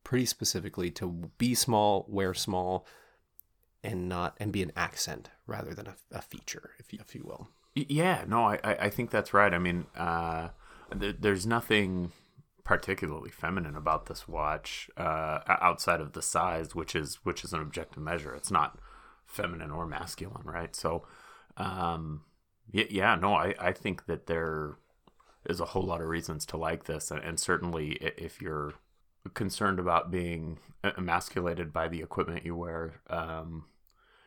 pretty 0.04 0.26
specifically 0.26 0.90
to 0.92 1.30
be 1.38 1.54
small, 1.54 2.06
wear 2.08 2.32
small, 2.34 2.86
and 3.82 4.08
not 4.08 4.36
and 4.38 4.52
be 4.52 4.62
an 4.62 4.72
accent 4.76 5.30
rather 5.46 5.74
than 5.74 5.86
a, 5.86 5.96
a 6.12 6.22
feature, 6.22 6.70
if 6.78 6.92
you, 6.92 6.98
if 7.00 7.14
you 7.14 7.22
will. 7.24 7.48
Yeah, 7.74 8.24
no, 8.26 8.44
I, 8.44 8.58
I 8.64 8.90
think 8.90 9.10
that's 9.10 9.34
right. 9.34 9.52
I 9.52 9.58
mean, 9.58 9.86
uh, 9.96 10.48
th- 10.98 11.16
there's 11.20 11.46
nothing 11.46 12.12
particularly 12.64 13.30
feminine 13.30 13.76
about 13.76 14.06
this 14.06 14.26
watch, 14.26 14.90
uh, 14.96 15.40
outside 15.46 16.00
of 16.00 16.14
the 16.14 16.22
size, 16.22 16.74
which 16.74 16.96
is 16.96 17.16
which 17.22 17.44
is 17.44 17.52
an 17.52 17.60
objective 17.60 18.02
measure. 18.02 18.34
It's 18.34 18.50
not 18.50 18.78
feminine 19.26 19.70
or 19.70 19.86
masculine, 19.86 20.44
right? 20.44 20.74
So, 20.74 21.06
um, 21.56 22.22
yeah, 22.72 23.14
no, 23.14 23.34
I, 23.34 23.54
I 23.60 23.72
think 23.72 24.06
that 24.06 24.26
there 24.26 24.78
is 25.48 25.60
a 25.60 25.66
whole 25.66 25.82
lot 25.82 26.00
of 26.00 26.08
reasons 26.08 26.44
to 26.46 26.56
like 26.56 26.84
this, 26.84 27.10
and, 27.10 27.22
and 27.22 27.38
certainly 27.38 27.92
if 28.00 28.40
you're 28.40 28.74
concerned 29.34 29.78
about 29.78 30.10
being 30.10 30.58
emasculated 30.96 31.72
by 31.72 31.88
the 31.88 32.00
equipment 32.00 32.44
you 32.44 32.54
wear, 32.54 33.00
um, 33.10 33.64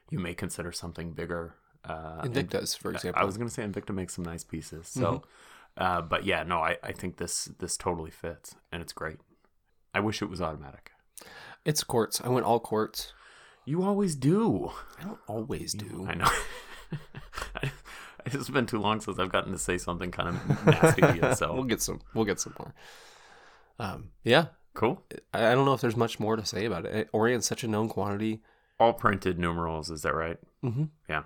you 0.10 0.20
may 0.20 0.34
consider 0.34 0.72
something 0.72 1.14
bigger. 1.14 1.56
Uh, 1.86 2.22
Invictus, 2.26 2.76
for 2.76 2.92
example. 2.92 3.22
I 3.22 3.26
was 3.26 3.38
going 3.38 3.48
to 3.48 3.54
say 3.54 3.64
Invicta 3.64 3.94
makes 3.94 4.16
some 4.16 4.26
nice 4.26 4.44
pieces. 4.44 4.88
So, 4.88 5.24
uh, 5.78 6.02
but 6.02 6.26
yeah, 6.26 6.44
no, 6.44 6.60
I, 6.60 6.78
I 6.84 6.92
think 6.92 7.18
this 7.18 7.46
this 7.60 7.78
totally 7.78 8.12
fits 8.12 8.56
and 8.72 8.82
it's 8.82 8.94
great. 8.94 9.18
I 9.94 10.02
wish 10.02 10.22
it 10.22 10.30
was 10.30 10.42
automatic. 10.42 10.92
it's 11.66 11.84
quartz. 11.84 12.22
I 12.22 12.30
went 12.30 12.46
all 12.46 12.60
quartz. 12.60 13.14
You 13.66 13.84
always 13.84 14.16
do. 14.16 14.72
I 15.00 15.04
don't 15.04 15.20
always 15.28 15.74
do. 15.74 16.08
I 16.10 16.16
know. 16.16 16.30
It's 18.26 18.50
been 18.50 18.66
too 18.66 18.80
long 18.80 19.02
since 19.02 19.20
I've 19.20 19.32
gotten 19.32 19.52
to 19.52 19.58
say 19.58 19.78
something 19.78 20.12
kind 20.12 20.30
of 20.30 20.66
nasty 20.66 21.02
to 21.02 21.16
you. 21.16 21.22
we'll 21.22 21.36
So 21.36 21.64
get 21.64 21.82
some. 21.82 22.02
We'll 22.14 22.26
get 22.26 22.40
some 22.40 22.54
more. 22.58 22.74
Um, 23.80 24.10
yeah, 24.24 24.48
cool. 24.74 25.04
I, 25.34 25.48
I 25.48 25.56
don't 25.56 25.66
know 25.66 25.74
if 25.74 25.82
there's 25.82 25.96
much 25.96 26.20
more 26.20 26.36
to 26.36 26.46
say 26.46 26.66
about 26.66 26.86
it. 26.86 27.10
Orient's 27.14 27.48
such 27.48 27.64
a 27.64 27.68
known 27.68 27.90
quantity. 27.90 28.42
All 28.80 28.94
printed 28.94 29.38
numerals. 29.40 29.90
Is 29.90 30.02
that 30.04 30.14
right? 30.16 30.38
Mm-hmm. 30.64 30.86
Yeah. 31.10 31.24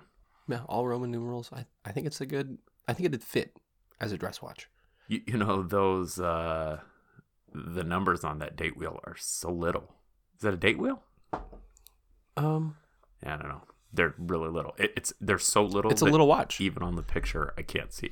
Yeah, 0.48 0.60
all 0.68 0.86
Roman 0.86 1.10
numerals. 1.10 1.50
I, 1.52 1.64
I 1.84 1.92
think 1.92 2.06
it's 2.06 2.20
a 2.20 2.26
good. 2.26 2.58
I 2.86 2.92
think 2.92 3.06
it'd 3.06 3.22
fit 3.22 3.56
as 4.00 4.12
a 4.12 4.18
dress 4.18 4.42
watch. 4.42 4.68
You, 5.08 5.20
you 5.26 5.36
know 5.36 5.62
those 5.62 6.18
uh, 6.20 6.80
the 7.52 7.84
numbers 7.84 8.24
on 8.24 8.38
that 8.40 8.56
date 8.56 8.76
wheel 8.76 9.00
are 9.04 9.16
so 9.18 9.50
little. 9.50 9.94
Is 10.36 10.42
that 10.42 10.54
a 10.54 10.58
date 10.58 10.78
wheel? 10.78 11.02
Um, 12.36 12.76
Yeah, 13.22 13.34
I 13.34 13.36
don't 13.38 13.48
know. 13.48 13.62
They're 13.94 14.14
really 14.18 14.48
little. 14.48 14.74
It, 14.78 14.92
it's 14.96 15.12
they're 15.20 15.38
so 15.38 15.64
little. 15.64 15.90
it's 15.90 16.02
a 16.02 16.06
little 16.06 16.26
watch. 16.26 16.60
even 16.60 16.82
on 16.82 16.96
the 16.96 17.02
picture 17.02 17.54
I 17.56 17.62
can't 17.62 17.92
see. 17.92 18.10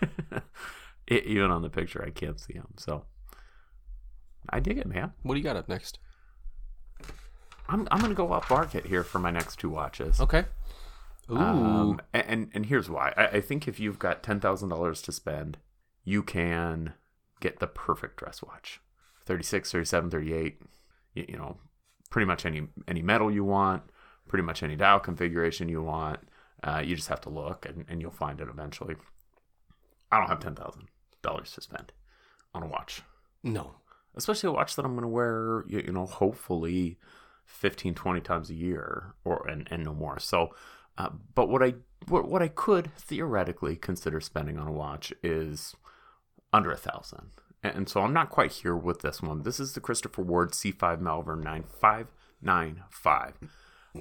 it, 1.06 1.24
even 1.24 1.50
on 1.50 1.62
the 1.62 1.70
picture 1.70 2.04
I 2.04 2.10
can't 2.10 2.38
see 2.38 2.54
them. 2.54 2.68
So 2.76 3.04
I 4.48 4.60
dig 4.60 4.78
it, 4.78 4.86
man. 4.86 5.12
What 5.22 5.34
do 5.34 5.40
you 5.40 5.44
got 5.44 5.56
up 5.56 5.68
next? 5.68 5.98
I'm 7.68 7.88
I'm 7.90 8.00
gonna 8.00 8.14
go 8.14 8.32
off 8.32 8.48
market 8.50 8.86
here 8.86 9.02
for 9.02 9.18
my 9.18 9.30
next 9.30 9.56
two 9.56 9.70
watches. 9.70 10.20
Okay. 10.20 10.44
Ooh. 11.30 11.36
Um, 11.36 12.00
and, 12.12 12.50
and 12.52 12.66
here's 12.66 12.90
why. 12.90 13.14
I, 13.16 13.26
I 13.26 13.40
think 13.40 13.66
if 13.66 13.80
you've 13.80 13.98
got 13.98 14.22
ten 14.22 14.40
thousand 14.40 14.68
dollars 14.68 15.00
to 15.02 15.12
spend, 15.12 15.56
you 16.04 16.22
can 16.22 16.92
get 17.40 17.58
the 17.58 17.66
perfect 17.66 18.18
dress 18.18 18.42
watch. 18.42 18.80
36, 19.26 19.72
37, 19.72 20.10
38, 20.10 20.60
you, 21.14 21.24
you 21.30 21.36
know, 21.36 21.56
pretty 22.10 22.26
much 22.26 22.44
any 22.44 22.68
any 22.86 23.02
metal 23.02 23.30
you 23.30 23.44
want, 23.44 23.82
pretty 24.28 24.42
much 24.42 24.62
any 24.62 24.76
dial 24.76 25.00
configuration 25.00 25.68
you 25.68 25.82
want. 25.82 26.20
Uh, 26.62 26.82
you 26.84 26.96
just 26.96 27.08
have 27.08 27.20
to 27.20 27.30
look 27.30 27.66
and, 27.66 27.84
and 27.88 28.00
you'll 28.00 28.10
find 28.10 28.40
it 28.40 28.48
eventually. 28.48 28.96
I 30.10 30.18
don't 30.18 30.28
have 30.28 30.40
ten 30.40 30.54
thousand 30.54 30.88
dollars 31.22 31.52
to 31.52 31.60
spend 31.60 31.92
on 32.54 32.62
a 32.62 32.66
watch. 32.66 33.02
no. 33.42 33.76
Especially 34.16 34.48
a 34.48 34.52
watch 34.52 34.76
that 34.76 34.84
I'm 34.84 34.94
gonna 34.94 35.08
wear, 35.08 35.64
you, 35.66 35.82
you 35.86 35.92
know, 35.92 36.06
hopefully 36.06 36.98
15, 37.46 37.94
20 37.94 38.20
times 38.20 38.48
a 38.48 38.54
year 38.54 39.14
or 39.24 39.44
and, 39.48 39.66
and 39.72 39.82
no 39.82 39.92
more. 39.92 40.20
So 40.20 40.54
uh, 40.96 41.10
but 41.34 41.48
what 41.48 41.62
I 41.62 41.74
what, 42.08 42.28
what 42.28 42.42
I 42.42 42.48
could 42.48 42.92
theoretically 42.96 43.76
consider 43.76 44.20
spending 44.20 44.58
on 44.58 44.68
a 44.68 44.72
watch 44.72 45.12
is 45.22 45.74
under 46.52 46.70
a 46.70 46.76
thousand, 46.76 47.30
and, 47.62 47.76
and 47.76 47.88
so 47.88 48.02
I'm 48.02 48.12
not 48.12 48.30
quite 48.30 48.52
here 48.52 48.76
with 48.76 49.00
this 49.00 49.22
one. 49.22 49.42
This 49.42 49.58
is 49.58 49.72
the 49.72 49.80
Christopher 49.80 50.22
Ward 50.22 50.52
C5 50.52 51.00
Malvern 51.00 51.40
9595. 51.40 53.38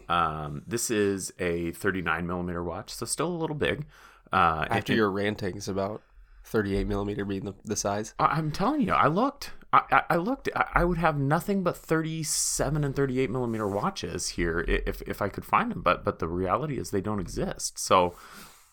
Um, 0.09 0.63
this 0.67 0.89
is 0.91 1.31
a 1.39 1.71
39 1.71 2.27
millimeter 2.27 2.63
watch, 2.63 2.93
so 2.93 3.05
still 3.05 3.27
a 3.27 3.37
little 3.37 3.55
big. 3.55 3.85
Uh, 4.31 4.65
After 4.69 4.93
your 4.93 5.11
rantings 5.11 5.67
about 5.67 6.01
38 6.45 6.87
millimeter 6.87 7.25
being 7.25 7.45
the, 7.45 7.53
the 7.63 7.75
size. 7.75 8.13
I- 8.19 8.25
I'm 8.37 8.51
telling 8.51 8.81
you, 8.81 8.93
I 8.93 9.07
looked. 9.07 9.51
I, 9.71 9.81
I- 9.91 10.03
I 10.11 10.15
looked. 10.17 10.49
I, 10.55 10.65
I 10.75 10.83
would 10.85 10.97
have 10.97 11.17
nothing 11.17 11.63
but 11.63 11.77
37 11.77 12.83
and 12.83 12.95
38 12.95 13.29
millimeter 13.29 13.67
watches 13.67 14.29
here 14.29 14.63
if 14.67 15.01
if 15.03 15.21
I 15.21 15.29
could 15.29 15.45
find 15.45 15.71
them. 15.71 15.81
But 15.81 16.03
but 16.03 16.19
the 16.19 16.27
reality 16.27 16.77
is 16.79 16.89
they 16.91 17.01
don't 17.01 17.19
exist. 17.19 17.77
So, 17.79 18.15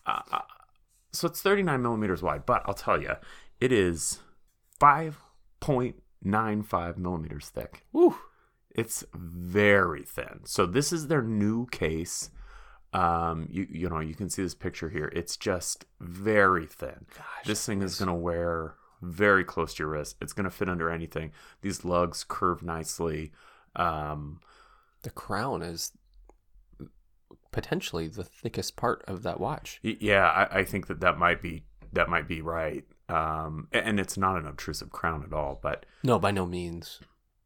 uh, 0.07 0.21
uh, 0.31 0.39
so 1.11 1.27
it's 1.27 1.41
39 1.41 1.81
millimeters 1.81 2.21
wide. 2.23 2.45
But 2.45 2.63
I'll 2.65 2.73
tell 2.73 3.01
you, 3.01 3.13
it 3.59 3.71
is 3.71 4.19
5.95 4.79 6.97
millimeters 6.97 7.49
thick. 7.49 7.85
Woo. 7.93 8.15
It's 8.75 9.03
very 9.13 10.03
thin. 10.03 10.41
So 10.45 10.65
this 10.65 10.91
is 10.93 11.07
their 11.07 11.21
new 11.21 11.65
case. 11.67 12.29
Um, 12.93 13.47
you 13.49 13.67
you 13.69 13.89
know 13.89 13.99
you 13.99 14.15
can 14.15 14.29
see 14.29 14.43
this 14.43 14.55
picture 14.55 14.89
here. 14.89 15.11
It's 15.15 15.37
just 15.37 15.85
very 15.99 16.65
thin. 16.65 17.05
this 17.45 17.65
thing 17.65 17.81
is 17.81 17.97
gonna 17.99 18.15
wear 18.15 18.75
very 19.01 19.43
close 19.43 19.73
to 19.75 19.83
your 19.83 19.89
wrist. 19.89 20.15
It's 20.21 20.33
gonna 20.33 20.49
fit 20.51 20.69
under 20.69 20.89
anything. 20.89 21.31
These 21.61 21.83
lugs 21.85 22.25
curve 22.27 22.63
nicely. 22.63 23.31
Um, 23.75 24.41
The 25.03 25.09
crown 25.09 25.61
is 25.61 25.91
potentially 27.51 28.07
the 28.07 28.23
thickest 28.23 28.75
part 28.75 29.03
of 29.07 29.23
that 29.23 29.39
watch. 29.39 29.79
yeah, 29.83 30.27
I, 30.27 30.59
I 30.59 30.63
think 30.63 30.87
that 30.87 30.99
that 31.01 31.17
might 31.17 31.41
be 31.41 31.63
that 31.93 32.09
might 32.09 32.27
be 32.27 32.41
right. 32.41 32.85
Um, 33.09 33.67
and 33.73 33.99
it's 33.99 34.17
not 34.17 34.37
an 34.37 34.45
obtrusive 34.45 34.91
crown 34.91 35.23
at 35.25 35.33
all. 35.33 35.59
But 35.61 35.85
No, 36.03 36.17
by 36.19 36.31
no 36.31 36.45
means. 36.45 36.99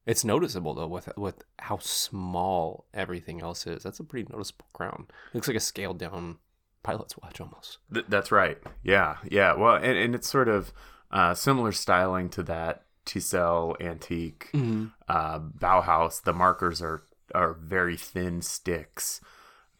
It's 0.06 0.24
noticeable 0.24 0.74
though 0.74 0.88
with 0.88 1.10
with 1.18 1.43
how 1.60 1.80
small 1.80 2.86
everything 2.93 3.41
else 3.41 3.66
is. 3.66 3.84
That's 3.84 3.99
a 3.99 4.03
pretty 4.03 4.32
noticeable 4.32 4.68
crown. 4.74 5.08
It 5.32 5.36
looks 5.36 5.47
like 5.47 5.58
a 5.58 5.62
scaled 5.62 5.97
down 5.99 6.38
pilot's 6.84 7.18
watch 7.18 7.41
almost. 7.41 7.80
Th- 7.91 8.06
that's 8.08 8.32
right. 8.32 8.58
Yeah, 8.84 9.18
yeah. 9.30 9.53
Well, 9.53 9.76
and, 9.76 9.97
and 9.97 10.14
it's 10.16 10.30
sort 10.30 10.47
of 10.47 10.72
uh, 11.12 11.34
similar 11.34 11.72
styling 11.72 12.30
to 12.30 12.43
that 12.43 12.86
Tissot 13.06 13.82
antique 13.82 14.49
uh, 15.08 15.39
Bauhaus. 15.39 16.22
The 16.24 16.34
markers 16.34 16.82
are 16.82 17.03
are 17.34 17.53
very 17.53 17.97
thin 17.97 18.41
sticks. 18.41 19.22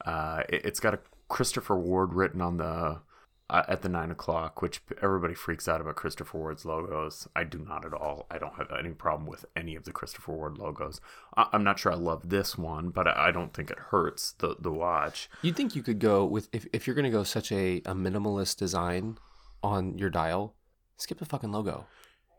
Uh, 0.04 0.44
it, 0.50 0.66
has 0.66 0.80
got 0.80 0.94
a 0.94 1.00
Christopher 1.30 1.78
Ward 1.78 2.14
written 2.14 2.42
on 2.42 2.58
the 2.58 3.02
uh, 3.50 3.64
at 3.68 3.82
the 3.82 3.90
nine 3.90 4.12
o'clock, 4.12 4.62
which 4.62 4.82
everybody 5.02 5.34
freaks 5.34 5.68
out 5.68 5.82
about 5.82 5.96
Christopher 5.96 6.38
Ward's 6.38 6.66
logos. 6.66 7.28
I 7.36 7.44
do 7.44 7.60
not 7.60 7.86
at 7.86 7.94
all. 7.94 8.26
I 8.32 8.38
don't 8.38 8.56
have 8.56 8.72
any 8.78 8.90
problem 8.92 9.28
with 9.28 9.46
any 9.56 9.76
of 9.76 9.84
the 9.84 9.92
Christopher 9.92 10.34
Ward 10.34 10.58
logos. 10.58 11.00
I, 11.38 11.48
I'm 11.54 11.64
not 11.64 11.78
sure 11.78 11.92
I 11.92 11.96
love 11.96 12.30
this 12.30 12.58
one, 12.58 12.90
but 12.90 13.08
I, 13.08 13.28
I 13.28 13.32
don't 13.32 13.54
think 13.54 13.70
it 13.70 13.80
hurts 13.80 14.32
the 14.34 14.56
the 14.60 14.72
watch. 14.72 15.30
You'd 15.42 15.56
think 15.56 15.76
you 15.76 15.84
could 15.84 16.00
go 16.00 16.26
with 16.26 16.50
if, 16.52 16.66
if 16.74 16.88
you're 16.88 16.96
gonna 16.96 17.12
go 17.12 17.24
such 17.24 17.52
a, 17.52 17.78
a 17.86 17.94
minimalist 17.94 18.58
design 18.58 19.18
on 19.62 19.98
your 19.98 20.10
dial, 20.10 20.56
skip 20.98 21.20
the 21.20 21.26
fucking 21.26 21.52
logo. 21.52 21.86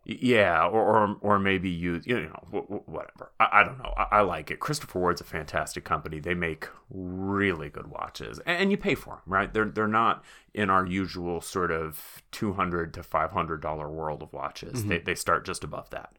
Yeah, 0.09 0.65
or 0.65 0.83
or, 0.83 1.17
or 1.21 1.39
maybe 1.41 1.69
use 1.69 2.07
you 2.07 2.21
know 2.21 2.41
wh- 2.53 2.73
wh- 2.73 2.89
whatever. 2.89 3.33
I, 3.41 3.49
I 3.61 3.65
don't 3.65 3.79
know. 3.79 3.93
I, 3.97 4.19
I 4.19 4.21
like 4.21 4.53
it. 4.53 4.61
Christopher 4.61 5.01
Ward's 5.01 5.21
a 5.21 5.25
fantastic 5.25 5.83
company. 5.85 6.21
They 6.21 6.35
make 6.35 6.69
really 6.91 7.69
good 7.71 7.89
watches, 7.89 8.39
and, 8.47 8.57
and 8.63 8.71
you 8.71 8.77
pay 8.77 8.95
for 8.95 9.15
them, 9.17 9.23
right? 9.27 9.53
They're 9.53 9.65
they're 9.65 9.89
not 9.89 10.25
in 10.55 10.71
our 10.71 10.87
usual 10.87 11.41
sort 11.41 11.73
of 11.73 12.23
two 12.31 12.53
hundred 12.53 12.95
to 12.95 13.03
five 13.03 13.33
hundred 13.33 13.61
dollar 13.61 13.91
world 13.91 14.23
of 14.23 14.33
watches. 14.33 14.85
They 14.85 14.99
they 14.99 15.17
start 15.17 15.45
just 15.45 15.65
above 15.65 15.91
that, 15.91 16.13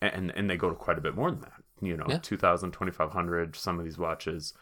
and 0.00 0.32
and 0.34 0.48
they 0.48 0.56
go 0.56 0.70
to 0.70 0.74
quite 0.74 0.96
a 0.96 1.02
bit 1.02 1.14
more 1.14 1.30
than 1.30 1.42
that. 1.42 1.52
You 1.82 1.98
know, 1.98 2.06
Yeah. 2.08 2.18
2000 2.22 2.70
2500 2.72 3.56
Some 3.56 3.78
of 3.78 3.84
these 3.84 3.98
watches. 3.98 4.54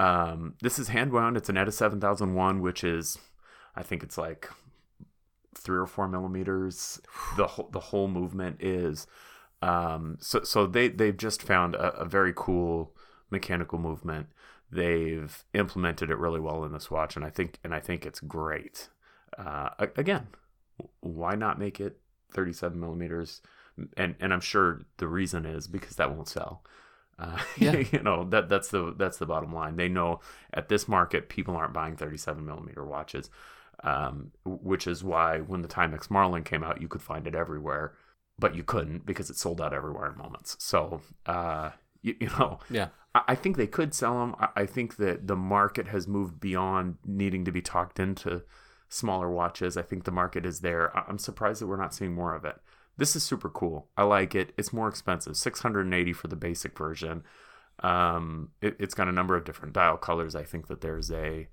Um, 0.00 0.54
this 0.62 0.78
is 0.80 0.88
hand 0.88 1.12
wound. 1.12 1.36
It's 1.36 1.48
an 1.48 1.56
ETA 1.58 1.70
seven 1.70 2.00
thousand 2.00 2.34
one, 2.34 2.60
which 2.60 2.82
is, 2.82 3.18
I 3.76 3.82
think 3.84 4.02
it's 4.02 4.18
like 4.18 4.48
three 5.54 5.78
or 5.78 5.86
four 5.86 6.08
millimeters. 6.08 7.00
The 7.36 7.46
whole 7.46 7.68
the 7.72 7.80
whole 7.80 8.08
movement 8.08 8.62
is. 8.62 9.06
Um, 9.62 10.16
so 10.20 10.42
so 10.42 10.66
they 10.66 10.88
they've 10.88 11.16
just 11.16 11.42
found 11.42 11.74
a, 11.74 11.94
a 12.00 12.04
very 12.04 12.32
cool 12.34 12.94
mechanical 13.30 13.78
movement. 13.78 14.26
They've 14.72 15.44
implemented 15.52 16.10
it 16.10 16.16
really 16.18 16.40
well 16.40 16.64
in 16.64 16.72
this 16.72 16.90
watch, 16.90 17.16
and 17.16 17.24
I 17.24 17.30
think 17.30 17.58
and 17.64 17.74
I 17.74 17.80
think 17.80 18.06
it's 18.06 18.20
great. 18.20 18.88
Uh, 19.36 19.70
again, 19.96 20.28
why 21.00 21.34
not 21.34 21.58
make 21.58 21.80
it 21.80 21.98
37 22.32 22.78
millimeters? 22.78 23.42
And 23.96 24.14
and 24.20 24.32
I'm 24.32 24.40
sure 24.40 24.82
the 24.98 25.08
reason 25.08 25.44
is 25.46 25.66
because 25.66 25.96
that 25.96 26.14
won't 26.14 26.28
sell. 26.28 26.62
Uh, 27.18 27.38
Yeah. 27.58 27.76
you 27.92 28.02
know 28.02 28.24
that 28.30 28.48
that's 28.48 28.68
the 28.68 28.94
that's 28.96 29.18
the 29.18 29.26
bottom 29.26 29.52
line. 29.52 29.76
They 29.76 29.88
know 29.88 30.20
at 30.54 30.68
this 30.68 30.88
market 30.88 31.28
people 31.28 31.56
aren't 31.56 31.72
buying 31.74 31.96
37 31.96 32.44
millimeter 32.46 32.84
watches, 32.84 33.28
um, 33.84 34.32
which 34.44 34.86
is 34.86 35.02
why 35.04 35.38
when 35.40 35.62
the 35.62 35.68
Timex 35.68 36.10
Marlin 36.10 36.42
came 36.44 36.62
out, 36.64 36.80
you 36.82 36.88
could 36.88 37.02
find 37.02 37.26
it 37.26 37.34
everywhere, 37.34 37.94
but 38.38 38.54
you 38.54 38.62
couldn't 38.62 39.06
because 39.06 39.30
it 39.30 39.36
sold 39.36 39.60
out 39.60 39.72
everywhere 39.74 40.10
in 40.10 40.18
moments. 40.18 40.56
So 40.58 41.00
uh, 41.26 41.70
you, 42.02 42.14
you 42.20 42.28
know, 42.28 42.58
Yeah. 42.70 42.88
I, 43.14 43.22
I 43.28 43.34
think 43.34 43.56
they 43.56 43.66
could 43.66 43.94
sell 43.94 44.18
them. 44.20 44.34
I, 44.38 44.48
I 44.62 44.66
think 44.66 44.96
that 44.96 45.26
the 45.26 45.36
market 45.36 45.88
has 45.88 46.06
moved 46.06 46.40
beyond 46.40 46.96
needing 47.06 47.44
to 47.44 47.52
be 47.52 47.62
talked 47.62 47.98
into 47.98 48.42
smaller 48.88 49.30
watches. 49.30 49.76
I 49.76 49.82
think 49.82 50.04
the 50.04 50.10
market 50.10 50.44
is 50.44 50.60
there. 50.60 50.96
I, 50.96 51.04
I'm 51.08 51.18
surprised 51.18 51.60
that 51.60 51.66
we're 51.66 51.76
not 51.76 51.94
seeing 51.94 52.14
more 52.14 52.34
of 52.34 52.44
it. 52.44 52.56
this 52.98 53.16
is 53.16 53.22
super 53.22 53.48
cool. 53.48 53.88
I 53.96 54.02
like 54.02 54.34
it. 54.34 54.52
It's 54.58 54.72
more 54.72 54.88
expensive, 54.88 55.36
six 55.36 55.60
hundred 55.60 55.86
and 55.86 55.94
eighty 55.94 56.12
for 56.12 56.28
the 56.28 56.36
basic 56.36 56.76
version. 56.76 57.22
Um, 57.82 58.50
it, 58.60 58.76
it's 58.78 58.94
got 58.94 59.08
a 59.08 59.12
number 59.12 59.36
of 59.36 59.44
different 59.44 59.72
dial 59.74 59.96
colors. 59.96 60.34
I 60.34 60.44
think 60.44 60.66
that 60.68 60.80
there's 60.82 61.10
a 61.10 61.48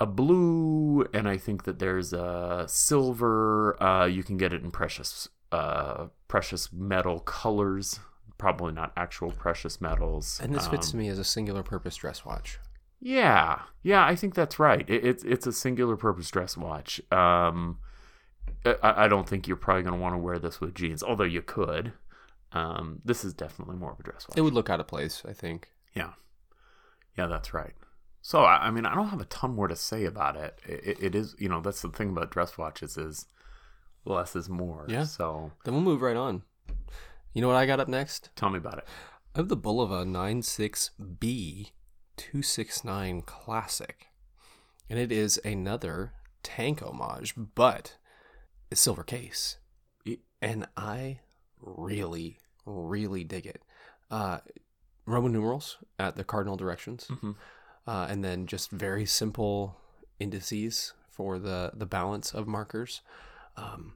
a 0.00 0.06
blue, 0.06 1.06
and 1.14 1.28
I 1.28 1.36
think 1.38 1.64
that 1.64 1.78
there's 1.78 2.12
a 2.12 2.64
silver. 2.68 3.80
Uh, 3.82 4.06
you 4.06 4.22
can 4.22 4.36
get 4.36 4.52
it 4.52 4.62
in 4.62 4.70
precious 4.70 5.28
uh, 5.52 6.06
precious 6.28 6.72
metal 6.72 7.20
colors. 7.20 8.00
Probably 8.38 8.72
not 8.72 8.92
actual 8.96 9.30
precious 9.30 9.80
metals. 9.80 10.40
And 10.42 10.52
this 10.54 10.66
fits 10.66 10.92
Um, 10.92 10.98
me 11.00 11.08
as 11.08 11.18
a 11.18 11.24
singular 11.24 11.62
purpose 11.62 11.94
dress 11.96 12.24
watch. 12.24 12.58
yeah, 13.00 13.62
yeah, 13.82 14.04
I 14.04 14.16
think 14.16 14.34
that's 14.34 14.58
right. 14.58 14.84
It, 14.88 15.04
it's 15.04 15.22
it's 15.24 15.46
a 15.46 15.52
singular 15.52 15.96
purpose 15.96 16.28
dress 16.30 16.56
watch. 16.56 17.00
Um, 17.12 17.78
I, 18.64 19.04
I 19.04 19.08
don't 19.08 19.28
think 19.28 19.46
you're 19.46 19.56
probably 19.56 19.82
going 19.84 19.94
to 19.94 20.00
want 20.00 20.14
to 20.14 20.18
wear 20.18 20.38
this 20.38 20.60
with 20.60 20.74
jeans, 20.74 21.02
although 21.02 21.22
you 21.24 21.42
could. 21.42 21.92
Um, 22.52 23.00
this 23.04 23.24
is 23.24 23.32
definitely 23.34 23.76
more 23.76 23.92
of 23.92 24.00
a 24.00 24.02
dress 24.02 24.26
watch. 24.28 24.36
It 24.36 24.40
would 24.42 24.54
look 24.54 24.70
out 24.70 24.80
of 24.80 24.86
place, 24.88 25.22
I 25.28 25.32
think. 25.32 25.68
yeah, 25.94 26.12
yeah, 27.16 27.26
that's 27.26 27.54
right. 27.54 27.74
So 28.26 28.42
I, 28.42 28.70
mean, 28.70 28.86
I 28.86 28.94
don't 28.94 29.08
have 29.10 29.20
a 29.20 29.26
ton 29.26 29.54
more 29.54 29.68
to 29.68 29.76
say 29.76 30.06
about 30.06 30.34
it. 30.36 30.58
It, 30.66 30.96
it. 30.98 31.14
is, 31.14 31.36
you 31.38 31.46
know, 31.46 31.60
that's 31.60 31.82
the 31.82 31.90
thing 31.90 32.08
about 32.08 32.30
dress 32.30 32.56
watches 32.56 32.96
is 32.96 33.26
less 34.06 34.34
is 34.34 34.48
more. 34.48 34.86
Yeah. 34.88 35.04
So 35.04 35.52
Then 35.66 35.74
we'll 35.74 35.82
move 35.82 36.00
right 36.00 36.16
on. 36.16 36.42
You 37.34 37.42
know 37.42 37.48
what 37.48 37.58
I 37.58 37.66
got 37.66 37.80
up 37.80 37.88
next? 37.88 38.30
tell 38.34 38.48
me 38.48 38.56
about 38.56 38.78
it. 38.78 38.84
I 39.34 39.40
have 39.40 39.48
the 39.48 39.58
Bulova 39.58 40.06
96B 40.06 41.72
269 42.16 43.20
Classic. 43.22 44.06
And 44.88 44.98
it 44.98 45.12
is 45.12 45.38
another 45.44 46.14
tank 46.42 46.80
homage, 46.82 47.34
but 47.36 47.98
it's 48.70 48.80
silver 48.80 49.02
case. 49.04 49.58
And 50.40 50.66
I 50.78 51.20
really, 51.60 52.38
really 52.64 53.22
dig 53.24 53.44
it. 53.44 53.62
Uh, 54.10 54.38
Roman 55.04 55.32
numerals 55.32 55.76
at 55.98 56.16
the 56.16 56.24
cardinal 56.24 56.56
directions, 56.56 57.06
Mhm. 57.10 57.34
Uh, 57.86 58.06
and 58.08 58.24
then 58.24 58.46
just 58.46 58.70
very 58.70 59.06
simple 59.06 59.76
indices 60.18 60.92
for 61.08 61.38
the, 61.38 61.70
the 61.74 61.86
balance 61.86 62.32
of 62.34 62.46
markers. 62.46 63.02
Um, 63.56 63.94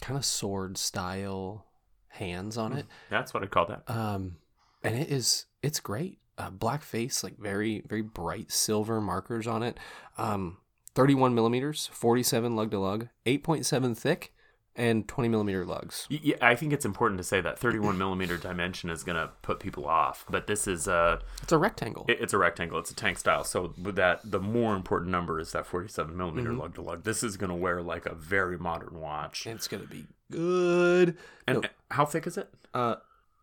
kind 0.00 0.16
of 0.16 0.24
sword 0.24 0.78
style 0.78 1.66
hands 2.08 2.56
on 2.56 2.72
it 2.72 2.86
That's 3.10 3.32
what 3.34 3.42
I 3.42 3.46
call 3.46 3.66
that. 3.66 3.82
um 3.88 4.36
and 4.82 4.96
it 4.98 5.10
is 5.10 5.44
it's 5.62 5.78
great 5.78 6.18
uh, 6.38 6.50
black 6.50 6.82
face 6.82 7.22
like 7.22 7.38
very 7.38 7.82
very 7.86 8.02
bright 8.02 8.50
silver 8.50 9.00
markers 9.00 9.46
on 9.46 9.62
it 9.62 9.78
um 10.18 10.56
31 10.94 11.34
millimeters 11.34 11.88
47 11.92 12.56
lug 12.56 12.70
to 12.72 12.78
lug 12.78 13.08
8.7 13.26 13.96
thick 13.96 14.32
and 14.76 15.06
20 15.08 15.28
millimeter 15.28 15.64
lugs 15.66 16.06
Yeah, 16.08 16.36
I 16.40 16.54
think 16.54 16.72
it's 16.72 16.84
important 16.84 17.18
to 17.18 17.24
say 17.24 17.40
that 17.40 17.58
31 17.58 17.98
millimeter 17.98 18.36
dimension 18.36 18.88
is 18.88 19.02
going 19.02 19.16
to 19.16 19.30
put 19.42 19.58
people 19.60 19.86
off, 19.86 20.24
but 20.30 20.46
this 20.46 20.66
is 20.68 20.86
uh, 20.88 21.20
it's 21.42 21.52
a 21.52 21.58
rectangle 21.58 22.04
it- 22.08 22.18
it's 22.20 22.32
a 22.32 22.38
rectangle. 22.38 22.78
It's 22.78 22.90
a 22.90 22.94
tank 22.94 23.18
style. 23.18 23.44
So 23.44 23.74
that, 23.78 24.20
the 24.24 24.38
more 24.40 24.76
important 24.76 25.10
number 25.10 25.40
is 25.40 25.52
that 25.52 25.66
47 25.66 26.16
millimeter 26.16 26.50
Mm-hmm. 26.50 26.60
lug 26.60 26.74
to 26.76 26.82
lug. 26.82 27.02
This 27.04 27.22
is 27.22 27.36
going 27.36 27.50
to 27.50 27.56
wear 27.56 27.82
like 27.82 28.06
a 28.06 28.14
very 28.14 28.56
modern 28.58 29.00
watch. 29.00 29.46
it's 29.46 29.66
gonna 29.68 29.84
be 29.84 30.06
good 30.30 31.16
And 31.48 31.62
No. 31.62 31.68
how 31.90 32.04
thick 32.06 32.26
is 32.26 32.36
it? 32.38 32.48
uh 32.72 32.96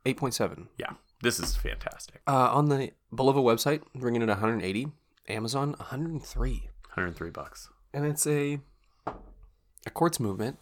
8.7 0.05 0.67
Yeah, 0.77 0.91
this 1.21 1.39
is 1.39 1.55
fantastic. 1.57 2.21
uh 2.27 2.51
on 2.53 2.69
the 2.69 2.91
Bulova 3.13 3.43
website 3.43 3.81
bringing 3.93 4.21
it 4.21 4.29
180 4.29 4.87
Amazon 5.27 5.71
103 5.79 6.69
103 6.95 7.29
bucks. 7.31 7.69
and 7.93 8.05
it's 8.05 8.25
a 8.25 8.59
a 9.85 9.89
quartz 9.89 10.19
movement, 10.19 10.57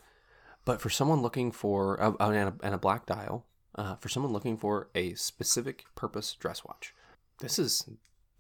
but 0.66 0.82
for 0.82 0.90
someone 0.90 1.22
looking 1.22 1.52
for 1.52 2.02
uh, 2.02 2.14
and, 2.20 2.50
a, 2.50 2.56
and 2.64 2.76
a 2.76 2.80
black 2.80 3.06
dial, 3.06 3.46
uh, 3.76 3.96
for 3.96 4.10
someone 4.10 4.34
looking 4.34 4.58
for 4.58 4.90
a 4.96 5.14
specific 5.14 5.86
purpose 5.96 6.34
dress 6.34 6.66
watch, 6.66 6.94
this 7.40 7.60
is 7.60 7.88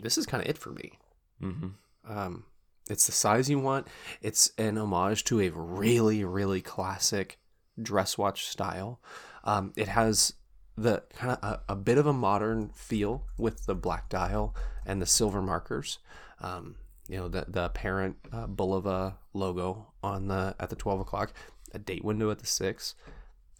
this 0.01 0.17
is 0.17 0.25
kind 0.25 0.43
of 0.43 0.49
it 0.49 0.57
for 0.57 0.71
me. 0.71 0.99
hmm 1.39 1.67
Um, 2.07 2.45
it's 2.89 3.05
the 3.05 3.11
size 3.11 3.49
you 3.49 3.59
want. 3.59 3.87
It's 4.21 4.51
an 4.57 4.77
homage 4.77 5.23
to 5.25 5.39
a 5.41 5.49
really 5.49 6.23
really 6.23 6.61
classic 6.61 7.39
dress 7.81 8.17
watch 8.17 8.45
style. 8.47 8.99
Um, 9.43 9.73
it 9.75 9.87
has 9.87 10.33
the 10.77 11.03
kind 11.13 11.37
of 11.41 11.43
a, 11.43 11.61
a 11.69 11.75
bit 11.75 11.97
of 11.97 12.05
a 12.05 12.13
modern 12.13 12.69
feel 12.69 13.23
with 13.37 13.65
the 13.65 13.75
black 13.75 14.09
dial 14.09 14.55
and 14.85 15.01
the 15.01 15.05
silver 15.05 15.41
markers. 15.41 15.99
Um, 16.41 16.75
you 17.07 17.17
know 17.17 17.27
the 17.27 17.45
the 17.47 17.69
parent 17.69 18.17
uh, 18.31 18.47
Bulova 18.47 19.15
logo 19.33 19.87
on 20.01 20.27
the 20.27 20.55
at 20.59 20.69
the 20.69 20.75
twelve 20.75 20.99
o'clock, 20.99 21.33
a 21.75 21.79
date 21.79 22.03
window 22.03 22.31
at 22.31 22.39
the 22.39 22.47
six, 22.47 22.95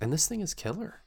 and 0.01 0.11
this 0.11 0.28
thing 0.28 0.41
is 0.41 0.53
killer. 0.53 1.01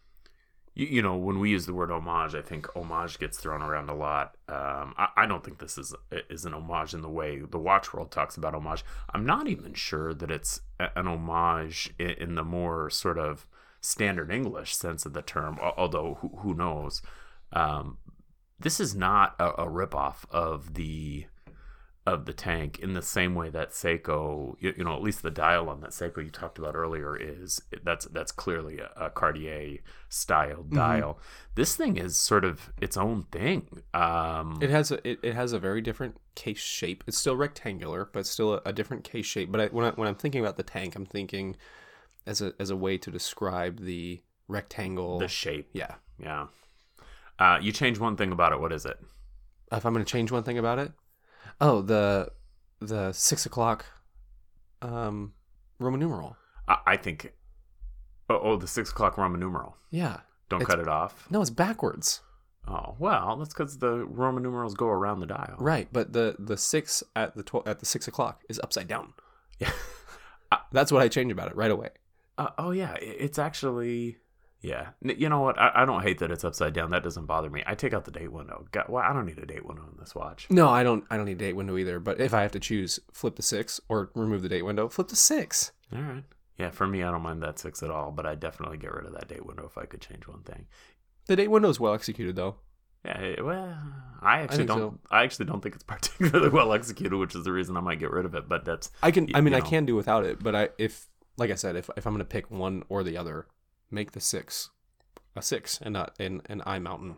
You, 0.74 0.86
you 0.86 1.02
know, 1.02 1.16
when 1.16 1.40
we 1.40 1.50
use 1.50 1.66
the 1.66 1.74
word 1.74 1.90
homage, 1.90 2.34
I 2.34 2.42
think 2.42 2.68
homage 2.76 3.18
gets 3.18 3.38
thrown 3.38 3.62
around 3.62 3.88
a 3.88 3.94
lot. 3.94 4.36
Um, 4.48 4.94
I, 4.96 5.08
I 5.16 5.26
don't 5.26 5.42
think 5.42 5.58
this 5.58 5.76
is 5.76 5.94
is 6.30 6.44
an 6.44 6.54
homage 6.54 6.94
in 6.94 7.00
the 7.00 7.08
way 7.08 7.40
the 7.40 7.58
watch 7.58 7.92
world 7.92 8.10
talks 8.10 8.36
about 8.36 8.54
homage. 8.54 8.84
I'm 9.12 9.26
not 9.26 9.48
even 9.48 9.74
sure 9.74 10.14
that 10.14 10.30
it's 10.30 10.60
an 10.78 11.08
homage 11.08 11.92
in, 11.98 12.10
in 12.10 12.34
the 12.36 12.44
more 12.44 12.90
sort 12.90 13.18
of 13.18 13.46
standard 13.80 14.30
English 14.30 14.76
sense 14.76 15.06
of 15.06 15.14
the 15.14 15.22
term. 15.22 15.58
Although 15.60 16.18
who, 16.20 16.28
who 16.38 16.54
knows? 16.54 17.02
Um, 17.52 17.98
this 18.60 18.80
is 18.80 18.94
not 18.94 19.34
a, 19.38 19.62
a 19.62 19.66
ripoff 19.66 20.24
of 20.30 20.74
the 20.74 21.26
of 22.14 22.24
the 22.24 22.32
tank 22.32 22.78
in 22.78 22.94
the 22.94 23.02
same 23.02 23.34
way 23.34 23.50
that 23.50 23.70
Seiko, 23.70 24.56
you, 24.60 24.74
you 24.76 24.84
know, 24.84 24.94
at 24.94 25.02
least 25.02 25.22
the 25.22 25.30
dial 25.30 25.68
on 25.68 25.80
that 25.80 25.90
Seiko 25.90 26.24
you 26.24 26.30
talked 26.30 26.58
about 26.58 26.74
earlier 26.74 27.16
is 27.16 27.60
that's 27.84 28.06
that's 28.06 28.32
clearly 28.32 28.78
a, 28.78 28.90
a 28.96 29.10
Cartier 29.10 29.78
style 30.08 30.62
dial. 30.62 31.18
This 31.54 31.76
thing 31.76 31.96
is 31.96 32.16
sort 32.16 32.44
of 32.44 32.72
its 32.80 32.96
own 32.96 33.24
thing. 33.30 33.82
Um, 33.94 34.58
It 34.60 34.70
has 34.70 34.90
a 34.90 35.08
it, 35.08 35.18
it 35.22 35.34
has 35.34 35.52
a 35.52 35.58
very 35.58 35.80
different 35.80 36.16
case 36.34 36.58
shape. 36.58 37.04
It's 37.06 37.18
still 37.18 37.36
rectangular, 37.36 38.08
but 38.12 38.26
still 38.26 38.54
a, 38.54 38.62
a 38.66 38.72
different 38.72 39.04
case 39.04 39.26
shape. 39.26 39.50
But 39.52 39.60
I, 39.60 39.66
when 39.66 39.84
I, 39.84 39.90
when 39.90 40.08
I'm 40.08 40.14
thinking 40.14 40.40
about 40.40 40.56
the 40.56 40.62
tank, 40.62 40.96
I'm 40.96 41.06
thinking 41.06 41.56
as 42.26 42.40
a 42.40 42.52
as 42.58 42.70
a 42.70 42.76
way 42.76 42.98
to 42.98 43.10
describe 43.10 43.80
the 43.80 44.22
rectangle. 44.48 45.18
the 45.18 45.28
shape, 45.28 45.68
yeah. 45.72 45.94
yeah. 46.18 46.46
Uh, 47.38 47.58
you 47.60 47.72
change 47.72 47.98
one 47.98 48.16
thing 48.16 48.32
about 48.32 48.52
it. 48.52 48.60
What 48.60 48.72
is 48.72 48.84
it? 48.84 48.98
If 49.70 49.84
I'm 49.84 49.92
going 49.92 50.04
to 50.04 50.10
change 50.10 50.32
one 50.32 50.42
thing 50.42 50.58
about 50.58 50.78
it, 50.78 50.92
oh 51.60 51.82
the 51.82 52.30
the 52.80 53.12
six 53.12 53.46
o'clock 53.46 53.84
um 54.82 55.32
Roman 55.78 56.00
numeral. 56.00 56.36
I, 56.66 56.78
I 56.86 56.96
think. 56.96 57.32
Oh, 58.30 58.40
oh, 58.42 58.56
the 58.56 58.66
six 58.66 58.90
o'clock 58.90 59.16
Roman 59.16 59.40
numeral. 59.40 59.76
Yeah. 59.90 60.18
Don't 60.48 60.60
It's- 60.62 60.74
cut 60.74 60.80
it 60.80 60.88
off. 60.88 61.26
No, 61.30 61.40
it's 61.40 61.50
backwards. 61.50 62.20
Oh 62.66 62.96
well, 62.98 63.36
that's 63.36 63.54
because 63.54 63.78
the 63.78 64.04
Roman 64.04 64.42
numerals 64.42 64.74
go 64.74 64.88
around 64.88 65.20
the 65.20 65.26
dial. 65.26 65.56
Right, 65.58 65.88
but 65.90 66.12
the 66.12 66.36
the 66.38 66.58
six 66.58 67.02
at 67.16 67.34
the 67.34 67.42
tw- 67.42 67.66
at 67.66 67.78
the 67.78 67.86
six 67.86 68.06
o'clock 68.08 68.42
is 68.48 68.60
upside 68.62 68.88
down. 68.88 69.14
Yeah. 69.58 69.70
That's 70.72 70.92
what 70.92 71.02
I 71.02 71.08
change 71.08 71.32
about 71.32 71.48
it 71.48 71.56
right 71.56 71.70
away. 71.70 71.88
Uh, 72.36 72.50
oh 72.58 72.70
yeah, 72.72 72.92
i- 72.92 72.98
it's 73.00 73.38
actually 73.38 74.18
yeah. 74.60 74.88
You 75.00 75.28
know 75.28 75.40
what? 75.40 75.58
I, 75.58 75.70
I 75.76 75.84
don't 75.84 76.02
hate 76.02 76.18
that 76.18 76.30
it's 76.30 76.44
upside 76.44 76.72
down. 76.72 76.90
That 76.90 77.04
doesn't 77.04 77.26
bother 77.26 77.48
me. 77.48 77.62
I 77.66 77.74
take 77.74 77.94
out 77.94 78.04
the 78.04 78.10
date 78.10 78.32
window. 78.32 78.66
God, 78.72 78.86
well, 78.88 79.04
I 79.04 79.12
don't 79.12 79.26
need 79.26 79.38
a 79.38 79.46
date 79.46 79.64
window 79.64 79.82
on 79.82 79.96
this 79.98 80.14
watch. 80.14 80.46
No, 80.50 80.68
I 80.68 80.82
don't. 80.82 81.04
I 81.10 81.16
don't 81.16 81.26
need 81.26 81.40
a 81.40 81.46
date 81.46 81.56
window 81.56 81.76
either. 81.76 82.00
But 82.00 82.20
if 82.20 82.34
I 82.34 82.42
have 82.42 82.52
to 82.52 82.60
choose, 82.60 82.98
flip 83.12 83.36
the 83.36 83.42
six 83.42 83.80
or 83.88 84.10
remove 84.14 84.42
the 84.42 84.48
date 84.48 84.62
window, 84.62 84.88
flip 84.88 85.08
the 85.08 85.16
six. 85.16 85.72
All 85.94 86.02
right. 86.02 86.24
Yeah, 86.58 86.70
for 86.70 86.88
me, 86.88 87.04
I 87.04 87.12
don't 87.12 87.22
mind 87.22 87.42
that 87.42 87.58
six 87.58 87.82
at 87.84 87.90
all. 87.90 88.10
But 88.10 88.26
I'd 88.26 88.40
definitely 88.40 88.78
get 88.78 88.92
rid 88.92 89.06
of 89.06 89.12
that 89.12 89.28
date 89.28 89.46
window 89.46 89.66
if 89.66 89.78
I 89.78 89.86
could 89.86 90.00
change 90.00 90.26
one 90.26 90.42
thing. 90.42 90.66
The 91.26 91.36
date 91.36 91.48
window 91.48 91.68
is 91.68 91.78
well 91.78 91.94
executed, 91.94 92.34
though. 92.34 92.56
Yeah, 93.04 93.40
well, 93.42 93.78
I 94.20 94.40
actually 94.40 94.66
think 94.66 94.68
don't. 94.70 95.00
I 95.08 95.22
actually 95.22 95.46
don't 95.46 95.62
think 95.62 95.76
it's 95.76 95.84
particularly 95.86 96.48
well 96.48 96.72
executed, 96.72 97.16
which 97.16 97.36
is 97.36 97.44
the 97.44 97.52
reason 97.52 97.76
I 97.76 97.80
might 97.80 98.00
get 98.00 98.10
rid 98.10 98.24
of 98.24 98.34
it. 98.34 98.48
But 98.48 98.64
that's 98.64 98.90
I 99.04 99.12
can. 99.12 99.28
I 99.34 99.40
mean, 99.40 99.52
you 99.52 99.58
I 99.58 99.62
can 99.62 99.86
do 99.86 99.94
without 99.94 100.24
it. 100.24 100.42
But 100.42 100.56
I, 100.56 100.68
if 100.78 101.06
like 101.36 101.50
I 101.50 101.54
said, 101.54 101.76
if 101.76 101.88
if 101.96 102.06
I'm 102.06 102.12
gonna 102.12 102.24
pick 102.24 102.50
one 102.50 102.82
or 102.88 103.04
the 103.04 103.16
other, 103.16 103.46
make 103.90 104.12
the 104.12 104.20
six 104.20 104.70
a 105.36 105.42
six 105.42 105.78
and 105.82 105.92
not 105.94 106.14
an 106.18 106.42
an 106.46 106.62
I 106.66 106.78
mountain. 106.78 107.16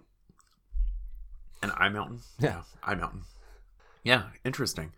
an 1.63 1.73
eye 1.77 1.89
mountain. 1.89 2.21
Yeah. 2.39 2.63
eye 2.83 2.95
mountain. 2.95 3.23
Yeah, 4.03 4.25
interesting. 4.45 4.93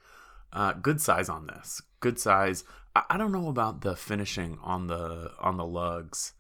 Uh, 0.53 0.73
good 0.75 1.01
size 1.01 1.29
on 1.29 1.47
this. 1.47 1.83
Good 2.01 2.19
size. 2.21 2.63
I, 2.95 3.03
I 3.11 3.17
don't 3.17 3.33
know 3.33 3.49
about 3.49 3.81
the 3.81 3.97
finishing 3.97 4.59
on 4.63 4.87
the 4.87 5.33
on 5.41 5.57
the 5.57 5.67
lugs. 5.67 6.35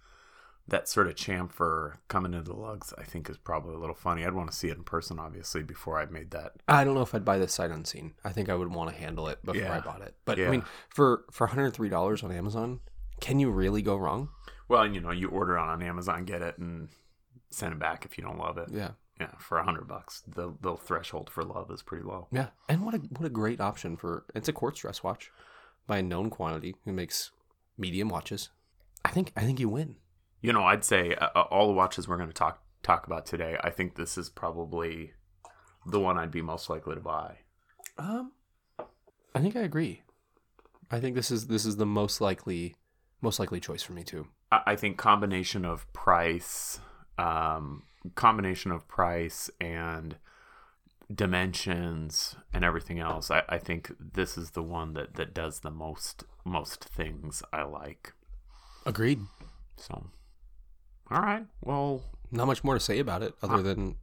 That 0.69 0.89
sort 0.89 1.09
of 1.09 1.17
chamfer 1.17 1.95
coming 2.07 2.35
into 2.35 2.53
the 2.53 2.57
lugs, 2.57 2.95
I 2.97 3.03
think, 3.03 3.29
is 3.29 3.37
probably 3.37 3.75
a 3.75 3.79
little 3.79 3.97
funny. 3.97 4.25
I'd 4.25 4.33
want 4.33 4.49
to 4.51 4.57
see 4.57 4.69
it 4.69 4.77
in 4.77 4.85
person, 4.85 5.19
obviously, 5.19 5.63
before 5.65 5.99
I 5.99 6.07
made 6.07 6.31
that. 6.31 6.53
I 6.69 6.85
don't 6.85 6.95
know 6.95 7.03
if 7.03 7.15
I'd 7.17 7.25
buy 7.25 7.39
this 7.39 7.53
sight 7.53 7.73
unseen. 7.73 8.15
I 8.25 8.31
think 8.31 8.49
I 8.49 8.55
would 8.55 8.73
want 8.73 8.89
to 8.91 8.97
handle 8.97 9.27
it 9.27 9.45
before 9.45 9.61
Yeah. 9.61 9.77
I 9.77 9.81
bought 9.81 10.03
it. 10.03 10.15
But 10.25 10.39
Yeah. 10.39 10.47
I 10.47 10.51
mean, 10.53 10.65
for 10.89 11.25
for 11.33 11.49
103 11.49 11.89
dollars 11.89 12.23
on 12.23 12.31
Amazon, 12.31 12.79
can 13.21 13.41
you 13.41 13.51
really 13.51 13.83
go 13.83 13.97
wrong? 13.97 14.29
Well, 14.69 14.87
you 14.87 15.01
know, 15.01 15.11
you 15.11 15.29
order 15.29 15.57
it 15.57 15.61
on 15.61 15.83
Amazon, 15.83 16.25
get 16.25 16.43
it, 16.43 16.59
and 16.59 16.89
send 17.51 17.73
it 17.73 17.79
back 17.79 18.05
if 18.05 18.17
you 18.17 18.25
don't 18.25 18.39
love 18.39 18.59
it. 18.59 18.69
Yeah. 18.71 18.93
Yeah, 19.21 19.31
for 19.39 19.59
a 19.59 19.65
hundred 19.65 19.87
bucks, 19.87 20.23
the 20.27 20.55
the 20.63 20.75
threshold 20.75 21.31
for 21.31 21.45
love 21.45 21.71
is 21.71 21.83
pretty 21.83 22.03
low. 22.03 22.29
Yeah, 22.33 22.49
and 22.69 22.85
what 22.85 22.95
a 22.95 22.99
what 22.99 23.27
a 23.27 23.31
great 23.31 23.61
option 23.61 23.97
for 23.97 24.25
it's 24.35 24.49
a 24.49 24.53
quartz 24.53 24.81
dress 24.81 25.03
watch 25.03 25.31
by 25.87 25.99
a 25.99 26.03
known 26.03 26.31
quantity 26.31 26.75
who 26.85 26.93
makes 26.93 27.31
medium 27.77 28.09
watches. 28.09 28.49
I 29.05 29.11
think 29.11 29.33
I 29.37 29.43
think 29.43 29.61
you 29.61 29.69
win. 29.69 29.97
You 30.41 30.53
know, 30.53 30.65
I'd 30.65 30.83
say 30.83 31.15
uh, 31.15 31.29
uh, 31.37 31.43
all 31.51 31.69
the 31.69 31.75
watches 31.75 32.09
we're 32.09 32.17
going 32.17 32.31
to 32.31 32.35
talk 32.35 32.63
talk 32.83 33.07
about 33.07 33.27
today. 33.27 33.57
I 33.63 33.71
think 33.71 33.95
this 33.95 34.19
is 34.19 34.29
probably 34.29 35.13
the 35.87 36.01
one 36.01 36.19
I'd 36.19 36.31
be 36.31 36.43
most 36.43 36.69
likely 36.69 36.95
to 36.95 37.01
buy. 37.01 37.39
Um, 37.99 38.33
I 39.35 39.41
think 39.41 39.57
I 39.57 39.61
agree. 39.61 40.03
I 40.91 41.01
think 41.01 41.15
this 41.15 41.31
is 41.31 41.47
this 41.47 41.65
is 41.65 41.77
the 41.77 41.87
most 41.87 42.21
likely 42.21 42.77
most 43.21 43.39
likely 43.39 43.61
choice 43.61 43.83
for 43.83 43.93
me 43.93 44.03
too. 44.03 44.27
I, 44.67 44.77
think 44.77 44.97
combination 44.99 45.65
of 45.65 45.91
price, 45.93 46.81
um, 47.19 47.85
combination 48.15 48.71
of 48.71 48.87
price 48.89 49.51
and 49.61 50.17
dimensions 51.15 52.37
and 52.53 52.65
everything 52.65 52.99
else. 52.99 53.31
I, 53.31 53.43
I 53.49 53.59
think 53.59 53.93
this 53.99 54.37
is 54.37 54.51
the 54.51 54.63
one 54.63 54.95
that 54.95 55.15
that 55.15 55.35
does 55.35 55.61
the 55.61 55.71
most 55.71 56.25
most 56.45 56.85
things 56.85 57.43
I 57.53 57.63
like. 57.63 58.13
Agreed. 58.85 59.21
So, 59.77 60.07
all 61.11 61.21
right. 61.21 61.47
Well, 61.63 62.03
Not 62.31 62.47
much 62.47 62.65
more 62.65 62.75
to 62.75 62.81
say 62.81 62.99
about 62.99 63.23
it 63.23 63.35
other 63.43 63.63
than 63.63 63.97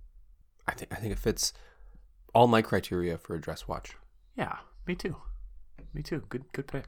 I 0.67 0.73
think 0.73 0.91
I 0.91 0.95
think 0.95 1.11
it 1.11 1.19
fits 1.19 1.53
all 2.33 2.47
my 2.47 2.61
criteria 2.61 3.17
for 3.17 3.35
a 3.35 3.41
dress 3.41 3.67
watch. 3.67 3.95
yeah, 4.37 4.57
me 4.87 4.95
too. 4.95 5.15
Me 5.93 6.01
too. 6.03 6.23
Good 6.29 6.45
good 6.53 6.67
pick. 6.67 6.85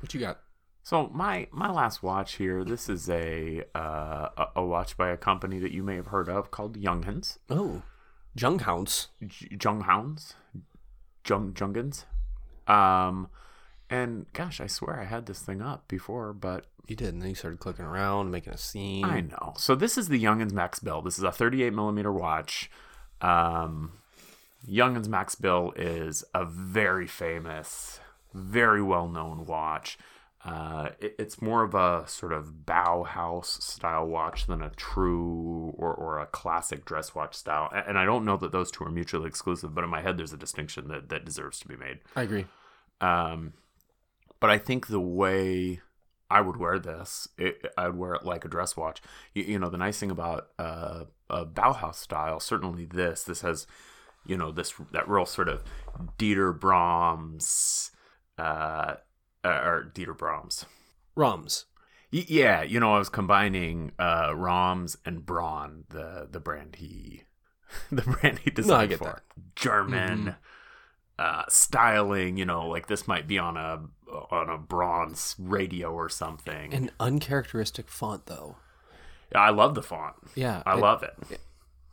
What 0.00 0.12
you 0.12 0.20
got? 0.20 0.40
So 0.86 1.10
my 1.12 1.48
my 1.50 1.68
last 1.68 2.00
watch 2.04 2.34
here. 2.34 2.62
This 2.62 2.88
is 2.88 3.10
a 3.10 3.64
uh, 3.74 4.28
a- 4.36 4.48
a 4.54 4.64
watch 4.64 4.96
by 4.96 5.08
a 5.08 5.16
company 5.16 5.58
that 5.58 5.72
you 5.72 5.82
may 5.82 5.96
have 5.96 6.06
heard 6.06 6.28
of 6.28 6.52
called 6.52 6.80
Junghans, 6.80 7.38
Oh, 7.50 7.82
Junghounds. 8.38 9.08
J- 9.26 9.48
Junghounds, 9.56 10.34
Jung 11.28 11.52
Jungans. 11.54 12.04
Um, 12.68 13.28
and 13.90 14.26
gosh, 14.32 14.60
I 14.60 14.68
swear 14.68 15.00
I 15.00 15.06
had 15.06 15.26
this 15.26 15.40
thing 15.40 15.60
up 15.60 15.88
before, 15.88 16.32
but 16.32 16.66
You 16.86 16.94
did, 16.94 17.14
and 17.14 17.20
then 17.20 17.30
you 17.30 17.34
started 17.34 17.58
clicking 17.58 17.84
around, 17.84 18.30
making 18.30 18.52
a 18.52 18.56
scene. 18.56 19.04
I 19.04 19.22
know. 19.22 19.54
So 19.56 19.74
this 19.74 19.98
is 19.98 20.06
the 20.06 20.22
Junghans 20.22 20.52
Max 20.52 20.78
Bill. 20.78 21.02
This 21.02 21.18
is 21.18 21.24
a 21.24 21.32
38 21.32 21.72
millimeter 21.74 22.12
watch. 22.12 22.70
Um, 23.20 23.90
Junghans 24.70 25.08
Max 25.08 25.34
Bill 25.34 25.72
is 25.74 26.22
a 26.32 26.44
very 26.44 27.08
famous, 27.08 27.98
very 28.32 28.82
well 28.84 29.08
known 29.08 29.46
watch. 29.46 29.98
Uh, 30.46 30.90
it- 31.00 31.16
it's 31.18 31.42
more 31.42 31.64
of 31.64 31.74
a 31.74 32.06
sort 32.06 32.32
of 32.32 32.52
Bauhaus 32.64 33.46
style 33.60 34.06
watch 34.06 34.46
than 34.46 34.62
a 34.62 34.70
true 34.70 35.74
or, 35.76 35.92
or 35.92 36.18
a 36.20 36.26
classic 36.26 36.84
dress 36.84 37.14
watch 37.16 37.34
style. 37.34 37.68
And 37.72 37.98
I 37.98 38.04
don't 38.04 38.24
know 38.24 38.36
that 38.36 38.52
those 38.52 38.70
two 38.70 38.84
are 38.84 38.90
mutually 38.90 39.26
exclusive, 39.26 39.74
but 39.74 39.82
in 39.82 39.90
my 39.90 40.02
head, 40.02 40.16
there's 40.16 40.32
a 40.32 40.36
distinction 40.36 40.86
that, 40.88 41.08
that 41.08 41.24
deserves 41.24 41.58
to 41.60 41.68
be 41.68 41.76
made. 41.76 41.98
I 42.14 42.22
agree. 42.22 42.46
Um, 43.00 43.54
but 44.38 44.50
I 44.50 44.58
think 44.58 44.86
the 44.86 45.00
way 45.00 45.80
I 46.30 46.40
would 46.42 46.56
wear 46.58 46.78
this, 46.78 47.28
it, 47.38 47.64
I 47.76 47.88
would 47.88 47.96
wear 47.98 48.14
it 48.14 48.24
like 48.24 48.44
a 48.44 48.48
dress 48.48 48.76
watch. 48.76 49.00
You, 49.34 49.42
you 49.44 49.58
know, 49.58 49.68
the 49.70 49.78
nice 49.78 49.98
thing 49.98 50.10
about 50.10 50.48
uh, 50.58 51.04
a 51.28 51.44
Bauhaus 51.44 51.96
style, 51.96 52.38
certainly 52.40 52.84
this, 52.84 53.24
this 53.24 53.40
has, 53.40 53.66
you 54.26 54.36
know, 54.36 54.52
this 54.52 54.74
that 54.92 55.08
real 55.08 55.26
sort 55.26 55.48
of 55.48 55.62
Dieter 56.18 56.58
Brahms, 56.58 57.90
uh, 58.38 58.96
uh, 59.46 59.62
or 59.68 59.92
Dieter 59.94 60.16
Brahms. 60.16 60.64
Rams. 61.14 61.66
Y- 62.12 62.24
Yeah, 62.28 62.62
you 62.62 62.80
know, 62.80 62.94
I 62.94 62.98
was 62.98 63.08
combining 63.08 63.92
uh, 63.98 64.32
Rams 64.34 64.96
and 65.04 65.24
Braun, 65.24 65.84
the 65.90 66.28
the 66.30 66.40
brand 66.40 66.76
he, 66.76 67.22
the 67.90 68.02
brand 68.02 68.40
he 68.40 68.50
designed 68.50 68.90
get 68.90 68.98
for 68.98 69.04
that. 69.04 69.22
German 69.54 70.24
Mhm. 70.24 70.36
uh, 71.18 71.42
styling. 71.48 72.36
You 72.36 72.44
know, 72.44 72.66
like 72.68 72.86
this 72.86 73.06
might 73.08 73.26
be 73.26 73.38
on 73.38 73.56
a 73.56 73.82
on 74.30 74.48
a 74.48 74.58
bronze 74.58 75.34
radio 75.38 75.90
or 75.92 76.08
something. 76.08 76.72
An 76.72 76.90
uncharacteristic 77.00 77.88
font, 77.88 78.26
though. 78.26 78.56
I 79.34 79.50
love 79.50 79.74
the 79.74 79.82
font. 79.82 80.14
Yeah, 80.36 80.62
I 80.64 80.74
it- 80.76 80.80
love 80.80 81.02
it. 81.02 81.40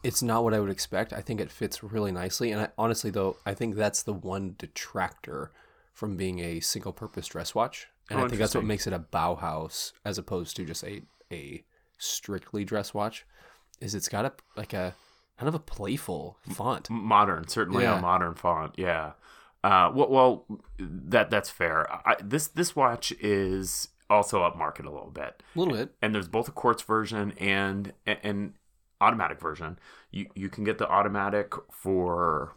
It's 0.04 0.22
not 0.22 0.44
what 0.44 0.54
I 0.54 0.60
would 0.60 0.70
expect. 0.70 1.14
I 1.14 1.22
think 1.22 1.40
it 1.40 1.50
fits 1.50 1.82
really 1.82 2.12
nicely, 2.12 2.52
and 2.52 2.62
I, 2.62 2.68
honestly, 2.78 3.10
though, 3.10 3.38
I 3.46 3.54
think 3.54 3.76
that's 3.76 4.04
the 4.04 4.12
one 4.14 4.56
detractor 4.58 5.52
from 5.94 6.18
being 6.18 6.40
a 6.40 6.60
single-purpose 6.60 7.28
dress 7.28 7.54
watch, 7.56 7.88
and 8.10 8.20
Oh, 8.20 8.26
I 8.26 8.28
think 8.28 8.40
that's 8.40 8.56
what 8.56 8.66
makes 8.66 8.88
it 8.88 8.94
a 8.94 9.00
Bauhaus 9.00 9.94
as 10.04 10.18
opposed 10.18 10.56
to 10.58 10.66
just 10.66 10.84
a 10.84 11.04
a 11.32 11.64
strictly 11.98 12.66
dress 12.66 12.94
watch. 12.94 13.26
Is 13.80 13.96
it's 13.96 14.10
got 14.10 14.26
a 14.26 14.34
like 14.58 14.74
a 14.74 14.96
kind 15.38 15.48
of 15.48 15.56
a 15.56 15.60
playful 15.60 16.38
font. 16.52 16.90
modern, 16.90 17.48
certainly 17.48 17.84
Yeah. 17.84 17.98
a 17.98 18.02
modern 18.02 18.36
font. 18.36 18.74
Yeah. 18.78 19.14
Uh, 19.64 19.90
well, 19.96 20.10
well, 20.10 20.46
that 20.78 21.30
that's 21.30 21.50
fair. 21.50 21.90
I, 22.08 22.16
this 22.22 22.48
this 22.48 22.76
watch 22.76 23.12
is 23.20 23.88
also 24.10 24.42
upmarket 24.42 24.86
a 24.86 24.90
little 24.90 25.10
bit. 25.12 25.42
A 25.56 25.60
little 25.60 25.74
bit. 25.74 25.96
and 26.02 26.14
there's 26.14 26.28
both 26.28 26.48
a 26.50 26.52
quartz 26.52 26.84
version 26.84 27.32
and 27.40 27.94
an 28.06 28.56
automatic 29.00 29.40
version. 29.40 29.80
You 30.12 30.28
you 30.36 30.50
can 30.50 30.64
get 30.66 30.78
the 30.80 30.88
automatic 30.90 31.54
for 31.72 32.56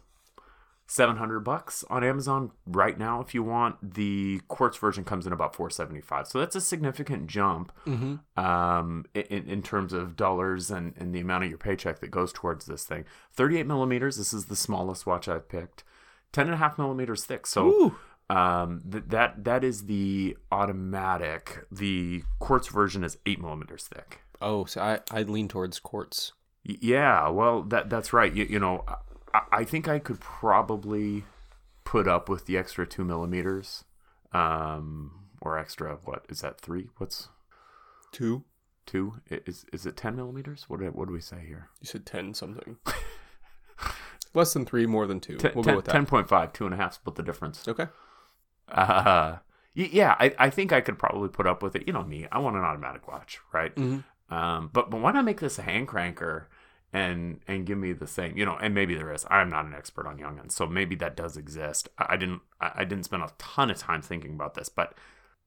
700 0.89 1.41
bucks 1.41 1.83
on 1.89 2.03
Amazon 2.03 2.51
right 2.65 2.97
now 2.97 3.19
if 3.21 3.33
you 3.33 3.43
want. 3.43 3.75
The 3.95 4.39
quartz 4.47 4.77
version 4.77 5.03
comes 5.03 5.27
in 5.27 5.33
about 5.33 5.53
475. 5.55 6.27
So 6.27 6.39
that's 6.39 6.55
a 6.55 6.61
significant 6.61 7.27
jump 7.27 7.71
Mm-hmm. 7.85 8.39
um, 8.43 9.05
in, 9.13 9.49
in 9.49 9.61
terms 9.61 9.91
of 9.93 10.15
dollars 10.15 10.71
and, 10.71 10.93
and 10.97 11.13
the 11.13 11.19
amount 11.19 11.43
of 11.43 11.49
your 11.49 11.57
paycheck 11.59 11.99
that 11.99 12.09
goes 12.11 12.31
towards 12.31 12.65
this 12.65 12.85
thing. 12.85 13.03
38 13.33 13.67
millimeters. 13.67 14.15
This 14.17 14.33
is 14.33 14.45
the 14.45 14.55
smallest 14.55 15.05
watch 15.05 15.27
I've 15.27 15.49
picked. 15.49 15.83
10 16.31 16.45
and 16.47 16.53
a 16.53 16.57
half 16.57 16.77
millimeters 16.77 17.25
thick. 17.25 17.45
So 17.47 17.95
um, 18.29 18.81
th- 18.89 19.05
that 19.07 19.43
that 19.45 19.63
is 19.63 19.85
the 19.85 20.35
automatic. 20.51 21.65
The 21.71 22.23
quartz 22.39 22.67
version 22.67 23.03
is 23.03 23.17
eight 23.25 23.41
millimeters 23.41 23.87
thick. 23.87 24.21
Oh, 24.41 24.65
so 24.65 24.81
I 24.81 24.99
I 25.11 25.23
lean 25.23 25.47
towards 25.47 25.79
quartz. 25.79 26.33
Yeah, 26.63 27.29
well, 27.29 27.63
that 27.63 27.89
that's 27.89 28.11
right. 28.11 28.33
You, 28.33 28.43
you 28.43 28.59
know, 28.59 28.83
I, 29.51 29.63
think 29.63 29.87
I 29.87 29.99
could 29.99 30.19
probably 30.19 31.25
put 31.83 32.07
up 32.07 32.29
with 32.29 32.45
the 32.45 32.57
extra 32.57 32.85
two 32.87 33.03
millimeters, 33.03 33.83
um, 34.33 35.11
or 35.41 35.57
extra. 35.57 35.97
What 36.03 36.25
is 36.29 36.41
that? 36.41 36.59
Three? 36.61 36.87
What's 36.97 37.29
Two. 38.11 38.43
two? 38.85 39.15
Is 39.29 39.65
is 39.73 39.85
it 39.85 39.97
ten 39.97 40.15
millimeters? 40.15 40.65
What 40.67 40.79
do, 40.79 40.85
what 40.87 41.07
do 41.07 41.13
we 41.13 41.21
say 41.21 41.43
here? 41.45 41.69
You 41.81 41.87
said 41.87 42.05
ten 42.05 42.33
something. 42.33 42.77
Less 44.33 44.53
than 44.53 44.65
three, 44.65 44.85
more 44.85 45.07
than 45.07 45.19
two. 45.19 45.37
Ten, 45.37 45.51
we'll 45.55 45.63
ten- 45.63 45.73
go 45.73 45.77
with 45.77 45.85
that. 45.85 45.95
10.5, 45.95 46.53
two 46.53 46.65
and 46.65 46.73
a 46.73 46.77
half. 46.77 46.93
Split 46.95 47.15
the 47.15 47.23
difference. 47.23 47.67
Okay. 47.67 47.87
Uh, 48.69 49.37
yeah, 49.73 50.15
I, 50.19 50.33
I 50.37 50.49
think 50.49 50.71
I 50.73 50.81
could 50.81 50.99
probably 50.99 51.29
put 51.29 51.47
up 51.47 51.63
with 51.63 51.75
it. 51.75 51.83
You 51.87 51.93
know 51.93 52.03
me, 52.03 52.27
I 52.31 52.39
want 52.39 52.55
an 52.55 52.63
automatic 52.63 53.07
watch, 53.07 53.39
right? 53.53 53.73
Mhm. 53.75 54.03
Um, 54.29 54.69
but 54.73 54.89
but 54.89 54.99
why 54.99 55.11
not 55.13 55.23
make 55.23 55.39
this 55.39 55.57
a 55.57 55.61
hand 55.61 55.87
cranker 55.87 56.45
and 56.93 57.41
and 57.47 57.65
give 57.65 57.77
me 57.77 57.93
the 57.93 58.07
same, 58.07 58.37
you 58.37 58.45
know? 58.45 58.57
And 58.61 58.73
maybe 58.73 58.95
there 58.95 59.11
is. 59.13 59.25
I'm 59.29 59.49
not 59.49 59.65
an 59.65 59.73
expert 59.73 60.07
on 60.07 60.17
Junghans, 60.17 60.51
so 60.53 60.65
maybe 60.67 60.95
that 60.97 61.15
does 61.17 61.37
exist. 61.37 61.89
I, 61.97 62.05
I 62.11 62.17
didn't 62.17 62.41
I, 62.61 62.71
I 62.77 62.83
didn't 62.85 63.05
spend 63.05 63.23
a 63.23 63.31
ton 63.37 63.69
of 63.71 63.77
time 63.77 64.01
thinking 64.01 64.33
about 64.33 64.55
this, 64.55 64.69
but 64.69 64.95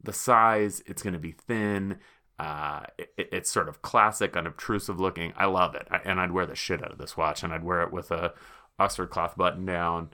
the 0.03 0.13
size, 0.13 0.83
it's 0.87 1.03
going 1.03 1.13
to 1.15 1.19
be 1.19 1.33
thin. 1.33 1.99
Uh, 2.39 2.85
it, 2.99 3.13
it- 3.19 3.29
it's 3.33 3.51
sort 3.51 3.69
of 3.69 3.83
classic, 3.83 4.37
unobtrusive 4.37 4.99
looking. 4.99 5.33
I 5.37 5.45
love 5.47 5.75
it, 5.75 5.87
I, 5.91 5.99
and 6.05 6.21
I'd 6.21 6.33
wear 6.33 6.47
the 6.47 6.55
shit 6.55 6.83
out 6.83 6.93
of 6.93 6.99
this 6.99 7.17
watch, 7.17 7.43
and 7.43 7.53
I'd 7.53 7.65
wear 7.65 7.83
it 7.83 7.93
with 7.93 8.11
a 8.11 8.33
Oxford 8.79 9.09
cloth 9.11 9.37
button 9.37 9.67
down 9.67 10.11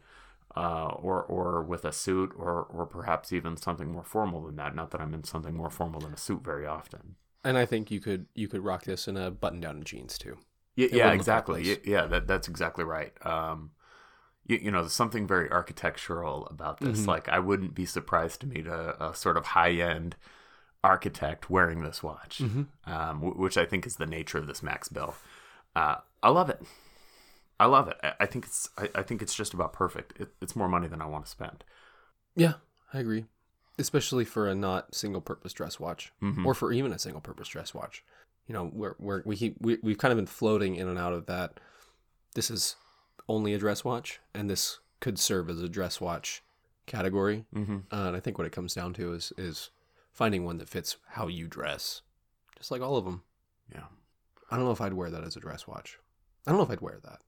uh, 0.56 0.86
or 0.88 1.22
or 1.22 1.62
with 1.62 1.84
a 1.84 1.92
suit, 1.92 2.32
or 2.36 2.62
or 2.64 2.86
perhaps 2.86 3.32
even 3.32 3.56
something 3.56 3.92
more 3.92 4.02
formal 4.04 4.42
than 4.44 4.56
that. 4.56 4.74
Not 4.74 4.90
that 4.90 5.00
I'm 5.00 5.14
in 5.14 5.22
something 5.24 5.54
more 5.54 5.70
formal 5.70 6.00
than 6.00 6.14
a 6.14 6.16
suit 6.16 6.42
very 6.42 6.66
often. 6.66 7.14
And 7.44 7.56
I 7.56 7.64
think 7.66 7.90
you 7.92 8.00
could 8.00 8.26
you 8.34 8.48
could 8.48 8.64
rock 8.64 8.84
this 8.84 9.06
in 9.06 9.16
a 9.16 9.30
button 9.30 9.60
down 9.60 9.76
and 9.76 9.84
jeans 9.86 10.18
too. 10.18 10.38
Yeah, 10.76 10.88
yeah, 10.92 11.12
exactly. 11.12 11.78
Yeah, 11.84 12.06
that 12.06 12.26
that's 12.28 12.48
exactly 12.48 12.84
right. 12.84 13.12
Um, 13.26 13.72
you, 14.46 14.58
you 14.58 14.70
know, 14.70 14.82
there's 14.82 14.92
something 14.92 15.26
very 15.26 15.50
architectural 15.50 16.46
about 16.46 16.78
this. 16.80 17.00
Mhm. 17.02 17.06
Like, 17.08 17.28
I 17.28 17.38
wouldn't 17.40 17.74
be 17.74 17.84
surprised 17.86 18.40
to 18.42 18.46
meet 18.46 18.66
a, 18.66 19.04
a 19.08 19.14
sort 19.14 19.36
of 19.36 19.46
high 19.46 19.72
end 19.72 20.14
architect 20.84 21.50
wearing 21.50 21.82
this 21.82 22.02
watch, 22.02 22.38
Mm-hmm. 22.38 22.62
um, 22.92 23.20
w- 23.20 23.34
which 23.42 23.56
I 23.58 23.66
think 23.66 23.86
is 23.86 23.96
the 23.96 24.06
nature 24.06 24.38
of 24.38 24.46
this 24.46 24.62
Max 24.62 24.88
Bill. 24.88 25.14
Uh, 25.74 25.96
I 26.22 26.28
love 26.30 26.48
it. 26.50 26.62
I 27.58 27.64
love 27.66 27.88
it. 27.88 27.96
I, 28.02 28.12
I 28.20 28.26
think 28.26 28.44
it's 28.44 28.68
I, 28.78 28.88
I 28.94 29.02
think 29.02 29.22
it's 29.22 29.34
just 29.34 29.54
about 29.54 29.72
perfect. 29.72 30.20
It, 30.20 30.28
it's 30.40 30.54
more 30.54 30.68
money 30.68 30.86
than 30.88 31.00
I 31.02 31.06
want 31.06 31.24
to 31.24 31.30
spend. 31.30 31.64
Yeah, 32.36 32.54
I 32.92 32.98
agree. 33.00 33.24
Especially 33.78 34.24
for 34.24 34.48
a 34.48 34.54
not 34.54 34.94
single 34.94 35.20
purpose 35.20 35.52
dress 35.54 35.80
watch, 35.80 36.12
Mhm. 36.22 36.44
or 36.46 36.54
for 36.54 36.70
even 36.72 36.92
a 36.92 36.98
single 36.98 37.20
purpose 37.20 37.48
dress 37.48 37.74
watch. 37.74 38.04
You 38.47 38.53
know, 38.55 38.70
we're, 38.72 38.94
we're 38.99 39.22
we 39.24 39.36
keep 39.36 39.57
we 39.61 39.78
we've 39.82 39.99
kind 39.99 40.12
of 40.12 40.16
been 40.18 40.26
floating 40.26 40.76
in 40.76 40.88
and 40.88 40.99
out 40.99 41.12
of 41.12 41.26
that. 41.26 41.59
This 42.34 42.51
is 42.51 42.76
only 43.28 43.55
a 43.55 43.59
dress 43.59 43.84
watch, 43.84 44.20
and 44.34 44.49
this 44.49 44.78
could 45.01 45.18
serve 45.18 45.51
as 45.51 45.61
a 45.61 45.68
dress 45.68 46.01
watch 46.01 46.42
category. 46.86 47.44
Mhm. 47.55 47.82
Uh, 47.92 48.07
and 48.09 48.16
I 48.16 48.20
think 48.20 48.38
what 48.38 48.47
it 48.47 48.53
comes 48.53 48.74
down 48.74 48.92
to 48.94 49.12
is 49.12 49.32
is 49.36 49.70
finding 50.12 50.44
one 50.44 50.59
that 50.59 50.68
fits 50.68 50.97
how 51.11 51.26
you 51.26 51.49
dress, 51.49 52.03
just 52.57 52.70
like 52.70 52.80
all 52.82 52.97
of 52.97 53.05
them. 53.05 53.22
Yeah, 53.74 53.84
I 54.51 54.57
don't 54.57 54.64
know 54.64 54.70
if 54.72 54.80
I'd 54.80 54.94
wear 54.94 55.11
that 55.11 55.24
as 55.24 55.36
a 55.36 55.40
dress 55.40 55.66
watch. 55.66 55.99
I 56.47 56.51
don't 56.53 56.59
know 56.59 56.64
if 56.64 56.70
I'd 56.70 56.80
wear 56.80 57.01
that. 57.03 57.20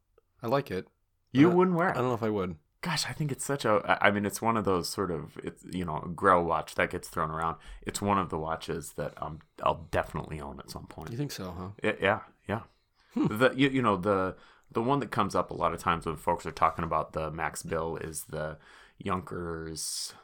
I 0.42 0.46
like 0.46 0.70
it. 0.70 0.86
you 1.32 1.50
wouldn't 1.50 1.76
wear 1.76 1.88
it 1.88 1.92
I 1.92 1.94
don't 1.94 2.08
know 2.08 2.14
if 2.14 2.22
I 2.22 2.30
would. 2.30 2.54
Gosh, 2.88 3.04
I 3.06 3.12
think 3.12 3.30
it's 3.30 3.44
such 3.44 3.64
a. 3.66 3.98
I 4.00 4.10
mean, 4.10 4.24
it's 4.24 4.40
one 4.40 4.56
of 4.56 4.64
those 4.64 4.88
sort 4.88 5.10
of 5.10 5.36
it's 5.44 5.62
you 5.70 5.84
know 5.84 6.10
Grail 6.16 6.42
watch 6.42 6.74
that 6.76 6.90
gets 6.90 7.08
thrown 7.08 7.30
around. 7.30 7.56
It's 7.82 8.00
one 8.00 8.18
of 8.18 8.30
the 8.30 8.38
watches 8.38 8.92
that 8.92 9.12
um 9.22 9.40
I'll 9.62 9.86
definitely 9.90 10.40
own 10.40 10.58
at 10.58 10.70
some 10.70 10.86
point. 10.86 11.10
You 11.10 11.18
think 11.18 11.32
so, 11.32 11.54
huh? 11.58 11.68
Yeah, 11.82 11.96
yeah, 12.00 12.20
yeah. 12.48 12.60
The 13.14 13.52
you, 13.54 13.68
you 13.68 13.82
know 13.82 13.96
the 13.96 14.36
the 14.72 14.82
one 14.82 15.00
that 15.00 15.10
comes 15.10 15.34
up 15.34 15.50
a 15.50 15.54
lot 15.54 15.74
of 15.74 15.80
times 15.80 16.06
when 16.06 16.16
folks 16.16 16.46
are 16.46 16.50
talking 16.50 16.84
about 16.84 17.12
the 17.12 17.30
Max 17.30 17.62
Bill 17.62 17.96
is 17.96 18.24
the 18.24 18.56
Junkers 19.04 20.14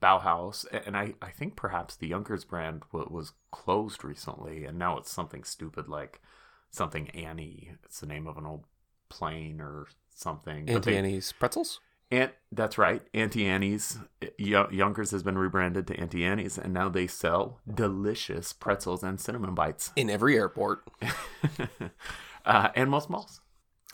Bauhaus, 0.00 0.64
and 0.86 0.96
I 0.96 1.14
I 1.20 1.30
think 1.30 1.56
perhaps 1.56 1.94
the 1.94 2.08
Junkers 2.08 2.44
brand 2.44 2.84
w- 2.92 3.10
was 3.10 3.32
closed 3.50 4.02
recently, 4.02 4.64
and 4.64 4.78
now 4.78 4.96
it's 4.96 5.12
something 5.12 5.44
stupid 5.44 5.88
like 5.88 6.22
something 6.70 7.10
Annie. 7.10 7.72
It's 7.84 8.00
the 8.00 8.06
name 8.06 8.26
of 8.26 8.38
an 8.38 8.46
old 8.46 8.64
plane 9.10 9.60
or 9.60 9.88
something. 10.14 10.70
Auntie 10.70 10.92
they- 10.92 10.96
Annie's 10.96 11.32
pretzels. 11.32 11.80
Aunt, 12.10 12.32
that's 12.52 12.78
right. 12.78 13.02
Auntie 13.12 13.46
Annie's 13.46 13.98
Junkers 14.38 15.10
has 15.10 15.22
been 15.22 15.36
rebranded 15.38 15.86
to 15.88 15.96
Auntie 15.96 16.24
Annie's, 16.24 16.58
and 16.58 16.72
now 16.72 16.88
they 16.88 17.06
sell 17.06 17.60
delicious 17.72 18.52
pretzels 18.52 19.02
and 19.02 19.20
cinnamon 19.20 19.54
bites, 19.54 19.90
In 19.96 20.10
every 20.10 20.36
airport. 20.36 20.84
uh, 22.46 22.68
and 22.74 22.90
most 22.90 23.10
malls. 23.10 23.40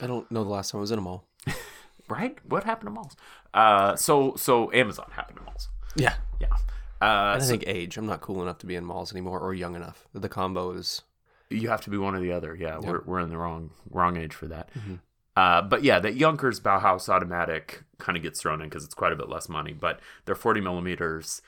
I 0.00 0.06
don't 0.06 0.30
know 0.30 0.44
the 0.44 0.50
last 0.50 0.70
time 0.72 0.78
I 0.78 0.82
was 0.82 0.90
in 0.90 0.98
a 0.98 1.02
mall. 1.02 1.26
Right? 2.08 2.36
What 2.44 2.64
happened 2.64 2.88
to 2.88 2.90
malls? 2.90 3.14
Uh, 3.54 3.94
so 3.94 4.34
so 4.34 4.72
Amazon 4.72 5.08
happened 5.12 5.38
to 5.38 5.44
malls. 5.44 5.68
Yeah. 5.94 6.14
Yeah. 6.40 6.48
Uh, 7.00 7.36
I 7.36 7.38
so 7.38 7.46
think 7.46 7.62
age. 7.68 7.96
I'm 7.96 8.06
not 8.06 8.20
cool 8.20 8.42
enough 8.42 8.58
to 8.58 8.66
be 8.66 8.74
in 8.74 8.84
malls 8.84 9.12
anymore 9.12 9.38
or 9.38 9.54
young 9.54 9.76
enough. 9.76 10.08
The 10.12 10.28
combo 10.28 10.72
is 10.72 11.02
you 11.50 11.68
have 11.68 11.82
to 11.82 11.90
be 11.90 11.96
one 11.96 12.16
or 12.16 12.20
the 12.20 12.32
other. 12.32 12.56
Yeah, 12.56 12.78
we're 12.78 13.02
we're 13.06 13.20
in 13.20 13.28
the 13.28 13.38
wrong 13.38 13.70
wrong 13.88 14.16
age 14.16 14.34
for 14.34 14.48
that. 14.48 14.70
Mhm. 14.74 14.98
Uh, 15.36 15.62
but 15.62 15.84
yeah, 15.84 16.00
that 16.00 16.16
Junkers 16.16 16.58
Bauhaus 16.58 17.08
automatic 17.08 17.84
kind 18.00 18.16
of 18.16 18.22
gets 18.22 18.40
thrown 18.40 18.60
in 18.60 18.68
because 18.68 18.84
it's 18.84 18.94
quite 18.94 19.12
a 19.12 19.16
bit 19.16 19.28
less 19.28 19.48
money. 19.48 19.72
But 19.72 20.00
they're 20.24 20.34
40 20.34 20.60
millimeters. 20.60 21.42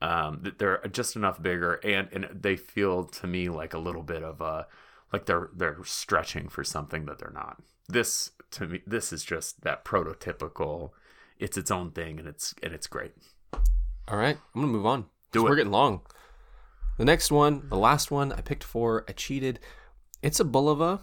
Um, 0.00 0.42
they're 0.58 0.82
just 0.90 1.16
enough 1.16 1.42
bigger, 1.42 1.74
and 1.76 2.08
and 2.12 2.28
they 2.32 2.56
feel 2.56 3.04
to 3.04 3.26
me 3.26 3.48
like 3.48 3.74
a 3.74 3.78
little 3.78 4.02
bit 4.02 4.22
of 4.22 4.40
a 4.40 4.66
like 5.12 5.26
they're 5.26 5.50
they're 5.54 5.78
stretching 5.84 6.48
for 6.48 6.64
something 6.64 7.06
that 7.06 7.18
they're 7.18 7.32
not. 7.32 7.62
This 7.88 8.32
to 8.52 8.66
me, 8.66 8.82
this 8.86 9.12
is 9.12 9.24
just 9.24 9.62
that 9.62 9.84
prototypical. 9.84 10.90
It's 11.38 11.56
its 11.56 11.70
own 11.70 11.92
thing, 11.92 12.18
and 12.18 12.28
it's 12.28 12.54
and 12.62 12.74
it's 12.74 12.86
great. 12.86 13.12
All 14.08 14.18
right, 14.18 14.36
I'm 14.54 14.60
gonna 14.60 14.72
move 14.72 14.86
on. 14.86 15.06
Do 15.32 15.46
it. 15.46 15.50
We're 15.50 15.56
getting 15.56 15.72
long. 15.72 16.02
The 16.98 17.04
next 17.04 17.30
one, 17.30 17.68
the 17.68 17.76
last 17.76 18.10
one, 18.10 18.32
I 18.32 18.40
picked 18.40 18.64
for. 18.64 19.04
I 19.08 19.12
cheated. 19.12 19.60
It's 20.22 20.40
a 20.40 20.44
Bulova 20.44 21.00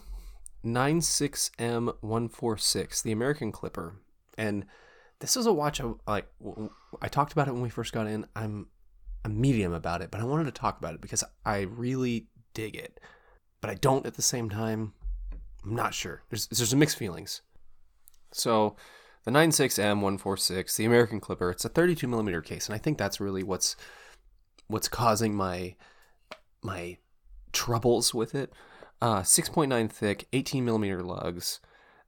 96M146, 0.65 3.03
the 3.03 3.11
American 3.11 3.51
Clipper, 3.51 3.93
and 4.37 4.65
this 5.23 5.37
is 5.37 5.45
a 5.45 5.53
watch. 5.53 5.79
I, 5.79 5.85
like 6.05 6.27
I 7.01 7.07
talked 7.07 7.31
about 7.31 7.47
it 7.47 7.53
when 7.53 7.61
we 7.61 7.69
first 7.69 7.93
got 7.93 8.07
in. 8.07 8.27
I'm 8.35 8.67
a 9.23 9.29
medium 9.29 9.71
about 9.71 10.01
it, 10.01 10.11
but 10.11 10.19
I 10.19 10.25
wanted 10.25 10.43
to 10.43 10.51
talk 10.51 10.77
about 10.77 10.95
it 10.95 10.99
because 10.99 11.23
I 11.45 11.61
really 11.61 12.27
dig 12.53 12.75
it, 12.75 12.99
but 13.61 13.69
I 13.69 13.75
don't 13.75 14.05
at 14.05 14.15
the 14.15 14.21
same 14.21 14.49
time. 14.49 14.91
I'm 15.63 15.75
not 15.75 15.93
sure. 15.93 16.23
There's 16.29 16.47
there's 16.47 16.75
mixed 16.75 16.97
feelings. 16.97 17.41
So 18.33 18.75
the 19.23 19.31
96M146, 19.31 20.75
the 20.75 20.83
American 20.83 21.21
Clipper, 21.21 21.51
it's 21.51 21.63
a 21.63 21.69
32 21.69 22.05
millimeter 22.05 22.41
case, 22.41 22.67
and 22.67 22.75
I 22.75 22.77
think 22.77 22.97
that's 22.97 23.21
really 23.21 23.43
what's 23.43 23.77
what's 24.67 24.89
causing 24.89 25.33
my 25.33 25.75
my 26.61 26.97
troubles 27.53 28.13
with 28.13 28.35
it. 28.35 28.51
Uh, 29.01 29.21
6.9 29.21 29.89
thick, 29.89 30.27
18 30.33 30.65
millimeter 30.65 31.01
lugs, 31.01 31.61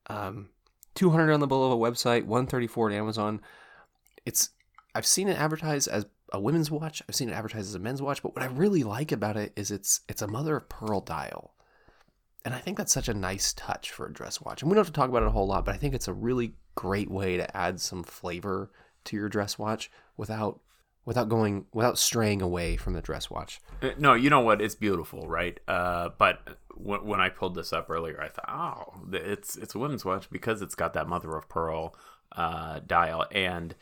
um, 0.08 0.50
200 0.96 1.32
on 1.32 1.40
the 1.40 1.48
Bulova 1.48 1.78
website, 1.78 2.26
134 2.26 2.92
at 2.92 2.96
Amazon. 2.96 3.42
It's 4.26 4.50
I've 4.96 5.06
seen 5.06 5.28
it 5.28 5.38
advertised 5.38 5.88
as 5.90 6.06
a 6.32 6.40
women's 6.40 6.72
watch. 6.72 7.04
I've 7.08 7.16
seen 7.16 7.30
it 7.30 7.34
advertised 7.34 7.68
as 7.68 7.76
a 7.76 7.80
men's 7.80 8.02
watch, 8.02 8.24
but 8.24 8.34
what 8.34 8.44
I 8.44 8.48
really 8.48 8.84
like 8.84 9.12
about 9.12 9.38
it 9.38 9.54
is 9.56 9.72
it's 9.72 10.02
it's 10.10 10.22
a 10.22 10.28
mother 10.28 10.58
of 10.58 10.70
pearl 10.70 11.02
dial. 11.02 11.54
And 12.44 12.54
I 12.54 12.60
think 12.60 12.78
that's 12.78 12.94
such 12.94 13.10
a 13.10 13.14
nice 13.14 13.54
touch 13.54 13.92
for 13.92 14.06
a 14.06 14.14
dress 14.14 14.40
watch. 14.40 14.62
And 14.62 14.70
we 14.70 14.76
don't 14.76 14.86
have 14.86 14.94
to 14.94 15.00
talk 15.00 15.10
about 15.10 15.24
it 15.24 15.28
a 15.28 15.32
whole 15.32 15.48
lot, 15.48 15.66
but 15.66 15.74
I 15.74 15.78
think 15.80 15.96
it's 15.96 16.08
a 16.08 16.14
really 16.14 16.54
great 16.76 17.10
way 17.10 17.38
to 17.38 17.58
add 17.58 17.82
some 17.82 18.04
flavor 18.04 18.72
to 19.06 19.16
your 19.16 19.30
dress 19.30 19.58
watch 19.58 19.90
without 20.16 20.60
without 21.06 21.30
going 21.30 21.66
without 21.74 21.98
straying 21.98 22.42
away 22.42 22.76
from 22.78 22.94
the 22.94 23.02
dress 23.02 23.30
watch. 23.30 23.60
Uh, 23.82 23.92
No, 23.98 24.14
you 24.14 24.30
know 24.30 24.42
what? 24.42 24.62
It's 24.62 24.76
beautiful, 24.76 25.28
right? 25.28 25.60
Uh, 25.68 26.10
but 26.18 26.58
when, 26.76 27.06
when 27.06 27.22
I 27.22 27.30
pulled 27.30 27.56
this 27.56 27.72
up 27.72 27.90
earlier, 27.90 28.20
I 28.22 28.30
thought, 28.30 28.50
oh, 28.50 29.08
it's 29.14 29.56
it's 29.56 29.76
a 29.76 29.80
women's 29.80 30.04
watch 30.04 30.30
because 30.30 30.62
it's 30.62 30.76
got 30.76 30.94
that 30.94 31.08
mother 31.08 31.36
of 31.38 31.48
pearl 31.48 31.96
uh, 32.36 32.80
dial, 32.86 33.26
and 33.32 33.76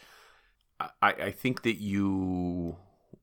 I, 0.80 0.91
I 1.01 1.32
think 1.32 1.63
that 1.63 1.78
you 1.82 2.76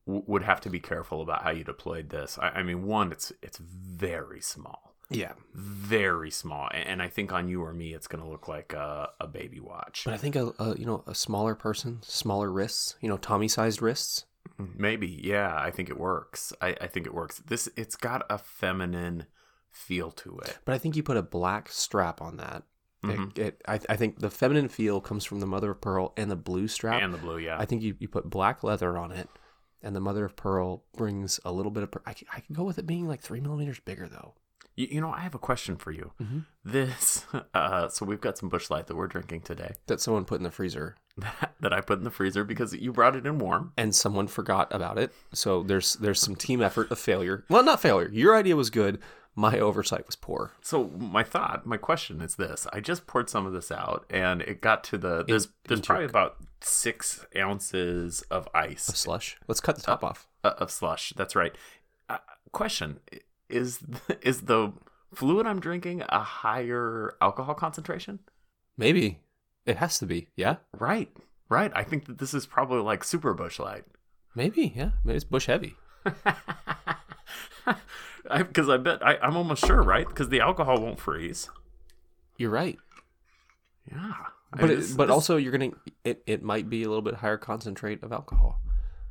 w- 0.07 0.25
would 0.27 0.43
have 0.43 0.61
to 0.63 0.71
be 0.71 0.81
careful 0.81 1.21
about 1.23 1.43
how 1.43 1.51
you 1.51 1.63
deployed 1.65 2.09
this. 2.11 2.39
I, 2.39 2.49
I 2.49 2.63
mean, 2.63 2.87
one, 2.87 3.13
it's 3.13 3.33
it's 3.43 3.59
very 3.59 4.41
small, 4.41 4.90
Yeah. 5.11 5.33
very 5.55 6.31
small, 6.31 6.69
and, 6.73 7.03
I 7.03 7.09
think 7.09 7.33
on 7.33 7.49
you 7.49 7.63
or 7.63 7.73
me, 7.73 7.95
it's 7.95 8.07
going 8.07 8.23
to 8.23 8.29
look 8.31 8.47
like 8.49 8.73
a, 8.73 9.11
a 9.21 9.27
baby 9.27 9.59
watch. 9.61 10.03
But 10.05 10.15
I 10.15 10.17
think 10.17 10.37
a, 10.37 10.53
a 10.59 10.77
you 10.79 10.87
know 10.87 11.03
a 11.07 11.15
smaller 11.15 11.55
person, 11.55 11.99
smaller 12.03 12.51
wrists, 12.51 12.97
you 13.01 13.09
know 13.09 13.17
Tommy 13.17 13.49
sized 13.49 13.83
wrists. 13.83 14.25
Maybe, 14.77 15.21
yeah. 15.23 15.55
I 15.57 15.71
think 15.71 15.89
it 15.91 15.99
works. 15.99 16.53
I, 16.61 16.77
I 16.81 16.87
think 16.87 17.07
it 17.07 17.15
works. 17.15 17.39
This 17.47 17.69
it's 17.77 17.97
got 17.97 18.25
a 18.31 18.39
feminine 18.39 19.27
feel 19.71 20.11
to 20.13 20.39
it. 20.41 20.59
But 20.65 20.75
I 20.75 20.79
think 20.79 20.97
you 20.97 21.03
put 21.03 21.17
a 21.17 21.23
black 21.23 21.69
strap 21.71 22.21
on 22.23 22.37
that. 22.39 22.63
Mhm. 23.05 23.31
It, 23.39 23.39
it, 23.39 23.63
I, 23.67 23.81
I 23.89 23.97
think 23.97 24.19
the 24.19 24.31
feminine 24.31 24.69
feel 24.69 25.01
comes 25.01 25.25
from 25.25 25.41
the 25.41 25.47
mother 25.47 25.71
of 25.71 25.81
pearl 25.81 26.13
and 26.17 26.31
the 26.31 26.37
blue 26.37 26.69
strap. 26.69 27.03
And 27.03 27.15
the 27.15 27.19
blue, 27.19 27.39
yeah. 27.39 27.59
I 27.59 27.65
think 27.65 27.83
you, 27.83 27.97
you 27.99 28.09
put 28.09 28.29
black 28.29 28.63
leather 28.63 28.99
on 28.99 29.11
it, 29.13 29.29
and 29.83 29.97
the 29.97 30.01
mother 30.01 30.25
of 30.27 30.37
pearl 30.37 30.85
brings 30.97 31.41
a 31.45 31.53
little 31.53 31.73
bit 31.73 31.83
of. 31.83 31.91
per- 31.91 32.03
I, 32.07 32.15
I 32.35 32.41
could 32.41 32.55
go 32.55 32.65
with 32.65 32.79
it 32.79 32.87
being 32.87 33.09
like 33.09 33.23
three 33.23 33.41
millimeters 33.41 33.81
bigger 33.81 34.07
though. 34.09 34.35
You, 34.81 34.89
you 34.91 35.01
know, 35.01 35.11
I 35.13 35.21
have 35.21 35.35
a 35.35 35.39
question 35.39 35.77
for 35.77 35.91
you. 35.93 36.13
Mhm. 36.23 36.45
This, 36.65 37.27
uh, 37.55 37.89
so 37.89 38.05
we've 38.07 38.21
got 38.21 38.39
some 38.39 38.49
Busch 38.49 38.71
Light 38.71 38.87
that 38.87 38.97
we're 38.97 39.07
drinking 39.09 39.43
today 39.43 39.75
That 39.87 40.01
someone 40.01 40.25
put 40.25 40.39
in 40.39 40.45
the 40.45 40.51
freezer, 40.51 40.97
that, 41.19 41.55
that 41.61 41.73
I 41.73 41.81
put 41.81 41.99
in 41.99 42.05
the 42.05 42.11
freezer 42.11 42.45
because 42.45 42.73
you 42.75 42.93
brought 42.93 43.17
it 43.17 43.27
in 43.27 43.39
warm. 43.39 43.73
and 43.77 43.95
someone 43.95 44.27
forgot 44.27 44.69
about 44.73 44.99
it. 44.99 45.13
So 45.33 45.63
there's 45.63 45.95
there's 45.95 46.21
some 46.21 46.37
team 46.37 46.63
effort 46.63 46.91
of 46.91 46.99
failure. 46.99 47.45
Well, 47.49 47.63
not 47.63 47.81
failure. 47.81 48.09
Your 48.13 48.35
idea 48.37 48.57
was 48.57 48.71
good. 48.71 48.99
My 49.37 49.59
oversight 49.61 50.07
was 50.07 50.17
poor. 50.17 50.53
So 50.61 50.89
my 50.99 51.23
thought, 51.23 51.65
my 51.65 51.77
question 51.77 52.21
is 52.21 52.35
this: 52.37 52.67
I 52.73 52.81
just 52.81 53.07
poured 53.07 53.31
some 53.31 53.47
of 53.47 53.53
this 53.53 53.71
out, 53.71 54.05
and 54.11 54.43
it 54.43 54.61
got 54.61 54.83
to 54.85 54.99
the 54.99 55.25
there's 55.25 55.49
there's 55.69 55.79
into 55.81 55.87
probably 55.87 56.07
about 56.07 56.37
six 56.61 57.25
ounces 57.37 58.23
of 58.31 58.49
ice 58.55 58.89
A 58.89 58.97
slush. 58.97 59.39
Let's 59.47 59.61
cut 59.61 59.77
the 59.77 59.83
top 59.83 60.03
off. 60.03 60.27
uh, 60.43 60.55
of 60.59 60.71
slush. 60.71 61.13
That's 61.17 61.37
right. 61.37 61.55
Uh, 62.09 62.19
question: 62.53 62.99
Is 63.51 63.81
is 64.23 64.43
the 64.43 64.73
fluid 65.15 65.47
I'm 65.47 65.61
drinking 65.61 66.03
a 66.09 66.21
higher 66.21 67.15
alcohol 67.21 67.55
concentration? 67.55 68.21
Maybe 68.79 69.21
it 69.67 69.77
has 69.77 69.99
to 69.99 70.07
be. 70.07 70.29
Yeah. 70.37 70.57
Right, 70.79 71.11
right. 71.49 71.73
I 71.75 71.83
think 71.85 72.07
that 72.07 72.19
this 72.19 72.33
is 72.35 72.47
probably 72.47 72.81
like 72.81 73.05
super 73.05 73.35
Busch 73.35 73.59
Light. 73.59 73.85
Maybe. 74.35 74.73
Yeah. 74.77 74.91
Maybe 75.05 75.17
it's 75.17 75.25
Busch 75.25 75.47
heavy. 75.47 75.75
Because 78.37 78.69
I, 78.69 78.77
bet 78.77 79.05
I, 79.05 79.17
I'm 79.17 79.37
almost 79.37 79.65
sure, 79.67 79.83
right? 79.83 80.07
Because 80.07 80.29
the 80.29 80.41
alcohol 80.41 80.81
won't 80.81 81.01
freeze. 81.01 81.49
You're 82.37 82.51
right. 82.51 82.79
Yeah, 83.91 84.13
I 84.53 84.61
But 84.61 84.61
mean, 84.63 84.71
it, 84.71 84.77
this- 84.77 84.93
but 84.95 85.07
this- 85.07 85.15
also 85.15 85.37
you're 85.37 85.51
gonna 85.53 85.71
it, 86.05 86.23
it 86.27 86.43
might 86.43 86.69
be 86.71 86.83
a 86.85 86.89
little 86.89 87.03
bit 87.03 87.15
higher 87.15 87.39
concentrate 87.39 88.03
of 88.03 88.13
alcohol. 88.13 88.61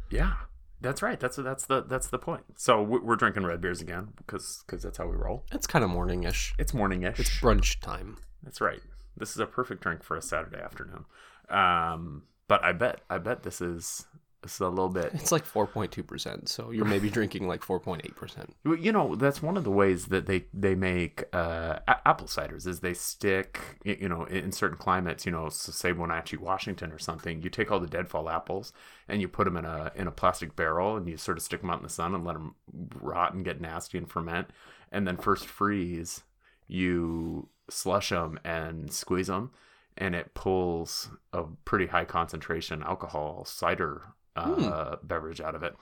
yeah, 0.10 0.34
that's 0.82 1.02
right. 1.02 1.20
That's 1.20 1.38
that's 1.38 1.66
the 1.66 1.82
that's 1.84 2.08
the 2.08 2.20
point. 2.20 2.44
So 2.56 2.82
we- 2.82 3.00
we're 3.00 3.16
drinking 3.16 3.46
red 3.46 3.62
beers 3.62 3.82
again 3.82 4.10
because 4.18 4.64
because 4.66 4.84
that's 4.84 4.98
how 4.98 5.08
we 5.08 5.16
roll. 5.16 5.46
It's 5.52 5.68
kind 5.68 5.84
of 5.84 5.92
morningish. 5.92 6.54
It's 6.58 6.72
morningish. 6.72 7.20
It's 7.20 7.30
brunch 7.40 7.80
time. 7.82 8.18
That's 8.44 8.62
right. 8.62 8.82
This 9.18 9.32
is 9.32 9.40
a 9.40 9.46
perfect 9.46 9.82
drink 9.84 10.04
for 10.04 10.16
a 10.16 10.22
Saturday 10.22 10.62
afternoon. 10.62 11.06
Um, 11.50 12.24
but 12.48 12.64
I 12.64 12.72
bet 12.72 13.02
I 13.10 13.18
bet 13.18 13.44
this 13.44 13.60
is 13.62 14.06
this 14.42 14.54
is 14.54 14.62
a 14.62 14.70
little 14.70 14.90
bit 14.90 15.12
It's 15.14 15.32
like 15.32 15.46
4.2 15.46 16.06
percent. 16.08 16.48
So 16.48 16.72
you're 16.72 16.86
maybe 16.86 17.10
drinking 17.18 17.48
like 17.48 17.62
4.8 17.62 18.16
percent. 18.16 18.56
You 18.64 18.92
know, 18.92 19.16
that's 19.16 19.42
one 19.42 19.58
of 19.58 19.64
the 19.64 19.72
ways 19.72 20.06
that 20.06 20.28
they 20.28 20.46
they 20.54 20.76
make 20.76 21.24
uh, 21.34 21.80
a- 21.88 22.08
apple 22.08 22.28
ciders 22.28 22.66
is 22.66 22.80
they 22.80 22.94
stick, 22.94 23.60
you 23.84 24.08
know, 24.08 24.24
in 24.26 24.52
certain 24.52 24.78
climates. 24.78 25.26
You 25.26 25.32
know, 25.32 25.50
so 25.50 25.72
say 25.72 25.92
Wenatchee, 25.92 26.38
Washington, 26.38 26.92
or 26.92 27.00
something. 27.00 27.42
You 27.42 27.50
take 27.50 27.72
all 27.72 27.80
the 27.80 27.88
deadfall 27.88 28.30
apples 28.30 28.72
and 29.08 29.22
you 29.22 29.28
put 29.28 29.46
them 29.46 29.58
in 29.58 29.66
a 29.66 29.92
in 29.96 30.08
a 30.08 30.12
plastic 30.12 30.56
barrel 30.56 30.96
and 30.96 31.08
you 31.08 31.18
sort 31.18 31.38
of 31.38 31.44
stick 31.44 31.62
them 31.62 31.70
out 31.70 31.78
in 31.80 31.84
the 31.84 31.90
sun 31.90 32.16
and 32.16 32.24
let 32.24 32.34
them 32.34 32.56
rot 32.96 33.34
and 33.34 33.44
get 33.44 33.60
nasty 33.60 33.98
and 33.98 34.10
ferment, 34.10 34.50
and 34.92 35.08
then 35.08 35.18
first 35.18 35.48
freeze. 35.48 36.24
You 36.68 37.50
slush 37.70 38.10
them 38.10 38.40
and 38.46 38.92
squeeze 38.94 39.28
them, 39.28 39.52
and 39.98 40.14
it 40.16 40.34
pulls 40.36 41.10
a 41.34 41.44
pretty 41.66 41.88
high 41.88 42.06
concentration 42.06 42.84
alcohol 42.84 43.44
cider 43.46 44.14
uh, 44.36 44.98
beverage 45.04 45.42
out 45.42 45.56
of 45.56 45.64
it. 45.64 45.76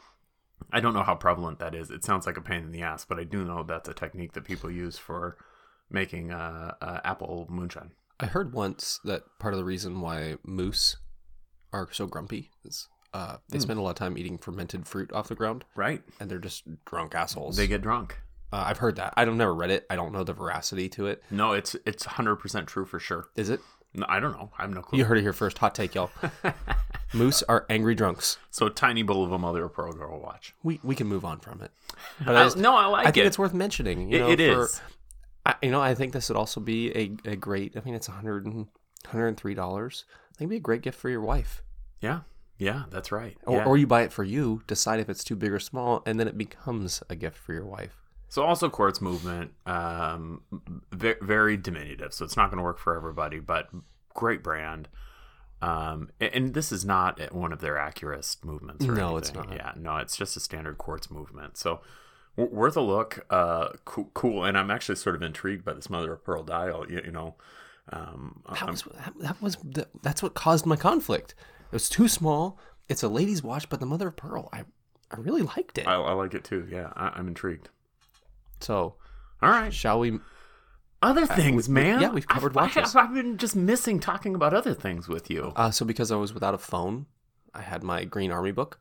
I 0.72 0.80
don't 0.80 0.94
know 0.94 1.04
how 1.04 1.16
prevalent 1.16 1.60
that 1.60 1.76
is. 1.76 1.92
It 1.92 2.04
sounds 2.04 2.26
like 2.26 2.38
a 2.38 2.42
pain 2.42 2.64
in 2.64 2.72
the 2.72 2.82
ass, 2.82 3.06
but 3.06 3.20
I 3.20 3.24
do 3.24 3.44
know 3.46 3.64
that's 3.64 3.88
a 3.90 3.94
technique 3.94 4.34
that 4.34 4.44
people 4.44 4.72
use 4.72 4.98
for 4.98 5.38
making 5.90 6.32
uh, 6.32 6.74
uh, 6.82 7.00
apple 7.04 7.46
moonshine. 7.50 7.92
I 8.20 8.26
heard 8.26 8.54
once 8.54 9.00
that 9.06 9.24
part 9.40 9.54
of 9.54 9.60
the 9.60 9.64
reason 9.64 10.02
why 10.02 10.36
moose 10.44 10.98
are 11.72 11.88
so 11.92 12.08
grumpy 12.08 12.50
is 12.66 12.88
uh, 13.14 13.38
they 13.50 13.60
spend 13.60 13.78
a 13.80 13.82
lot 13.82 13.92
of 13.92 13.96
time 13.96 14.18
eating 14.18 14.38
fermented 14.38 14.88
fruit 14.88 15.12
off 15.14 15.28
the 15.28 15.36
ground, 15.36 15.64
Right. 15.76 16.02
and 16.20 16.30
they're 16.30 16.40
just 16.40 16.64
drunk 16.86 17.14
assholes. 17.16 17.56
They 17.56 17.68
get 17.68 17.82
drunk. 17.82 18.18
uh, 18.52 18.64
I've 18.68 18.80
heard 18.80 18.96
that. 18.98 19.14
I've 19.16 19.32
never 19.34 19.54
read 19.54 19.70
it. 19.70 19.86
I 19.90 19.96
don't 19.96 20.12
know 20.12 20.24
the 20.24 20.34
veracity 20.34 20.90
to 20.90 21.08
it. 21.08 21.24
No, 21.32 21.54
it's 21.54 21.76
it's 21.86 22.04
hundred 22.06 22.38
percent 22.38 22.68
true 22.68 22.86
for 22.86 23.00
sure. 23.00 23.28
Is 23.36 23.50
it? 23.50 23.62
No, 23.94 24.06
I 24.10 24.20
don't 24.20 24.34
know. 24.34 24.52
I 24.58 24.64
have 24.64 24.72
no 24.74 24.82
clue. 24.82 25.00
You 25.00 25.06
heard 25.06 25.18
it 25.18 25.22
here 25.22 25.34
first. 25.34 25.58
Hot 25.60 25.74
take, 25.76 25.96
y'all. 25.96 26.10
Moose 27.14 27.42
are 27.44 27.66
angry 27.70 27.96
drunks. 27.96 28.38
So 28.52 28.68
tiny 28.70 29.02
bowl 29.04 29.24
of 29.24 29.32
a 29.32 29.38
mother 29.40 29.64
of 29.66 29.74
pearl 29.74 29.94
girl 29.94 30.20
watch. 30.20 30.54
We 30.64 30.80
we 30.84 30.96
can 30.96 31.08
move 31.08 31.24
on 31.26 31.40
from 31.40 31.62
it. 31.62 31.72
But 32.26 32.36
I, 32.36 32.42
I, 32.42 32.44
just- 32.46 32.58
no, 32.58 32.76
I 32.76 32.86
like 32.88 33.08
I 33.08 33.12
think 33.12 33.26
it. 33.26 33.28
it's 33.28 33.40
worth 33.40 33.54
mentioning. 33.54 34.12
You 34.12 34.18
It- 34.18 34.20
know, 34.20 34.30
it 34.30 34.54
for- 34.56 34.64
is. 34.64 34.82
I, 35.46 35.56
you 35.62 35.72
know, 35.72 35.80
I 35.82 35.96
think 35.96 36.12
this 36.14 36.28
would 36.30 36.38
also 36.38 36.60
be 36.60 36.92
a, 36.92 37.32
a 37.32 37.36
great. 37.38 37.78
I 37.78 37.82
mean, 37.82 37.94
it's 37.96 38.10
100 38.10 38.46
and, 38.46 38.68
103 39.06 39.54
dollars. 39.54 40.04
I 40.10 40.38
think 40.38 40.42
it'd 40.48 40.50
be 40.50 40.58
a 40.58 40.60
great 40.60 40.82
gift 40.82 41.00
for 41.00 41.10
your 41.10 41.22
wife. 41.22 41.64
Yeah, 42.02 42.22
yeah, 42.58 42.84
that's 42.92 43.12
right. 43.12 43.38
Or, 43.46 43.58
Yeah. 43.58 43.64
or 43.66 43.78
you 43.78 43.88
buy 43.88 44.02
it 44.02 44.12
for 44.12 44.24
you, 44.26 44.62
decide 44.68 45.00
if 45.00 45.10
it's 45.10 45.24
too 45.24 45.36
big 45.38 45.52
or 45.54 45.60
small, 45.60 46.04
and 46.06 46.20
then 46.20 46.28
it 46.28 46.38
becomes 46.38 47.02
a 47.10 47.16
gift 47.16 47.38
for 47.38 47.54
your 47.54 47.66
wife. 47.66 47.96
So 48.30 48.44
also 48.44 48.68
quartz 48.70 49.00
movement, 49.00 49.52
um, 49.66 50.42
ve- 50.92 51.16
very 51.22 51.56
diminutive. 51.56 52.14
So 52.14 52.26
it's 52.26 52.36
not 52.36 52.50
going 52.52 52.58
to 52.58 52.64
work 52.64 52.78
for 52.78 52.96
everybody, 52.98 53.40
but 53.40 53.70
great 54.14 54.44
brand. 54.44 54.90
Um, 55.62 56.10
and 56.20 56.54
this 56.54 56.72
is 56.72 56.86
not 56.86 57.34
one 57.34 57.52
of 57.52 57.60
their 57.62 57.76
Accurist 57.76 58.46
movements. 58.46 58.86
Or 58.86 58.92
No, 58.94 59.18
it's 59.18 59.34
not. 59.34 59.52
Yeah, 59.52 59.74
no, 59.76 59.98
it's 59.98 60.16
just 60.16 60.38
a 60.38 60.40
standard 60.40 60.78
quartz 60.78 61.10
movement. 61.10 61.58
So 61.58 61.82
w- 62.38 62.56
worth 62.56 62.78
a 62.78 62.82
look. 62.82 63.26
Uh, 63.30 63.70
cool, 63.86 64.12
cool. 64.14 64.44
And 64.44 64.58
I'm 64.58 64.70
actually 64.70 64.96
sort 64.98 65.16
of 65.16 65.22
intrigued 65.24 65.66
by 65.66 65.74
this 65.74 65.90
mother 65.90 66.14
of 66.14 66.24
pearl 66.24 66.44
dial. 66.44 66.86
You, 66.90 67.02
you 67.06 67.12
know, 67.12 67.36
um, 67.92 68.44
That 68.54 68.68
was 68.70 68.84
that 69.20 69.42
was 69.42 69.56
the, 69.64 69.88
that's 70.04 70.22
what 70.22 70.36
caused 70.36 70.66
my 70.68 70.76
conflict. 70.76 71.34
It 71.72 71.74
was 71.74 71.90
too 71.90 72.08
small. 72.08 72.60
It's 72.88 73.02
a 73.04 73.08
lady's 73.10 73.42
watch, 73.42 73.68
but 73.68 73.80
the 73.80 73.86
mother 73.86 74.10
of 74.10 74.16
pearl, 74.16 74.50
I 74.54 74.64
I 75.10 75.18
really 75.18 75.42
liked 75.42 75.78
it. 75.80 75.88
I, 75.88 75.96
I 75.96 76.14
like 76.14 76.34
it 76.34 76.44
too. 76.44 76.68
Yeah, 76.70 76.92
I, 76.96 77.10
I'm 77.16 77.28
intrigued. 77.28 77.70
so 78.60 78.96
All 79.42 79.50
right. 79.50 79.74
shall 79.74 80.00
we? 80.00 80.20
Other 81.02 81.26
things, 81.26 81.68
Uh, 81.68 81.72
we- 81.72 81.74
man. 81.76 82.02
yeah, 82.02 82.10
we've 82.10 82.28
covered 82.28 82.54
I've, 82.54 82.58
I 82.58 82.62
watches. 82.64 82.94
have, 82.94 83.06
I've 83.10 83.14
been 83.14 83.38
just 83.38 83.56
missing 83.56 84.00
talking 84.00 84.34
about 84.36 84.54
other 84.54 84.74
things 84.74 85.08
with 85.08 85.30
you. 85.30 85.54
Uh, 85.56 85.70
so 85.72 85.86
because 85.86 86.12
I 86.12 86.16
was 86.16 86.34
without 86.34 86.54
a 86.54 86.58
phone, 86.58 87.06
I 87.54 87.62
had 87.62 87.84
my 87.84 88.04
Green 88.04 88.32
Army 88.32 88.52
book, 88.52 88.80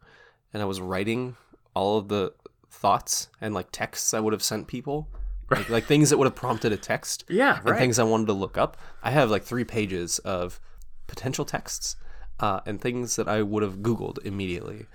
and 0.52 0.62
I 0.62 0.66
was 0.66 0.80
writing 0.80 1.36
all 1.74 1.98
of 1.98 2.08
the 2.08 2.32
thoughts 2.70 3.28
and 3.40 3.54
like 3.54 3.68
texts 3.70 4.14
I 4.14 4.20
would 4.20 4.32
have 4.32 4.42
sent 4.42 4.66
people, 4.66 5.08
like, 5.50 5.68
like 5.68 5.84
things 5.84 6.10
that 6.10 6.16
would 6.18 6.26
have 6.26 6.34
prompted 6.34 6.72
a 6.72 6.76
text. 6.76 7.24
Yeah, 7.28 7.58
and 7.58 7.70
right. 7.70 7.78
things 7.78 7.98
I 7.98 8.04
wanted 8.04 8.26
to 8.28 8.32
look 8.32 8.56
up. 8.56 8.76
I 9.02 9.10
have 9.10 9.30
like 9.30 9.44
three 9.44 9.64
pages 9.64 10.18
of 10.20 10.58
potential 11.06 11.44
texts 11.44 11.96
uh, 12.40 12.60
and 12.66 12.80
things 12.80 13.16
that 13.16 13.28
I 13.28 13.42
would 13.42 13.62
have 13.62 13.78
Googled 13.78 14.24
immediately. 14.24 14.86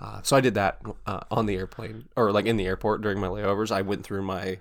Uh, 0.00 0.22
so 0.22 0.36
I 0.36 0.40
did 0.40 0.54
that 0.54 0.80
uh, 1.06 1.20
on 1.30 1.46
the 1.46 1.56
airplane 1.56 2.08
or 2.14 2.30
like 2.30 2.46
in 2.46 2.56
the 2.56 2.66
airport 2.66 3.02
during 3.02 3.18
my 3.18 3.26
layovers. 3.26 3.72
I 3.72 3.82
went 3.82 4.04
through 4.04 4.22
my 4.22 4.60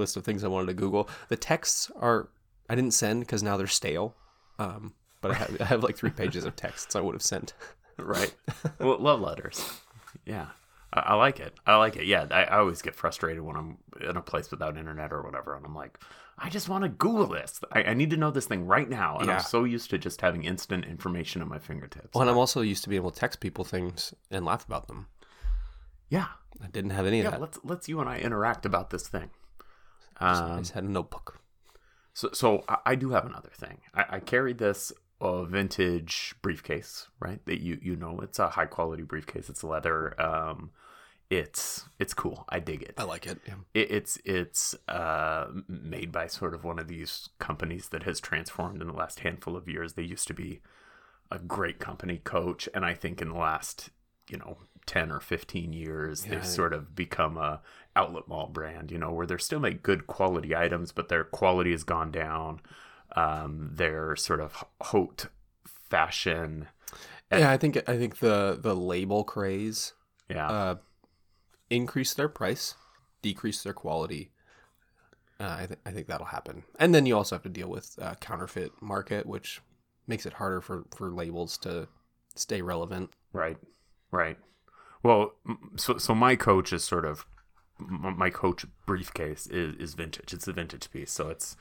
list 0.00 0.16
of 0.16 0.24
things 0.24 0.42
I 0.42 0.48
wanted 0.48 0.66
to 0.66 0.74
Google. 0.74 1.08
The 1.28 1.36
texts 1.36 1.90
are 1.96 2.28
I 2.68 2.74
didn't 2.74 2.92
send 2.94 3.20
because 3.20 3.42
now 3.42 3.56
they're 3.56 3.66
stale. 3.68 4.14
Um, 4.58 4.94
but 5.20 5.30
I 5.32 5.34
have, 5.34 5.60
I 5.60 5.64
have 5.64 5.82
like 5.82 5.96
three 5.96 6.10
pages 6.10 6.44
of 6.44 6.56
texts 6.56 6.96
I 6.96 7.00
would 7.00 7.14
have 7.14 7.22
sent. 7.22 7.52
right. 7.98 8.34
well, 8.78 8.98
love 8.98 9.20
letters. 9.20 9.80
Yeah. 10.24 10.46
I, 10.92 11.00
I 11.00 11.14
like 11.14 11.40
it. 11.40 11.54
I 11.66 11.76
like 11.76 11.96
it. 11.96 12.06
Yeah. 12.06 12.26
I, 12.30 12.44
I 12.44 12.58
always 12.58 12.82
get 12.82 12.94
frustrated 12.94 13.42
when 13.42 13.56
I'm 13.56 13.78
in 14.08 14.16
a 14.16 14.22
place 14.22 14.50
without 14.50 14.76
internet 14.76 15.12
or 15.12 15.22
whatever. 15.22 15.56
And 15.56 15.64
I'm 15.66 15.74
like, 15.74 15.98
I 16.38 16.48
just 16.48 16.68
want 16.68 16.84
to 16.84 16.88
Google 16.88 17.26
this. 17.26 17.60
I, 17.72 17.82
I 17.84 17.94
need 17.94 18.10
to 18.10 18.16
know 18.16 18.30
this 18.30 18.46
thing 18.46 18.66
right 18.66 18.88
now. 18.88 19.18
And 19.18 19.26
Yeah. 19.28 19.34
I'm 19.36 19.40
so 19.42 19.64
used 19.64 19.90
to 19.90 19.98
just 19.98 20.20
having 20.20 20.44
instant 20.44 20.84
information 20.86 21.42
at 21.42 21.48
my 21.48 21.58
fingertips. 21.58 22.14
Well, 22.14 22.22
and 22.22 22.30
I'm 22.30 22.38
also 22.38 22.60
used 22.62 22.82
to 22.84 22.88
being 22.88 23.02
able 23.02 23.10
to 23.10 23.20
text 23.20 23.40
people 23.40 23.64
things 23.64 24.14
and 24.30 24.44
laugh 24.44 24.64
about 24.64 24.88
them. 24.88 25.06
yeah. 26.08 26.26
I 26.62 26.66
didn't 26.66 26.90
have 26.90 27.06
any 27.06 27.20
of 27.20 27.30
that. 27.30 27.40
Let's, 27.40 27.58
let's 27.64 27.88
you 27.88 28.00
and 28.00 28.08
I 28.08 28.18
interact 28.18 28.66
about 28.66 28.90
this 28.90 29.06
thing. 29.08 29.30
I 30.20 30.32
Um, 30.32 30.58
just 30.58 30.72
had 30.72 30.84
a 30.84 30.88
notebook. 30.90 31.40
So, 32.12 32.30
so 32.32 32.64
I, 32.68 32.76
I 32.86 32.94
do 32.94 33.10
have 33.10 33.24
another 33.26 33.50
thing. 33.54 33.78
I, 33.94 34.04
I 34.16 34.20
carried 34.20 34.58
this 34.58 34.92
uh, 35.20 35.44
vintage 35.44 36.34
briefcase, 36.42 37.08
right? 37.20 37.44
That 37.46 37.60
you 37.60 37.78
you 37.82 37.96
know, 37.96 38.20
it's 38.20 38.38
a 38.38 38.50
high 38.50 38.66
quality 38.66 39.02
briefcase. 39.02 39.48
It's 39.48 39.62
leather. 39.64 40.20
Um, 40.20 40.70
it's 41.30 41.84
it's 41.98 42.12
cool. 42.14 42.44
I 42.48 42.58
dig 42.58 42.82
it. 42.82 42.94
I 42.98 43.04
like 43.04 43.26
it. 43.26 43.38
Yeah. 43.46 43.54
it 43.74 43.90
it's 43.90 44.18
it's 44.24 44.74
uh, 44.88 45.46
made 45.68 46.10
by 46.10 46.26
sort 46.26 46.54
of 46.54 46.64
one 46.64 46.78
of 46.80 46.88
these 46.88 47.28
companies 47.38 47.90
that 47.90 48.02
has 48.02 48.18
transformed 48.20 48.82
in 48.82 48.88
the 48.88 48.94
last 48.94 49.20
handful 49.20 49.56
of 49.56 49.68
years. 49.68 49.92
They 49.92 50.02
used 50.02 50.26
to 50.28 50.34
be 50.34 50.60
a 51.30 51.38
great 51.38 51.78
company, 51.78 52.18
Coach, 52.18 52.68
and 52.74 52.84
I 52.84 52.94
think 52.94 53.22
in 53.22 53.28
the 53.28 53.38
last 53.38 53.90
you 54.28 54.38
know 54.38 54.56
ten 54.86 55.12
or 55.12 55.20
fifteen 55.20 55.72
years, 55.72 56.24
Yeah, 56.24 56.30
they've 56.32 56.42
I- 56.42 56.46
sort 56.46 56.72
of 56.72 56.96
become 56.96 57.36
a 57.36 57.60
outlet 57.96 58.28
mall 58.28 58.46
brand. 58.48 58.90
You 58.90 58.98
know, 58.98 59.12
where 59.12 59.26
they 59.26 59.36
still 59.38 59.60
make 59.60 59.82
good 59.82 60.06
quality 60.06 60.54
items, 60.54 60.92
but 60.92 61.08
their 61.08 61.24
quality 61.24 61.72
has 61.72 61.84
gone 61.84 62.10
down. 62.10 62.60
Um, 63.16 63.70
they're 63.72 64.16
sort 64.16 64.40
of 64.40 64.64
haute 64.80 65.26
fashion. 65.66 66.68
Yeah, 67.32 67.50
I 67.50 67.56
think 67.56 67.76
I 67.88 67.96
think 67.96 68.18
the 68.18 68.58
the 68.60 68.74
label 68.74 69.24
craze 69.24 69.92
Yeah, 70.28 70.48
uh, 70.48 70.76
increase 71.70 72.14
their 72.14 72.28
price, 72.28 72.74
decrease 73.22 73.62
their 73.62 73.74
quality. 73.74 74.30
Uh, 75.38 75.56
I, 75.60 75.66
th- 75.66 75.80
I 75.86 75.90
think 75.90 76.06
that'll 76.06 76.26
happen, 76.26 76.64
and 76.78 76.94
then 76.94 77.06
you 77.06 77.16
also 77.16 77.34
have 77.34 77.42
to 77.44 77.48
deal 77.48 77.68
with 77.68 77.98
uh, 78.00 78.14
counterfeit 78.16 78.72
market, 78.82 79.24
which 79.26 79.62
makes 80.06 80.26
it 80.26 80.34
harder 80.34 80.60
for 80.60 80.84
for 80.94 81.10
labels 81.10 81.56
to 81.58 81.88
stay 82.34 82.60
relevant. 82.60 83.10
Right, 83.32 83.56
right. 84.10 84.36
Well, 85.02 85.32
so 85.76 85.98
so 85.98 86.14
my 86.14 86.36
coach 86.36 86.72
is 86.72 86.84
sort 86.84 87.04
of 87.06 87.24
my 87.88 88.30
coach 88.30 88.66
briefcase 88.86 89.46
is, 89.46 89.74
is 89.76 89.94
vintage. 89.94 90.32
It's 90.32 90.48
a 90.48 90.52
vintage 90.52 90.90
piece, 90.90 91.10
so 91.10 91.28
it's 91.28 91.56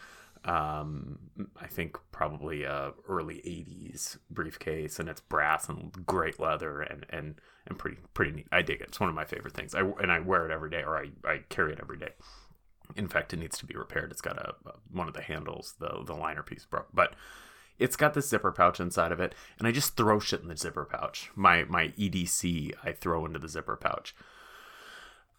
um 0.45 1.20
I 1.61 1.67
think 1.67 1.97
probably 2.11 2.63
a 2.63 2.93
early 3.07 3.36
'80s 3.36 4.17
briefcase, 4.30 4.99
and 4.99 5.09
it's 5.09 5.22
brass 5.22 5.67
and 5.67 5.91
great 6.05 6.39
leather 6.39 6.82
and 6.82 7.05
and 7.09 7.36
and 7.67 7.78
pretty 7.78 7.97
pretty 8.13 8.32
neat. 8.32 8.47
I 8.51 8.61
dig 8.61 8.82
it. 8.82 8.88
It's 8.89 8.99
one 8.99 9.09
of 9.09 9.15
my 9.15 9.26
favorite 9.26 9.53
things. 9.53 9.76
I 9.76 9.82
and 9.82 10.11
I 10.11 10.20
wear 10.20 10.45
it 10.45 10.51
every 10.51 10.70
day, 10.70 10.84
or 10.84 10.97
I 10.97 11.09
I 11.26 11.41
carry 11.49 11.74
it 11.74 11.80
every 11.82 11.97
day. 11.97 12.13
In 12.95 13.07
fact, 13.07 13.34
it 13.34 13.38
needs 13.38 13.57
to 13.59 13.65
be 13.65 13.76
repaired. 13.76 14.11
It's 14.11 14.22
got 14.22 14.38
a, 14.38 14.55
one 14.91 15.07
of 15.07 15.13
the 15.13 15.22
handles, 15.22 15.76
the 15.80 16.03
the 16.05 16.15
liner 16.15 16.41
piece 16.41 16.65
broke, 16.65 16.88
but 16.93 17.13
it's 17.78 17.95
got 17.95 18.13
this 18.13 18.30
zipper 18.30 18.51
pouch 18.51 18.80
inside 18.80 19.11
of 19.11 19.20
it, 19.20 19.34
and 19.57 19.67
I 19.67 19.72
just 19.72 19.95
throw 19.95 20.20
shit 20.20 20.41
in 20.41 20.49
the 20.49 20.57
zipper 20.57 20.86
pouch. 20.86 21.32
My 21.36 21.63
my 21.65 21.89
EDC 21.89 22.74
I 22.84 22.91
throw 22.91 23.26
into 23.26 23.39
the 23.39 23.49
zipper 23.49 23.76
pouch. 23.76 24.15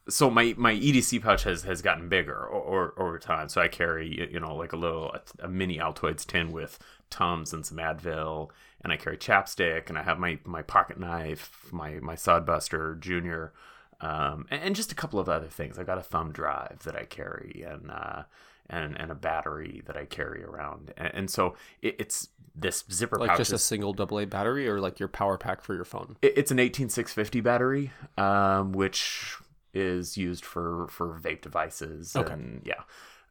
So 0.08 0.30
my, 0.30 0.54
my 0.56 0.74
EDC 0.74 1.22
pouch 1.22 1.44
has, 1.44 1.62
has 1.62 1.82
gotten 1.82 2.08
bigger 2.08 2.34
or, 2.36 2.90
or, 2.90 3.02
over 3.02 3.18
time. 3.18 3.48
So 3.48 3.60
I 3.60 3.68
carry 3.68 4.30
you 4.32 4.40
know 4.40 4.56
like 4.56 4.72
a 4.72 4.76
little 4.76 5.12
a, 5.12 5.20
a 5.44 5.48
mini 5.48 5.78
Altoids 5.78 6.26
tin 6.26 6.50
with 6.52 6.78
Tums 7.10 7.52
and 7.52 7.64
some 7.66 7.78
Advil, 7.78 8.50
and 8.82 8.92
I 8.92 8.96
carry 8.96 9.16
chapstick, 9.18 9.88
and 9.88 9.98
I 9.98 10.02
have 10.02 10.18
my, 10.18 10.38
my 10.44 10.62
pocket 10.62 10.98
knife, 10.98 11.66
my 11.70 12.00
my 12.00 12.14
Sodbuster 12.14 12.98
Junior, 12.98 13.52
um, 14.00 14.46
and, 14.50 14.62
and 14.62 14.76
just 14.76 14.90
a 14.90 14.94
couple 14.94 15.20
of 15.20 15.28
other 15.28 15.48
things. 15.48 15.78
I 15.78 15.84
got 15.84 15.98
a 15.98 16.02
thumb 16.02 16.32
drive 16.32 16.80
that 16.84 16.96
I 16.96 17.04
carry, 17.04 17.64
and 17.68 17.90
uh, 17.90 18.22
and 18.68 18.98
and 18.98 19.10
a 19.10 19.14
battery 19.14 19.82
that 19.86 19.96
I 19.96 20.06
carry 20.06 20.42
around, 20.42 20.92
and, 20.96 21.10
and 21.14 21.30
so 21.30 21.54
it, 21.82 21.96
it's 21.98 22.28
this 22.56 22.84
zipper 22.90 23.16
Like 23.18 23.28
pouch. 23.30 23.38
just 23.38 23.52
a 23.52 23.56
is- 23.56 23.64
single 23.64 23.94
AA 23.98 24.24
battery, 24.24 24.68
or 24.68 24.80
like 24.80 24.98
your 24.98 25.08
power 25.08 25.36
pack 25.36 25.62
for 25.62 25.74
your 25.74 25.84
phone. 25.84 26.16
it- 26.22 26.34
it's 26.36 26.50
an 26.50 26.58
18650 26.58 27.40
battery, 27.40 27.90
um, 28.18 28.72
which 28.72 29.36
is 29.74 30.16
used 30.16 30.44
for 30.44 30.86
for 30.88 31.18
vape 31.18 31.42
devices, 31.42 32.14
Okay. 32.16 32.32
and 32.32 32.62
yeah. 32.66 32.82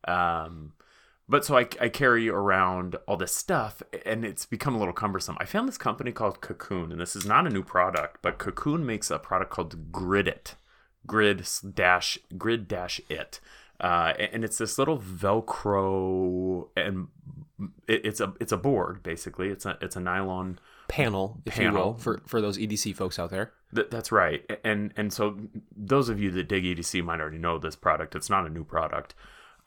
Um, 0.08 0.74
but 1.28 1.46
so 1.46 1.58
I, 1.58 1.68
I 1.80 1.90
carry 1.90 2.28
around 2.28 2.96
all 3.08 3.16
this 3.18 3.36
stuff, 3.36 3.84
and 4.06 4.26
it's 4.26 4.46
become 4.48 4.74
a 4.74 4.80
little 4.80 4.94
cumbersome. 4.94 5.38
I 5.40 5.46
found 5.46 5.68
this 5.68 5.78
company 5.78 6.12
called 6.12 6.42
Cocoon, 6.42 6.92
and 6.92 7.00
this 7.00 7.16
is 7.16 7.26
not 7.26 7.46
a 7.46 7.52
new 7.52 7.64
product, 7.64 8.18
but 8.24 8.40
Cocoon 8.40 8.86
makes 8.86 9.12
a 9.12 9.20
product 9.20 9.52
called 9.52 9.92
Grid 9.92 10.28
It, 10.28 10.56
Grid 11.06 11.48
dash 11.76 12.18
Grid 12.38 12.68
dash 12.68 13.00
It, 13.10 13.40
uh, 13.80 14.14
and 14.18 14.44
it's 14.44 14.58
this 14.58 14.80
little 14.80 14.98
Velcro, 14.98 16.70
and 16.76 17.08
it's 17.88 18.20
a 18.20 18.34
it's 18.40 18.52
a 18.52 18.58
board 18.58 19.04
basically. 19.04 19.50
It's 19.50 19.66
a 19.66 19.78
it's 19.82 19.96
a 19.96 20.00
nylon 20.00 20.60
Panel, 20.90 21.42
if 21.46 21.58
you 21.58 21.66
Panel. 21.66 21.92
will, 21.92 21.94
for 21.98 22.22
for 22.26 22.42
those 22.42 22.58
EDC 22.58 22.96
folks 22.96 23.18
out 23.18 23.30
there. 23.30 23.54
Th- 23.74 23.88
that's 23.90 24.12
right. 24.12 24.44
And 24.66 24.92
and 24.98 25.14
so 25.14 25.38
those 25.76 26.10
of 26.10 26.20
you 26.20 26.32
that 26.32 26.50
dig 26.50 26.66
EDC 26.66 27.04
might 27.04 27.22
already 27.22 27.38
know 27.38 27.58
this 27.60 27.76
product. 27.76 28.16
It's 28.16 28.30
not 28.30 28.46
a 28.46 28.50
new 28.50 28.64
product, 28.66 29.14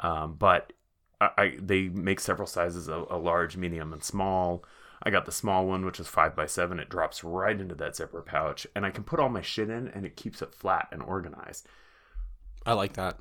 um, 0.01 0.35
but 0.39 0.73
I, 1.21 1.31
I 1.39 1.57
they 1.59 1.89
make 1.89 2.21
several 2.21 2.47
sizes: 2.47 2.89
a, 2.89 3.05
a 3.09 3.17
large, 3.17 3.57
medium, 3.57 3.93
and 3.93 4.03
small. 4.03 4.65
I 5.05 5.11
got 5.11 5.25
the 5.25 5.33
small 5.33 5.67
one, 5.67 5.85
which 5.87 6.01
is 6.01 6.09
five 6.09 6.37
by 6.37 6.47
seven. 6.47 6.79
It 6.79 6.89
drops 6.89 7.25
right 7.25 7.59
into 7.59 7.75
that 7.77 7.97
zipper 7.97 8.23
pouch, 8.23 8.67
and 8.75 8.85
I 8.85 8.91
can 8.91 9.05
put 9.05 9.21
all 9.21 9.29
my 9.29 9.43
shit 9.43 9.71
in, 9.71 9.89
and 9.89 10.05
it 10.05 10.17
keeps 10.17 10.43
it 10.43 10.55
flat 10.55 10.89
and 10.93 11.03
organized. 11.03 11.67
I 12.67 12.75
like 12.75 12.95
that. 12.95 13.19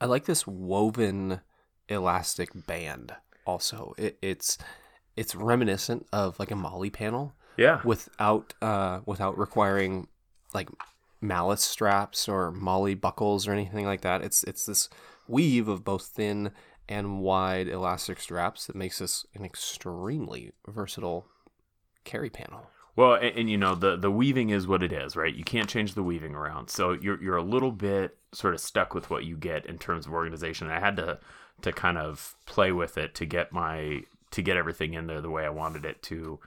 I 0.00 0.06
like 0.06 0.26
this 0.26 0.46
woven 0.46 1.40
elastic 1.88 2.50
band. 2.66 3.14
Also, 3.46 3.94
it, 3.98 4.18
it's 4.22 4.58
it's 5.16 5.34
reminiscent 5.34 6.06
of 6.12 6.38
like 6.38 6.50
a 6.50 6.56
MOLLE 6.56 6.90
panel, 6.90 7.34
Yeah. 7.56 7.80
without 7.84 8.54
uh 8.62 9.00
without 9.06 9.36
requiring 9.38 10.08
like 10.54 10.68
malice 11.20 11.62
straps 11.62 12.28
or 12.28 12.50
MOLLE 12.50 12.94
buckles 12.96 13.46
or 13.46 13.52
anything 13.52 13.84
like 13.86 14.00
that. 14.02 14.22
It's 14.22 14.42
it's 14.44 14.66
this 14.66 14.88
weave 15.28 15.68
of 15.68 15.84
both 15.84 16.06
thin 16.06 16.50
and 16.88 17.20
wide 17.20 17.68
elastic 17.68 18.18
straps 18.20 18.66
that 18.66 18.76
makes 18.76 18.98
this 18.98 19.24
an 19.34 19.44
extremely 19.44 20.52
versatile 20.66 21.26
carry 22.04 22.28
panel. 22.30 22.66
Well, 22.96 23.14
and, 23.14 23.38
and, 23.38 23.50
you 23.50 23.56
know 23.56 23.74
the 23.74 23.96
the 23.96 24.10
weaving 24.10 24.50
is 24.50 24.66
what 24.66 24.82
it 24.82 24.92
is, 24.92 25.16
right? 25.16 25.34
You 25.34 25.44
can't 25.44 25.68
change 25.68 25.94
the 25.94 26.02
weaving 26.02 26.34
around, 26.34 26.68
so 26.68 26.92
you're 26.92 27.22
you're 27.22 27.36
a 27.38 27.42
little 27.42 27.72
bit 27.72 28.18
sort 28.32 28.52
of 28.52 28.60
stuck 28.60 28.92
with 28.94 29.08
what 29.08 29.24
you 29.24 29.36
get 29.36 29.64
in 29.64 29.78
terms 29.78 30.06
of 30.06 30.12
organization. 30.12 30.68
I 30.70 30.80
had 30.80 30.96
to 30.96 31.18
to 31.62 31.72
kind 31.72 31.96
of 31.96 32.34
play 32.44 32.72
with 32.72 32.98
it 32.98 33.14
to 33.14 33.24
get 33.24 33.52
my 33.52 34.02
to 34.32 34.42
get 34.42 34.56
everything 34.56 34.94
in 34.94 35.06
there 35.06 35.20
the 35.20 35.30
way 35.30 35.44
I 35.44 35.50
wanted 35.50 35.84
it 35.84 36.02
to. 36.04 36.38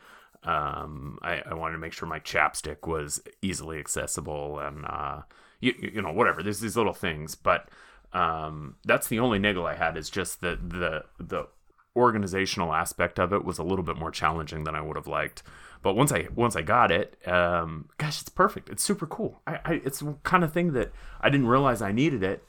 Um, 0.44 1.18
I, 1.22 1.42
I 1.46 1.54
wanted 1.54 1.74
to 1.74 1.80
make 1.80 1.94
sure 1.94 2.08
my 2.08 2.20
chapstick 2.20 2.88
was 2.88 3.22
easily 3.42 3.80
accessible, 3.80 4.60
and 4.60 4.86
uh, 4.86 5.22
you 5.60 5.74
you 5.94 6.02
know 6.02 6.12
whatever. 6.12 6.44
There's 6.44 6.60
these 6.60 6.78
little 6.78 6.94
things, 6.94 7.34
but 7.36 7.70
um, 8.14 8.76
that's 8.86 9.08
the 9.08 9.20
only 9.20 9.40
niggle 9.40 9.66
I 9.66 9.76
had 9.76 9.98
is 9.98 10.10
just 10.10 10.42
the 10.42 10.58
the 10.62 11.06
the 11.20 11.48
organizational 11.96 12.74
aspect 12.74 13.20
of 13.20 13.32
it 13.34 13.46
was 13.46 13.58
a 13.58 13.64
little 13.64 13.84
bit 13.84 13.98
more 13.98 14.12
challenging 14.12 14.66
than 14.66 14.76
I 14.76 14.82
would 14.82 14.98
have 14.98 15.08
liked. 15.08 15.42
But 15.82 15.96
once 15.96 16.12
I 16.12 16.28
once 16.36 16.56
I 16.56 16.62
got 16.62 16.92
it, 16.92 17.16
um, 17.28 17.90
gosh, 17.98 18.22
it's 18.22 18.30
perfect. 18.30 18.70
It's 18.70 18.84
super 18.84 19.08
cool. 19.08 19.42
I, 19.48 19.60
I 19.66 19.74
it's 19.86 20.00
the 20.00 20.16
kind 20.24 20.44
of 20.44 20.54
thing 20.54 20.74
that 20.74 20.92
I 21.22 21.30
didn't 21.30 21.48
realize 21.48 21.82
I 21.82 21.92
needed 21.92 22.24
it 22.24 22.44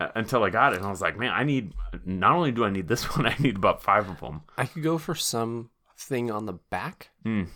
until 0.00 0.44
I 0.44 0.50
got 0.50 0.72
it, 0.72 0.76
and 0.76 0.86
I 0.86 0.90
was 0.90 1.00
like, 1.00 1.18
man, 1.18 1.32
I 1.32 1.44
need. 1.44 1.72
Not 2.04 2.32
only 2.32 2.52
do 2.52 2.64
I 2.64 2.70
need 2.70 2.88
this 2.88 3.04
one, 3.16 3.26
I 3.26 3.34
need 3.38 3.56
about 3.56 3.82
five 3.82 4.08
of 4.08 4.20
them. 4.20 4.42
I 4.56 4.66
could 4.66 4.82
go 4.82 4.98
for 4.98 5.14
some 5.14 5.70
thing 5.96 6.30
on 6.30 6.46
the 6.46 6.52
back 6.52 7.10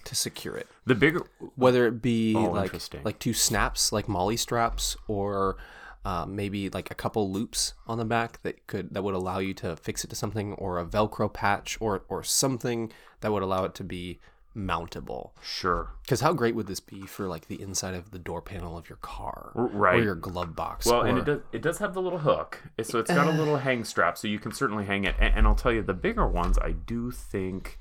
to 0.05 0.15
secure 0.15 0.57
it. 0.57 0.67
The 0.85 0.95
bigger, 0.95 1.23
whether 1.55 1.87
it 1.87 2.03
be 2.03 2.35
Oh, 2.37 2.51
like 2.51 2.73
like 3.05 3.19
two 3.19 3.33
snaps 3.33 3.93
like 3.93 4.09
MOLLE 4.09 4.37
straps 4.37 4.97
or 5.07 5.57
uh, 6.05 6.27
maybe 6.27 6.69
like 6.69 6.91
a 6.91 6.95
couple 6.95 7.31
loops 7.31 7.75
on 7.87 7.97
the 7.99 8.05
back 8.05 8.43
that 8.43 8.67
could 8.67 8.93
that 8.93 9.03
would 9.05 9.15
allow 9.15 9.39
you 9.39 9.55
to 9.55 9.77
fix 9.77 10.03
it 10.05 10.09
to 10.11 10.17
something 10.17 10.53
or 10.55 10.79
a 10.79 10.85
velcro 10.85 11.33
patch 11.33 11.79
or 11.81 12.03
or 12.09 12.23
something 12.25 12.93
that 13.21 13.31
would 13.33 13.43
allow 13.45 13.65
it 13.65 13.75
to 13.77 13.85
be 13.85 14.19
mountable 14.57 15.31
sure, 15.43 15.91
because 16.03 16.21
how 16.21 16.33
great 16.33 16.55
would 16.55 16.67
this 16.67 16.81
be 16.81 17.03
for 17.03 17.27
like 17.27 17.49
the 17.49 17.61
inside 17.61 17.95
of 17.95 18.11
the 18.11 18.19
door 18.19 18.43
panel 18.43 18.77
of 18.77 18.89
your 18.89 18.99
car 18.99 19.53
right. 19.55 20.01
or 20.01 20.03
your 20.03 20.15
glove 20.15 20.55
box 20.55 20.87
Well, 20.87 21.03
or, 21.03 21.07
and 21.07 21.19
it 21.19 21.25
does 21.25 21.41
it 21.53 21.63
does 21.63 21.79
have 21.79 21.95
the 21.95 22.03
little 22.03 22.19
hook, 22.19 22.63
so 22.83 22.99
it's 22.99 23.11
got 23.11 23.27
a 23.27 23.33
little 23.33 23.57
hang 23.59 23.85
strap, 23.85 24.19
so 24.19 24.29
you 24.29 24.39
can 24.39 24.53
certainly 24.53 24.85
hang 24.85 25.05
it. 25.05 25.15
And, 25.19 25.35
and 25.35 25.47
I'll 25.47 25.55
tell 25.55 25.73
you, 25.73 25.83
the 25.83 25.95
bigger 25.95 26.27
ones, 26.27 26.59
I 26.59 26.73
do 26.73 27.11
think, 27.11 27.79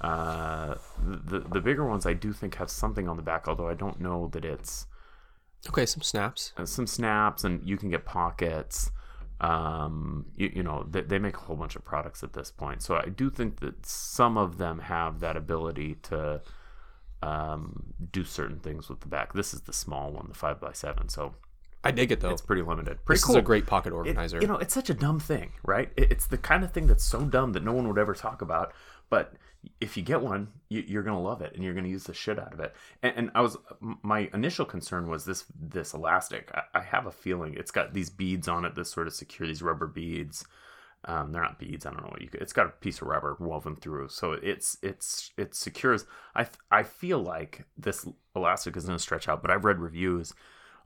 uh, 0.00 0.74
the 1.02 1.40
the 1.40 1.60
bigger 1.60 1.86
ones, 1.86 2.06
I 2.06 2.12
do 2.12 2.32
think 2.32 2.56
have 2.56 2.70
something 2.70 3.08
on 3.08 3.16
the 3.16 3.22
back. 3.22 3.48
Although 3.48 3.68
I 3.68 3.74
don't 3.74 4.00
know 4.00 4.28
that 4.32 4.44
it's 4.44 4.86
okay 5.68 5.86
some 5.86 6.02
snaps 6.02 6.52
uh, 6.56 6.66
some 6.66 6.86
snaps, 6.86 7.44
and 7.44 7.66
you 7.66 7.76
can 7.76 7.90
get 7.90 8.04
pockets. 8.04 8.90
Um, 9.42 10.26
you, 10.36 10.52
you 10.54 10.62
know, 10.62 10.86
they, 10.88 11.00
they 11.00 11.18
make 11.18 11.36
a 11.36 11.40
whole 11.40 11.56
bunch 11.56 11.74
of 11.74 11.84
products 11.84 12.22
at 12.22 12.32
this 12.32 12.50
point, 12.52 12.80
so 12.80 12.94
I 12.96 13.08
do 13.08 13.28
think 13.28 13.58
that 13.60 13.84
some 13.84 14.38
of 14.38 14.56
them 14.56 14.78
have 14.78 15.18
that 15.20 15.36
ability 15.36 15.96
to 16.04 16.40
um, 17.22 17.92
do 18.12 18.24
certain 18.24 18.60
things 18.60 18.88
with 18.88 19.00
the 19.00 19.08
back. 19.08 19.32
This 19.32 19.52
is 19.52 19.62
the 19.62 19.72
small 19.72 20.12
one, 20.12 20.26
the 20.28 20.34
five 20.34 20.60
by 20.60 20.72
seven, 20.72 21.08
so 21.08 21.34
i 21.84 21.90
dig 21.90 22.12
it 22.12 22.20
though 22.20 22.30
it's 22.30 22.40
pretty 22.40 22.62
limited. 22.62 23.04
Pretty 23.04 23.16
this 23.18 23.24
cool. 23.24 23.34
is 23.34 23.40
a 23.40 23.42
great 23.42 23.66
pocket 23.66 23.92
It- 23.92 23.96
organizer 23.96 24.40
you 24.40 24.46
know, 24.46 24.58
it's 24.58 24.72
such 24.74 24.88
a 24.88 24.94
dumb 24.94 25.18
thing, 25.18 25.50
right? 25.64 25.90
It, 25.96 26.12
it's 26.12 26.26
the 26.28 26.38
kind 26.38 26.62
of 26.62 26.72
thing 26.72 26.86
that's 26.86 27.04
so 27.04 27.22
dumb 27.22 27.52
that 27.54 27.64
no 27.64 27.72
one 27.72 27.88
would 27.88 27.98
ever 27.98 28.14
talk 28.14 28.42
about. 28.42 28.72
But 29.10 29.34
if 29.80 29.96
you 29.96 30.02
get 30.02 30.20
one, 30.22 30.48
you, 30.68 30.84
you're 30.86 31.02
gonna 31.02 31.20
love 31.20 31.42
it, 31.42 31.54
and 31.54 31.62
you're 31.62 31.74
gonna 31.74 31.88
use 31.88 32.04
the 32.04 32.14
shit 32.14 32.38
out 32.38 32.52
of 32.52 32.60
it. 32.60 32.74
And, 33.02 33.12
and 33.16 33.30
I 33.34 33.40
was, 33.40 33.56
my 33.80 34.28
initial 34.32 34.64
concern 34.64 35.08
was 35.08 35.24
this 35.24 35.44
this 35.58 35.94
elastic. 35.94 36.50
I, 36.54 36.78
I 36.78 36.82
have 36.82 37.06
a 37.06 37.12
feeling 37.12 37.54
it's 37.54 37.70
got 37.70 37.94
these 37.94 38.10
beads 38.10 38.48
on 38.48 38.64
it 38.64 38.74
that 38.74 38.86
sort 38.86 39.06
of 39.06 39.14
secure 39.14 39.46
these 39.46 39.62
rubber 39.62 39.86
beads. 39.86 40.44
Um, 41.04 41.32
they're 41.32 41.42
not 41.42 41.58
beads. 41.58 41.84
I 41.84 41.90
don't 41.90 42.02
know 42.02 42.10
what 42.10 42.22
you. 42.22 42.28
Could, 42.28 42.42
it's 42.42 42.52
got 42.52 42.66
a 42.66 42.70
piece 42.70 43.02
of 43.02 43.08
rubber 43.08 43.36
woven 43.40 43.74
through, 43.76 44.08
so 44.08 44.32
it's 44.32 44.78
it's 44.82 45.32
it 45.36 45.54
secures. 45.54 46.04
I 46.34 46.46
I 46.70 46.82
feel 46.84 47.18
like 47.18 47.64
this 47.76 48.06
elastic 48.36 48.76
is 48.76 48.84
gonna 48.84 48.98
stretch 48.98 49.28
out, 49.28 49.42
but 49.42 49.50
I've 49.50 49.64
read 49.64 49.80
reviews 49.80 50.32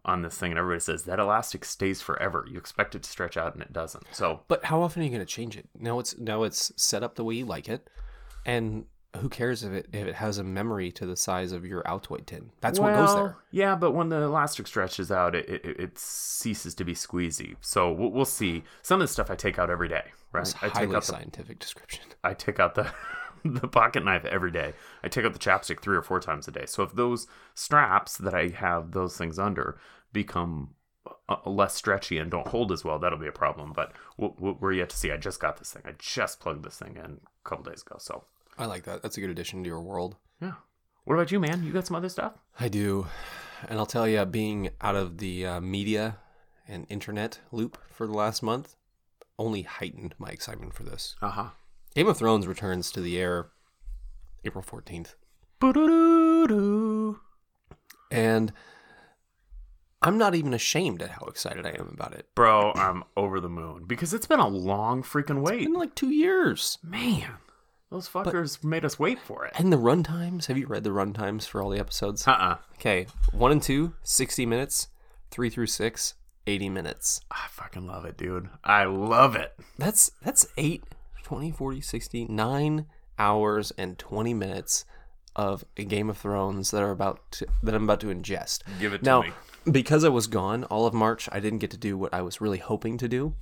on 0.06 0.22
this 0.22 0.38
thing, 0.38 0.52
and 0.52 0.58
everybody 0.58 0.80
says 0.80 1.02
that 1.02 1.18
elastic 1.18 1.64
stays 1.64 2.00
forever. 2.00 2.46
You 2.48 2.58
expect 2.58 2.94
it 2.94 3.02
to 3.02 3.10
stretch 3.10 3.36
out, 3.36 3.54
and 3.54 3.62
it 3.62 3.72
doesn't. 3.72 4.04
So 4.12 4.40
But 4.48 4.64
how 4.64 4.80
often 4.80 5.02
are 5.02 5.04
you 5.04 5.10
going 5.10 5.20
to 5.20 5.26
change 5.26 5.56
it? 5.56 5.68
Now 5.78 5.98
it's 5.98 6.16
now 6.16 6.44
it's 6.44 6.72
set 6.76 7.02
up 7.02 7.16
the 7.16 7.24
way 7.24 7.34
you 7.34 7.44
like 7.44 7.68
it, 7.68 7.90
and 8.46 8.86
who 9.20 9.28
cares 9.30 9.62
if 9.64 9.72
it 9.72 9.86
if 9.92 10.06
it 10.06 10.14
has 10.16 10.36
a 10.38 10.44
memory 10.44 10.92
to 10.92 11.06
the 11.06 11.16
size 11.16 11.52
of 11.52 11.64
your 11.64 11.82
Altoid 11.84 12.26
tin? 12.26 12.50
That's 12.60 12.78
what 12.78 12.94
goes 12.94 13.14
there. 13.14 13.36
Yeah, 13.50 13.74
but 13.74 13.92
when 13.92 14.08
the 14.10 14.16
elastic 14.22 14.66
stretches 14.66 15.10
out, 15.10 15.34
it, 15.34 15.48
it, 15.48 15.64
it 15.80 15.98
ceases 15.98 16.74
to 16.76 16.84
be 16.84 16.92
squeezy. 16.94 17.56
So 17.60 17.90
we'll, 17.92 18.10
we'll 18.10 18.24
see. 18.24 18.62
Some 18.82 19.00
of 19.00 19.08
the 19.08 19.12
stuff 19.12 19.30
I 19.30 19.34
take 19.34 19.58
out 19.58 19.70
every 19.70 19.88
day, 19.88 20.04
right? 20.32 20.54
I 20.62 20.68
take 20.68 20.76
out 20.96 21.02
the 21.06 21.12
scientific 21.18 21.58
description. 21.58 22.04
I 22.24 22.34
take 22.34 22.60
out 22.60 22.74
the 22.74 22.92
the 23.44 23.68
pocket 23.68 24.04
knife 24.04 24.24
every 24.26 24.50
day. 24.50 24.74
I 25.02 25.08
take 25.08 25.24
out 25.24 25.32
the 25.32 25.38
chapstick 25.38 25.80
three 25.80 25.96
or 25.96 26.02
four 26.02 26.20
times 26.20 26.46
a 26.46 26.50
day. 26.50 26.66
So 26.66 26.82
if 26.82 26.92
those 26.94 27.26
straps 27.54 28.18
that 28.18 28.34
I 28.34 28.48
have 28.48 28.92
those 28.92 29.16
things 29.16 29.38
under 29.38 29.78
become 30.12 30.74
less 31.46 31.74
stretchy 31.74 32.18
and 32.18 32.30
don't 32.30 32.48
hold 32.48 32.70
as 32.72 32.84
well, 32.84 32.98
that'll 32.98 33.18
be 33.18 33.28
a 33.28 33.32
problem. 33.32 33.72
But 33.74 33.92
we'll, 34.18 34.34
we'll- 34.38 34.58
we're 34.60 34.72
yet 34.72 34.90
to 34.90 34.96
see. 34.96 35.10
I 35.10 35.16
just 35.16 35.40
got 35.40 35.56
this 35.56 35.72
thing. 35.72 35.82
I 35.86 35.92
just 35.98 36.40
plugged 36.40 36.64
this 36.64 36.76
thing 36.78 36.96
in 36.96 37.20
a 37.44 37.48
couple 37.48 37.64
days 37.70 37.82
ago. 37.82 37.96
So 37.98 38.24
I 38.58 38.66
like 38.66 38.84
that. 38.84 39.02
That's 39.02 39.16
a 39.16 39.20
good 39.20 39.30
addition 39.30 39.62
to 39.62 39.68
your 39.68 39.80
world. 39.80 40.16
yeah. 40.40 40.52
What 41.04 41.14
about 41.14 41.30
you, 41.30 41.38
man? 41.38 41.62
You 41.64 41.72
got 41.72 41.86
some 41.86 41.94
other 41.96 42.08
stuff? 42.08 42.32
I 42.58 42.68
do, 42.68 43.06
and 43.68 43.78
I'll 43.78 43.86
tell 43.86 44.08
you, 44.08 44.24
being 44.24 44.70
out 44.80 44.96
of 44.96 45.18
the 45.18 45.46
uh, 45.46 45.60
media 45.60 46.16
and 46.66 46.84
internet 46.88 47.38
loop 47.52 47.78
for 47.92 48.06
the 48.08 48.12
last 48.12 48.42
month 48.42 48.74
only 49.38 49.62
heightened 49.62 50.14
my 50.18 50.30
excitement 50.30 50.74
for 50.74 50.82
this. 50.82 51.14
Uh 51.22 51.28
huh. 51.28 51.48
Game 51.94 52.08
of 52.08 52.16
Thrones 52.18 52.46
returns 52.48 52.90
to 52.92 53.00
the 53.00 53.18
air 53.18 53.48
April 54.44 54.62
fourteenth, 54.62 55.14
Boo-doo-doo-doo. 55.60 57.20
and 58.10 58.52
I'm 60.02 60.18
not 60.18 60.34
even 60.34 60.52
ashamed 60.54 61.02
at 61.02 61.10
how 61.10 61.26
excited 61.26 61.64
I 61.66 61.70
am 61.70 61.88
about 61.92 62.12
it. 62.14 62.26
Bro, 62.34 62.72
I'm 62.74 63.04
over 63.16 63.40
the 63.40 63.48
moon 63.48 63.84
because 63.86 64.12
it's 64.12 64.26
been 64.26 64.40
a 64.40 64.48
long 64.48 65.02
freaking 65.02 65.40
wait. 65.42 65.62
In 65.62 65.72
like 65.72 65.94
two 65.94 66.10
years. 66.10 66.78
Man, 66.82 67.34
those 67.90 68.08
fuckers 68.08 68.62
made 68.64 68.84
us 68.84 68.98
wait 68.98 69.18
for 69.18 69.44
it. 69.44 69.52
And 69.58 69.72
the 69.72 69.78
run 69.78 70.02
times, 70.02 70.46
have 70.46 70.58
you 70.58 70.66
read 70.66 70.84
the 70.84 70.92
run 70.92 71.12
times 71.12 71.46
for 71.46 71.62
all 71.62 71.70
the 71.70 71.78
episodes? 71.78 72.26
Uh 72.26 72.32
uh 72.32 72.56
Okay, 72.74 73.06
one 73.32 73.52
and 73.52 73.62
two, 73.62 73.94
60 74.02 74.46
minutes. 74.46 74.88
Three 75.30 75.50
through 75.50 75.66
six, 75.66 76.14
80 76.46 76.68
minutes. 76.68 77.20
I 77.30 77.46
fucking 77.50 77.86
love 77.86 78.04
it, 78.04 78.16
dude. 78.16 78.48
I 78.64 78.84
love 78.84 79.34
it. 79.34 79.54
That's 79.76 80.12
that's 80.22 80.46
8, 80.56 80.84
20, 81.24 81.50
40, 81.50 81.80
60, 81.80 82.24
9 82.26 82.86
hours 83.18 83.72
and 83.76 83.98
20 83.98 84.34
minutes 84.34 84.84
of 85.34 85.64
a 85.76 85.84
Game 85.84 86.08
of 86.08 86.16
Thrones 86.16 86.70
that 86.70 86.82
are 86.82 86.90
about 86.90 87.20
to, 87.32 87.46
that 87.62 87.74
I'm 87.74 87.84
about 87.84 88.00
to 88.00 88.06
ingest. 88.06 88.62
Give 88.80 88.92
it 88.94 88.98
to 88.98 89.04
now, 89.04 89.22
me. 89.22 89.32
because 89.70 90.04
I 90.04 90.08
was 90.08 90.26
gone 90.28 90.64
all 90.64 90.86
of 90.86 90.94
March, 90.94 91.28
I 91.32 91.40
didn't 91.40 91.58
get 91.58 91.70
to 91.72 91.76
do 91.76 91.98
what 91.98 92.14
I 92.14 92.22
was 92.22 92.40
really 92.40 92.58
hoping 92.58 92.96
to 92.98 93.08
do, 93.08 93.34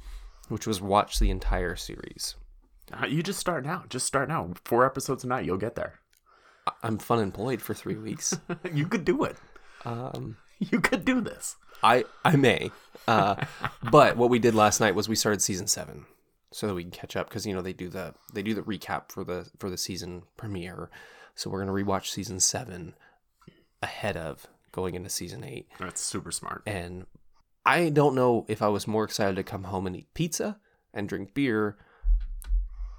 which 0.48 0.66
was 0.66 0.80
watch 0.80 1.18
the 1.18 1.30
entire 1.30 1.76
series. 1.76 2.34
Uh, 3.02 3.06
You 3.06 3.22
just 3.22 3.38
start 3.38 3.64
now. 3.64 3.84
Just 3.88 4.06
start 4.06 4.28
now. 4.28 4.50
Four 4.64 4.84
episodes 4.86 5.24
a 5.24 5.26
night. 5.26 5.44
You'll 5.44 5.56
get 5.56 5.74
there. 5.74 6.00
I'm 6.82 6.98
fun 6.98 7.18
employed 7.20 7.60
for 7.60 7.74
3 7.74 7.96
weeks. 7.96 8.38
you 8.72 8.86
could 8.86 9.04
do 9.04 9.24
it. 9.24 9.36
Um 9.84 10.36
You 10.58 10.80
could 10.80 11.04
do 11.04 11.20
this. 11.20 11.56
I 11.82 12.04
I 12.24 12.36
may, 12.36 12.70
uh, 13.08 13.34
but 13.90 14.16
what 14.16 14.30
we 14.30 14.38
did 14.38 14.54
last 14.54 14.80
night 14.80 14.94
was 14.94 15.08
we 15.08 15.16
started 15.16 15.42
season 15.42 15.66
seven, 15.66 16.06
so 16.52 16.66
that 16.68 16.74
we 16.74 16.82
can 16.82 16.92
catch 16.92 17.16
up 17.16 17.28
because 17.28 17.44
you 17.44 17.52
know 17.52 17.60
they 17.60 17.74
do 17.74 17.88
the 17.90 18.14
they 18.32 18.42
do 18.42 18.54
the 18.54 18.62
recap 18.62 19.10
for 19.12 19.24
the 19.24 19.50
for 19.58 19.68
the 19.68 19.76
season 19.76 20.22
premiere, 20.38 20.88
so 21.34 21.50
we're 21.50 21.58
gonna 21.58 21.72
rewatch 21.72 22.06
season 22.06 22.40
seven 22.40 22.94
ahead 23.82 24.16
of 24.16 24.46
going 24.72 24.94
into 24.94 25.10
season 25.10 25.44
eight, 25.44 25.66
That's 25.78 26.00
super 26.00 26.30
smart. 26.30 26.62
and 26.66 27.04
I 27.66 27.90
don't 27.90 28.14
know 28.14 28.46
if 28.48 28.62
I 28.62 28.68
was 28.68 28.86
more 28.86 29.04
excited 29.04 29.36
to 29.36 29.42
come 29.42 29.64
home 29.64 29.86
and 29.86 29.96
eat 29.96 30.14
pizza 30.14 30.58
and 30.94 31.08
drink 31.08 31.34
beer. 31.34 31.76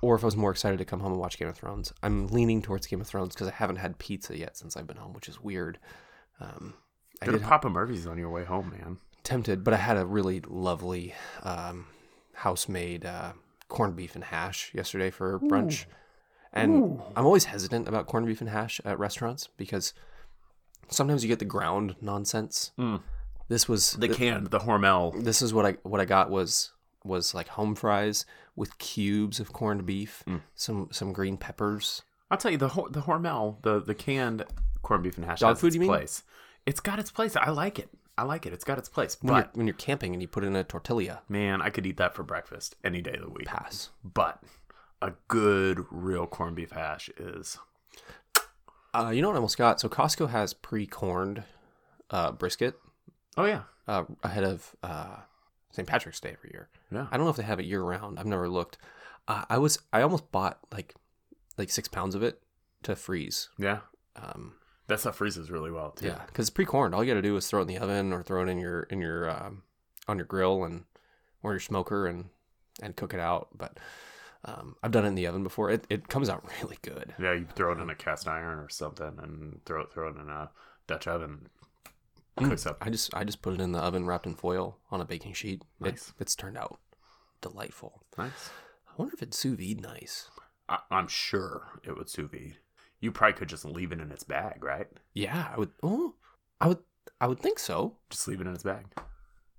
Or 0.05 0.13
if 0.15 0.23
I 0.23 0.27
was 0.27 0.37
more 0.37 0.51
excited 0.51 0.77
to 0.77 0.85
come 0.85 0.99
home 0.99 1.13
and 1.13 1.19
watch 1.19 1.39
Game 1.39 1.47
of 1.47 1.55
Thrones, 1.57 1.91
I'm 2.03 2.27
leaning 2.27 2.61
towards 2.61 2.85
Game 2.85 3.01
of 3.01 3.07
Thrones 3.07 3.33
because 3.33 3.47
I 3.47 3.51
haven't 3.51 3.77
had 3.77 3.97
pizza 3.97 4.37
yet 4.37 4.55
since 4.55 4.77
I've 4.77 4.85
been 4.85 4.97
home, 4.97 5.13
which 5.13 5.27
is 5.27 5.41
weird. 5.41 5.79
Um, 6.39 6.75
I 7.21 7.25
did 7.25 7.41
Papa 7.41 7.69
Murphy's 7.69 8.05
on 8.05 8.17
your 8.19 8.29
way 8.29 8.43
home, 8.43 8.69
man. 8.77 8.97
tempted, 9.23 9.63
but 9.63 9.73
I 9.73 9.77
had 9.77 9.97
a 9.97 10.05
really 10.05 10.41
lovely 10.47 11.15
um, 11.41 11.87
house-made 12.33 13.03
uh, 13.05 13.31
corned 13.67 13.95
beef 13.95 14.13
and 14.13 14.23
hash 14.23 14.71
yesterday 14.75 15.09
for 15.09 15.39
brunch. 15.39 15.85
And 16.53 17.01
I'm 17.15 17.25
always 17.25 17.45
hesitant 17.45 17.87
about 17.87 18.05
corned 18.05 18.27
beef 18.27 18.41
and 18.41 18.49
hash 18.49 18.79
at 18.85 18.99
restaurants 18.99 19.49
because 19.57 19.93
sometimes 20.89 21.23
you 21.23 21.27
get 21.29 21.39
the 21.39 21.45
ground 21.45 21.95
nonsense. 21.99 22.71
Mm. 22.77 23.01
This 23.47 23.67
was 23.67 23.93
The 23.93 24.09
canned, 24.09 24.47
the 24.51 24.59
Hormel. 24.59 25.23
this 25.23 25.41
is 25.41 25.53
what 25.53 25.65
I 25.65 25.71
what 25.83 25.99
I 25.99 26.05
got 26.05 26.29
was 26.29 26.71
was 27.05 27.33
like 27.33 27.49
home 27.49 27.75
fries 27.75 28.25
with 28.55 28.77
cubes 28.77 29.39
of 29.39 29.53
corned 29.53 29.85
beef, 29.85 30.23
some 30.55 30.89
some 30.91 31.13
green 31.13 31.37
peppers, 31.37 32.01
I'll 32.31 32.37
tell 32.37 32.51
you 32.51 32.57
the 32.57 32.69
the 32.89 33.01
Hormel, 33.01 33.61
the 33.61 33.79
the 33.79 33.95
canned 33.95 34.43
corned 34.81 35.03
beef 35.03 35.17
and 35.17 35.25
hash 35.25 35.39
Dog 35.39 35.51
has 35.51 35.61
food, 35.61 35.67
its 35.67 35.75
you 35.75 35.81
mean? 35.81 36.07
It's 36.65 36.79
got 36.79 36.99
its 36.99 37.11
place. 37.11 37.35
I 37.35 37.49
like 37.51 37.77
it. 37.79 37.89
I 38.17 38.23
like 38.23 38.45
it. 38.45 38.53
It's 38.53 38.63
got 38.63 38.77
its 38.77 38.87
place. 38.89 39.17
When, 39.21 39.33
you're, 39.35 39.43
But 39.43 39.55
when 39.57 39.67
you're 39.67 39.75
camping 39.75 40.13
and 40.13 40.21
you 40.21 40.27
put 40.27 40.43
in 40.43 40.55
a 40.55 40.63
tortilla, 40.63 41.21
man, 41.27 41.61
I 41.61 41.69
could 41.69 41.85
eat 41.85 41.97
that 41.97 42.15
for 42.15 42.23
breakfast 42.23 42.75
any 42.83 43.01
day 43.01 43.13
of 43.13 43.21
the 43.21 43.29
week. 43.29 43.45
pass. 43.45 43.89
But 44.03 44.41
a 45.01 45.13
good 45.27 45.85
real 45.91 46.25
corned 46.25 46.55
beef 46.55 46.71
hash 46.71 47.09
is 47.17 47.57
Uh, 48.93 49.09
you 49.13 49.21
know 49.21 49.27
what 49.27 49.33
I 49.35 49.37
almost 49.37 49.57
got? 49.57 49.79
So 49.81 49.89
Costco 49.89 50.29
has 50.29 50.53
pre-corned 50.53 51.43
uh, 52.09 52.31
brisket 52.31 52.79
oh 53.37 53.45
yeah 53.45 53.63
uh, 53.87 54.05
ahead 54.23 54.43
of 54.43 54.75
uh, 54.83 55.17
St. 55.75 55.87
Patrick's 55.87 56.19
Day 56.19 56.31
every 56.37 56.51
year. 56.53 56.69
yeah 56.91 57.07
I 57.11 57.17
don't 57.17 57.25
know 57.25 57.29
if 57.31 57.35
they 57.35 57.43
have 57.43 57.59
it 57.59 57.65
year 57.65 57.81
round. 57.83 58.17
I've 58.19 58.25
never 58.25 58.47
looked. 58.49 58.77
Uh, 59.27 59.43
I 59.49 59.57
was 59.57 59.77
I 59.91 60.01
almost 60.01 60.31
bought 60.31 60.59
like 60.71 60.95
like 61.57 61.69
six 61.69 61.87
pounds 61.87 62.15
of 62.15 62.23
it 62.23 62.41
to 62.83 62.95
freeze. 62.95 63.49
yeah. 63.57 63.79
Um, 64.15 64.53
That 64.87 64.99
stuff 65.01 65.15
freezes 65.17 65.51
really 65.51 65.71
well 65.71 65.91
too. 65.91 66.07
yeah, 66.07 66.21
because 66.27 66.47
it's 66.47 66.55
pre-corned. 66.55 66.95
All 66.95 67.03
you 67.03 67.11
got 67.11 67.15
to 67.15 67.21
do 67.21 67.35
is 67.35 67.47
throw 67.47 67.59
it 67.59 67.63
in 67.63 67.67
the 67.67 67.77
oven 67.79 68.13
or 68.13 68.23
throw 68.23 68.43
it 68.43 68.49
in 68.49 68.57
your 68.59 68.83
in 68.83 69.01
your 69.01 69.29
um, 69.29 69.63
on 70.07 70.17
your 70.17 70.25
grill 70.25 70.63
and 70.63 70.85
or 71.43 71.51
your 71.53 71.59
smoker 71.59 72.07
and 72.07 72.29
and 72.81 72.95
cook 72.95 73.13
it 73.13 73.19
out. 73.19 73.49
But 73.57 73.77
um, 74.45 74.75
I've 74.83 74.91
done 74.91 75.03
it 75.05 75.09
in 75.09 75.15
the 75.15 75.27
oven 75.27 75.43
before. 75.43 75.69
It 75.71 75.85
it 75.89 76.07
comes 76.07 76.29
out 76.29 76.45
really 76.61 76.77
good. 76.81 77.13
Yeah, 77.19 77.33
you 77.33 77.47
throw 77.55 77.73
it 77.73 77.79
in 77.79 77.89
a 77.89 77.95
cast 77.95 78.27
iron 78.27 78.59
or 78.59 78.69
something, 78.69 79.17
and 79.21 79.59
throw 79.65 79.81
it 79.81 79.91
throw 79.91 80.07
it 80.07 80.15
in 80.15 80.29
a 80.29 80.51
Dutch 80.87 81.07
oven. 81.07 81.49
Mm. 82.39 82.49
Cooks 82.49 82.65
up. 82.65 82.77
I 82.81 82.89
just 82.89 83.13
I 83.13 83.23
just 83.23 83.41
put 83.41 83.53
it 83.53 83.61
in 83.61 83.71
the 83.71 83.79
oven 83.79 84.05
wrapped 84.05 84.25
in 84.25 84.35
foil 84.35 84.77
on 84.91 84.99
a 85.01 85.05
baking 85.05 85.33
sheet. 85.33 85.63
Nice. 85.79 86.09
It, 86.09 86.21
it's 86.21 86.35
turned 86.35 86.57
out 86.57 86.79
delightful. 87.41 88.03
Nice. 88.17 88.49
I 88.87 88.91
wonder 88.97 89.13
if 89.13 89.21
it's 89.21 89.37
sous 89.37 89.55
vide 89.57 89.81
nice. 89.81 90.29
I, 90.67 90.79
I'm 90.91 91.07
sure 91.07 91.79
it 91.83 91.95
would 91.97 92.09
sous 92.09 92.29
vide. 92.29 92.57
You 92.99 93.11
probably 93.11 93.33
could 93.33 93.49
just 93.49 93.65
leave 93.65 93.91
it 93.91 93.99
in 94.01 94.11
its 94.11 94.23
bag, 94.23 94.63
right? 94.63 94.87
Yeah, 95.13 95.49
I 95.53 95.57
would. 95.59 95.69
Oh, 95.83 96.15
I 96.59 96.67
would. 96.69 96.79
I 97.21 97.27
would 97.27 97.39
think 97.39 97.59
so. 97.59 97.97
Just 98.09 98.27
leave 98.27 98.41
it 98.41 98.47
in 98.47 98.53
its 98.53 98.63
bag. 98.63 98.85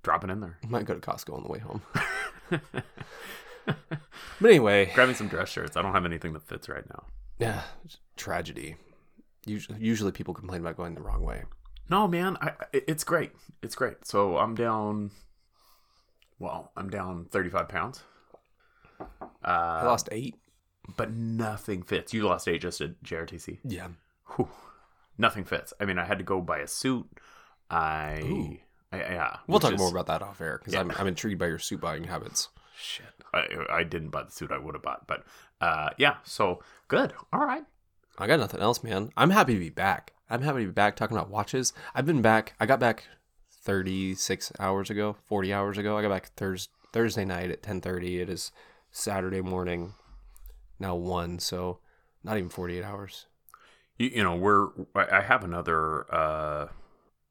Drop 0.03 0.24
it 0.24 0.31
in 0.31 0.41
there. 0.41 0.59
Might 0.68 0.85
go 0.85 0.95
to 0.95 1.01
Costco 1.01 1.35
on 1.35 1.43
the 1.43 1.49
way 1.49 1.59
home. 1.61 1.83
But 4.41 4.51
anyway, 4.51 4.91
grabbing 4.95 5.14
some 5.14 5.29
dress 5.29 5.49
shirts. 5.49 5.77
I 5.77 5.83
don't 5.83 5.93
have 5.93 6.05
anything 6.05 6.33
that 6.35 6.43
fits 6.47 6.68
right 6.68 6.89
now. 6.89 7.05
yeah, 7.39 7.62
tragedy. 8.16 8.77
Usually, 9.47 9.79
usually 9.81 10.12
people 10.12 10.35
complain 10.35 10.61
about 10.61 10.77
going 10.77 10.95
the 10.95 11.01
wrong 11.01 11.22
way. 11.22 11.45
No, 11.89 12.09
man, 12.09 12.37
I, 12.41 12.49
I- 12.49 12.82
it's 12.87 13.05
great. 13.05 13.32
It's 13.62 13.74
great. 13.74 14.07
So 14.07 14.39
I'm 14.39 14.55
down. 14.55 15.11
Well, 16.39 16.70
I'm 16.76 16.91
down 16.91 17.26
35 17.30 17.68
pounds. 17.68 18.03
I 19.43 19.80
Uh, 19.82 19.84
lost 19.87 20.09
eight. 20.12 20.34
but 20.97 21.11
nothing 21.12 21.82
fits. 21.82 22.12
You 22.14 22.24
lost 22.24 22.49
eight 22.49 22.61
just 22.62 22.80
at 22.80 23.03
JRTC. 23.03 23.59
Yeah, 23.64 23.89
Whew. 24.37 24.49
Nothing 25.18 25.45
fits. 25.45 25.72
I 25.80 25.84
mean, 25.87 25.99
I 25.99 26.05
had 26.05 26.18
to 26.18 26.24
go 26.24 26.41
buy 26.43 26.59
a 26.59 26.66
suit. 26.66 27.07
I, 27.70 28.20
Ooh. 28.22 28.59
I 28.93 28.99
yeah. 28.99 29.37
we'll 29.47 29.61
talk 29.61 29.72
is- 29.72 29.78
more 29.78 29.91
about 29.91 30.07
that 30.07 30.22
off 30.22 30.41
air 30.41 30.59
because 30.59 30.74
Yeah. 30.74 30.80
I'm 30.80 30.91
I'm 30.93 31.07
intrigued 31.07 31.39
by 31.39 31.47
your 31.47 31.59
suit 31.59 31.80
buying 31.80 32.05
habits. 32.05 32.49
Shit, 32.78 33.07
I 33.32 33.47
I 33.70 33.82
didn't 33.82 34.11
buy 34.11 34.24
the 34.24 34.30
suit 34.30 34.53
I 34.53 34.59
would 34.59 34.74
have 34.74 34.82
bought, 34.82 35.07
but 35.07 35.24
uh, 35.61 35.91
yeah. 35.97 36.16
So 36.24 36.62
good. 36.89 37.14
All 37.32 37.41
right. 37.41 37.64
I 38.19 38.27
got 38.27 38.39
nothing 38.41 38.61
else, 38.61 38.83
man. 38.83 39.11
I'm 39.17 39.31
happy 39.31 39.55
to 39.55 39.61
be 39.61 39.71
back. 39.71 40.12
I'm 40.31 40.43
happy 40.43 40.61
to 40.61 40.67
be 40.67 40.73
back 40.73 40.97
talking 40.97 41.17
about 41.17 41.31
watches. 41.31 41.73
I've 41.95 42.07
been 42.07 42.23
back. 42.23 42.55
I 42.59 42.67
got 42.67 42.81
back 42.81 43.05
36 43.62 44.53
hours 44.59 44.91
ago, 44.91 45.17
40 45.25 45.53
hours 45.53 45.79
ago. 45.79 45.97
I 45.99 46.03
got 46.03 46.09
back 46.11 46.27
Thurs 46.37 46.69
Thursday 46.93 47.25
night 47.25 47.51
at 47.51 47.62
10:30. 47.62 48.21
It 48.21 48.31
is 48.31 48.53
Saturday 48.91 49.41
morning, 49.43 49.95
now 50.79 50.95
one. 50.95 51.39
So 51.39 51.81
not 52.25 52.37
even 52.39 52.49
48 52.49 52.83
hours. 52.83 53.27
You, 53.99 54.09
you 54.09 54.23
know, 54.23 54.35
we're 54.37 54.69
I 54.95 55.21
have 55.21 55.45
another 55.45 56.07
uh 56.14 56.69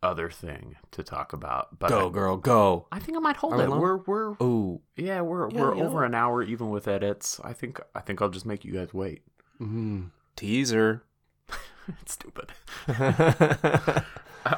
other 0.04 0.30
thing 0.30 0.76
to 0.92 1.04
talk 1.04 1.34
about, 1.34 1.80
but 1.80 1.90
Go, 1.90 2.10
I, 2.10 2.12
girl, 2.12 2.38
go. 2.38 2.88
I 2.92 3.00
think 3.00 3.18
I 3.18 3.22
might 3.22 3.38
hold 3.38 3.54
Are 3.54 3.58
we 3.58 3.64
it. 3.64 3.70
long? 3.70 3.80
We're 3.82 3.98
we're 3.98 4.32
Ooh. 4.42 4.82
yeah 4.96 5.22
we're 5.22 5.50
Yeah, 5.50 5.62
we're 5.62 5.76
know 5.76 5.84
over 5.86 6.04
an 6.04 6.14
hour 6.14 6.44
even 6.44 6.70
with 6.70 6.88
edits. 6.88 7.40
I 7.44 7.54
think 7.54 7.80
I 7.96 8.02
think 8.02 8.22
I'll 8.22 8.30
just 8.30 8.46
make 8.46 8.64
you 8.64 8.74
guys 8.74 8.94
wait. 8.94 9.24
Mm, 9.60 10.12
teaser. 10.36 11.04
it's 12.02 12.14
stupid. 12.14 12.52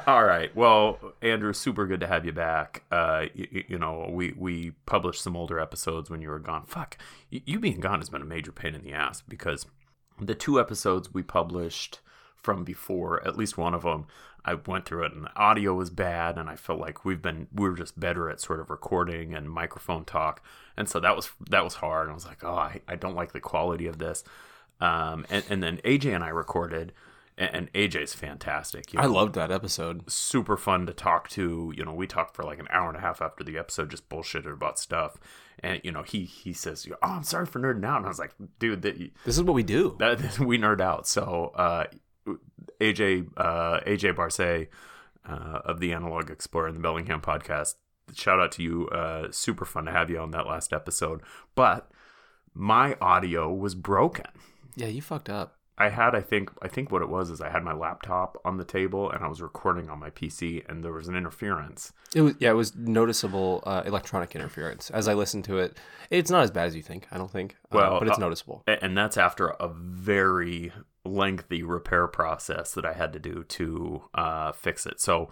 All 0.06 0.24
right. 0.24 0.54
Well, 0.54 0.98
Andrew, 1.22 1.54
super 1.54 1.86
good 1.86 2.00
to 2.00 2.06
have 2.06 2.26
you 2.26 2.32
back. 2.32 2.82
Uh, 2.90 3.26
you, 3.34 3.64
you 3.68 3.78
know, 3.78 4.08
we 4.10 4.34
we 4.36 4.72
published 4.84 5.22
some 5.22 5.36
older 5.36 5.58
episodes 5.58 6.10
when 6.10 6.20
you 6.20 6.28
were 6.28 6.38
gone. 6.38 6.66
Fuck, 6.66 6.98
you, 7.30 7.40
you 7.46 7.58
being 7.58 7.80
gone 7.80 8.00
has 8.00 8.10
been 8.10 8.22
a 8.22 8.26
major 8.26 8.52
pain 8.52 8.74
in 8.74 8.82
the 8.82 8.92
ass 8.92 9.22
because 9.26 9.64
the 10.20 10.34
two 10.34 10.60
episodes 10.60 11.14
we 11.14 11.22
published 11.22 12.00
from 12.36 12.64
before, 12.64 13.26
at 13.26 13.36
least 13.36 13.56
one 13.56 13.74
of 13.74 13.82
them, 13.82 14.06
I 14.44 14.54
went 14.54 14.84
through 14.86 15.04
it 15.04 15.12
and 15.12 15.24
the 15.24 15.36
audio 15.36 15.74
was 15.74 15.90
bad, 15.90 16.38
and 16.38 16.48
I 16.48 16.56
felt 16.56 16.80
like 16.80 17.04
we've 17.04 17.22
been 17.22 17.48
we 17.52 17.68
were 17.68 17.76
just 17.76 17.98
better 17.98 18.28
at 18.30 18.40
sort 18.40 18.60
of 18.60 18.70
recording 18.70 19.34
and 19.34 19.50
microphone 19.50 20.04
talk, 20.04 20.42
and 20.76 20.88
so 20.88 21.00
that 21.00 21.16
was 21.16 21.30
that 21.50 21.64
was 21.64 21.74
hard. 21.74 22.10
I 22.10 22.14
was 22.14 22.26
like, 22.26 22.44
oh, 22.44 22.54
I, 22.54 22.80
I 22.86 22.96
don't 22.96 23.16
like 23.16 23.32
the 23.32 23.40
quality 23.40 23.86
of 23.86 23.98
this. 23.98 24.22
Um, 24.80 25.26
and, 25.30 25.44
and 25.50 25.62
then 25.62 25.78
AJ 25.84 26.14
and 26.14 26.22
I 26.24 26.28
recorded, 26.28 26.92
and, 27.36 27.54
and 27.54 27.72
AJ's 27.72 28.14
fantastic. 28.14 28.92
You 28.92 29.00
I 29.00 29.04
know, 29.04 29.12
loved 29.12 29.34
that 29.34 29.50
episode. 29.50 30.10
super 30.10 30.56
fun 30.56 30.86
to 30.86 30.92
talk 30.92 31.28
to. 31.30 31.72
You 31.76 31.84
know, 31.84 31.94
we 31.94 32.06
talked 32.06 32.34
for 32.36 32.42
like 32.44 32.58
an 32.58 32.68
hour 32.70 32.88
and 32.88 32.96
a 32.96 33.00
half 33.00 33.20
after 33.20 33.42
the 33.44 33.58
episode, 33.58 33.90
just 33.90 34.08
bullshitted 34.08 34.52
about 34.52 34.78
stuff. 34.78 35.16
And 35.60 35.80
you 35.82 35.90
know, 35.90 36.02
he 36.02 36.24
he 36.24 36.52
says, 36.52 36.86
"Oh, 36.90 36.96
I'm 37.02 37.24
sorry 37.24 37.46
for 37.46 37.58
nerding 37.58 37.84
out," 37.84 37.96
and 37.98 38.06
I 38.06 38.08
was 38.08 38.18
like, 38.20 38.34
"Dude, 38.60 38.82
that 38.82 38.96
This 39.24 39.36
is 39.36 39.42
what 39.42 39.54
we 39.54 39.64
do. 39.64 39.96
that 39.98 40.38
we 40.38 40.56
nerd 40.58 40.80
out." 40.80 41.08
So, 41.08 41.52
uh, 41.56 41.84
AJ 42.80 43.28
uh, 43.36 43.80
AJ 43.86 44.14
Barce 44.14 44.38
uh, 45.28 45.58
of 45.64 45.80
the 45.80 45.92
Analog 45.92 46.30
Explorer 46.30 46.68
and 46.68 46.76
the 46.76 46.80
Bellingham 46.80 47.20
podcast. 47.20 47.74
Shout 48.14 48.38
out 48.40 48.52
to 48.52 48.62
you. 48.62 48.88
Uh, 48.88 49.28
super 49.32 49.64
fun 49.64 49.84
to 49.86 49.90
have 49.92 50.08
you 50.10 50.18
on 50.18 50.30
that 50.30 50.46
last 50.46 50.72
episode. 50.72 51.20
But 51.54 51.90
my 52.54 52.96
audio 53.00 53.52
was 53.52 53.74
broken. 53.74 54.26
Yeah, 54.76 54.86
you 54.88 55.02
fucked 55.02 55.28
up. 55.28 55.54
I 55.80 55.90
had, 55.90 56.16
I 56.16 56.20
think, 56.20 56.50
I 56.60 56.66
think 56.66 56.90
what 56.90 57.02
it 57.02 57.08
was 57.08 57.30
is 57.30 57.40
I 57.40 57.50
had 57.50 57.62
my 57.62 57.72
laptop 57.72 58.36
on 58.44 58.56
the 58.56 58.64
table 58.64 59.10
and 59.12 59.22
I 59.24 59.28
was 59.28 59.40
recording 59.40 59.88
on 59.88 60.00
my 60.00 60.10
PC, 60.10 60.68
and 60.68 60.82
there 60.82 60.92
was 60.92 61.06
an 61.06 61.14
interference. 61.14 61.92
It 62.16 62.22
was 62.22 62.34
yeah, 62.40 62.50
it 62.50 62.54
was 62.54 62.74
noticeable 62.74 63.62
uh, 63.64 63.82
electronic 63.86 64.34
interference. 64.34 64.90
As 64.90 65.06
I 65.06 65.14
listened 65.14 65.44
to 65.44 65.58
it, 65.58 65.78
it's 66.10 66.32
not 66.32 66.42
as 66.42 66.50
bad 66.50 66.66
as 66.66 66.74
you 66.74 66.82
think. 66.82 67.06
I 67.12 67.16
don't 67.16 67.30
think. 67.30 67.56
Uh, 67.70 67.76
Well, 67.76 67.98
but 68.00 68.08
it's 68.08 68.18
uh, 68.18 68.20
noticeable. 68.20 68.64
And 68.66 68.98
that's 68.98 69.16
after 69.16 69.50
a 69.50 69.68
very 69.68 70.72
lengthy 71.04 71.62
repair 71.62 72.08
process 72.08 72.72
that 72.74 72.84
I 72.84 72.92
had 72.92 73.12
to 73.12 73.20
do 73.20 73.44
to 73.44 74.02
uh, 74.14 74.52
fix 74.52 74.84
it. 74.84 75.00
So 75.00 75.30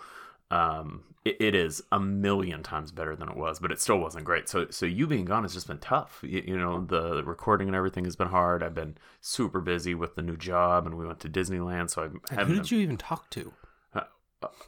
um, 0.51 1.03
it, 1.25 1.37
it 1.41 1.55
is 1.55 1.83
a 1.91 1.99
million 1.99 2.63
times 2.63 2.93
better 2.93 3.17
than 3.17 3.29
it 3.29 3.37
was, 3.37 3.59
but 3.59 3.73
it 3.73 3.81
still 3.81 3.99
wasn't 3.99 4.25
great. 4.25 4.49
So, 4.49 4.67
so 4.71 4.87
you 4.87 5.07
being 5.07 5.25
gone 5.25 5.43
has 5.43 5.55
just 5.55 5.67
been 5.67 5.79
tough. 5.79 6.21
You, 6.23 6.43
you 6.47 6.57
know, 6.59 6.85
the 6.85 7.25
recording 7.25 7.67
and 7.69 7.77
everything 7.77 8.05
has 8.05 8.15
been 8.17 8.29
hard. 8.29 8.63
I've 8.63 8.75
been 8.75 8.97
super 9.21 9.61
busy 9.61 9.95
with 9.95 10.15
the 10.15 10.23
new 10.23 10.37
job, 10.37 10.87
and 10.87 10.97
we 10.97 11.07
went 11.07 11.21
to 11.21 11.29
Disneyland. 11.29 11.91
So 11.91 12.11
I 12.31 12.35
haven't 12.35 12.49
who 12.55 12.61
did 12.63 12.71
you 12.71 12.79
even 12.81 12.97
talk 12.97 13.29
to? 13.31 13.53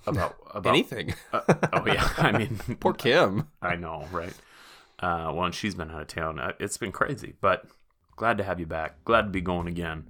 about 0.06 0.34
about 0.54 0.70
Anything. 0.70 1.14
Uh, 1.32 1.40
oh 1.74 1.86
yeah, 1.86 2.08
I 2.18 2.32
mean, 2.36 2.56
Poor 2.80 2.94
Kim. 2.94 3.48
I 3.62 3.76
know, 3.76 4.06
right? 4.10 4.32
Uh, 4.98 5.30
well, 5.32 5.44
and 5.44 5.54
she's 5.54 5.74
been 5.76 5.90
out 5.90 6.00
of 6.00 6.08
town. 6.08 6.40
Uh, 6.40 6.52
It's 6.58 6.76
been 6.76 6.90
crazy, 6.90 7.34
but 7.40 7.64
glad 8.16 8.38
to 8.38 8.44
have 8.44 8.58
you 8.58 8.66
back. 8.66 9.04
Glad 9.04 9.22
to 9.22 9.28
be 9.28 9.40
going 9.40 9.68
again. 9.68 10.08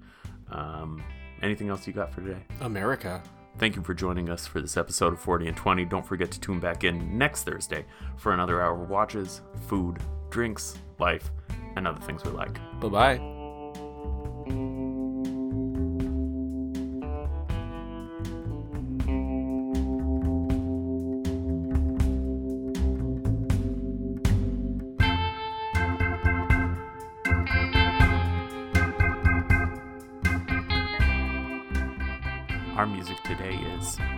Um, 0.51 1.03
anything 1.43 1.69
else 1.69 1.87
you 1.87 1.93
got 1.93 2.15
for 2.15 2.23
today? 2.23 2.41
America. 2.63 3.23
Thank 3.59 3.75
you 3.75 3.83
for 3.83 3.93
joining 3.93 4.31
us 4.31 4.47
for 4.47 4.61
this 4.61 4.77
episode 4.77 5.13
of 5.13 5.21
40 5.21 5.49
and 5.49 5.57
20. 5.57 5.85
Don't 5.87 6.07
forget 6.07 6.31
to 6.31 6.41
tune 6.41 6.61
back 6.61 6.85
in 6.85 7.19
next 7.19 7.43
Thursday 7.43 7.85
for 8.17 8.33
another 8.33 8.63
hour 8.63 8.81
of 8.81 8.89
watches, 8.89 9.41
food, 9.67 9.99
drinks, 10.31 10.79
life, 10.99 11.31
and 11.77 11.87
other 11.87 12.01
things 12.01 12.25
we 12.25 12.31
like. 12.31 12.55
Bye 12.81 12.89
bye. 12.89 13.38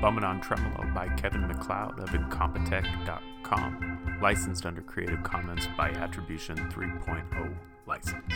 Bummin' 0.01 0.25
on 0.25 0.41
Tremolo 0.41 0.91
by 0.95 1.09
Kevin 1.09 1.47
MacLeod 1.47 2.01
of 2.01 2.09
Incompetech.com, 2.09 4.19
licensed 4.23 4.65
under 4.65 4.81
Creative 4.81 5.23
Commons 5.23 5.69
by 5.77 5.91
Attribution 5.91 6.57
3.0 6.71 7.55
license. 7.87 8.33